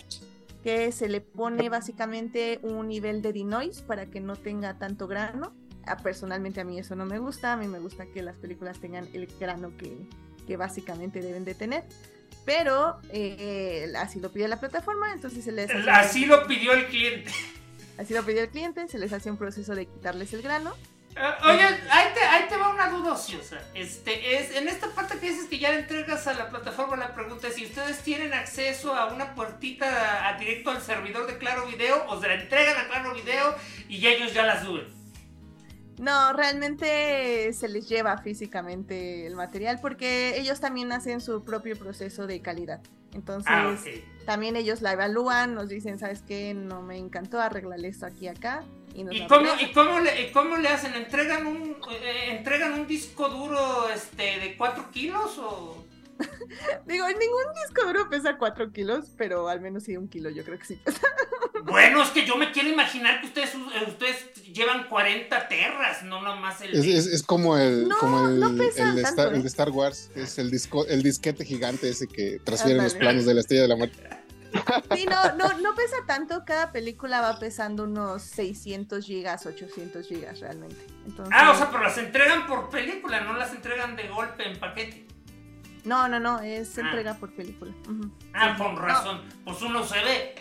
que 0.62 0.90
se 0.92 1.08
le 1.08 1.20
pone 1.20 1.68
básicamente 1.68 2.58
un 2.62 2.88
nivel 2.88 3.22
de 3.22 3.32
denoise 3.32 3.82
para 3.82 4.06
que 4.06 4.20
no 4.20 4.36
tenga 4.36 4.78
tanto 4.78 5.06
grano. 5.06 5.54
Ah, 5.86 5.96
personalmente 5.96 6.60
a 6.60 6.64
mí 6.64 6.78
eso 6.78 6.96
no 6.96 7.06
me 7.06 7.20
gusta, 7.20 7.52
a 7.52 7.56
mí 7.56 7.68
me 7.68 7.78
gusta 7.78 8.06
que 8.06 8.20
las 8.22 8.36
películas 8.38 8.80
tengan 8.80 9.08
el 9.12 9.26
grano 9.38 9.76
que, 9.76 10.08
que 10.46 10.56
básicamente 10.56 11.20
deben 11.20 11.44
de 11.44 11.54
tener 11.54 11.84
pero 12.46 13.00
eh, 13.12 13.92
así 13.98 14.20
lo 14.20 14.32
pide 14.32 14.46
la 14.46 14.60
plataforma, 14.60 15.12
entonces 15.12 15.44
se 15.44 15.52
les... 15.52 15.68
Así 15.88 16.24
lo 16.24 16.46
pidió 16.46 16.72
el 16.72 16.86
cliente. 16.86 17.32
Así 17.98 18.14
lo 18.14 18.24
pidió 18.24 18.42
el 18.42 18.48
cliente, 18.48 18.86
se 18.88 18.98
les 18.98 19.12
hace 19.12 19.30
un 19.30 19.36
proceso 19.36 19.74
de 19.74 19.86
quitarles 19.86 20.32
el 20.32 20.42
grano. 20.42 20.72
Uh, 21.16 21.48
oye, 21.48 21.62
ahí 21.62 22.12
te, 22.12 22.20
ahí 22.20 22.46
te, 22.46 22.58
va 22.58 22.68
una 22.68 22.90
duda 22.90 23.12
ociosa. 23.12 23.56
Este, 23.72 24.38
es, 24.38 24.54
en 24.54 24.68
esta 24.68 24.88
parte 24.88 25.18
que 25.18 25.30
dices 25.30 25.46
que 25.48 25.58
ya 25.58 25.70
le 25.70 25.78
entregas 25.78 26.26
a 26.26 26.34
la 26.34 26.50
plataforma, 26.50 26.94
la 26.96 27.14
pregunta 27.14 27.48
es 27.48 27.54
si 27.54 27.64
ustedes 27.64 28.00
tienen 28.00 28.34
acceso 28.34 28.94
a 28.94 29.06
una 29.06 29.34
puertita 29.34 30.28
a, 30.28 30.38
directo 30.38 30.70
al 30.70 30.82
servidor 30.82 31.26
de 31.26 31.38
Claro 31.38 31.66
Video 31.66 32.04
o 32.08 32.20
se 32.20 32.28
la 32.28 32.34
entregan 32.34 32.76
a 32.76 32.88
Claro 32.88 33.14
Video 33.14 33.54
y 33.88 34.06
ellos 34.06 34.34
ya 34.34 34.44
la 34.44 34.62
suben. 34.62 34.84
No, 35.98 36.34
realmente 36.34 37.50
se 37.54 37.68
les 37.68 37.88
lleva 37.88 38.18
físicamente 38.18 39.26
el 39.26 39.36
material 39.36 39.78
porque 39.80 40.38
ellos 40.38 40.60
también 40.60 40.92
hacen 40.92 41.22
su 41.22 41.44
propio 41.44 41.78
proceso 41.78 42.26
de 42.26 42.42
calidad. 42.42 42.82
Entonces, 43.14 43.50
ah, 43.50 43.74
también 44.26 44.56
ellos 44.56 44.82
la 44.82 44.92
evalúan, 44.92 45.54
nos 45.54 45.70
dicen, 45.70 45.98
¿sabes 45.98 46.20
qué? 46.20 46.52
No 46.52 46.82
me 46.82 46.98
encantó, 46.98 47.40
arreglarle 47.40 47.88
esto 47.88 48.04
aquí 48.04 48.28
acá. 48.28 48.62
¿Y, 48.96 49.02
¿Y, 49.14 49.26
cómo, 49.26 49.46
¿Y, 49.60 49.72
cómo, 49.72 50.00
le, 50.00 50.32
cómo 50.32 50.56
le 50.56 50.68
hacen? 50.68 50.94
¿Entregan 50.94 51.46
un, 51.46 51.76
eh, 51.90 52.30
¿Entregan 52.30 52.72
un 52.72 52.86
disco 52.86 53.28
duro 53.28 53.90
este, 53.90 54.40
de 54.40 54.56
4 54.56 54.90
kilos 54.90 55.36
o...? 55.38 55.84
Digo, 56.86 57.06
ningún 57.06 57.54
disco 57.62 57.86
duro 57.86 58.08
pesa 58.08 58.38
4 58.38 58.72
kilos, 58.72 59.12
pero 59.18 59.48
al 59.48 59.60
menos 59.60 59.82
sí 59.82 59.98
un 59.98 60.08
kilo, 60.08 60.30
yo 60.30 60.44
creo 60.44 60.58
que 60.58 60.64
sí 60.64 60.76
pesa. 60.76 61.00
Bueno, 61.64 62.00
es 62.00 62.10
que 62.10 62.24
yo 62.24 62.36
me 62.36 62.52
quiero 62.52 62.68
imaginar 62.68 63.20
que 63.20 63.26
ustedes, 63.26 63.50
ustedes 63.88 64.34
llevan 64.52 64.88
40 64.88 65.48
terras, 65.48 66.04
no 66.04 66.22
nomás 66.22 66.60
el. 66.60 66.74
Es, 66.74 67.06
es, 67.06 67.22
como 67.24 67.58
el, 67.58 67.88
No, 67.88 67.98
como 67.98 68.28
el, 68.28 68.38
no 68.38 68.46
el 68.50 68.58
de 68.58 68.70
tanto, 68.70 69.00
Star, 69.00 69.28
el 69.32 69.40
¿eh? 69.40 69.42
de 69.42 69.48
Star 69.48 69.70
Wars, 69.70 70.10
es 70.14 70.38
el, 70.38 70.50
disco, 70.52 70.86
el 70.86 71.02
disquete 71.02 71.44
gigante 71.44 71.88
ese 71.88 72.06
que 72.06 72.38
transfiere 72.44 72.76
los 72.76 72.92
Ándale. 72.92 73.00
planos 73.00 73.26
de 73.26 73.34
la 73.34 73.40
estrella 73.40 73.62
de 73.62 73.68
la 73.68 73.76
muerte. 73.76 73.98
Sí, 74.94 75.06
no, 75.06 75.32
no, 75.36 75.58
no 75.60 75.74
pesa 75.74 75.96
tanto. 76.06 76.44
Cada 76.44 76.72
película 76.72 77.20
va 77.20 77.38
pesando 77.38 77.84
unos 77.84 78.22
600 78.22 79.04
gigas, 79.04 79.46
800 79.46 80.06
gigas 80.06 80.40
realmente. 80.40 80.86
Entonces, 81.06 81.34
Ah, 81.36 81.50
o 81.50 81.54
sea, 81.56 81.70
pero 81.70 81.82
las 81.82 81.98
entregan 81.98 82.46
por 82.46 82.68
película, 82.70 83.20
no 83.20 83.34
las 83.34 83.52
entregan 83.52 83.96
de 83.96 84.08
golpe 84.08 84.48
en 84.50 84.58
paquete. 84.58 85.06
No, 85.84 86.08
no, 86.08 86.18
no, 86.18 86.40
es 86.40 86.76
Ah. 86.78 86.80
entrega 86.82 87.14
por 87.14 87.32
película. 87.34 87.72
Ah, 88.34 88.56
con 88.58 88.76
razón. 88.76 89.22
Pues 89.44 89.60
uno 89.62 89.84
se 89.84 89.98
ve. 90.02 90.34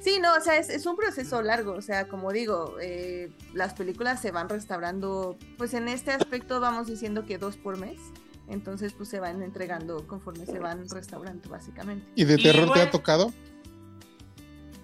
Sí, 0.00 0.20
no, 0.20 0.34
o 0.34 0.40
sea, 0.40 0.56
es, 0.56 0.68
es 0.68 0.86
un 0.86 0.94
proceso 0.96 1.42
largo, 1.42 1.72
o 1.72 1.82
sea, 1.82 2.06
como 2.06 2.30
digo, 2.30 2.76
eh, 2.80 3.32
las 3.54 3.74
películas 3.74 4.20
se 4.22 4.30
van 4.30 4.48
restaurando, 4.48 5.36
pues 5.58 5.74
en 5.74 5.88
este 5.88 6.12
aspecto 6.12 6.60
vamos 6.60 6.86
diciendo 6.86 7.26
que 7.26 7.38
dos 7.38 7.56
por 7.56 7.76
mes, 7.76 7.98
entonces 8.48 8.92
pues 8.92 9.08
se 9.08 9.20
van 9.20 9.42
entregando 9.42 10.06
conforme 10.06 10.46
se 10.46 10.58
van 10.58 10.88
restaurando 10.88 11.48
básicamente. 11.48 12.06
¿Y 12.14 12.24
de 12.24 12.34
Y 12.34 12.42
terror 12.42 12.72
te 12.72 12.80
ha 12.80 12.90
tocado? 12.90 13.32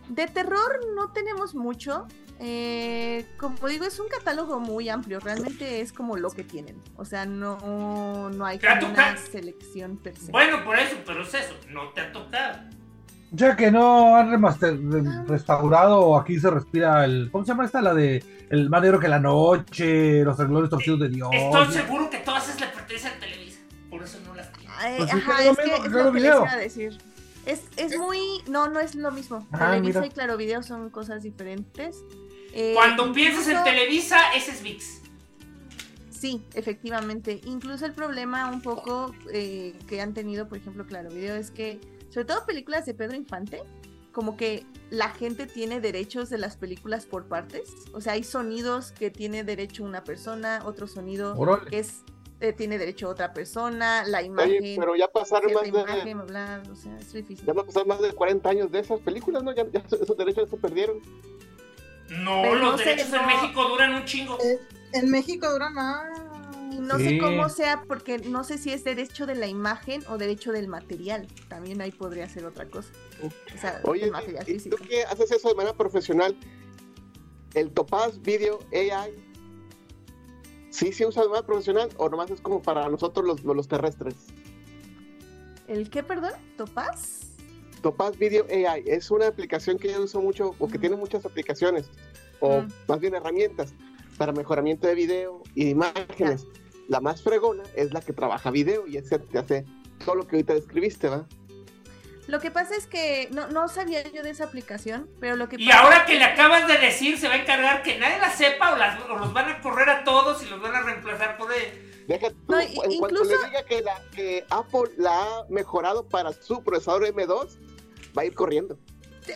De 0.08 0.26
terror 0.26 0.80
no 0.96 1.10
tenemos 1.12 1.54
mucho, 1.54 2.06
eh, 2.38 3.24
como 3.38 3.68
digo, 3.68 3.84
es 3.84 3.98
un 4.00 4.08
catálogo 4.08 4.58
muy 4.60 4.88
amplio, 4.88 5.20
realmente 5.20 5.80
es 5.80 5.92
como 5.92 6.16
lo 6.16 6.30
que 6.30 6.42
tienen, 6.44 6.76
o 6.96 7.04
sea, 7.04 7.24
no, 7.24 8.28
no 8.30 8.44
hay 8.44 8.58
¿Te 8.58 8.68
ha 8.68 8.78
como 8.80 8.92
una 8.92 9.16
selección 9.16 9.96
per 9.96 10.16
se. 10.16 10.32
Bueno, 10.32 10.64
por 10.64 10.78
eso, 10.78 10.96
pero 11.06 11.22
es 11.22 11.32
eso, 11.32 11.54
no 11.70 11.90
te 11.90 12.00
ha 12.02 12.12
tocado. 12.12 12.58
Ya 13.34 13.56
que 13.56 13.70
no 13.70 14.14
han 14.16 14.30
remaster, 14.30 14.78
re- 14.78 15.24
restaurado, 15.26 16.18
aquí 16.18 16.38
se 16.38 16.50
respira 16.50 17.06
el. 17.06 17.30
¿Cómo 17.30 17.44
se 17.46 17.52
llama 17.52 17.64
esta? 17.64 17.80
La 17.80 17.94
de 17.94 18.22
El 18.50 18.68
más 18.68 18.82
negro 18.82 19.00
que 19.00 19.08
la 19.08 19.18
noche, 19.18 20.22
Los 20.22 20.36
renglones 20.36 20.68
torcidos 20.68 21.00
de 21.00 21.08
Dios. 21.08 21.30
Estoy 21.32 21.72
seguro 21.72 22.10
que 22.10 22.18
todas 22.18 22.46
esas 22.46 22.60
le 22.60 22.66
Ay, 24.82 24.96
Pues 24.98 25.12
ajá, 25.12 25.44
es 25.44 25.56
que 25.56 25.74
es 25.74 25.92
lo 25.92 26.12
que 26.12 26.20
les 26.20 26.34
iba 26.34 26.50
a 26.52 26.56
decir. 26.56 26.98
Es, 27.46 27.62
es 27.76 27.98
muy. 27.98 28.18
No, 28.48 28.68
no 28.68 28.80
es 28.80 28.94
lo 28.94 29.10
mismo. 29.10 29.46
Ah, 29.52 29.70
Televisa 29.72 30.00
mira. 30.00 30.06
y 30.06 30.14
Claro 30.14 30.36
Video 30.36 30.62
son 30.62 30.90
cosas 30.90 31.22
diferentes. 31.22 31.96
Eh, 32.52 32.72
Cuando 32.74 33.12
piensas 33.12 33.48
en 33.48 33.64
Televisa, 33.64 34.32
ese 34.34 34.52
es 34.52 34.62
VIX. 34.62 35.00
Sí, 36.10 36.44
efectivamente. 36.54 37.40
Incluso 37.44 37.84
el 37.84 37.92
problema 37.94 38.48
un 38.50 38.62
poco 38.62 39.12
eh, 39.32 39.74
que 39.88 40.00
han 40.00 40.14
tenido, 40.14 40.48
por 40.48 40.58
ejemplo, 40.58 40.86
Claro 40.86 41.10
Video, 41.10 41.34
es 41.34 41.50
que, 41.50 41.80
sobre 42.10 42.26
todo 42.26 42.46
películas 42.46 42.86
de 42.86 42.94
Pedro 42.94 43.16
Infante, 43.16 43.62
como 44.12 44.36
que 44.36 44.64
la 44.90 45.08
gente 45.08 45.46
tiene 45.46 45.80
derechos 45.80 46.30
de 46.30 46.38
las 46.38 46.56
películas 46.56 47.06
por 47.06 47.26
partes. 47.26 47.70
O 47.92 48.00
sea, 48.00 48.12
hay 48.12 48.22
sonidos 48.22 48.92
que 48.92 49.10
tiene 49.10 49.42
derecho 49.42 49.82
una 49.82 50.04
persona, 50.04 50.62
otro 50.64 50.86
sonido 50.86 51.34
que 51.68 51.78
es 51.78 52.02
eh, 52.42 52.52
tiene 52.52 52.76
derecho 52.76 53.08
otra 53.08 53.32
persona, 53.32 54.04
la 54.04 54.20
imagen. 54.22 54.62
Oye, 54.62 54.76
pero 54.78 54.96
ya 54.96 55.08
pasaron 55.08 55.52
más 55.54 55.62
de, 55.62 55.68
imagen, 55.68 56.26
bla, 56.26 56.62
o 56.70 56.74
sea, 56.76 56.96
es 56.98 57.12
difícil. 57.12 57.46
ya 57.46 57.54
pasaron 57.54 57.88
más 57.88 58.00
de 58.00 58.12
40 58.12 58.48
años 58.50 58.70
de 58.72 58.80
esas 58.80 59.00
películas, 59.00 59.42
¿no? 59.42 59.54
Ya, 59.54 59.64
ya 59.70 59.80
esos 59.90 60.16
derechos 60.16 60.50
se 60.50 60.56
perdieron. 60.56 60.98
No, 62.10 62.42
Pero 62.42 62.54
los 62.56 62.72
no 62.72 62.78
sé, 62.78 62.84
derechos 62.84 63.12
en 63.12 63.20
no. 63.22 63.26
México 63.28 63.68
duran 63.68 63.94
un 63.94 64.04
chingo. 64.04 64.38
Eh, 64.42 64.58
En 64.92 65.10
México 65.10 65.50
dura 65.50 65.70
más. 65.70 66.04
Y 66.72 66.80
no 66.80 66.98
Sí. 66.98 67.04
sé 67.04 67.18
cómo 67.18 67.48
sea, 67.48 67.84
porque 67.86 68.18
no 68.18 68.44
sé 68.44 68.58
si 68.58 68.72
es 68.72 68.82
derecho 68.84 69.24
de 69.26 69.34
la 69.34 69.46
imagen 69.46 70.02
o 70.08 70.18
derecho 70.18 70.52
del 70.52 70.68
material. 70.68 71.26
También 71.48 71.80
ahí 71.80 71.90
podría 71.92 72.28
ser 72.28 72.44
otra 72.44 72.66
cosa. 72.68 72.90
O 73.22 73.58
sea, 73.58 73.80
Oye, 73.84 74.04
el 74.04 74.10
material 74.10 74.42
¿y 74.48 74.52
tú 74.54 74.76
físico. 74.76 74.76
que 74.88 75.04
haces 75.04 75.30
eso 75.32 75.48
de 75.48 75.54
manera 75.54 75.76
profesional? 75.76 76.36
¿El 77.54 77.70
Topaz 77.72 78.20
Video 78.22 78.58
AI 78.72 79.14
sí 80.72 80.92
se 80.92 81.06
usa 81.06 81.22
de 81.22 81.28
manera 81.28 81.46
profesional 81.46 81.90
o 81.98 82.08
nomás 82.08 82.30
es 82.30 82.40
como 82.40 82.62
para 82.62 82.88
nosotros 82.88 83.24
los, 83.24 83.44
los 83.44 83.68
terrestres? 83.68 84.14
¿El 85.68 85.90
qué, 85.90 86.02
perdón? 86.02 86.32
¿Topaz? 86.56 87.20
Topaz 87.82 88.16
Video 88.16 88.46
AI 88.48 88.84
es 88.86 89.10
una 89.10 89.26
aplicación 89.26 89.78
que 89.78 89.92
yo 89.92 90.02
uso 90.02 90.20
mucho 90.20 90.54
o 90.58 90.68
que 90.68 90.78
tiene 90.78 90.96
muchas 90.96 91.24
aplicaciones 91.24 91.90
o 92.40 92.64
más 92.88 93.00
bien 93.00 93.14
herramientas 93.14 93.74
para 94.16 94.32
mejoramiento 94.32 94.86
de 94.86 94.94
video 94.94 95.42
y 95.54 95.64
de 95.64 95.70
imágenes. 95.70 96.46
La 96.88 97.00
más 97.00 97.22
fregona 97.22 97.62
es 97.74 97.92
la 97.92 98.00
que 98.00 98.12
trabaja 98.12 98.50
video 98.50 98.86
y 98.86 98.96
ese 98.96 99.18
te 99.18 99.38
hace 99.38 99.64
todo 100.04 100.16
lo 100.16 100.26
que 100.26 100.36
ahorita 100.36 100.54
describiste, 100.54 101.08
¿va? 101.08 101.26
Lo 102.28 102.38
que 102.40 102.50
pasa 102.50 102.76
es 102.76 102.86
que 102.86 103.28
no, 103.32 103.48
no 103.48 103.68
sabía 103.68 104.02
yo 104.10 104.22
de 104.22 104.30
esa 104.30 104.44
aplicación, 104.44 105.08
pero 105.20 105.34
lo 105.36 105.48
que 105.48 105.56
Y 105.58 105.66
pasa 105.66 105.80
ahora 105.80 105.96
es 105.98 106.02
que 106.04 106.14
le 106.18 106.24
acabas 106.24 106.68
de 106.68 106.78
decir, 106.78 107.18
se 107.18 107.26
va 107.28 107.34
a 107.34 107.38
encargar 107.38 107.82
que 107.82 107.98
nadie 107.98 108.18
la 108.18 108.30
sepa 108.30 108.72
o, 108.72 108.76
las- 108.76 109.02
o 109.02 109.16
los 109.16 109.32
van 109.32 109.50
a 109.50 109.60
correr 109.60 109.88
a 109.90 110.04
todos 110.04 110.42
y 110.42 110.46
los 110.46 110.60
van 110.60 110.74
a 110.74 110.82
reemplazar 110.82 111.36
por 111.36 111.52
él. 111.52 112.04
Deja 112.06 112.30
tú, 112.30 112.36
No, 112.48 112.60
en 112.60 112.70
i- 112.70 112.74
cuanto 112.76 112.94
incluso- 113.06 113.24
le 113.42 113.48
diga 113.48 113.64
que, 113.64 113.82
la, 113.82 114.00
que 114.14 114.44
Apple 114.50 114.90
la 114.98 115.20
ha 115.20 115.44
mejorado 115.48 116.08
para 116.08 116.32
su 116.32 116.62
procesador 116.62 117.04
M2, 117.06 117.58
va 118.16 118.22
a 118.22 118.24
ir 118.24 118.34
corriendo. 118.34 118.78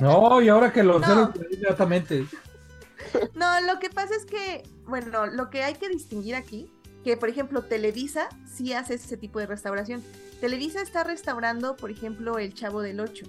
No, 0.00 0.40
y 0.40 0.48
ahora 0.48 0.72
que 0.72 0.82
lo 0.82 0.98
No. 1.00 1.32
sé 1.32 1.38
inmediatamente. 1.40 2.24
No, 3.34 3.60
lo 3.60 3.78
que 3.78 3.88
pasa 3.88 4.14
es 4.16 4.24
que, 4.26 4.62
bueno, 4.84 5.26
lo 5.26 5.48
que 5.48 5.62
hay 5.62 5.74
que 5.74 5.88
distinguir 5.88 6.34
aquí, 6.34 6.72
que 7.06 7.16
por 7.16 7.28
ejemplo 7.28 7.62
Televisa 7.62 8.28
sí 8.52 8.72
hace 8.72 8.94
ese 8.94 9.16
tipo 9.16 9.38
de 9.38 9.46
restauración. 9.46 10.02
Televisa 10.40 10.82
está 10.82 11.04
restaurando, 11.04 11.76
por 11.76 11.92
ejemplo, 11.92 12.40
El 12.40 12.52
Chavo 12.52 12.82
del 12.82 12.98
8. 12.98 13.24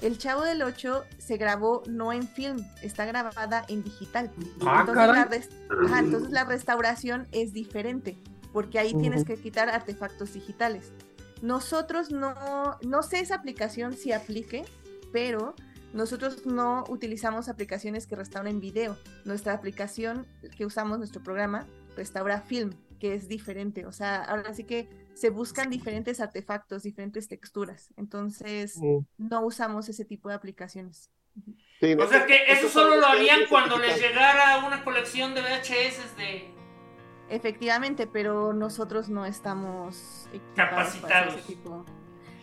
El 0.00 0.16
Chavo 0.16 0.44
del 0.44 0.62
8 0.62 1.04
se 1.18 1.36
grabó 1.36 1.82
no 1.86 2.14
en 2.14 2.26
film, 2.26 2.64
está 2.80 3.04
grabada 3.04 3.66
en 3.68 3.84
digital. 3.84 4.30
Ah, 4.62 4.86
entonces, 4.88 5.50
la 5.68 5.84
ajá, 5.84 5.98
entonces 5.98 6.30
la 6.30 6.44
restauración 6.44 7.28
es 7.30 7.52
diferente, 7.52 8.16
porque 8.54 8.78
ahí 8.78 8.94
tienes 8.94 9.26
que 9.26 9.36
quitar 9.36 9.68
artefactos 9.68 10.32
digitales. 10.32 10.90
Nosotros 11.42 12.10
no, 12.10 12.78
no 12.80 13.02
sé 13.02 13.20
esa 13.20 13.34
aplicación 13.34 13.92
si 13.92 14.12
aplique, 14.12 14.64
pero 15.12 15.54
nosotros 15.92 16.46
no 16.46 16.84
utilizamos 16.88 17.50
aplicaciones 17.50 18.06
que 18.06 18.16
restauren 18.16 18.58
video. 18.58 18.96
Nuestra 19.26 19.52
aplicación 19.52 20.26
que 20.56 20.64
usamos, 20.64 20.96
nuestro 20.96 21.22
programa, 21.22 21.66
restaura 21.94 22.40
film, 22.40 22.70
que 22.98 23.14
es 23.14 23.28
diferente. 23.28 23.86
O 23.86 23.92
sea, 23.92 24.22
ahora 24.24 24.52
sí 24.54 24.64
que 24.64 24.88
se 25.14 25.30
buscan 25.30 25.70
diferentes 25.70 26.20
artefactos, 26.20 26.82
diferentes 26.82 27.28
texturas. 27.28 27.92
Entonces, 27.96 28.78
no 29.16 29.40
usamos 29.44 29.88
ese 29.88 30.04
tipo 30.04 30.28
de 30.28 30.34
aplicaciones. 30.36 31.10
Sí, 31.80 31.94
O 31.94 32.08
sea 32.08 32.26
que 32.26 32.36
eso 32.52 32.68
solo 32.68 32.96
lo 32.96 33.06
harían 33.06 33.40
cuando 33.48 33.78
les 33.78 34.00
llegara 34.00 34.66
una 34.66 34.82
colección 34.84 35.34
de 35.34 35.42
VHS 35.42 36.16
de... 36.16 36.54
Efectivamente, 37.30 38.06
pero 38.06 38.52
nosotros 38.52 39.08
no 39.08 39.26
estamos 39.26 40.28
Capacitados. 40.56 41.34
ese 41.36 41.42
tipo. 41.46 41.84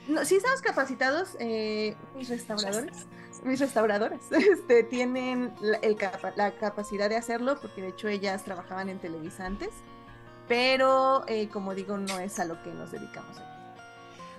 No, 0.08 0.24
sí 0.24 0.36
estamos 0.36 0.62
capacitados, 0.62 1.36
eh, 1.40 1.96
mis 2.16 2.30
restauradores, 2.30 3.08
mis 3.44 3.60
restauradoras, 3.60 4.32
este, 4.32 4.84
tienen 4.84 5.52
la, 5.60 5.78
el 5.80 5.96
capa- 5.98 6.34
la 6.36 6.56
capacidad 6.58 7.10
de 7.10 7.16
hacerlo, 7.18 7.58
porque 7.60 7.82
de 7.82 7.88
hecho 7.90 8.08
ellas 8.08 8.44
trabajaban 8.44 8.88
en 8.90 9.00
Televisa 9.00 9.48
antes, 9.48 9.70
pero 10.48 11.24
eh, 11.28 11.50
como 11.50 11.74
digo, 11.76 11.98
no 11.98 12.20
es 12.20 12.40
a 12.40 12.46
lo 12.46 12.62
que 12.64 12.72
nos 12.72 12.92
dedicamos. 12.92 13.38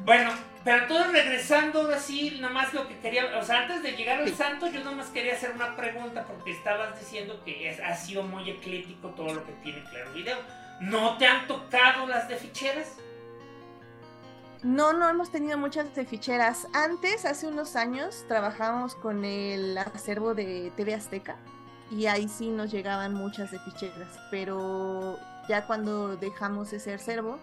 Bueno, 0.05 0.31
pero 0.63 0.83
entonces 0.83 1.11
regresando 1.13 1.81
ahora 1.81 1.99
sí, 1.99 2.37
nada 2.41 2.53
más 2.53 2.75
lo 2.75 2.87
que 2.87 2.99
quería, 2.99 3.39
o 3.39 3.43
sea, 3.43 3.63
antes 3.63 3.83
de 3.83 3.93
llegar 3.93 4.21
al 4.21 4.29
Sí. 4.29 4.35
santo, 4.35 4.67
yo 4.67 4.81
nada 4.81 4.95
más 4.95 5.07
quería 5.09 5.33
hacer 5.33 5.53
una 5.53 5.75
pregunta 5.75 6.25
porque 6.27 6.51
estabas 6.53 6.99
diciendo 7.01 7.41
que 7.45 7.71
es- 7.71 7.81
ha 7.81 7.97
sido 7.97 8.23
muy 8.23 8.51
eclético 8.51 9.09
todo 9.11 9.33
lo 9.35 9.45
que 9.47 9.53
tiene 9.63 9.83
Claro 9.85 10.13
Video. 10.13 10.37
¿No 10.81 11.17
te 11.17 11.27
han 11.27 11.47
tocado 11.47 12.07
las 12.07 12.29
de 12.29 12.37
ficheras? 12.37 12.93
No, 14.63 14.93
no 14.93 15.09
hemos 15.09 15.31
tenido 15.31 15.57
muchas 15.57 15.95
de 15.95 16.05
ficheras. 16.05 16.67
Antes, 16.75 17.25
hace 17.25 17.47
unos 17.47 17.77
años, 17.77 18.25
trabajábamos 18.29 18.95
con 18.97 19.25
el 19.25 19.79
acervo 19.79 20.35
de 20.35 20.73
TV 20.77 20.95
Azteca 20.95 21.37
y 21.91 22.07
ahí 22.07 22.29
sí 22.29 22.49
nos 22.49 22.71
llegaban 22.71 23.15
muchas 23.15 23.51
de 23.51 23.59
ficheras, 23.61 24.19
pero 24.31 25.19
ya 25.49 25.67
cuando 25.67 26.17
dejamos 26.17 26.73
ese 26.73 26.95
acervo, 26.95 27.39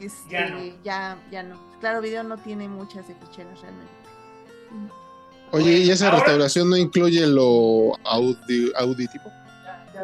este, 0.00 0.30
Ya 0.30 0.48
no. 0.50 0.58
ya, 0.82 1.18
ya 1.30 1.42
no. 1.42 1.58
Claro, 1.80 2.00
Video 2.00 2.22
no 2.22 2.36
tiene 2.38 2.68
muchas 2.68 3.06
de 3.08 3.14
ficheras 3.14 3.60
realmente. 3.60 3.92
Oye, 5.52 5.78
¿y 5.78 5.90
esa 5.90 6.06
Ahora- 6.06 6.18
restauración 6.18 6.68
no 6.70 6.76
incluye 6.76 7.26
lo 7.26 7.92
audi- 8.04 8.72
auditivo? 8.76 9.24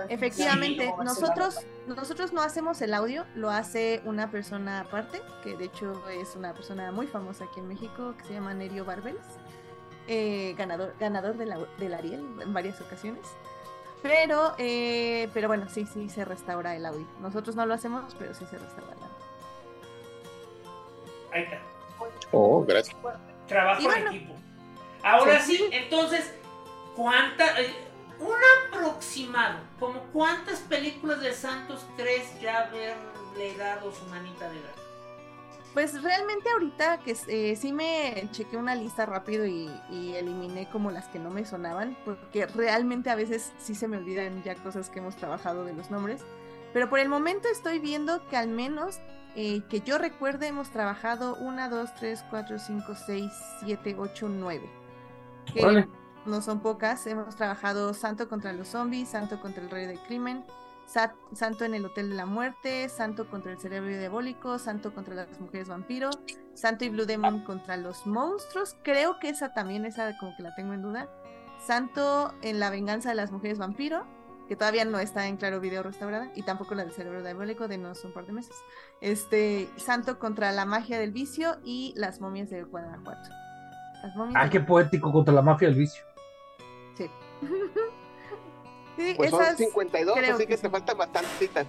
Efectivamente, 0.08 0.86
Sí. 0.86 1.04
nosotros, 1.04 1.56
nosotros 1.86 2.32
no 2.32 2.40
hacemos 2.40 2.80
el 2.80 2.94
audio, 2.94 3.26
lo 3.34 3.50
hace 3.50 4.00
una 4.06 4.30
persona 4.30 4.80
aparte, 4.80 5.20
que 5.44 5.56
de 5.56 5.64
hecho 5.66 6.02
es 6.08 6.34
una 6.36 6.54
persona 6.54 6.92
muy 6.92 7.06
famosa 7.06 7.44
aquí 7.44 7.60
en 7.60 7.68
México, 7.68 8.14
que 8.16 8.24
se 8.24 8.32
llama 8.34 8.54
Nerio 8.54 8.84
Barbeles, 8.86 9.20
eh, 10.08 10.54
ganador, 10.56 10.94
ganador 10.98 11.36
de 11.36 11.46
la- 11.46 11.58
del 11.78 11.92
Ariel 11.94 12.24
en 12.40 12.54
varias 12.54 12.80
ocasiones. 12.80 13.26
Pero, 14.02 14.54
eh, 14.58 15.28
pero 15.32 15.48
bueno, 15.48 15.68
sí, 15.68 15.86
sí 15.86 16.08
se 16.08 16.24
restaura 16.24 16.74
el 16.74 16.84
audio. 16.84 17.06
Nosotros 17.20 17.54
no 17.54 17.64
lo 17.66 17.74
hacemos, 17.74 18.14
pero 18.18 18.34
sí 18.34 18.44
se 18.50 18.58
restaura 18.58 18.92
el 18.92 19.02
audio. 19.02 19.12
Ahí 21.32 21.42
está. 21.44 21.60
Oh, 22.32 22.64
gracias. 22.64 22.96
Trabajo 23.46 23.92
en 23.92 24.06
equipo. 24.08 24.34
Ahora 25.02 25.40
sí, 25.40 25.68
entonces, 25.72 26.32
¿cuánta, 26.96 27.60
eh, 27.60 27.74
un 28.18 28.38
aproximado, 28.68 29.58
como 29.78 30.00
cuántas 30.12 30.60
películas 30.60 31.20
de 31.20 31.32
Santos 31.32 31.84
crees 31.96 32.40
ya 32.40 32.66
haberle 32.66 33.56
dado 33.56 33.92
su 33.92 34.04
manita 34.06 34.48
de 34.48 34.60
gato? 34.60 34.81
Pues 35.74 36.02
realmente 36.02 36.50
ahorita 36.50 36.98
que 36.98 37.16
eh, 37.28 37.56
sí 37.56 37.72
me 37.72 38.28
chequé 38.30 38.58
una 38.58 38.74
lista 38.74 39.06
rápido 39.06 39.46
y, 39.46 39.70
eliminé 39.90 40.68
como 40.68 40.90
las 40.90 41.08
que 41.08 41.18
no 41.18 41.30
me 41.30 41.46
sonaban, 41.46 41.96
porque 42.04 42.46
realmente 42.46 43.08
a 43.08 43.14
veces 43.14 43.52
sí 43.58 43.74
se 43.74 43.88
me 43.88 43.96
olvidan 43.96 44.42
ya 44.42 44.54
cosas 44.56 44.90
que 44.90 44.98
hemos 44.98 45.16
trabajado 45.16 45.64
de 45.64 45.72
los 45.72 45.90
nombres. 45.90 46.22
Pero 46.74 46.90
por 46.90 46.98
el 46.98 47.08
momento 47.08 47.48
estoy 47.48 47.78
viendo 47.78 48.26
que 48.28 48.36
al 48.36 48.48
menos 48.48 49.00
eh, 49.34 49.62
que 49.70 49.80
yo 49.80 49.96
recuerde 49.96 50.48
hemos 50.48 50.70
trabajado 50.70 51.36
1, 51.36 51.70
2, 51.70 51.94
3, 51.94 52.24
4, 52.28 52.58
5, 52.58 52.94
6, 53.06 53.32
7, 53.64 53.96
8, 53.98 54.28
9. 54.28 54.70
Que 55.52 55.86
no 56.26 56.42
son 56.42 56.60
pocas. 56.60 57.06
Hemos 57.06 57.36
trabajado 57.36 57.94
Santo 57.94 58.28
contra 58.28 58.52
los 58.52 58.68
zombies, 58.68 59.08
Santo 59.08 59.40
contra 59.40 59.62
el 59.62 59.70
Rey 59.70 59.86
del 59.86 59.98
Crimen, 60.00 60.44
Santo 60.92 61.64
en 61.64 61.74
el 61.74 61.86
Hotel 61.86 62.10
de 62.10 62.16
la 62.16 62.26
Muerte, 62.26 62.88
Santo 62.88 63.26
contra 63.26 63.52
el 63.52 63.58
Cerebro 63.58 63.88
Diabólico, 63.88 64.58
Santo 64.58 64.92
contra 64.94 65.14
las 65.14 65.40
Mujeres 65.40 65.68
Vampiro, 65.68 66.10
Santo 66.54 66.84
y 66.84 66.90
Blue 66.90 67.06
Demon 67.06 67.44
contra 67.44 67.76
los 67.76 68.06
monstruos. 68.06 68.76
Creo 68.82 69.18
que 69.18 69.30
esa 69.30 69.54
también, 69.54 69.86
esa 69.86 70.16
como 70.18 70.36
que 70.36 70.42
la 70.42 70.54
tengo 70.54 70.74
en 70.74 70.82
duda. 70.82 71.08
Santo 71.66 72.34
en 72.42 72.60
la 72.60 72.70
venganza 72.70 73.08
de 73.08 73.14
las 73.14 73.32
mujeres 73.32 73.58
vampiro, 73.58 74.04
que 74.48 74.56
todavía 74.56 74.84
no 74.84 74.98
está 74.98 75.28
en 75.28 75.36
claro 75.36 75.60
video 75.60 75.82
restaurada, 75.82 76.30
y 76.34 76.42
tampoco 76.42 76.74
la 76.74 76.84
del 76.84 76.92
cerebro 76.92 77.22
diabólico 77.22 77.68
de 77.68 77.78
no 77.78 77.92
un 78.04 78.12
par 78.12 78.26
de 78.26 78.32
meses. 78.32 78.56
Este, 79.00 79.68
Santo 79.76 80.18
contra 80.18 80.52
la 80.52 80.66
magia 80.66 80.98
del 80.98 81.12
vicio 81.12 81.56
y 81.64 81.94
las 81.96 82.20
momias 82.20 82.50
de 82.50 82.64
Guanajuato. 82.64 83.30
Las 84.02 84.14
ah, 84.34 84.50
qué 84.50 84.60
poético 84.60 85.12
contra 85.12 85.32
la 85.32 85.42
mafia 85.42 85.68
del 85.68 85.78
vicio. 85.78 86.04
Sí. 86.96 87.08
pues 89.16 89.30
son 89.30 89.56
52, 89.56 90.18
así 90.18 90.46
que, 90.46 90.56
te 90.56 90.70
faltan 90.70 90.98
bastantes 90.98 91.32
citas. 91.38 91.66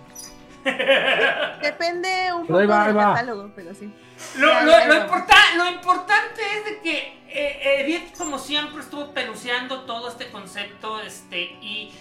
Depende 1.62 2.34
un 2.34 2.48
poco 2.48 2.60
del 2.60 2.70
catálogo, 2.70 3.52
pero 3.56 3.74
sí. 3.74 3.92
Lo, 4.38 4.48
lo, 4.64 5.70
importante 5.70 6.42
es 6.58 6.66
de 6.66 6.80
que 6.80 7.24
eh, 7.28 7.82
Edith, 7.82 8.16
como 8.18 8.40
siempre, 8.40 8.82
estuvo 8.82 9.14
peluceando 9.14 9.82
todo 9.82 10.08
este 10.08 10.32
concepto. 10.32 11.02
Este, 11.02 11.42
y 11.62 11.94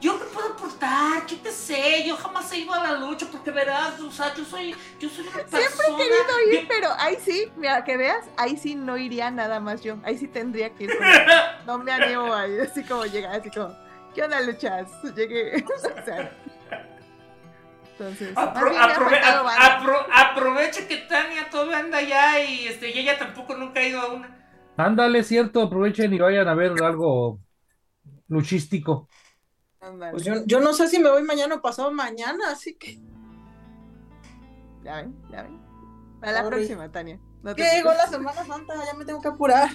yo 0.00 0.18
me 0.18 0.24
puedo 0.26 0.48
aportar, 0.48 1.24
¿qué 1.26 1.36
te 1.36 1.50
sé? 1.50 2.04
Yo 2.06 2.16
jamás 2.16 2.50
he 2.52 2.58
ido 2.58 2.74
a 2.74 2.82
la 2.82 2.98
lucha 2.98 3.26
porque 3.30 3.50
verás, 3.50 4.00
o 4.00 4.10
sea, 4.10 4.34
yo 4.34 4.44
soy, 4.44 4.74
yo 4.98 5.08
soy 5.08 5.26
una 5.26 5.36
persona. 5.36 5.62
Siempre 5.62 5.86
he 5.86 5.96
querido 5.96 6.60
ir, 6.60 6.68
pero 6.68 6.88
ahí 6.98 7.16
sí, 7.22 7.50
mira, 7.56 7.84
que 7.84 7.96
veas, 7.96 8.26
ahí 8.36 8.56
sí 8.56 8.74
no 8.74 8.96
iría 8.98 9.30
nada 9.30 9.60
más 9.60 9.82
yo. 9.82 9.96
Ahí 10.02 10.18
sí 10.18 10.28
tendría 10.28 10.70
que 10.70 10.84
ir. 10.84 10.98
no 11.66 11.78
me 11.78 11.92
animo 11.92 12.34
ahí, 12.34 12.58
así 12.58 12.84
como 12.84 13.06
llegar, 13.06 13.40
así 13.40 13.50
como. 13.50 13.74
¿Qué 14.14 14.22
onda, 14.22 14.40
luchas? 14.40 14.90
Llegué. 15.14 15.56
Entonces, 17.92 18.32
aprovecha 18.34 18.96
que 20.88 20.96
Tania 21.08 21.50
todavía 21.50 21.80
anda 21.80 21.98
allá 21.98 22.42
y, 22.42 22.66
este, 22.66 22.88
y 22.90 22.98
ella 22.98 23.18
tampoco 23.18 23.54
nunca 23.54 23.80
ha 23.80 23.86
ido 23.86 24.00
a 24.00 24.12
una. 24.12 24.38
Ándale, 24.78 25.22
cierto, 25.22 25.60
aprovechen 25.60 26.14
y 26.14 26.18
vayan 26.18 26.48
a 26.48 26.54
ver 26.54 26.72
algo 26.82 27.38
luchístico. 28.28 29.06
Pues 30.10 30.24
yo, 30.24 30.46
yo, 30.46 30.60
no 30.60 30.72
sé 30.72 30.88
si 30.88 30.98
me 30.98 31.10
voy 31.10 31.22
mañana 31.22 31.56
o 31.56 31.60
pasado 31.60 31.92
mañana, 31.92 32.50
así 32.50 32.76
que. 32.76 32.98
Ya 34.82 34.96
ven, 34.96 35.14
ya 35.30 35.42
ven. 35.42 35.60
Para 36.20 36.32
la 36.32 36.48
próxima, 36.48 36.90
Tania. 36.90 37.20
No 37.42 37.54
¿Qué 37.54 37.64
llegó 37.64 37.92
la 37.92 38.06
Semana 38.06 38.44
Santa? 38.44 38.74
Ya 38.84 38.94
me 38.94 39.04
tengo 39.04 39.20
que 39.20 39.28
apurar. 39.28 39.68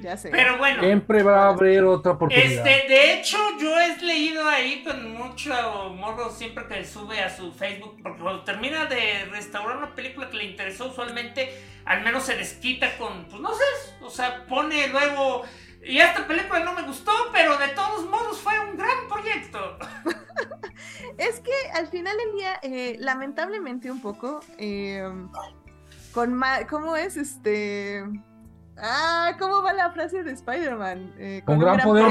Ya 0.00 0.16
sé. 0.16 0.30
Pero 0.30 0.58
bueno. 0.58 0.82
Siempre 0.82 1.22
va 1.22 1.46
a 1.46 1.48
haber 1.48 1.84
otra 1.84 2.12
oportunidad. 2.12 2.66
Este, 2.66 2.88
de 2.88 3.14
hecho, 3.14 3.36
yo 3.60 3.78
he 3.80 3.96
leído 3.98 4.46
ahí 4.48 4.84
con 4.84 5.12
mucho 5.12 5.50
morro 5.96 6.30
siempre 6.30 6.66
que 6.66 6.84
sube 6.84 7.20
a 7.20 7.34
su 7.34 7.52
Facebook, 7.52 8.00
porque 8.02 8.22
cuando 8.22 8.44
termina 8.44 8.86
de 8.86 9.24
restaurar 9.30 9.76
una 9.76 9.94
película 9.94 10.30
que 10.30 10.36
le 10.36 10.44
interesó, 10.44 10.88
usualmente 10.88 11.50
al 11.84 12.02
menos 12.02 12.24
se 12.24 12.36
desquita 12.36 12.96
con, 12.98 13.24
pues 13.26 13.40
no 13.40 13.50
sé, 13.54 13.64
o 14.02 14.10
sea, 14.10 14.44
pone 14.46 14.88
luego. 14.88 15.42
Y 15.82 15.98
esta 15.98 16.26
película 16.26 16.60
no 16.60 16.74
me 16.74 16.82
gustó, 16.82 17.12
pero 17.32 17.56
de 17.56 17.68
todos 17.68 18.08
modos 18.08 18.38
fue 18.40 18.58
un 18.60 18.76
gran 18.76 19.08
proyecto. 19.08 19.78
es 21.18 21.40
que 21.40 21.52
al 21.74 21.86
final 21.88 22.16
del 22.16 22.32
día, 22.36 22.60
eh, 22.62 22.96
lamentablemente 22.98 23.90
un 23.90 24.00
poco, 24.00 24.40
eh, 24.58 25.08
con 26.12 26.40
¿cómo 26.68 26.96
es 26.96 27.16
este? 27.16 28.04
Ah, 28.80 29.32
¿cómo 29.38 29.62
va 29.62 29.72
la 29.72 29.90
frase 29.90 30.22
de 30.22 30.32
Spider-Man? 30.32 31.14
Eh, 31.18 31.42
con, 31.44 31.58
gran, 31.58 31.80
poder, 31.80 32.10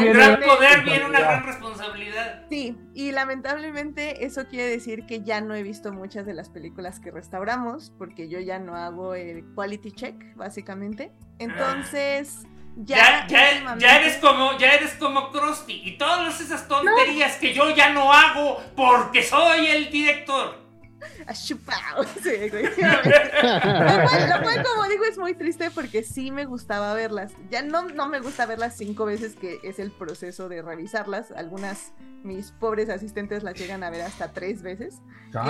viene, 0.84 1.06
una 1.06 1.20
gran 1.20 1.44
responsabilidad. 1.44 2.44
Sí, 2.50 2.78
y 2.94 3.12
lamentablemente 3.12 4.26
eso 4.26 4.48
quiere 4.48 4.70
decir 4.70 5.06
que 5.06 5.24
ya 5.24 5.42
no 5.42 5.56
he 5.56 5.64
visto 5.64 5.94
muchas 5.94 6.26
de 6.26 6.34
las 6.34 6.50
películas 6.50 7.00
que 7.00 7.12
restauramos, 7.12 7.92
porque 7.98 8.28
yo 8.28 8.40
ya 8.40 8.60
no 8.60 8.76
hago 8.76 9.16
el 9.16 9.46
quality 9.56 9.92
check, 9.92 10.36
básicamente. 10.36 11.12
Entonces, 11.40 12.46
ya, 12.76 13.26
ya, 13.28 14.00
eres 14.00 14.18
como, 14.18 14.58
ya 14.58 14.74
eres 14.74 14.94
como 14.96 15.32
Krusty 15.32 15.82
y 15.84 15.98
todas 15.98 16.40
esas 16.40 16.68
tonterías 16.68 17.38
que 17.38 17.54
yo 17.54 17.72
ya 17.72 17.92
no 17.92 18.14
hago 18.14 18.62
porque 18.76 19.24
soy 19.24 19.68
el 19.68 19.90
director 19.90 20.67
Sí, 22.24 22.32
lo, 22.52 24.42
cual, 24.44 24.64
como 24.64 24.84
digo, 24.90 25.06
es 25.10 25.18
muy 25.18 25.36
triste 25.36 25.72
porque 25.72 26.04
sí 26.04 26.32
me 26.32 26.46
gustaba 26.46 26.94
verlas. 26.94 27.34
Ya 27.50 27.62
no, 27.62 27.84
no 27.84 28.08
me 28.08 28.20
gusta 28.20 28.46
verlas 28.46 28.76
cinco 28.78 29.06
veces, 29.06 29.36
que 29.36 29.60
es 29.64 29.80
el 29.80 29.92
proceso 29.92 30.50
de 30.50 30.62
revisarlas. 30.62 31.32
Algunas, 31.32 31.94
mis 32.24 32.52
pobres 32.52 32.90
asistentes 32.90 33.44
las 33.44 33.56
llegan 33.56 33.84
a 33.84 33.90
ver 33.90 34.02
hasta 34.02 34.32
tres 34.32 34.62
veces. 34.62 35.02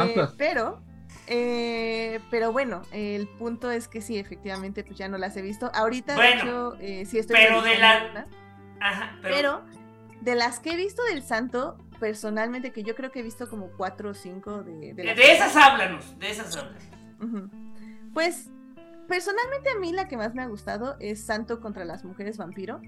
Eh, 0.06 0.28
pero, 0.38 0.82
eh, 1.28 2.20
pero 2.30 2.52
bueno, 2.52 2.82
el 2.92 3.28
punto 3.28 3.72
es 3.72 3.88
que 3.88 4.02
sí, 4.02 4.18
efectivamente, 4.18 4.84
pues 4.84 4.98
ya 4.98 5.08
no 5.08 5.18
las 5.18 5.38
he 5.38 5.42
visto. 5.42 5.72
Ahorita, 5.74 6.16
de 6.16 6.34
hecho, 6.34 6.76
eh, 6.80 7.06
sí 7.06 7.20
estoy. 7.20 7.38
Pero 7.38 7.62
de 7.62 7.78
la. 7.78 8.28
pero 9.22 9.64
de 10.22 10.36
las 10.36 10.60
que 10.60 10.72
he 10.72 10.76
visto 10.76 11.04
del 11.04 11.24
santo, 11.24 11.78
personalmente, 12.00 12.72
que 12.72 12.84
yo 12.84 12.96
creo 12.96 13.12
que 13.12 13.20
he 13.20 13.24
visto 13.24 13.50
como 13.50 13.68
cuatro 13.78 14.12
o 14.12 14.14
cinco 14.14 14.64
de... 14.64 14.94
De, 14.94 15.16
de 15.16 15.32
esas 15.32 15.56
háblanos, 15.56 16.18
de 16.20 16.30
esas 16.30 16.56
háblanos. 16.56 16.84
Pues, 18.14 18.50
personalmente 19.08 19.70
a 19.70 19.80
mí 19.80 19.92
la 19.92 20.08
que 20.08 20.18
más 20.18 20.34
me 20.34 20.42
ha 20.42 20.48
gustado 20.48 20.98
es 21.00 21.26
Santo 21.26 21.60
contra 21.60 21.86
las 21.86 22.04
mujeres 22.04 22.38
vampiro, 22.38 22.82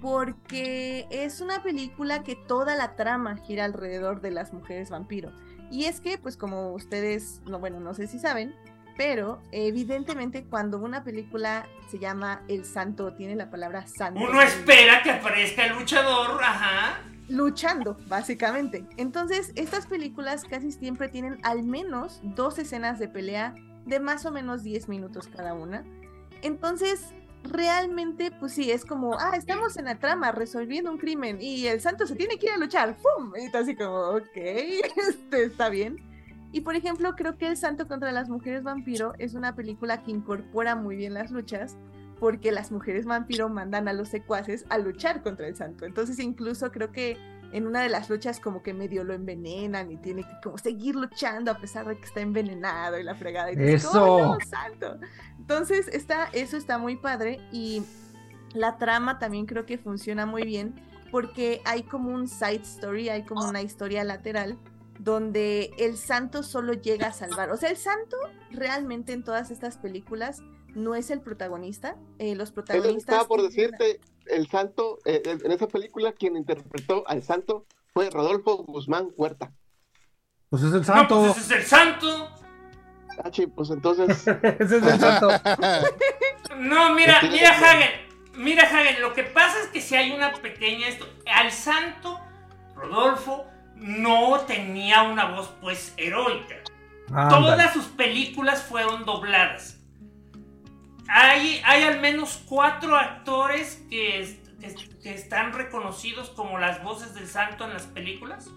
porque 0.00 1.06
es 1.10 1.40
una 1.40 1.62
película 1.62 2.22
que 2.22 2.36
toda 2.36 2.74
la 2.74 2.96
trama 2.96 3.36
gira 3.36 3.64
alrededor 3.64 4.20
de 4.20 4.30
las 4.30 4.52
mujeres 4.52 4.90
vampiro. 4.90 5.32
Y 5.70 5.84
es 5.84 6.00
que, 6.00 6.18
pues 6.18 6.36
como 6.36 6.72
ustedes, 6.72 7.42
no, 7.46 7.58
bueno, 7.58 7.80
no 7.80 7.94
sé 7.94 8.06
si 8.06 8.18
saben, 8.18 8.54
pero 8.96 9.40
evidentemente 9.52 10.44
cuando 10.44 10.78
una 10.78 11.04
película 11.04 11.66
se 11.88 11.98
llama 11.98 12.42
El 12.48 12.64
Santo, 12.64 13.14
tiene 13.14 13.36
la 13.36 13.50
palabra 13.50 13.86
santo. 13.86 14.20
Uno 14.20 14.42
espera 14.42 15.02
que 15.02 15.10
aparezca 15.10 15.66
el 15.66 15.78
luchador, 15.78 16.42
ajá 16.42 17.09
luchando, 17.30 17.96
básicamente. 18.08 18.84
Entonces, 18.96 19.52
estas 19.54 19.86
películas 19.86 20.44
casi 20.44 20.72
siempre 20.72 21.08
tienen 21.08 21.38
al 21.42 21.62
menos 21.62 22.20
dos 22.22 22.58
escenas 22.58 22.98
de 22.98 23.08
pelea 23.08 23.54
de 23.86 24.00
más 24.00 24.26
o 24.26 24.32
menos 24.32 24.62
10 24.62 24.88
minutos 24.88 25.28
cada 25.28 25.54
una. 25.54 25.84
Entonces, 26.42 27.14
realmente, 27.44 28.30
pues 28.32 28.52
sí, 28.52 28.70
es 28.70 28.84
como, 28.84 29.18
ah, 29.18 29.32
estamos 29.36 29.76
en 29.76 29.86
la 29.86 29.98
trama 29.98 30.32
resolviendo 30.32 30.90
un 30.90 30.98
crimen 30.98 31.38
y 31.40 31.66
el 31.66 31.80
santo 31.80 32.06
se 32.06 32.16
tiene 32.16 32.38
que 32.38 32.46
ir 32.46 32.52
a 32.52 32.58
luchar, 32.58 32.96
¡pum! 32.96 33.32
Y 33.36 33.56
así 33.56 33.76
como, 33.76 33.96
ok, 33.96 34.36
este, 34.36 35.44
está 35.44 35.68
bien. 35.68 35.96
Y 36.52 36.62
por 36.62 36.74
ejemplo, 36.74 37.14
creo 37.14 37.38
que 37.38 37.46
El 37.46 37.56
Santo 37.56 37.86
contra 37.86 38.10
las 38.10 38.28
Mujeres 38.28 38.64
Vampiro 38.64 39.12
es 39.18 39.34
una 39.34 39.54
película 39.54 40.02
que 40.02 40.10
incorpora 40.10 40.74
muy 40.74 40.96
bien 40.96 41.14
las 41.14 41.30
luchas, 41.30 41.76
porque 42.20 42.52
las 42.52 42.70
mujeres 42.70 43.06
vampiro 43.06 43.48
mandan 43.48 43.88
a 43.88 43.94
los 43.94 44.08
secuaces 44.08 44.66
a 44.68 44.78
luchar 44.78 45.22
contra 45.22 45.48
el 45.48 45.56
santo. 45.56 45.86
Entonces 45.86 46.18
incluso 46.18 46.70
creo 46.70 46.92
que 46.92 47.16
en 47.52 47.66
una 47.66 47.82
de 47.82 47.88
las 47.88 48.08
luchas 48.10 48.38
como 48.38 48.62
que 48.62 48.74
medio 48.74 49.02
lo 49.02 49.14
envenenan 49.14 49.90
y 49.90 49.96
tiene 49.96 50.22
que 50.22 50.30
como 50.42 50.58
seguir 50.58 50.94
luchando 50.94 51.50
a 51.50 51.58
pesar 51.58 51.86
de 51.88 51.96
que 51.96 52.04
está 52.04 52.20
envenenado 52.20 52.98
y 52.98 53.02
la 53.02 53.14
fregada. 53.14 53.50
Y 53.52 53.56
eso. 53.56 54.38
santo. 54.48 54.98
Entonces 55.38 55.88
está, 55.88 56.28
eso 56.32 56.56
está 56.56 56.78
muy 56.78 56.96
padre 56.96 57.40
y 57.50 57.82
la 58.52 58.76
trama 58.76 59.18
también 59.18 59.46
creo 59.46 59.64
que 59.64 59.78
funciona 59.78 60.26
muy 60.26 60.44
bien 60.44 60.74
porque 61.10 61.62
hay 61.64 61.82
como 61.82 62.10
un 62.10 62.28
side 62.28 62.62
story, 62.62 63.08
hay 63.08 63.24
como 63.24 63.48
una 63.48 63.62
historia 63.62 64.04
lateral 64.04 64.58
donde 64.98 65.72
el 65.78 65.96
santo 65.96 66.42
solo 66.42 66.74
llega 66.74 67.08
a 67.08 67.12
salvar. 67.12 67.50
O 67.50 67.56
sea, 67.56 67.70
el 67.70 67.78
santo 67.78 68.16
realmente 68.50 69.14
en 69.14 69.24
todas 69.24 69.50
estas 69.50 69.78
películas 69.78 70.42
no 70.74 70.94
es 70.94 71.10
el 71.10 71.20
protagonista. 71.20 71.96
Eh, 72.18 72.34
los 72.34 72.52
protagonistas. 72.52 72.98
estaba 72.98 73.26
por 73.26 73.42
decirte, 73.42 74.00
el 74.26 74.48
santo, 74.48 74.98
eh, 75.04 75.22
en 75.24 75.52
esa 75.52 75.68
película, 75.68 76.12
quien 76.12 76.36
interpretó 76.36 77.04
al 77.06 77.22
santo 77.22 77.66
fue 77.92 78.10
Rodolfo 78.10 78.58
Guzmán 78.58 79.10
Huerta. 79.16 79.52
Pues 80.48 80.62
es 80.62 80.72
el 80.72 80.84
santo. 80.84 81.14
No, 81.14 81.32
pues 81.32 81.44
ese 81.44 81.54
es 81.54 81.60
el 81.60 81.66
santo. 81.66 82.28
Ah, 83.22 83.30
pues 83.54 83.70
entonces. 83.70 84.26
ese 84.58 84.76
es 84.76 84.82
el 84.82 85.00
santo. 85.00 85.28
No, 86.56 86.94
mira, 86.94 87.20
mira, 87.22 87.50
Hagen. 87.50 87.90
Mira, 88.34 88.64
Hagen, 88.64 89.00
lo 89.00 89.14
que 89.14 89.22
pasa 89.22 89.60
es 89.62 89.68
que 89.68 89.80
si 89.80 89.94
hay 89.94 90.10
una 90.10 90.32
pequeña 90.32 90.88
esto. 90.88 91.06
Al 91.32 91.52
santo, 91.52 92.18
Rodolfo, 92.74 93.46
no 93.76 94.40
tenía 94.40 95.02
una 95.02 95.30
voz 95.30 95.48
pues 95.60 95.94
heroica. 95.96 96.56
Todas 97.08 97.72
sus 97.72 97.86
películas 97.86 98.62
fueron 98.62 99.04
dobladas. 99.04 99.79
Hay, 101.12 101.60
hay 101.64 101.82
al 101.82 102.00
menos 102.00 102.40
cuatro 102.46 102.96
actores 102.96 103.82
que, 103.90 104.40
que, 105.02 105.12
están 105.12 105.52
reconocidos 105.52 106.30
como 106.30 106.58
las 106.58 106.84
voces 106.84 107.14
del 107.14 107.26
santo 107.26 107.64
en 107.64 107.72
las 107.72 107.86
películas. 107.86 108.48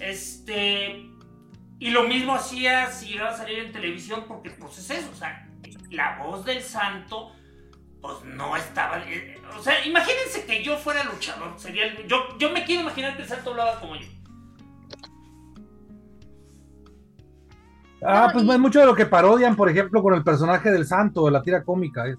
Este. 0.00 1.06
Y 1.78 1.90
lo 1.90 2.04
mismo 2.04 2.34
hacía 2.34 2.90
si 2.90 3.14
iba 3.14 3.28
a 3.28 3.36
salir 3.36 3.60
en 3.60 3.72
televisión, 3.72 4.24
porque 4.26 4.50
pues 4.50 4.78
es 4.78 4.90
eso, 4.90 5.10
o 5.12 5.14
sea, 5.14 5.48
la 5.90 6.18
voz 6.18 6.44
del 6.44 6.60
santo, 6.60 7.32
pues 8.00 8.24
no 8.24 8.56
estaba. 8.56 8.98
Eh, 9.06 9.40
o 9.56 9.62
sea, 9.62 9.84
imagínense 9.86 10.46
que 10.46 10.62
yo 10.64 10.76
fuera 10.76 11.04
luchador. 11.04 11.54
Sería, 11.56 12.04
yo, 12.06 12.36
yo 12.36 12.50
me 12.50 12.64
quiero 12.64 12.82
imaginar 12.82 13.14
que 13.14 13.22
el 13.22 13.28
santo 13.28 13.50
hablaba 13.50 13.78
como 13.78 13.94
yo. 13.94 14.06
Ah, 18.04 18.28
pues 18.32 18.46
es 18.46 18.58
mucho 18.58 18.80
de 18.80 18.86
lo 18.86 18.94
que 18.94 19.06
parodian, 19.06 19.56
por 19.56 19.70
ejemplo, 19.70 20.02
con 20.02 20.14
el 20.14 20.22
personaje 20.22 20.70
del 20.70 20.86
santo 20.86 21.24
de 21.24 21.30
la 21.30 21.42
tira 21.42 21.62
cómica. 21.62 22.06
Es. 22.06 22.18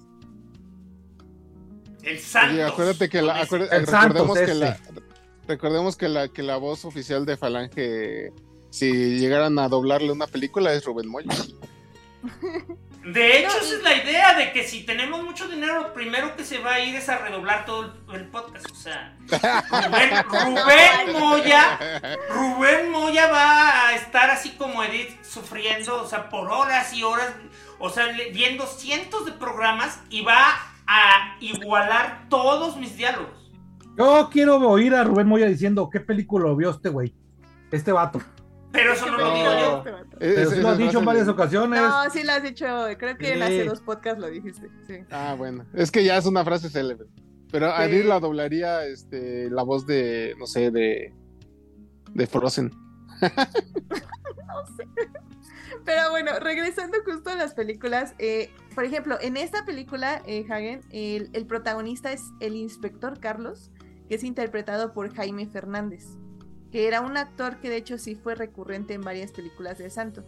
El 2.01 2.19
santo. 2.19 2.65
acuérdate 2.65 3.09
que 3.09 3.21
la, 3.21 3.43
recordemos, 3.43 4.37
que 4.37 4.53
la, 4.53 4.77
recordemos 5.47 5.97
que 5.97 6.07
la, 6.07 6.27
que 6.27 6.43
la 6.43 6.57
voz 6.57 6.85
oficial 6.85 7.25
de 7.25 7.35
Falange, 7.35 8.31
si 8.69 9.17
llegaran 9.17 9.57
a 9.57 9.69
doblarle 9.69 10.11
una 10.11 10.27
película, 10.27 10.73
es 10.73 10.85
Rubén 10.85 11.09
Moya. 11.09 11.29
De 13.05 13.37
hecho, 13.37 13.55
esa 13.57 13.75
es 13.75 13.83
la 13.83 13.95
idea 13.95 14.33
de 14.33 14.51
que 14.51 14.63
si 14.63 14.83
tenemos 14.83 15.23
mucho 15.23 15.47
dinero, 15.47 15.79
lo 15.79 15.93
primero 15.93 16.35
que 16.35 16.43
se 16.43 16.57
va 16.57 16.73
a 16.73 16.79
ir 16.79 16.95
es 16.95 17.07
a 17.07 17.19
redoblar 17.19 17.63
todo 17.63 17.93
el, 18.11 18.25
podcast. 18.29 18.65
O 18.71 18.75
sea, 18.75 19.15
Rubén, 19.69 21.13
Moya, 21.13 21.79
Rubén 22.29 22.89
Moya 22.89 23.27
va 23.27 23.89
a 23.89 23.95
estar 23.95 24.31
así 24.31 24.51
como 24.51 24.83
Edith 24.83 25.23
sufriendo, 25.23 26.01
o 26.01 26.07
sea, 26.07 26.31
por 26.31 26.49
horas 26.49 26.93
y 26.93 27.03
horas, 27.03 27.31
o 27.77 27.91
sea, 27.91 28.07
viendo 28.33 28.65
cientos 28.65 29.27
de 29.27 29.33
programas 29.33 29.99
y 30.09 30.23
va 30.23 30.55
a 30.87 31.37
igualar 31.41 32.25
todos 32.27 32.75
mis 32.75 32.97
diálogos. 32.97 33.51
Yo 33.99 34.29
quiero 34.31 34.57
oír 34.57 34.95
a 34.95 35.03
Rubén 35.03 35.27
Moya 35.27 35.45
diciendo 35.45 35.91
qué 35.91 35.99
película 35.99 36.51
vio 36.55 36.71
este 36.71 36.89
güey, 36.89 37.13
este 37.71 37.91
vato. 37.91 38.19
Pero 38.75 38.93
eso 38.93 39.05
no, 39.09 39.17
lo 39.17 39.33
digo 39.33 39.51
yo. 39.59 39.83
Pero 40.19 40.61
lo 40.61 40.69
has 40.69 40.77
dicho 40.77 40.99
en 40.99 41.05
varias 41.05 41.27
ocasiones. 41.27 41.81
No, 41.81 42.09
sí 42.09 42.23
lo 42.23 42.31
has 42.33 42.43
dicho. 42.43 42.65
Creo 42.97 43.17
que 43.17 43.33
en 43.33 43.41
hace 43.41 43.65
dos 43.65 43.81
podcasts 43.81 44.19
lo 44.19 44.29
dijiste. 44.29 44.69
Ah, 45.09 45.35
bueno. 45.37 45.65
Es 45.73 45.91
que 45.91 46.03
ya 46.03 46.17
es 46.17 46.25
una 46.25 46.43
frase 46.43 46.69
célebre. 46.69 47.07
Pero 47.51 47.71
a 47.71 47.85
Edith 47.85 48.05
la 48.05 48.19
doblaría 48.19 48.85
este, 48.85 49.49
la 49.49 49.63
voz 49.63 49.85
de, 49.85 50.35
no 50.37 50.45
sé, 50.45 50.71
de, 50.71 51.13
de 52.13 52.27
Frozen. 52.27 52.69
no 53.21 54.65
sé. 54.75 54.87
Pero 55.85 56.09
bueno, 56.09 56.31
regresando 56.39 56.97
justo 57.05 57.29
a 57.29 57.35
las 57.35 57.53
películas, 57.53 58.15
eh, 58.17 58.49
por 58.73 58.83
ejemplo, 58.83 59.17
en 59.21 59.37
esta 59.37 59.65
película, 59.65 60.21
eh, 60.25 60.45
Hagen, 60.49 60.81
el, 60.89 61.29
el, 61.33 61.45
protagonista 61.45 62.11
es 62.11 62.23
el 62.39 62.55
inspector 62.55 63.19
Carlos, 63.19 63.71
que 64.09 64.15
es 64.15 64.23
interpretado 64.23 64.93
por 64.93 65.13
Jaime 65.13 65.47
Fernández 65.47 66.17
que 66.75 66.89
era 66.89 66.99
un 66.99 67.15
actor 67.15 67.61
que 67.61 67.69
de 67.69 67.77
hecho 67.77 67.97
sí 67.97 68.15
fue 68.15 68.35
recurrente 68.35 68.93
en 68.95 68.99
varias 68.99 69.31
películas 69.31 69.77
de 69.77 69.89
Santo. 69.89 70.25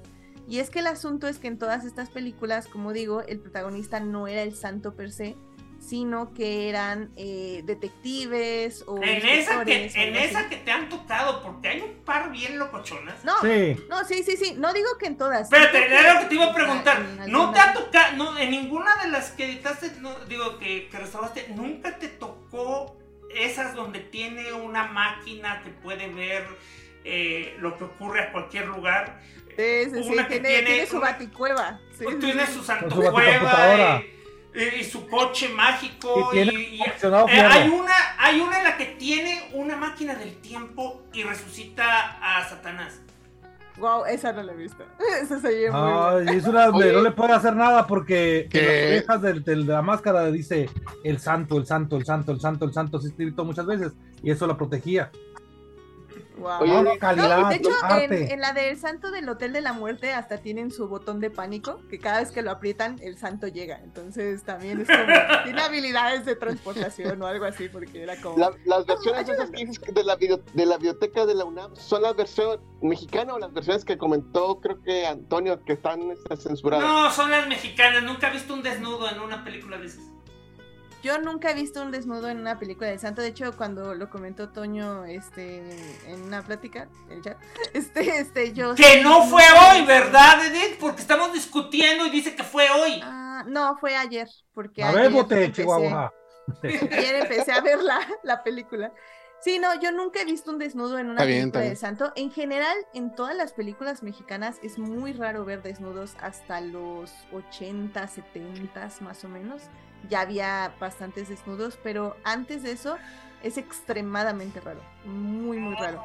Y 0.47 0.59
es 0.59 0.69
que 0.69 0.79
el 0.79 0.87
asunto 0.87 1.27
es 1.27 1.39
que 1.39 1.49
en 1.49 1.57
todas 1.57 1.83
estas 1.83 2.09
películas, 2.09 2.67
como 2.67 2.93
digo, 2.93 3.21
el 3.21 3.41
protagonista 3.41 3.99
no 3.99 4.29
era 4.29 4.43
el 4.43 4.55
santo 4.55 4.95
per 4.95 5.11
se, 5.11 5.35
sino 5.81 6.33
que 6.33 6.69
eran 6.69 7.11
eh, 7.17 7.63
detectives 7.65 8.85
o... 8.87 8.95
En, 9.03 9.27
esa 9.27 9.65
que, 9.65 9.91
en 9.93 10.15
esa 10.15 10.47
que 10.47 10.55
te 10.55 10.71
han 10.71 10.87
tocado, 10.87 11.43
porque 11.43 11.67
hay 11.67 11.81
un 11.81 11.95
par 12.05 12.31
bien 12.31 12.57
locochonas. 12.57 13.25
No, 13.25 13.41
sí. 13.41 13.75
no, 13.89 14.05
sí, 14.05 14.23
sí, 14.23 14.37
sí, 14.37 14.55
no 14.57 14.71
digo 14.71 14.87
que 14.97 15.07
en 15.07 15.17
todas. 15.17 15.51
Espérate, 15.51 15.85
era 15.85 16.13
lo 16.13 16.19
que 16.21 16.25
te 16.27 16.35
iba 16.35 16.45
a 16.45 16.53
preguntar. 16.53 17.01
no 17.27 17.51
te 17.51 17.59
ha 17.59 17.73
tocado, 17.73 18.15
no, 18.15 18.39
en 18.39 18.51
ninguna 18.51 18.95
de 19.03 19.11
las 19.11 19.31
que 19.31 19.43
editaste, 19.51 19.99
no, 19.99 20.17
digo, 20.29 20.57
que, 20.59 20.87
que 20.87 20.97
restauraste, 20.97 21.49
nunca 21.49 21.99
te 21.99 22.07
tocó 22.07 22.95
esas 23.35 23.75
donde 23.75 23.99
tiene 23.99 24.53
una 24.53 24.87
máquina 24.87 25.61
que 25.63 25.69
puede 25.69 26.07
ver 26.07 26.45
eh, 27.03 27.55
lo 27.59 27.77
que 27.77 27.85
ocurre 27.85 28.21
a 28.21 28.31
cualquier 28.31 28.67
lugar. 28.67 29.19
Sí, 29.55 29.85
sí, 29.91 30.03
sí. 30.03 30.15
Tiene, 30.29 30.85
su 30.85 30.99
baticueva. 30.99 31.79
Pues 31.97 32.19
tiene 32.19 32.45
su 32.45 32.63
santucueva 32.63 34.03
y, 34.53 34.79
y, 34.79 34.83
su 34.83 35.07
coche 35.07 35.49
mágico. 35.49 36.31
Y, 36.33 36.39
y 36.39 36.81
eh, 36.81 37.41
hay, 37.41 37.69
una, 37.69 37.93
hay 38.17 38.39
una 38.39 38.57
en 38.57 38.63
la 38.63 38.77
que 38.77 38.85
tiene 38.85 39.49
una 39.53 39.75
máquina 39.75 40.15
del 40.15 40.37
tiempo 40.41 41.03
y 41.13 41.23
resucita 41.23 42.17
a 42.21 42.47
Satanás. 42.47 43.01
Wow, 43.79 44.05
esa 44.05 44.33
no 44.33 44.43
la 44.43 44.53
he 44.53 44.55
visto. 44.55 44.83
Esa 45.21 45.39
se 45.39 45.69
muy 45.71 46.23
bien. 46.23 46.37
es 46.39 46.47
una 46.47 46.67
donde 46.67 46.93
no 46.93 47.01
le 47.01 47.11
puede 47.11 47.33
hacer 47.33 47.55
nada 47.55 47.85
porque 47.85 48.49
en 48.51 49.03
las 49.03 49.11
orejas 49.11 49.45
de, 49.45 49.55
la 49.57 49.81
máscara 49.81 50.25
dice 50.31 50.69
el 51.03 51.19
santo, 51.19 51.57
el 51.57 51.65
santo, 51.65 51.95
el 51.95 52.05
santo, 52.05 52.31
el 52.31 52.39
santo, 52.39 52.65
el 52.65 52.73
santo, 52.73 52.99
se 52.99 53.09
escrito 53.09 53.45
muchas 53.45 53.65
veces 53.65 53.93
y 54.23 54.31
eso 54.31 54.47
la 54.47 54.57
protegía. 54.57 55.11
Wow. 56.37 56.65
de 57.49 57.55
hecho, 57.55 57.69
en, 57.99 58.41
la 58.41 58.53
del 58.53 58.77
santo 58.77 59.11
del 59.11 59.27
Hotel 59.27 59.53
de 59.53 59.61
la 59.61 59.73
Muerte 59.73 60.13
hasta 60.13 60.37
tienen 60.37 60.71
su 60.71 60.87
botón 60.87 61.19
de 61.19 61.29
pánico, 61.29 61.81
que 61.89 61.99
cada 61.99 62.19
vez 62.19 62.31
que 62.31 62.41
lo 62.41 62.51
aprietan, 62.51 62.97
el 63.01 63.17
santo 63.17 63.47
llega. 63.47 63.79
Entonces 63.83 64.43
también 64.43 64.81
es 64.81 64.87
como, 64.87 64.97
tiene 65.43 65.61
habilidades 65.61 66.25
de 66.25 66.35
transportación 66.35 67.21
o 67.21 67.27
algo 67.27 67.45
así, 67.45 67.69
porque 67.69 68.03
era 68.03 68.19
como... 68.21 68.37
las 68.65 68.85
versiones 68.85 69.27
esas 69.29 69.49
que 69.51 69.65
dices 69.65 69.81
de 69.93 70.03
la, 70.03 70.15
de 70.15 70.65
la 70.65 70.77
biblioteca 70.77 71.25
de 71.25 71.35
la 71.35 71.45
UNAM, 71.45 71.75
¿son 71.75 72.01
las 72.01 72.15
versiones 72.15 72.59
mexicanas 72.81 73.35
o 73.35 73.39
las 73.39 73.53
versiones 73.53 73.83
que 73.83 73.97
comentó, 73.97 74.59
creo 74.59 74.81
que 74.81 75.05
Antonio, 75.05 75.63
que 75.63 75.73
están 75.73 76.11
este, 76.11 76.37
censuradas? 76.37 76.85
No, 76.85 77.11
son 77.11 77.31
las 77.31 77.47
mexicanas. 77.47 78.03
Nunca 78.03 78.29
he 78.29 78.33
visto 78.33 78.53
un 78.53 78.63
desnudo 78.63 79.09
en 79.09 79.19
una 79.19 79.43
película 79.43 79.77
de 79.77 79.87
esas. 79.87 80.16
Yo 81.03 81.19
nunca 81.19 81.51
he 81.51 81.53
visto 81.53 81.81
un 81.81 81.91
desnudo 81.91 82.27
en 82.29 82.39
una 82.39 82.57
película 82.57 82.89
del 82.89 82.99
santo. 82.99 83.21
De 83.21 83.27
hecho, 83.27 83.55
cuando 83.55 83.93
lo 83.93 84.09
comentó 84.09 84.49
Toño 84.49 85.05
este, 85.05 85.63
en 86.07 86.23
una 86.23 86.41
plática, 86.41 86.89
el 87.09 87.21
chat, 87.21 87.37
este, 87.73 88.19
este, 88.19 88.53
yo. 88.53 88.75
Que 88.75 89.01
no 89.03 89.23
fue 89.27 89.43
hoy, 89.43 89.85
¿verdad, 89.85 90.45
Edith? 90.45 90.79
Porque 90.79 91.01
estamos 91.01 91.33
discutiendo 91.33 92.05
y 92.05 92.09
dice 92.09 92.35
que 92.35 92.43
fue 92.43 92.69
hoy. 92.69 92.99
Ah, 93.03 93.43
no, 93.47 93.77
fue 93.77 93.95
ayer. 93.95 94.27
Porque 94.53 94.83
a 94.83 94.91
ver, 94.91 95.11
bote, 95.11 95.51
Chihuahua. 95.51 96.13
Ayer 96.63 97.15
empecé 97.15 97.51
a 97.51 97.59
ver 97.59 97.83
la, 97.83 97.99
la 98.23 98.41
película. 98.41 98.93
Sí, 99.39 99.59
no, 99.59 99.79
yo 99.79 99.91
nunca 99.91 100.21
he 100.21 100.25
visto 100.25 100.49
un 100.49 100.57
desnudo 100.57 100.97
en 100.97 101.09
una 101.09 101.21
película 101.21 101.61
de 101.61 101.75
santo. 101.75 102.11
En 102.15 102.31
general, 102.31 102.75
en 102.93 103.13
todas 103.13 103.35
las 103.35 103.53
películas 103.53 104.01
mexicanas 104.01 104.57
es 104.63 104.79
muy 104.79 105.13
raro 105.13 105.45
ver 105.45 105.61
desnudos 105.61 106.15
hasta 106.21 106.61
los 106.61 107.13
80, 107.33 108.07
70 108.07 108.89
más 109.01 109.23
o 109.23 109.29
menos 109.29 109.63
ya 110.09 110.21
había 110.21 110.73
bastantes 110.79 111.29
desnudos, 111.29 111.77
pero 111.81 112.15
antes 112.23 112.63
de 112.63 112.71
eso 112.71 112.97
es 113.43 113.57
extremadamente 113.57 114.59
raro, 114.59 114.81
muy, 115.05 115.57
muy 115.57 115.75
raro. 115.75 116.01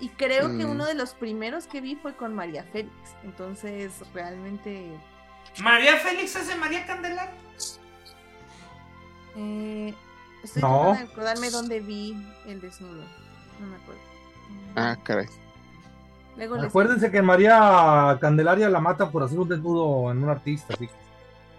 Y 0.00 0.08
creo 0.10 0.48
que 0.56 0.64
mm. 0.64 0.70
uno 0.70 0.86
de 0.86 0.94
los 0.94 1.14
primeros 1.14 1.66
que 1.66 1.80
vi 1.80 1.96
fue 1.96 2.14
con 2.14 2.34
María 2.34 2.64
Félix, 2.64 2.94
entonces 3.24 3.92
realmente... 4.14 4.88
¿María 5.60 5.96
Félix 5.96 6.36
es 6.36 6.48
de 6.48 6.54
María 6.56 6.86
Candelaria? 6.86 7.32
Eh, 9.36 9.94
estoy 10.42 10.62
no. 10.62 10.68
tratando 10.68 11.06
de 11.06 11.12
acordarme 11.12 11.50
dónde 11.50 11.80
vi 11.80 12.16
el 12.46 12.60
desnudo, 12.60 13.04
no 13.60 13.66
me 13.66 13.76
acuerdo. 13.76 14.00
Ah, 14.76 14.96
caray. 15.02 15.26
Acuérdense 16.62 17.10
que 17.10 17.22
María 17.22 18.18
Candelaria 18.20 18.68
la 18.68 18.80
mata 18.80 19.10
por 19.10 19.22
hacer 19.22 19.38
un 19.38 19.48
desnudo 19.48 20.10
en 20.10 20.22
un 20.22 20.28
artista, 20.28 20.74
así 20.74 20.88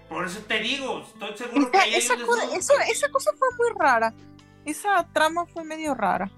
por 0.10 0.26
eso 0.26 0.40
te 0.48 0.60
digo, 0.60 1.02
estoy 1.02 1.38
seguro 1.38 1.72
que 1.72 1.98
esa, 1.98 2.16
cosa, 2.26 2.44
esa 2.90 3.10
cosa 3.10 3.32
fue 3.38 3.48
muy 3.58 3.80
rara. 3.80 4.14
Esa 4.66 5.08
trama 5.14 5.46
fue 5.46 5.64
medio 5.64 5.94
rara. 5.96 6.32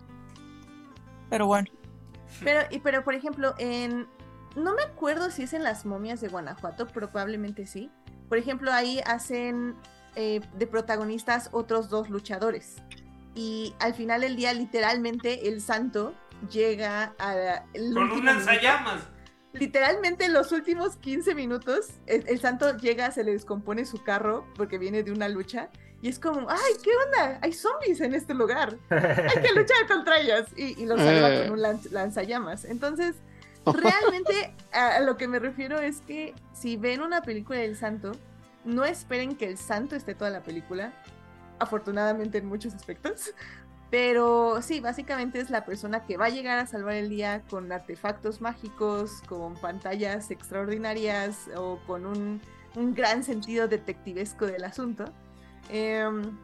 Pero 1.29 1.47
bueno. 1.47 1.67
Pero, 2.43 2.61
y, 2.69 2.79
pero 2.79 3.03
por 3.03 3.13
ejemplo, 3.13 3.53
en. 3.57 4.07
No 4.55 4.73
me 4.73 4.81
acuerdo 4.81 5.29
si 5.29 5.43
es 5.43 5.53
en 5.53 5.63
las 5.63 5.85
momias 5.85 6.21
de 6.21 6.27
Guanajuato, 6.27 6.87
probablemente 6.87 7.67
sí. 7.67 7.91
Por 8.27 8.37
ejemplo, 8.37 8.73
ahí 8.73 8.99
hacen 9.05 9.75
eh, 10.15 10.41
de 10.53 10.67
protagonistas 10.67 11.49
otros 11.51 11.89
dos 11.89 12.09
luchadores. 12.09 12.77
Y 13.35 13.75
al 13.79 13.93
final 13.93 14.21
del 14.21 14.35
día, 14.35 14.53
literalmente, 14.53 15.47
el 15.47 15.61
santo 15.61 16.15
llega 16.49 17.13
a. 17.19 17.63
Con 17.93 18.11
unas 18.11 18.45
llamas 18.61 19.01
literalmente 19.53 20.25
en 20.25 20.33
los 20.33 20.51
últimos 20.51 20.95
15 20.97 21.35
minutos, 21.35 21.89
el, 22.05 22.39
santo 22.39 22.77
llega, 22.77 23.11
se 23.11 23.23
le 23.23 23.31
descompone 23.31 23.85
su 23.85 24.03
carro 24.03 24.45
porque 24.55 24.77
viene 24.77 25.03
de 25.03 25.11
una 25.11 25.27
lucha. 25.27 25.69
Y 26.01 26.07
es 26.07 26.17
como, 26.17 26.49
ay, 26.49 26.73
¿qué 26.81 26.91
onda? 27.05 27.39
Hay 27.41 27.51
zombies 27.51 27.99
en 27.99 28.13
este 28.13 28.33
lugar. 28.33 28.77
Hay 28.89 29.41
que 29.41 29.53
luchar 29.55 29.87
contra 29.87 30.19
ellos. 30.19 30.47
Y, 30.55 30.81
y 30.81 30.85
lo 30.85 30.97
salva 30.97 31.43
con 31.43 31.51
un 31.51 31.61
lanzallamas. 31.91 32.63
Entonces, 32.63 33.15
realmente 33.65 34.53
a, 34.71 34.99
lo 35.01 35.17
que 35.17 35.27
me 35.27 35.39
refiero 35.39 35.79
es 35.79 36.01
que 36.01 36.33
si 36.53 36.77
ven 36.77 37.01
una 37.01 37.21
película 37.21 37.59
del 37.59 37.75
santo, 37.75 38.11
no 38.65 38.85
esperen 38.85 39.35
que 39.35 39.45
el 39.45 39.57
santo 39.57 39.95
esté 39.95 40.15
toda 40.15 40.29
la 40.29 40.41
película, 40.41 40.93
afortunadamente 41.59 42.37
en 42.37 42.45
muchos 42.45 42.73
aspectos. 42.73 43.33
Pero 43.89 44.61
sí, 44.61 44.79
básicamente 44.79 45.39
es 45.39 45.49
la 45.49 45.65
persona 45.65 46.05
que 46.05 46.17
va 46.17 46.25
a 46.25 46.29
llegar 46.29 46.59
a 46.59 46.67
salvar 46.67 46.93
el 46.93 47.09
día 47.09 47.41
con 47.49 47.71
artefactos 47.71 48.39
mágicos, 48.39 49.23
con 49.27 49.55
pantallas 49.55 50.29
extraordinarias 50.29 51.49
o 51.55 51.79
con 51.87 52.05
un, 52.05 52.39
un 52.75 52.93
gran 52.93 53.23
sentido 53.23 53.67
detectivesco 53.67 54.45
del 54.45 54.63
asunto. 54.63 55.05
Em, 55.69 56.37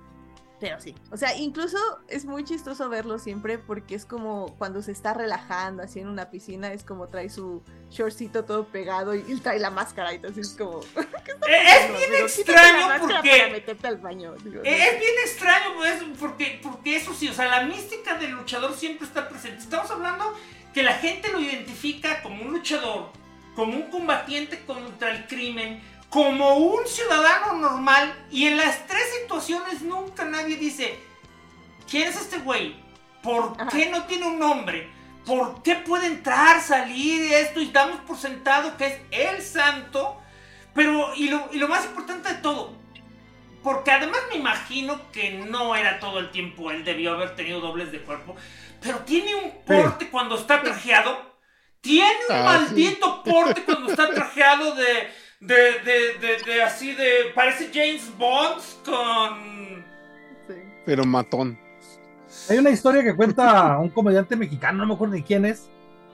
pero 0.69 0.81
sí, 0.81 0.95
o 1.11 1.17
sea, 1.17 1.35
incluso 1.37 1.77
es 2.07 2.25
muy 2.25 2.43
chistoso 2.43 2.89
verlo 2.89 3.19
siempre 3.19 3.57
porque 3.57 3.95
es 3.95 4.05
como 4.05 4.55
cuando 4.57 4.81
se 4.81 4.91
está 4.91 5.13
relajando 5.13 5.83
así 5.83 5.99
en 5.99 6.07
una 6.07 6.29
piscina, 6.29 6.71
es 6.73 6.83
como 6.83 7.07
trae 7.07 7.29
su 7.29 7.63
shortcito 7.89 8.45
todo 8.45 8.65
pegado 8.67 9.15
y, 9.15 9.23
y 9.27 9.35
trae 9.39 9.59
la 9.59 9.69
máscara 9.69 10.11
y 10.13 10.17
entonces 10.17 10.49
es 10.49 10.57
como... 10.57 10.79
¿qué 11.25 11.31
está 11.31 11.47
Eh, 11.47 11.85
es 11.85 11.97
bien 11.97 12.11
Digo, 12.11 12.25
extraño 12.25 12.87
porque- 12.99 13.29
Para 13.39 13.51
meterte 13.51 13.87
al 13.87 13.97
baño. 13.97 14.33
digo, 14.43 14.61
Es 14.63 14.99
bien 14.99 15.13
extraño, 15.25 15.75
pues, 15.77 16.03
porque, 16.19 16.59
porque 16.63 16.95
eso 16.95 17.13
sí, 17.13 17.27
o 17.29 17.33
sea, 17.33 17.47
la 17.47 17.61
mística 17.63 18.17
del 18.17 18.31
luchador 18.31 18.73
siempre 18.75 19.07
está 19.07 19.29
presente. 19.29 19.59
Estamos 19.59 19.89
hablando 19.91 20.33
que 20.73 20.83
la 20.83 20.93
gente 20.93 21.31
lo 21.31 21.39
identifica 21.39 22.21
como 22.21 22.43
un 22.43 22.51
luchador, 22.53 23.09
como 23.55 23.75
un 23.75 23.89
combatiente 23.89 24.65
contra 24.65 25.11
el 25.15 25.27
crimen, 25.27 25.81
como 26.15 26.55
un 26.55 26.87
ciudadano 26.87 27.55
normal, 27.59 28.15
y 28.31 28.47
en 28.47 28.55
las 28.55 28.87
tres 28.87 29.03
situaciones 29.21 29.81
nunca 29.81 30.23
nadie 30.23 30.55
dice, 30.55 30.97
¿quién 31.89 32.07
es 32.07 32.15
este 32.15 32.37
güey? 32.37 32.73
¿Por 33.21 33.57
qué 33.67 33.89
no 33.89 34.05
tiene 34.05 34.25
un 34.27 34.39
nombre? 34.39 34.89
¿Por 35.25 35.61
qué 35.61 35.75
puede 35.75 36.07
entrar, 36.07 36.61
salir 36.61 37.33
esto 37.33 37.59
y 37.59 37.69
damos 37.69 37.99
por 38.07 38.17
sentado 38.17 38.77
que 38.77 38.85
es 38.87 39.01
el 39.11 39.41
santo? 39.41 40.21
Pero, 40.73 41.13
y 41.15 41.27
lo, 41.27 41.49
y 41.51 41.57
lo 41.57 41.67
más 41.67 41.83
importante 41.83 42.29
de 42.29 42.35
todo, 42.35 42.71
porque 43.61 43.91
además 43.91 44.21
me 44.29 44.37
imagino 44.37 45.11
que 45.11 45.31
no 45.31 45.75
era 45.75 45.99
todo 45.99 46.19
el 46.19 46.31
tiempo 46.31 46.71
él, 46.71 46.85
debió 46.85 47.11
haber 47.11 47.35
tenido 47.35 47.59
dobles 47.59 47.91
de 47.91 47.99
cuerpo, 47.99 48.37
pero 48.81 48.99
tiene 48.99 49.35
un 49.35 49.51
porte 49.65 50.09
cuando 50.09 50.35
está 50.35 50.61
trajeado. 50.61 51.35
Tiene 51.81 52.09
un 52.29 52.35
Ah, 52.35 52.37
sí. 52.37 52.73
maldito 52.73 53.21
porte 53.23 53.63
cuando 53.63 53.91
está 53.91 54.09
trajeado 54.09 54.73
de, 54.75 55.13
de, 55.45 55.55
de, 55.55 56.27
de, 56.27 56.43
de 56.53 56.63
así 56.63 56.93
de... 56.93 57.31
Parece 57.33 57.69
James 57.73 58.11
Bond 58.17 58.61
con... 58.85 59.83
sí. 60.47 60.53
Pero 60.85 61.05
matón. 61.05 61.57
Hay 62.49 62.57
una 62.57 62.69
historia 62.69 63.03
que 63.03 63.15
cuenta 63.15 63.77
un 63.77 63.89
comediante 63.89 64.35
mexicano, 64.35 64.79
no 64.79 64.87
me 64.87 64.93
acuerdo 64.95 65.15
ni 65.15 65.23
quién 65.23 65.45
es, 65.45 65.69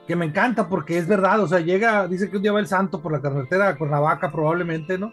que 0.06 0.16
me 0.16 0.24
encanta 0.26 0.68
porque 0.68 0.96
es 0.98 1.06
verdad, 1.08 1.40
o 1.40 1.48
sea, 1.48 1.60
llega, 1.60 2.06
dice 2.06 2.30
que 2.30 2.36
un 2.36 2.42
día 2.42 2.52
va 2.52 2.60
el 2.60 2.66
santo 2.68 3.00
por 3.02 3.12
la 3.12 3.20
carretera 3.20 3.68
a 3.68 3.76
Cuernavaca 3.76 4.30
probablemente, 4.30 4.98
¿no? 4.98 5.12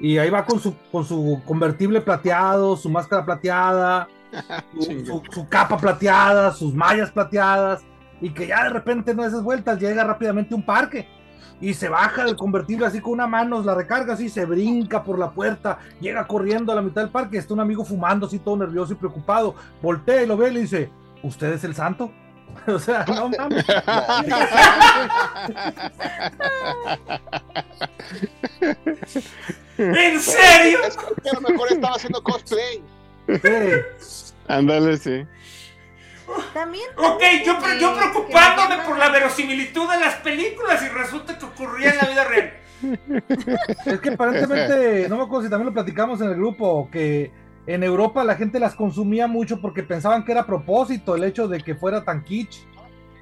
Y 0.00 0.16
ahí 0.18 0.30
va 0.30 0.44
con 0.46 0.58
su, 0.60 0.74
con 0.92 1.04
su 1.04 1.42
convertible 1.44 2.00
plateado, 2.00 2.76
su 2.76 2.88
máscara 2.88 3.24
plateada, 3.24 4.08
su, 4.74 4.80
Chinga. 4.80 5.04
su- 5.06 5.22
su 5.30 5.48
capa 5.48 5.76
plateada, 5.76 6.52
sus 6.52 6.72
mallas 6.74 7.10
plateadas, 7.10 7.82
y 8.20 8.30
que 8.30 8.46
ya 8.46 8.64
de 8.64 8.70
repente 8.70 9.10
en 9.12 9.20
esas 9.20 9.42
vueltas 9.42 9.78
llega 9.80 10.02
rápidamente 10.04 10.54
a 10.54 10.56
un 10.56 10.64
parque 10.64 11.06
y 11.60 11.74
se 11.74 11.88
baja 11.88 12.24
del 12.24 12.36
convertible 12.36 12.86
así 12.86 13.00
con 13.00 13.14
una 13.14 13.26
mano, 13.26 13.62
la 13.62 13.74
recarga 13.74 14.14
así, 14.14 14.28
se 14.28 14.44
brinca 14.44 15.02
por 15.02 15.18
la 15.18 15.30
puerta, 15.30 15.78
llega 16.00 16.26
corriendo 16.26 16.72
a 16.72 16.74
la 16.74 16.82
mitad 16.82 17.02
del 17.02 17.10
parque, 17.10 17.38
está 17.38 17.54
un 17.54 17.60
amigo 17.60 17.84
fumando 17.84 18.26
así 18.26 18.38
todo 18.38 18.56
nervioso 18.56 18.92
y 18.92 18.96
preocupado, 18.96 19.54
voltea 19.82 20.22
y 20.22 20.26
lo 20.26 20.36
ve 20.36 20.50
y 20.50 20.54
le 20.54 20.60
dice, 20.60 20.90
¿usted 21.22 21.52
es 21.52 21.64
el 21.64 21.74
santo? 21.74 22.12
o 22.66 22.78
sea, 22.78 23.04
no 23.06 23.28
mames. 23.30 23.64
¿En 29.78 30.20
serio? 30.20 30.78
Es 30.86 30.96
que 30.96 31.30
a 31.30 31.34
lo 31.34 31.40
mejor 31.40 31.72
estaba 31.72 31.94
haciendo 31.94 32.22
cosplay. 32.22 32.82
Sí. 33.28 33.48
Ándale, 34.48 34.96
sí. 34.96 35.26
También... 36.52 36.86
Ok, 36.96 37.22
yo, 37.44 37.58
pre- 37.58 37.80
yo 37.80 37.94
que- 37.94 38.00
preocupándome 38.00 38.84
por 38.84 38.98
la 38.98 39.08
verosimilitud 39.10 39.90
de 39.90 40.00
las 40.00 40.16
películas 40.16 40.82
y 40.82 40.88
resulta 40.88 41.38
que 41.38 41.44
ocurría 41.44 41.90
en 41.90 41.96
la 41.96 42.04
vida 42.04 42.24
real. 42.24 42.54
Es 43.86 44.00
que 44.00 44.10
aparentemente, 44.10 45.08
no 45.08 45.16
me 45.16 45.22
acuerdo 45.24 45.44
si 45.44 45.50
también 45.50 45.66
lo 45.66 45.72
platicamos 45.74 46.20
en 46.20 46.28
el 46.28 46.36
grupo, 46.36 46.88
que 46.92 47.32
en 47.66 47.82
Europa 47.82 48.22
la 48.24 48.36
gente 48.36 48.60
las 48.60 48.74
consumía 48.74 49.26
mucho 49.26 49.60
porque 49.60 49.82
pensaban 49.82 50.24
que 50.24 50.32
era 50.32 50.42
a 50.42 50.46
propósito 50.46 51.16
el 51.16 51.24
hecho 51.24 51.48
de 51.48 51.60
que 51.60 51.74
fuera 51.74 52.04
tan 52.04 52.24
kitsch. 52.24 52.58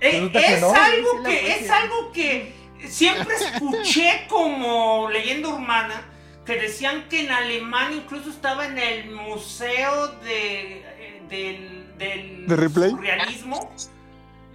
Eh, 0.00 0.28
que 0.30 0.38
es 0.38 0.60
no. 0.60 0.74
algo 0.74 1.22
que 1.24 1.52
es 1.52 1.70
algo 1.70 2.12
que 2.12 2.54
siempre 2.86 3.34
escuché 3.34 4.26
como 4.28 5.08
leyenda 5.10 5.48
urbana 5.48 6.02
que 6.44 6.56
decían 6.60 7.08
que 7.08 7.24
en 7.24 7.30
Alemania 7.32 7.96
incluso 8.04 8.28
estaba 8.28 8.66
en 8.66 8.78
el 8.78 9.10
museo 9.10 10.08
de 10.22 10.80
eh, 10.80 11.22
del, 11.30 11.85
del 11.98 12.46
surrealismo 12.48 13.70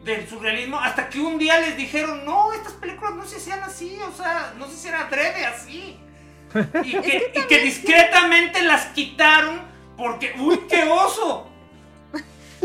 del 0.04 0.28
surrealismo 0.28 0.80
hasta 0.80 1.10
que 1.10 1.20
un 1.20 1.38
día 1.38 1.60
les 1.60 1.78
dijeron 1.78 2.26
no 2.26 2.52
estas 2.54 2.74
películas 2.74 3.14
no 3.16 3.26
se 3.26 3.38
hacían 3.38 3.60
así 3.62 3.98
o 4.08 4.12
sea 4.16 4.54
no 4.58 4.68
se 4.68 4.74
hacían 4.76 4.96
adrede 4.96 5.46
así 5.46 5.98
y 6.84 6.92
que, 7.02 7.32
y 7.36 7.48
que 7.48 7.60
discretamente 7.60 8.62
las 8.64 8.88
quitaron 8.88 9.62
porque 9.98 10.34
uy 10.40 10.60
qué 10.70 10.84
oso 10.84 11.48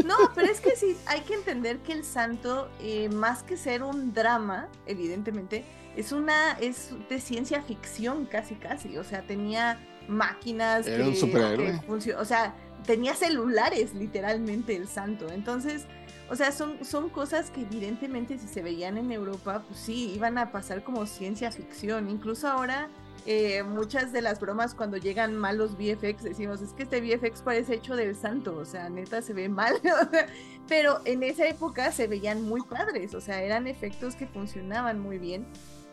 No, 0.04 0.14
pero 0.34 0.50
es 0.52 0.60
que 0.60 0.76
sí, 0.76 0.94
hay 1.06 1.20
que 1.22 1.32
entender 1.32 1.78
que 1.78 1.92
el 1.94 2.04
santo, 2.04 2.70
eh, 2.80 3.08
más 3.08 3.42
que 3.42 3.56
ser 3.56 3.82
un 3.82 4.12
drama, 4.12 4.68
evidentemente, 4.84 5.64
es 5.96 6.12
una, 6.12 6.52
es 6.60 6.90
de 7.08 7.18
ciencia 7.18 7.62
ficción 7.62 8.26
casi 8.26 8.56
casi. 8.56 8.98
O 8.98 9.04
sea, 9.04 9.22
tenía 9.22 9.80
máquinas 10.06 10.86
Era 10.86 11.02
un 11.02 11.12
que- 11.12 11.18
superhéroe. 11.18 11.72
que 11.80 11.86
funcio- 11.86 12.18
o 12.18 12.26
sea, 12.26 12.54
tenía 12.86 13.14
celulares 13.14 13.94
literalmente 13.94 14.76
el 14.76 14.88
santo. 14.88 15.30
Entonces, 15.30 15.86
o 16.28 16.36
sea, 16.36 16.52
son, 16.52 16.84
son 16.84 17.08
cosas 17.08 17.50
que 17.50 17.62
evidentemente 17.62 18.38
si 18.38 18.48
se 18.48 18.62
veían 18.62 18.98
en 18.98 19.12
Europa, 19.12 19.62
pues 19.66 19.78
sí, 19.78 20.12
iban 20.14 20.38
a 20.38 20.50
pasar 20.50 20.82
como 20.82 21.06
ciencia 21.06 21.52
ficción. 21.52 22.08
Incluso 22.08 22.48
ahora, 22.48 22.88
eh, 23.26 23.62
muchas 23.62 24.12
de 24.12 24.22
las 24.22 24.40
bromas 24.40 24.74
cuando 24.74 24.96
llegan 24.96 25.36
mal 25.36 25.58
los 25.58 25.76
VFX, 25.76 26.24
decimos, 26.24 26.62
es 26.62 26.72
que 26.72 26.84
este 26.84 27.00
VFX 27.00 27.42
parece 27.42 27.74
hecho 27.74 27.94
del 27.94 28.16
santo, 28.16 28.56
o 28.56 28.64
sea, 28.64 28.88
neta 28.88 29.22
se 29.22 29.34
ve 29.34 29.48
mal. 29.48 29.74
Pero 30.68 31.00
en 31.04 31.22
esa 31.22 31.46
época 31.46 31.92
se 31.92 32.08
veían 32.08 32.42
muy 32.42 32.62
padres, 32.62 33.14
o 33.14 33.20
sea, 33.20 33.42
eran 33.42 33.66
efectos 33.66 34.16
que 34.16 34.26
funcionaban 34.26 34.98
muy 34.98 35.18
bien. 35.18 35.46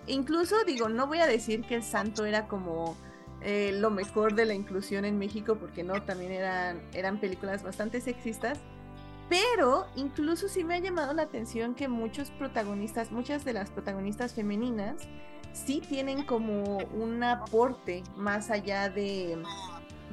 Incluso, 0.08 0.64
digo, 0.66 0.90
no 0.90 1.08
voy 1.08 1.20
a 1.20 1.28
decir 1.28 1.62
que 1.62 1.76
el 1.76 1.84
santo 1.84 2.26
era 2.26 2.48
como 2.48 2.98
eh, 3.44 3.72
lo 3.74 3.90
mejor 3.90 4.36
de 4.36 4.46
la 4.46 4.54
inclusión 4.54 5.06
en 5.06 5.18
México, 5.18 5.58
porque 5.60 5.84
no, 5.84 6.02
también 6.04 6.32
eran, 6.32 6.82
eran 6.94 7.20
películas 7.20 7.64
bastante 7.64 8.02
sexistas. 8.02 8.60
Pero 9.30 9.88
incluso 9.96 10.48
sí 10.48 10.64
me 10.64 10.76
ha 10.76 10.80
llamado 10.80 11.14
la 11.14 11.24
atención 11.24 11.76
que 11.76 11.88
muchos 11.88 12.30
protagonistas, 12.32 13.12
muchas 13.12 13.46
de 13.46 13.54
las 13.54 13.70
protagonistas 13.72 14.34
femeninas, 14.34 15.08
sí 15.54 15.82
tienen 15.82 16.24
como 16.24 16.78
un 16.78 17.24
aporte 17.24 18.04
más 18.16 18.50
allá 18.50 18.90
de, 18.90 19.42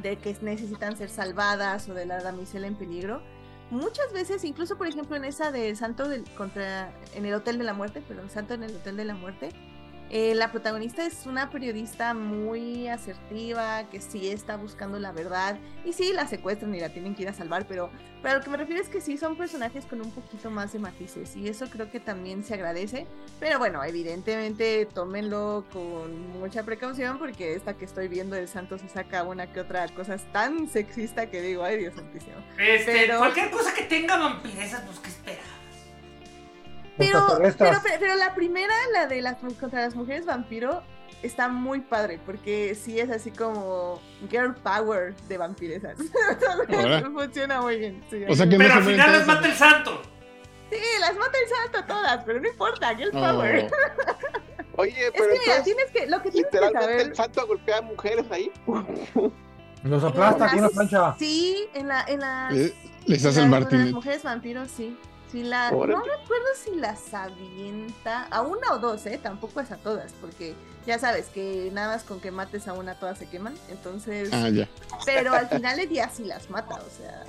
de 0.03 0.17
que 0.17 0.37
necesitan 0.43 0.97
ser 0.97 1.11
salvadas 1.11 1.89
o 1.89 1.95
de 1.95 2.07
la 2.07 2.23
damisela 2.23 2.67
en 2.67 2.77
peligro. 2.77 3.23
Muchas 3.71 4.13
veces, 4.13 4.45
incluso 4.45 4.77
por 4.77 4.89
ejemplo 4.89 5.17
en 5.17 5.25
esa 5.25 5.53
de 5.53 5.75
Santo 5.77 6.09
del, 6.09 6.25
contra 6.31 6.93
en 7.15 7.25
el 7.25 7.35
Hotel 7.35 7.59
de 7.59 7.65
la 7.65 7.73
Muerte, 7.73 8.01
perdón, 8.01 8.29
Santo 8.29 8.55
en 8.55 8.65
el 8.65 8.75
Hotel 8.75 8.97
de 8.97 9.05
la 9.05 9.15
Muerte, 9.15 9.51
eh, 10.11 10.35
la 10.35 10.51
protagonista 10.51 11.07
es 11.07 11.25
una 11.27 11.51
periodista 11.51 12.15
muy 12.15 12.89
asertiva, 12.89 13.85
que 13.91 14.01
sí 14.01 14.29
está 14.29 14.57
buscando 14.57 14.99
la 14.99 15.13
verdad, 15.13 15.57
y 15.85 15.93
sí 15.93 16.13
la 16.13 16.27
secuestran 16.27 16.75
y 16.75 16.81
la 16.81 16.89
tienen 16.89 17.15
que 17.15 17.23
ir 17.23 17.29
a 17.29 17.33
salvar, 17.33 17.67
pero, 17.69 17.91
pero 18.21 18.35
a 18.35 18.39
lo 18.39 18.45
que 18.45 18.51
me 18.51 18.57
refiero 18.57 18.83
es 18.83 18.89
que 18.89 19.01
sí 19.01 19.17
son 19.17 19.37
personajes 19.37 19.85
con 19.87 20.01
un 20.01 20.11
poquito 20.11 20.51
más 20.51 20.73
de 20.73 20.81
matices, 20.81 21.37
y 21.37 21.49
eso 21.49 21.67
creo 21.71 21.91
que 21.91 22.01
también 22.01 22.45
se 22.45 22.55
agradece, 22.55 23.07
pero 23.39 23.59
bueno, 23.59 23.83
evidentemente 23.85 24.87
tómenlo 24.93 25.65
con 25.73 26.31
mucha 26.41 26.65
precaución, 26.65 27.19
porque 27.19 27.55
esta 27.55 27.75
que 27.75 27.85
estoy 27.85 28.09
viendo 28.09 28.35
del 28.35 28.49
Santo 28.49 28.79
se 28.79 28.89
saca 28.89 29.23
una 29.23 29.53
que 29.53 29.61
otra 29.61 29.87
cosa 29.89 30.17
tan 30.33 30.69
sexista 30.69 31.31
que 31.31 31.41
digo, 31.41 31.63
ay 31.63 31.79
Dios 31.79 31.95
santísimo. 31.95 32.37
Este, 32.59 32.93
Pero- 32.93 33.19
cualquier 33.19 33.51
cosa 33.51 33.73
que 33.75 33.85
tenga 33.85 34.19
vampirezas 34.19 34.83
pues 34.83 34.99
qué 34.99 35.09
esperabas 35.09 35.60
Pero, 37.01 37.27
pero, 37.59 37.79
pero, 37.83 37.97
pero 37.99 38.15
la 38.17 38.35
primera, 38.35 38.75
la 38.93 39.07
de 39.07 39.23
las 39.23 39.37
contra 39.59 39.81
las 39.83 39.95
mujeres 39.95 40.27
vampiro, 40.27 40.83
está 41.23 41.49
muy 41.49 41.81
padre, 41.81 42.19
porque 42.25 42.75
sí 42.75 42.99
es 43.01 43.11
así 43.11 43.31
como 43.31 44.01
girl 44.31 44.55
power 44.55 45.15
de 45.29 45.37
vampirezas. 45.39 45.99
Ahora. 46.73 47.03
Funciona 47.11 47.61
muy 47.61 47.79
bien. 47.79 48.05
sí. 48.11 48.25
O 48.29 48.35
sea 48.35 48.47
que 48.49 48.53
no 48.57 48.65
pero 48.65 48.75
al 48.75 48.85
final 48.85 49.13
les 49.13 49.23
todas. 49.23 49.27
mata 49.27 49.49
el 49.49 49.55
santo 49.55 50.03
Sí, 50.71 50.79
las 51.01 51.17
mata 51.17 51.37
el 51.43 51.49
santo 51.73 51.87
todas, 51.93 52.25
pero 52.25 52.41
no 52.41 52.49
importa, 52.49 52.95
girl 52.95 53.11
Oh. 53.13 53.21
power. 53.21 53.71
Oye, 54.77 55.07
Es 55.07 55.11
pero 55.13 55.33
que 55.35 55.39
mira, 55.41 55.63
tienes 55.65 55.91
que, 55.93 56.07
lo 56.07 56.23
que 56.23 56.31
tienes 56.31 56.51
que 56.51 56.57
literalmente 56.59 56.93
saber. 56.93 57.07
el 57.09 57.17
santo 57.17 57.47
golpea 57.47 57.79
a 57.79 57.83
mujeres 57.83 58.25
ahí. 58.31 58.51
Los 59.83 60.05
aplasta 60.05 60.45
en 60.45 60.51
con 60.51 60.59
una 60.59 60.63
las- 60.69 60.73
plancha. 60.73 61.17
Sí, 61.19 61.67
en 61.75 61.89
la, 61.89 62.05
en 62.07 62.21
las, 62.21 62.53
Le- 62.53 62.75
Les 63.07 63.23
en 63.25 63.29
hace 63.31 63.43
el 63.43 63.51
las- 63.51 63.67
con 63.67 63.79
las 63.79 63.93
mujeres 63.93 64.23
vampiros, 64.23 64.71
sí. 64.71 64.97
Sí, 65.31 65.45
la, 65.45 65.71
no 65.71 65.85
recuerdo 65.85 66.47
si 66.63 66.75
las 66.75 67.15
avienta 67.15 68.25
a 68.31 68.43
una 68.43 68.73
o 68.73 68.79
dos, 68.79 69.07
¿eh? 69.07 69.19
Tampoco 69.23 69.61
es 69.61 69.71
a 69.71 69.77
todas, 69.77 70.13
porque 70.21 70.55
ya 70.87 70.99
sabes 70.99 71.27
que 71.27 71.71
nada 71.73 71.95
más 71.95 72.03
con 72.03 72.21
que 72.21 72.31
mates 72.31 72.67
a 72.67 72.73
una 72.73 72.95
todas 72.95 73.19
se 73.19 73.29
queman, 73.29 73.55
entonces... 73.69 74.31
Ah, 74.33 74.49
ya. 74.49 74.69
Pero 75.07 75.33
al 75.33 75.49
final 75.49 75.79
el 75.79 75.89
día 75.89 76.09
sí 76.09 76.25
las 76.25 76.51
mata, 76.51 76.75
o 76.75 76.91
sea, 76.91 77.25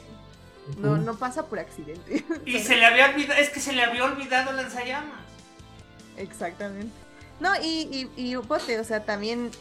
no, 0.77 0.97
no 0.97 1.15
pasa 1.15 1.45
por 1.45 1.59
accidente. 1.59 2.25
Y 2.45 2.59
se 2.59 2.75
le 2.75 2.85
había 2.85 3.09
olvidado, 3.09 3.39
es 3.39 3.49
que 3.49 3.59
se 3.59 3.73
le 3.73 3.83
había 3.83 4.03
olvidado 4.03 4.51
lanzallamas. 4.51 5.21
Exactamente. 6.17 6.93
No, 7.39 7.53
y, 7.61 8.09
y, 8.15 8.21
y 8.21 8.35
bote, 8.35 8.79
o 8.79 8.83
sea, 8.83 9.03
también 9.03 9.51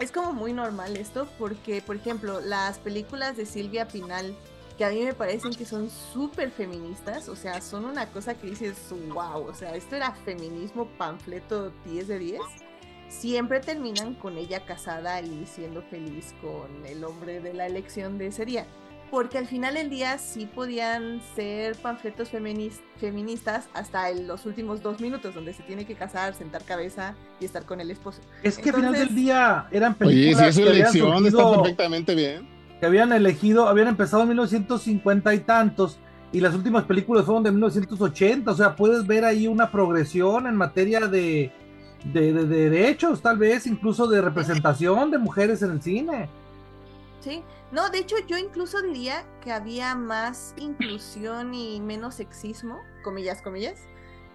es 0.00 0.10
como 0.10 0.32
muy 0.32 0.52
normal 0.52 0.96
esto, 0.96 1.28
porque, 1.38 1.82
por 1.82 1.96
ejemplo, 1.96 2.40
las 2.40 2.78
películas 2.78 3.36
de 3.36 3.46
Silvia 3.46 3.86
Pinal, 3.86 4.34
que 4.80 4.86
a 4.86 4.88
mí 4.88 5.04
me 5.04 5.12
parecen 5.12 5.52
que 5.52 5.66
son 5.66 5.90
súper 5.90 6.50
feministas, 6.50 7.28
o 7.28 7.36
sea, 7.36 7.60
son 7.60 7.84
una 7.84 8.06
cosa 8.06 8.32
que 8.32 8.46
dices, 8.46 8.78
wow, 9.12 9.46
o 9.46 9.52
sea, 9.52 9.76
esto 9.76 9.94
era 9.94 10.12
feminismo 10.24 10.86
panfleto 10.96 11.70
10 11.84 12.08
de 12.08 12.18
10 12.18 12.40
siempre 13.10 13.60
terminan 13.60 14.14
con 14.14 14.38
ella 14.38 14.64
casada 14.64 15.20
y 15.20 15.44
siendo 15.44 15.82
feliz 15.82 16.34
con 16.40 16.86
el 16.86 17.04
hombre 17.04 17.40
de 17.40 17.52
la 17.52 17.66
elección 17.66 18.16
de 18.16 18.28
ese 18.28 18.46
día. 18.46 18.64
Porque 19.10 19.36
al 19.36 19.46
final 19.46 19.74
del 19.74 19.90
día 19.90 20.16
sí 20.16 20.46
podían 20.46 21.20
ser 21.34 21.76
panfletos 21.76 22.30
feministas 22.30 23.68
hasta 23.74 24.08
en 24.08 24.26
los 24.26 24.46
últimos 24.46 24.80
dos 24.82 24.98
minutos, 24.98 25.34
donde 25.34 25.52
se 25.52 25.62
tiene 25.64 25.84
que 25.84 25.94
casar, 25.94 26.32
sentar 26.34 26.64
cabeza 26.64 27.16
y 27.38 27.44
estar 27.44 27.66
con 27.66 27.82
el 27.82 27.90
esposo. 27.90 28.22
Es 28.42 28.56
que 28.56 28.70
al 28.70 28.76
final 28.76 28.94
del 28.94 29.14
día 29.14 29.68
eran 29.72 29.94
películas. 29.94 30.40
Oye, 30.40 30.52
si 30.52 30.62
es 30.62 30.66
su 30.66 30.72
elección, 30.72 31.26
está 31.26 31.50
perfectamente 31.50 32.14
bien. 32.14 32.59
Que 32.80 32.86
habían 32.86 33.12
elegido, 33.12 33.68
habían 33.68 33.88
empezado 33.88 34.22
en 34.22 34.30
1950 34.30 35.34
y 35.34 35.40
tantos, 35.40 35.98
y 36.32 36.40
las 36.40 36.54
últimas 36.54 36.84
películas 36.84 37.26
fueron 37.26 37.42
de 37.42 37.50
1980. 37.50 38.50
O 38.50 38.54
sea, 38.54 38.74
puedes 38.74 39.06
ver 39.06 39.24
ahí 39.24 39.46
una 39.46 39.70
progresión 39.70 40.46
en 40.46 40.56
materia 40.56 41.00
de, 41.00 41.52
de, 42.04 42.32
de, 42.32 42.46
derechos, 42.46 43.20
tal 43.20 43.38
vez 43.38 43.66
incluso 43.66 44.06
de 44.06 44.20
representación 44.20 45.10
de 45.10 45.18
mujeres 45.18 45.62
en 45.62 45.72
el 45.72 45.82
cine. 45.82 46.28
Sí, 47.20 47.42
no, 47.70 47.90
de 47.90 47.98
hecho 47.98 48.16
yo 48.26 48.38
incluso 48.38 48.80
diría 48.80 49.24
que 49.42 49.52
había 49.52 49.94
más 49.94 50.54
inclusión 50.56 51.52
y 51.52 51.80
menos 51.80 52.14
sexismo, 52.14 52.78
comillas, 53.04 53.42
comillas, 53.42 53.78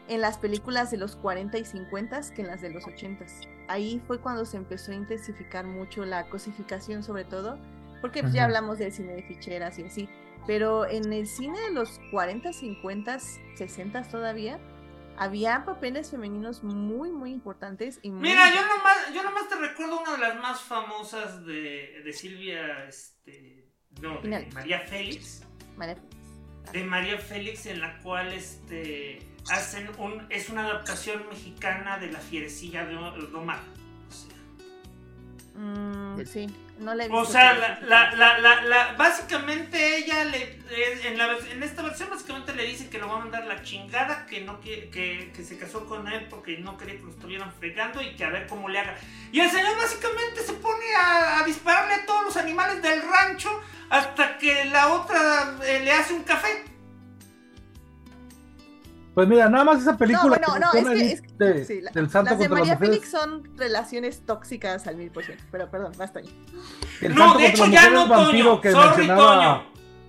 en 0.07 0.21
las 0.21 0.37
películas 0.37 0.91
de 0.91 0.97
los 0.97 1.15
40 1.15 1.57
y 1.57 1.65
50 1.65 2.21
que 2.35 2.41
en 2.43 2.47
las 2.47 2.61
de 2.61 2.69
los 2.69 2.85
80. 2.85 3.25
Ahí 3.67 4.01
fue 4.05 4.19
cuando 4.19 4.45
se 4.45 4.57
empezó 4.57 4.91
a 4.91 4.95
intensificar 4.95 5.65
mucho 5.65 6.05
la 6.05 6.29
cosificación 6.29 7.01
sobre 7.01 7.25
todo, 7.25 7.57
porque 8.01 8.21
pues, 8.21 8.33
ya 8.33 8.45
hablamos 8.45 8.77
del 8.77 8.91
cine 8.91 9.13
de 9.13 9.23
ficheras 9.23 9.79
y 9.79 9.83
así, 9.83 10.09
pero 10.47 10.85
en 10.85 11.11
el 11.11 11.27
cine 11.27 11.59
de 11.59 11.71
los 11.71 11.99
40, 12.11 12.53
50, 12.53 13.19
60 13.19 14.03
todavía, 14.03 14.59
había 15.17 15.65
papeles 15.65 16.11
femeninos 16.11 16.63
muy, 16.63 17.11
muy 17.11 17.31
importantes. 17.31 17.99
Y 18.01 18.11
Mira, 18.11 18.49
yo 18.53 18.61
nomás, 18.61 19.13
yo 19.13 19.23
nomás 19.23 19.49
te 19.49 19.55
recuerdo 19.55 20.01
una 20.01 20.11
de 20.13 20.17
las 20.17 20.35
más 20.41 20.61
famosas 20.61 21.45
de, 21.45 22.01
de 22.03 22.13
Silvia, 22.13 22.85
este, 22.85 23.69
no, 24.01 24.19
de 24.21 24.47
María 24.53 24.81
Félix. 24.81 25.43
María 25.77 25.97
De 26.71 26.83
María 26.83 27.17
Félix, 27.17 27.65
en 27.65 27.81
la 27.81 27.97
cual 27.99 28.33
este, 28.33 29.19
hacen 29.49 29.89
un, 29.97 30.25
es 30.29 30.49
una 30.49 30.65
adaptación 30.65 31.27
mexicana 31.29 31.97
de 31.97 32.11
La 32.11 32.19
Fierecilla 32.19 32.85
de 32.85 32.97
Omar. 32.97 33.59
Mm, 35.57 36.19
sí, 36.25 36.47
no 36.79 36.93
le 36.93 37.07
O 37.09 37.23
sea, 37.23 37.53
la, 37.81 38.13
la, 38.13 38.61
la, 38.61 38.93
básicamente 38.97 39.97
ella 39.99 40.25
le, 40.25 40.59
en, 40.69 41.17
en, 41.17 41.63
esta 41.63 41.81
versión 41.81 42.09
básicamente 42.09 42.53
le 42.53 42.65
dice 42.65 42.89
que 42.89 42.97
lo 42.97 43.07
va 43.07 43.15
a 43.15 43.19
mandar 43.19 43.45
la 43.47 43.61
chingada, 43.63 44.25
que 44.25 44.41
no 44.41 44.59
que, 44.59 44.89
que, 44.89 45.43
se 45.45 45.57
casó 45.57 45.85
con 45.85 46.09
él 46.09 46.27
porque 46.29 46.57
no 46.57 46.77
quería 46.77 46.97
que 46.97 47.03
lo 47.03 47.11
estuvieran 47.11 47.53
fregando 47.53 48.01
y 48.01 48.15
que 48.15 48.25
a 48.25 48.29
ver 48.31 48.47
cómo 48.47 48.67
le 48.67 48.79
haga. 48.79 48.97
Y 49.31 49.39
el 49.39 49.49
señor 49.49 49.77
básicamente 49.77 50.41
se 50.45 50.53
pone 50.53 50.85
a, 50.97 51.41
dispararle 51.45 51.93
a 51.93 52.05
todos 52.05 52.25
los 52.25 52.37
animales 52.37 52.81
del 52.81 53.01
rancho 53.01 53.61
hasta 53.89 54.37
que 54.37 54.65
la 54.65 54.91
otra 54.91 55.57
eh, 55.63 55.79
le 55.85 55.91
hace 55.93 56.13
un 56.13 56.23
café. 56.23 56.65
Pues 59.15 59.29
mira, 59.29 59.49
nada 59.49 59.63
más 59.63 59.81
esa 59.81 59.97
película. 59.97 60.37
No, 60.45 60.59
no, 60.59 60.73
no, 60.73 60.91
es 60.91 61.21
que, 61.21 61.27
de, 61.37 61.89
del 61.93 62.09
santo 62.09 62.31
las 62.31 62.39
de 62.39 62.49
María 62.49 62.77
Félix 62.77 63.09
son 63.09 63.55
relaciones 63.55 64.25
tóxicas 64.25 64.85
al 64.87 64.97
mil 64.97 65.09
por 65.09 65.23
ciento. 65.23 65.41
Pero 65.51 65.71
perdón, 65.71 65.93
basta 65.97 66.19
ahí. 66.19 66.29
no, 67.15 67.37
de 67.37 67.47
hecho 67.47 67.65
ya 67.67 67.89
no, 67.89 68.09
Toño. 68.09 68.61
Sorry, 68.61 69.07
Toño. 69.07 69.63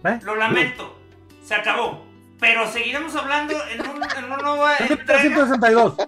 ¿Eh? 0.04 0.18
Lo 0.24 0.34
lamento. 0.34 0.98
Se 1.44 1.54
acabó. 1.54 2.04
Pero 2.40 2.66
seguiremos 2.66 3.14
hablando 3.14 3.54
en 3.72 3.80
un, 3.82 4.02
en 4.02 4.24
una 4.24 4.36
nueva. 4.38 4.76
162. 5.20 5.94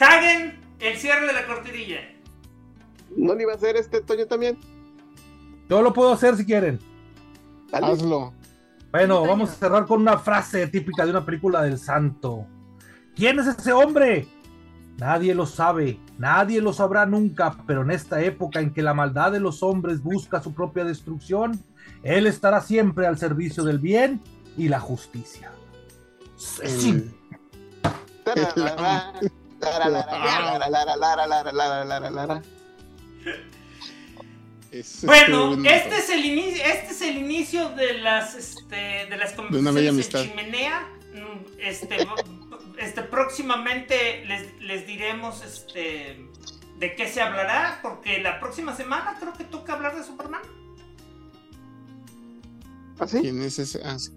Hagen, 0.00 0.60
el 0.80 0.96
cierre 0.96 1.26
de 1.26 1.32
la 1.34 1.46
cortinilla. 1.46 2.00
¿No 3.14 3.34
le 3.34 3.42
iba 3.42 3.52
a 3.52 3.56
hacer 3.56 3.76
este 3.76 4.00
Toño 4.00 4.26
también? 4.26 4.58
Yo 5.68 5.82
lo 5.82 5.92
puedo 5.92 6.10
hacer 6.14 6.36
si 6.36 6.46
quieren. 6.46 6.80
Hazlo. 7.70 8.32
Bueno, 8.94 9.26
vamos 9.26 9.50
a 9.50 9.54
cerrar 9.54 9.86
con 9.86 10.02
una 10.02 10.18
frase 10.18 10.68
típica 10.68 11.04
de 11.04 11.10
una 11.10 11.26
película 11.26 11.62
del 11.62 11.80
santo. 11.80 12.46
¿Quién 13.16 13.40
es 13.40 13.48
ese 13.48 13.72
hombre? 13.72 14.28
Nadie 14.98 15.34
lo 15.34 15.46
sabe, 15.46 15.98
nadie 16.16 16.60
lo 16.60 16.72
sabrá 16.72 17.04
nunca, 17.04 17.56
pero 17.66 17.82
en 17.82 17.90
esta 17.90 18.20
época 18.20 18.60
en 18.60 18.72
que 18.72 18.82
la 18.82 18.94
maldad 18.94 19.32
de 19.32 19.40
los 19.40 19.64
hombres 19.64 20.00
busca 20.00 20.40
su 20.40 20.54
propia 20.54 20.84
destrucción, 20.84 21.60
él 22.04 22.28
estará 22.28 22.60
siempre 22.60 23.08
al 23.08 23.18
servicio 23.18 23.64
del 23.64 23.80
bien 23.80 24.20
y 24.56 24.68
la 24.68 24.78
justicia. 24.78 25.50
Sí. 26.36 27.12
Bueno, 35.02 35.54
este 35.64 35.98
es 35.98 36.10
el 36.10 36.24
inicio, 36.24 36.64
este 36.64 36.92
es 36.92 37.02
el 37.02 37.18
inicio 37.18 37.68
de 37.70 37.98
las 37.98 38.34
este, 38.34 39.06
de 39.08 39.16
las 39.16 39.32
conversaciones 39.32 40.14
en 40.14 40.30
chimenea. 40.30 40.88
Mm, 41.14 41.60
este, 41.60 42.08
este 42.78 43.02
próximamente 43.02 44.24
les, 44.26 44.60
les, 44.60 44.86
diremos 44.86 45.44
este 45.44 46.28
de 46.78 46.94
qué 46.96 47.08
se 47.08 47.20
hablará, 47.20 47.78
porque 47.82 48.20
la 48.20 48.40
próxima 48.40 48.74
semana 48.74 49.16
creo 49.20 49.32
que 49.32 49.44
toca 49.44 49.74
hablar 49.74 49.96
de 49.96 50.02
Superman. 50.02 50.42
¿Ah, 52.98 53.06
sí? 53.06 53.20
¿Quién 53.20 53.42
es 53.42 53.58
ese? 53.58 53.80
Ah, 53.84 53.98
sí. 53.98 54.12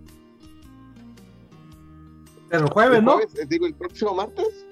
El 2.50 2.66
jueves, 2.70 3.04
¿no? 3.04 3.20
Eh, 3.20 3.28
digo, 3.48 3.68
el 3.68 3.76
próximo 3.76 4.16
martes. 4.16 4.66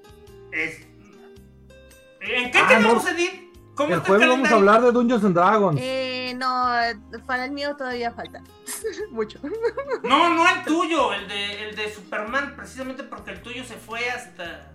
¿En 2.21 2.51
qué 2.51 2.57
ah, 2.57 2.67
tenemos, 2.67 3.03
no. 3.03 3.09
Edith? 3.09 3.44
El 3.83 3.99
jueves 3.99 4.27
vamos 4.27 4.51
a 4.51 4.55
hablar 4.55 4.81
de 4.81 4.91
Dungeons 4.91 5.23
and 5.23 5.35
Dragons. 5.35 5.79
Eh, 5.81 6.33
no, 6.37 6.67
para 7.25 7.45
el 7.45 7.51
mío 7.51 7.75
todavía 7.75 8.11
falta. 8.11 8.41
Mucho. 9.11 9.39
No, 10.03 10.33
no 10.33 10.47
el 10.47 10.63
tuyo, 10.65 11.13
el 11.13 11.27
de, 11.27 11.69
el 11.69 11.75
de 11.75 11.93
Superman, 11.93 12.55
precisamente 12.55 13.03
porque 13.03 13.31
el 13.31 13.41
tuyo 13.41 13.63
se 13.63 13.75
fue 13.75 14.09
hasta. 14.09 14.71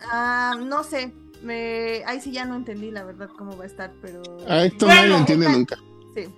Ah, 0.00 0.54
no 0.58 0.84
sé. 0.84 1.12
Me... 1.42 2.02
Ahí 2.06 2.20
sí 2.20 2.32
ya 2.32 2.44
no 2.44 2.56
entendí 2.56 2.90
la 2.90 3.04
verdad 3.04 3.28
cómo 3.36 3.56
va 3.56 3.64
a 3.64 3.66
estar, 3.66 3.92
pero. 4.00 4.22
Ah, 4.48 4.64
esto 4.64 4.86
nadie 4.86 5.08
lo 5.08 5.16
entiende 5.18 5.48
nunca. 5.48 5.76
Sí. 6.14 6.28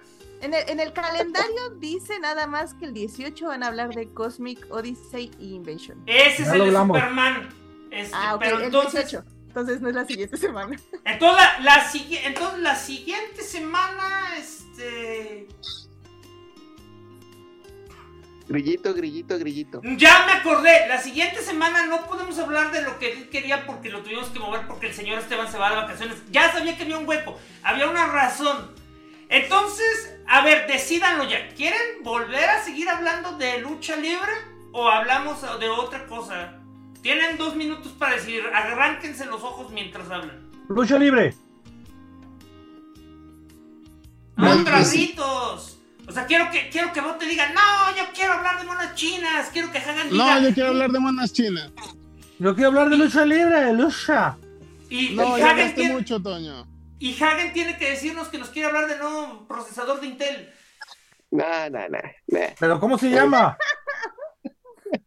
En 0.40 0.54
el, 0.54 0.68
en 0.68 0.80
el, 0.80 0.92
calendario 0.92 1.70
dice 1.80 2.18
nada 2.20 2.46
más 2.46 2.74
que 2.74 2.84
el 2.86 2.94
18 2.94 3.46
van 3.46 3.62
a 3.62 3.68
hablar 3.68 3.92
de 3.94 4.08
Cosmic 4.12 4.66
Odyssey 4.70 5.30
y 5.38 5.54
Invention. 5.54 6.02
Ese 6.06 6.42
es 6.42 6.48
el 6.48 6.60
de 6.60 6.72
Superman. 6.72 7.48
Este, 7.90 8.14
ah, 8.14 8.34
ok, 8.34 8.40
pero 8.40 8.60
entonces... 8.60 9.12
el 9.12 9.22
18. 9.22 9.37
Entonces 9.58 9.82
no 9.82 9.88
es 9.88 9.94
la 9.96 10.04
siguiente 10.04 10.36
semana. 10.36 10.78
Entonces 11.04 11.44
la, 11.44 11.58
la, 11.64 11.90
entonces, 12.24 12.60
la 12.60 12.76
siguiente 12.76 13.42
semana, 13.42 14.36
este. 14.38 15.48
Grillito, 18.46 18.94
grillito, 18.94 19.36
grillito. 19.36 19.80
Ya 19.96 20.24
me 20.26 20.32
acordé, 20.32 20.86
la 20.86 21.02
siguiente 21.02 21.42
semana 21.42 21.86
no 21.86 22.06
podemos 22.06 22.38
hablar 22.38 22.70
de 22.70 22.82
lo 22.82 23.00
que 23.00 23.12
él 23.12 23.28
quería 23.30 23.66
porque 23.66 23.90
lo 23.90 24.02
tuvimos 24.02 24.28
que 24.28 24.38
mover 24.38 24.66
porque 24.68 24.86
el 24.86 24.94
señor 24.94 25.18
Esteban 25.18 25.50
se 25.50 25.58
va 25.58 25.70
de 25.70 25.76
vacaciones. 25.76 26.16
Ya 26.30 26.52
sabía 26.52 26.76
que 26.76 26.84
había 26.84 26.96
un 26.96 27.08
hueco, 27.08 27.36
había 27.64 27.90
una 27.90 28.06
razón. 28.06 28.74
Entonces, 29.28 30.16
a 30.28 30.42
ver, 30.42 30.68
decidanlo 30.68 31.24
ya. 31.24 31.48
¿Quieren 31.48 32.02
volver 32.04 32.48
a 32.48 32.62
seguir 32.62 32.88
hablando 32.88 33.36
de 33.36 33.58
lucha 33.58 33.96
libre 33.96 34.32
o 34.72 34.88
hablamos 34.88 35.42
de 35.58 35.68
otra 35.68 36.06
cosa? 36.06 36.57
Tienen 37.02 37.36
dos 37.36 37.54
minutos 37.56 37.92
para 37.92 38.16
decir, 38.16 38.42
arránquense 38.52 39.26
los 39.26 39.42
ojos 39.42 39.70
mientras 39.70 40.10
hablan. 40.10 40.50
Lucha 40.68 40.98
libre. 40.98 41.34
¡Mondracitos! 44.36 45.78
O 46.06 46.12
sea, 46.12 46.26
quiero 46.26 46.50
que, 46.50 46.70
quiero 46.70 46.92
que 46.92 47.00
vos 47.00 47.18
te 47.18 47.26
digas, 47.26 47.52
no, 47.52 47.96
yo 47.96 48.04
quiero 48.14 48.34
hablar 48.34 48.58
de 48.58 48.64
monas 48.64 48.94
chinas, 48.94 49.50
quiero 49.52 49.70
que 49.70 49.78
Hagan 49.78 50.08
diga... 50.10 50.40
No, 50.40 50.48
yo 50.48 50.54
quiero 50.54 50.70
hablar 50.70 50.90
de 50.90 51.00
monas 51.00 51.32
chinas. 51.32 51.70
Yo 52.38 52.54
quiero 52.54 52.68
hablar 52.68 52.88
de 52.88 52.96
lucha 52.96 53.26
libre, 53.26 53.60
de 53.60 53.72
lucha. 53.74 54.36
Y, 54.88 55.10
no, 55.10 55.36
y 55.36 55.42
Hagen 55.42 55.74
tiene... 55.74 55.94
mucho, 55.94 56.20
Toño. 56.20 56.66
Y 56.98 57.20
Hagen 57.22 57.52
tiene 57.52 57.76
que 57.76 57.90
decirnos 57.90 58.28
que 58.28 58.38
nos 58.38 58.48
quiere 58.48 58.68
hablar 58.68 58.88
de 58.88 58.96
nuevo 58.96 59.46
procesador 59.46 60.00
de 60.00 60.06
Intel. 60.06 60.50
No, 61.30 61.68
no, 61.70 61.88
no. 61.88 61.98
¿Pero 62.58 62.80
cómo 62.80 62.96
se 62.96 63.10
llama? 63.10 63.58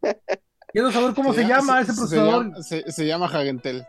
Quiero 0.72 0.90
saber 0.90 1.14
cómo 1.14 1.34
se, 1.34 1.44
llama 1.44 1.80
ese 1.80 1.92
procesador. 1.92 2.62
Se, 2.62 3.06
llama, 3.06 3.28
se, 3.28 3.36
Hagentel. 3.36 3.86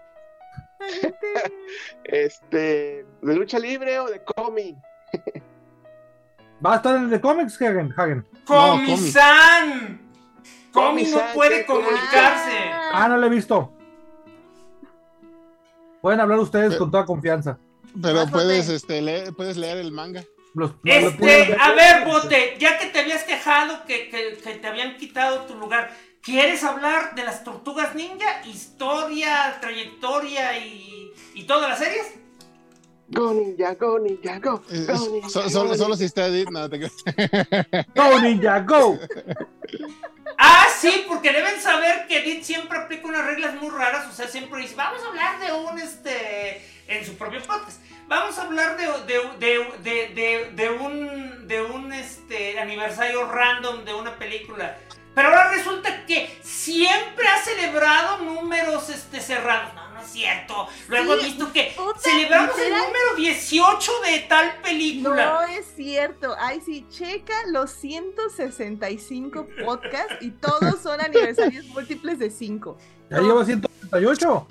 este, 2.03 3.05
¿de 3.21 3.35
lucha 3.35 3.57
libre 3.57 3.99
o 3.99 4.07
de 4.07 4.21
cómic? 4.23 4.75
Va 6.65 6.73
a 6.73 6.75
estar 6.77 6.95
en 6.95 7.03
el 7.03 7.09
de 7.09 7.21
cómics, 7.21 7.61
Hagen. 7.61 7.93
Hagen. 7.95 8.25
¡Comisan! 8.45 10.01
Comi 10.73 11.03
no 11.03 11.21
puede 11.33 11.65
comunicarse. 11.65 12.57
Ah, 12.93 13.07
no 13.07 13.17
lo 13.17 13.27
he 13.27 13.29
visto. 13.29 13.71
Pueden 16.01 16.19
hablar 16.19 16.39
ustedes 16.39 16.75
con 16.75 16.91
toda 16.91 17.05
confianza. 17.05 17.57
Pero 18.01 18.25
puedes, 18.27 18.69
este, 18.69 19.01
leer, 19.01 19.33
puedes 19.33 19.55
leer 19.55 19.77
el 19.77 19.91
manga. 19.91 20.23
este, 20.83 21.55
a 21.59 21.73
ver, 21.73 22.05
Bote, 22.05 22.55
ya 22.59 22.79
que 22.79 22.87
te 22.87 22.99
habías 22.99 23.23
quejado 23.23 23.85
que, 23.85 24.09
que, 24.09 24.55
te 24.55 24.67
habían 24.67 24.97
quitado 24.97 25.41
tu 25.41 25.55
lugar, 25.55 25.91
¿quieres 26.23 26.63
hablar 26.63 27.13
de 27.13 27.23
las 27.23 27.43
tortugas 27.43 27.93
ninja? 27.93 28.41
Historia, 28.45 29.57
trayectoria 29.61 30.57
y, 30.57 31.11
y 31.35 31.43
todas 31.43 31.69
las 31.69 31.79
series? 31.79 32.13
Go 33.09 33.33
Ninja, 33.33 33.75
go 33.75 33.99
Ninja, 33.99 34.39
go. 34.39 34.63
solo, 35.27 35.95
si 35.95 36.05
está 36.05 36.27
Edith, 36.27 36.49
no 36.49 36.67
te 36.67 36.79
Go 37.95 38.19
Ninja, 38.21 38.61
go. 38.61 38.97
Ah, 40.37 40.65
sí, 40.75 41.05
porque 41.07 41.31
deben 41.31 41.61
saber 41.61 42.07
que 42.07 42.19
Edith 42.23 42.43
siempre 42.43 42.77
aplica 42.79 43.05
unas 43.05 43.25
reglas 43.25 43.55
muy 43.61 43.69
raras. 43.69 44.07
O 44.07 44.11
sea, 44.11 44.27
siempre 44.27 44.61
dice, 44.61 44.75
vamos 44.75 45.03
a 45.03 45.07
hablar 45.09 45.39
de 45.39 45.51
un, 45.51 45.77
este, 45.77 46.65
en 46.87 47.05
su 47.05 47.15
propio 47.15 47.41
podcast. 47.43 47.81
Vamos 48.07 48.37
a 48.39 48.43
hablar 48.43 48.77
de, 48.77 48.87
de, 49.39 50.51
de, 50.55 50.69
un, 50.71 51.47
de 51.47 51.61
un 51.61 51.93
este, 51.93 52.59
aniversario 52.59 53.29
random 53.29 53.85
de 53.85 53.93
una 53.93 54.17
película. 54.17 54.77
Pero 55.15 55.27
ahora 55.27 55.51
resulta 55.51 56.05
que 56.05 56.39
siempre 56.41 57.27
ha 57.27 57.41
celebrado 57.43 58.23
números 58.23 58.89
este, 58.89 59.19
cerrados. 59.21 59.73
No, 59.75 59.89
no 59.93 60.01
es 60.01 60.07
cierto. 60.07 60.67
Luego 60.87 61.13
he 61.13 61.23
visto 61.23 61.51
que 61.53 61.75
celebramos 61.99 62.57
el 62.57 62.71
número 62.71 63.15
18 63.17 63.91
de 64.05 64.19
tal 64.27 64.55
película. 64.63 65.25
No 65.25 65.41
es 65.43 65.65
cierto. 65.75 66.35
Ay, 66.39 66.61
sí, 66.61 66.85
checa 66.89 67.33
los 67.51 67.71
165 67.71 69.47
podcasts 69.63 70.15
y 70.21 70.31
todos 70.31 70.81
son 70.81 70.99
aniversarios 70.99 71.65
múltiples 71.73 72.17
de 72.17 72.31
5. 72.31 72.77
Ya 73.11 73.21
lleva 73.21 73.45
168. 73.45 74.47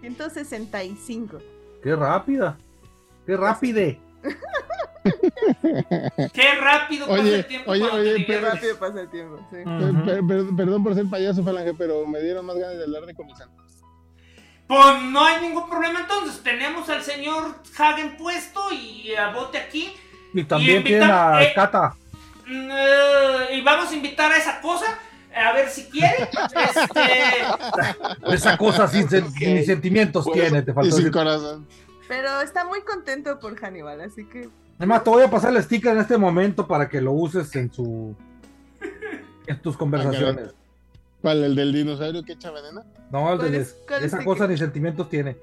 165. 0.00 1.38
Qué 1.82 1.96
rápida. 1.96 2.56
Qué 3.26 3.36
rápide. 3.36 4.00
Qué 6.32 6.54
rápido 6.60 7.06
pasa 7.06 7.22
el 7.22 7.46
tiempo. 7.46 7.70
Oye, 7.70 7.84
oye, 7.84 8.26
qué 8.26 8.40
rápido 8.40 8.78
pasa 8.78 9.00
el 9.00 9.10
tiempo. 9.10 9.38
Perdón 10.56 10.82
por 10.82 10.94
ser 10.94 11.06
payaso, 11.08 11.42
Falange, 11.42 11.74
pero 11.74 12.06
me 12.06 12.20
dieron 12.20 12.44
más 12.46 12.56
ganas 12.56 12.76
de 12.76 12.84
hablar 12.84 13.06
de 13.06 13.14
comisán. 13.14 13.48
Pues 14.68 15.02
no 15.02 15.24
hay 15.24 15.40
ningún 15.40 15.68
problema 15.68 16.00
entonces. 16.00 16.42
Tenemos 16.42 16.88
al 16.90 17.02
señor 17.02 17.56
Hagen 17.78 18.16
puesto 18.16 18.70
y 18.70 19.14
a 19.14 19.30
Bote 19.30 19.58
aquí. 19.58 19.94
Y 20.34 20.44
también 20.44 20.84
tiene 20.84 21.06
a 21.06 21.42
eh, 21.42 21.52
Kata. 21.54 21.94
Mm, 22.46 22.70
eh, 22.70 23.56
y 23.56 23.60
vamos 23.62 23.90
a 23.90 23.94
invitar 23.94 24.30
a 24.30 24.36
esa 24.36 24.60
cosa. 24.60 24.98
A 25.34 25.52
ver 25.52 25.70
si 25.70 25.84
quiere. 25.84 26.16
Este, 26.68 28.34
esa 28.34 28.58
cosa 28.58 28.88
sin, 28.88 29.08
sentimientos 29.08 30.30
tiene, 30.32 30.62
te 30.62 30.72
faltó. 30.72 30.88
Y 30.88 30.92
sin 30.92 31.10
corazón. 31.10 31.66
Pero 32.08 32.40
está 32.40 32.64
muy 32.64 32.82
contento 32.82 33.38
por 33.38 33.56
Hannibal, 33.58 34.00
así 34.00 34.26
que. 34.26 34.48
Además, 34.78 35.04
te 35.04 35.10
voy 35.10 35.22
a 35.22 35.30
pasar 35.30 35.54
el 35.54 35.62
sticker 35.62 35.92
en 35.92 35.98
este 35.98 36.16
momento 36.16 36.66
para 36.66 36.88
que 36.88 37.00
lo 37.00 37.12
uses 37.12 37.54
en 37.56 37.72
su. 37.72 38.14
en 39.46 39.60
tus 39.60 39.76
conversaciones. 39.76 40.54
¿Cuál? 41.20 41.42
¿El 41.42 41.56
del 41.56 41.72
dinosaurio 41.72 42.22
que 42.22 42.34
echa 42.34 42.52
veneno? 42.52 42.84
No, 43.10 43.32
el 43.32 43.52
de, 43.52 43.66
esa 44.02 44.24
cosa 44.24 44.46
ni 44.46 44.56
sentimientos 44.56 45.08
tiene. 45.10 45.36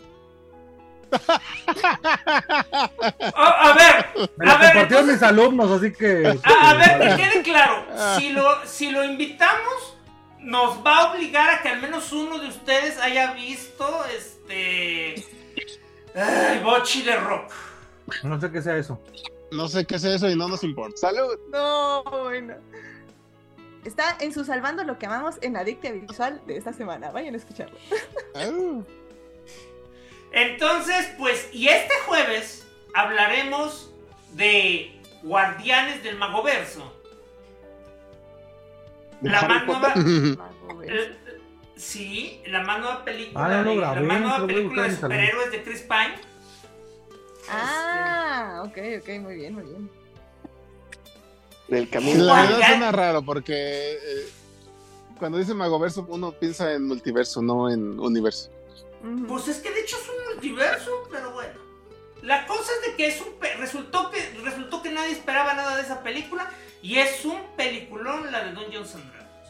a 3.35 3.73
ver, 3.73 4.29
me 4.37 4.45
lo 4.45 4.51
compartieron 4.53 5.07
mis 5.07 5.21
alumnos, 5.21 5.69
así 5.71 5.91
que. 5.91 6.39
A, 6.43 6.73
ver, 6.75 6.99
que 6.99 7.23
quede 7.23 7.43
claro. 7.43 7.85
Si 8.17 8.31
lo, 8.31 8.65
si 8.65 8.91
lo 8.91 9.03
invitamos, 9.03 9.97
nos 10.39 10.77
va 10.85 10.99
a 10.99 11.11
obligar 11.11 11.49
a 11.49 11.61
que 11.61 11.69
al 11.69 11.81
menos 11.81 12.13
uno 12.13 12.39
de 12.39 12.47
ustedes 12.47 12.97
haya 12.99 13.33
visto 13.33 13.85
este. 14.17 15.25
Ay, 16.15 16.59
Bochi 16.63 17.01
de 17.01 17.17
Rock. 17.17 17.51
No 18.23 18.39
sé 18.39 18.51
qué 18.51 18.61
sea 18.61 18.77
eso. 18.77 18.99
No 19.51 19.67
sé 19.67 19.85
qué 19.85 19.99
sea 19.99 20.15
eso 20.15 20.29
y 20.29 20.35
no 20.35 20.47
nos 20.47 20.63
importa. 20.63 20.97
¡Salud! 20.97 21.37
No, 21.51 22.03
bueno. 22.03 22.55
Está 23.83 24.17
en 24.19 24.33
su 24.33 24.43
Salvando 24.43 24.83
lo 24.83 24.97
que 24.97 25.05
amamos 25.05 25.35
en 25.41 25.57
Adictia 25.57 25.91
Visual 25.91 26.41
de 26.47 26.57
esta 26.57 26.73
semana. 26.73 27.11
Vayan 27.11 27.35
a 27.35 27.37
escucharlo. 27.37 27.77
Entonces, 30.31 31.11
pues, 31.17 31.49
y 31.53 31.67
este 31.67 31.93
jueves 32.07 32.67
hablaremos 32.93 33.93
de 34.33 34.99
Guardianes 35.23 36.03
del 36.03 36.17
Magoverso. 36.17 36.93
La 39.21 39.41
más 39.43 39.65
nueva. 39.65 39.93
sí, 41.75 42.41
la 42.47 42.63
más 42.63 42.79
nueva 42.79 43.05
película. 43.05 43.45
Ah, 43.45 43.63
de, 43.63 43.75
la 43.75 43.93
más 44.01 44.21
nueva 44.21 44.47
película 44.47 44.83
de 44.83 44.95
superhéroes 44.95 45.51
de 45.51 45.63
Chris 45.63 45.81
Pine. 45.81 46.15
Ah, 47.49 48.63
ok, 48.65 48.77
ok, 49.01 49.09
muy 49.21 49.35
bien, 49.35 49.53
muy 49.53 49.63
bien. 49.63 49.89
Del 51.67 51.89
camino. 51.89 52.23
La 52.23 52.41
verdad 52.41 52.67
suena 52.67 52.91
raro 52.91 53.23
porque 53.23 53.53
eh, 53.93 54.29
cuando 55.17 55.37
dice 55.37 55.53
Magoverso 55.53 56.05
uno 56.09 56.31
piensa 56.31 56.73
en 56.73 56.85
multiverso, 56.87 57.41
no 57.41 57.69
en 57.69 57.99
universo. 57.99 58.51
Pues 59.27 59.47
es 59.47 59.57
que 59.57 59.71
de 59.71 59.81
hecho 59.81 59.97
es 59.97 60.09
un 60.09 60.33
multiverso, 60.33 60.91
pero 61.11 61.31
bueno. 61.31 61.53
La 62.21 62.47
cosa 62.47 62.71
es 62.81 62.91
de 62.91 62.97
que 62.97 63.07
es 63.07 63.21
un 63.21 63.27
resultó 63.59 64.09
que 64.09 64.19
resultó 64.43 64.81
que 64.81 64.91
nadie 64.91 65.11
esperaba 65.11 65.53
nada 65.53 65.75
de 65.75 65.83
esa 65.83 66.01
película 66.01 66.49
y 66.81 66.97
es 66.97 67.23
un 67.25 67.39
peliculón 67.55 68.31
la 68.31 68.45
de 68.45 68.53
Dungeons 68.53 68.95
and 68.95 69.11
Dragons. 69.11 69.49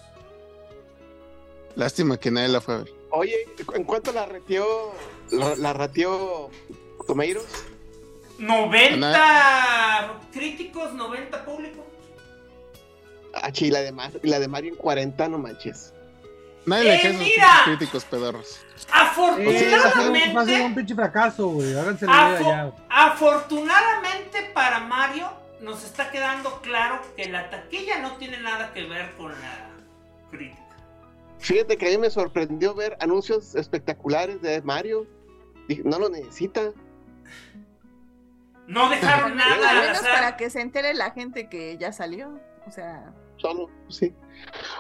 Lástima 1.76 2.18
que 2.18 2.32
nadie 2.32 2.50
la 2.50 2.62
fue 2.62 2.76
a 2.76 2.78
ver. 2.80 2.94
Oye, 3.12 3.36
¿en 3.74 3.84
cuánto 3.84 4.12
la 4.12 4.26
ratió 4.26 4.66
la, 5.32 5.56
la 5.56 5.74
ratió 5.74 6.50
Tomeiros? 7.08 7.46
90 8.40 10.20
críticos, 10.32 10.94
90 10.94 11.46
públicos. 11.46 11.86
Ah, 13.34 13.52
y 13.54 13.70
la 13.70 13.82
de, 13.82 13.94
la 14.24 14.40
de 14.40 14.48
Mario 14.48 14.72
en 14.72 14.78
40, 14.78 15.28
no 15.30 15.38
manches. 15.38 15.94
Nadie 16.66 16.84
le 16.84 17.10
eh, 17.10 17.14
mira, 17.14 17.62
críticos 17.66 18.06
pedorros. 18.06 18.60
Afortunadamente. 18.92 20.34
va 20.34 20.42
a 20.42 20.46
ser 20.46 20.62
un 20.62 20.74
pinche 20.74 20.96
fracaso, 20.96 21.50
güey. 21.50 21.78
Háganse 21.78 22.08
Afortunadamente 22.90 24.50
para 24.54 24.80
Mario, 24.80 25.30
nos 25.62 25.84
está 25.84 26.10
quedando 26.12 26.62
claro 26.62 27.02
que 27.16 27.30
la 27.30 27.50
taquilla 27.50 28.00
no 28.00 28.16
tiene 28.18 28.40
nada 28.40 28.74
que 28.74 28.84
ver 28.86 29.12
con 29.16 29.32
la 29.32 29.70
crítica. 30.32 30.62
Fíjate 31.40 31.78
que 31.78 31.88
a 31.88 31.90
mí 31.92 31.98
me 32.00 32.10
sorprendió 32.10 32.74
ver 32.74 32.98
anuncios 33.00 33.54
espectaculares 33.54 34.42
de 34.42 34.62
Mario. 34.64 35.06
no 35.84 36.00
lo 36.00 36.10
necesita. 36.10 36.72
No 38.68 38.90
dejaron 38.90 39.36
nada. 39.36 39.70
Al 39.70 39.80
menos 39.80 40.02
para 40.02 40.38
que 40.38 40.50
se 40.50 40.62
entere 40.62 40.94
la 40.94 41.12
gente 41.12 41.50
que 41.50 41.78
ya 41.78 41.92
salió. 41.92 42.40
O 42.68 42.72
sea. 42.72 43.14
Solo, 43.38 43.70
sí. 43.90 44.16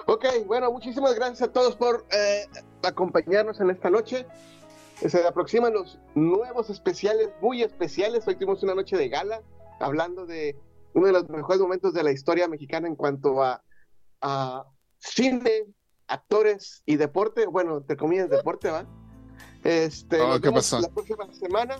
Ok, 0.07 0.25
bueno, 0.45 0.71
muchísimas 0.71 1.13
gracias 1.15 1.41
a 1.43 1.51
todos 1.51 1.75
por 1.75 2.05
eh, 2.11 2.45
acompañarnos 2.83 3.59
en 3.59 3.69
esta 3.69 3.89
noche. 3.89 4.25
Se 4.95 5.27
aproximan 5.27 5.73
los 5.73 5.99
nuevos 6.15 6.69
especiales, 6.69 7.29
muy 7.41 7.61
especiales. 7.61 8.27
Hoy 8.27 8.35
tuvimos 8.35 8.63
una 8.63 8.73
noche 8.73 8.97
de 8.97 9.09
gala, 9.09 9.41
hablando 9.79 10.25
de 10.25 10.57
uno 10.93 11.07
de 11.07 11.13
los 11.13 11.29
mejores 11.29 11.59
momentos 11.59 11.93
de 11.93 12.03
la 12.03 12.11
historia 12.11 12.47
mexicana 12.47 12.87
en 12.87 12.95
cuanto 12.95 13.43
a, 13.43 13.61
a 14.21 14.65
cine, 14.97 15.65
actores 16.07 16.81
y 16.85 16.95
deporte. 16.95 17.45
Bueno, 17.45 17.77
entre 17.77 17.97
comillas, 17.97 18.29
deporte, 18.29 18.71
¿va? 18.71 18.85
Este, 19.63 20.21
oh, 20.21 20.39
¿Qué 20.39 20.51
pasó? 20.51 20.79
La 20.79 20.89
próxima 20.89 21.31
semana 21.33 21.75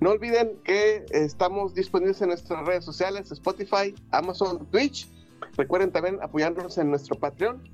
no 0.00 0.10
olviden 0.10 0.58
que 0.64 1.04
estamos 1.10 1.74
disponibles 1.74 2.20
en 2.22 2.28
nuestras 2.28 2.64
redes 2.66 2.84
sociales, 2.84 3.30
Spotify, 3.32 3.94
Amazon, 4.12 4.66
Twitch. 4.70 5.08
Recuerden 5.56 5.90
también 5.90 6.18
apoyarnos 6.22 6.78
en 6.78 6.90
nuestro 6.90 7.18
Patreon. 7.18 7.68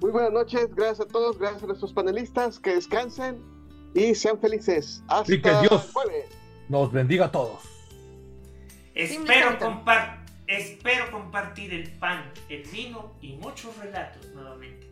Muy 0.00 0.10
buenas 0.10 0.32
noches, 0.32 0.74
gracias 0.74 1.00
a 1.00 1.04
todos, 1.06 1.38
gracias 1.38 1.62
a 1.62 1.66
nuestros 1.66 1.92
panelistas, 1.92 2.58
que 2.58 2.74
descansen 2.74 3.40
y 3.94 4.14
sean 4.14 4.38
felices. 4.40 5.02
Hasta 5.08 5.34
y 5.34 5.42
que 5.42 5.50
Dios 5.60 5.92
nos 6.68 6.92
bendiga 6.92 7.26
a 7.26 7.32
todos. 7.32 7.62
Espero, 8.94 9.58
espero 10.46 11.10
compartir 11.10 11.72
el 11.72 11.90
pan, 11.98 12.30
el 12.48 12.62
vino 12.64 13.12
y 13.20 13.34
muchos 13.34 13.76
relatos 13.78 14.26
nuevamente. 14.34 14.91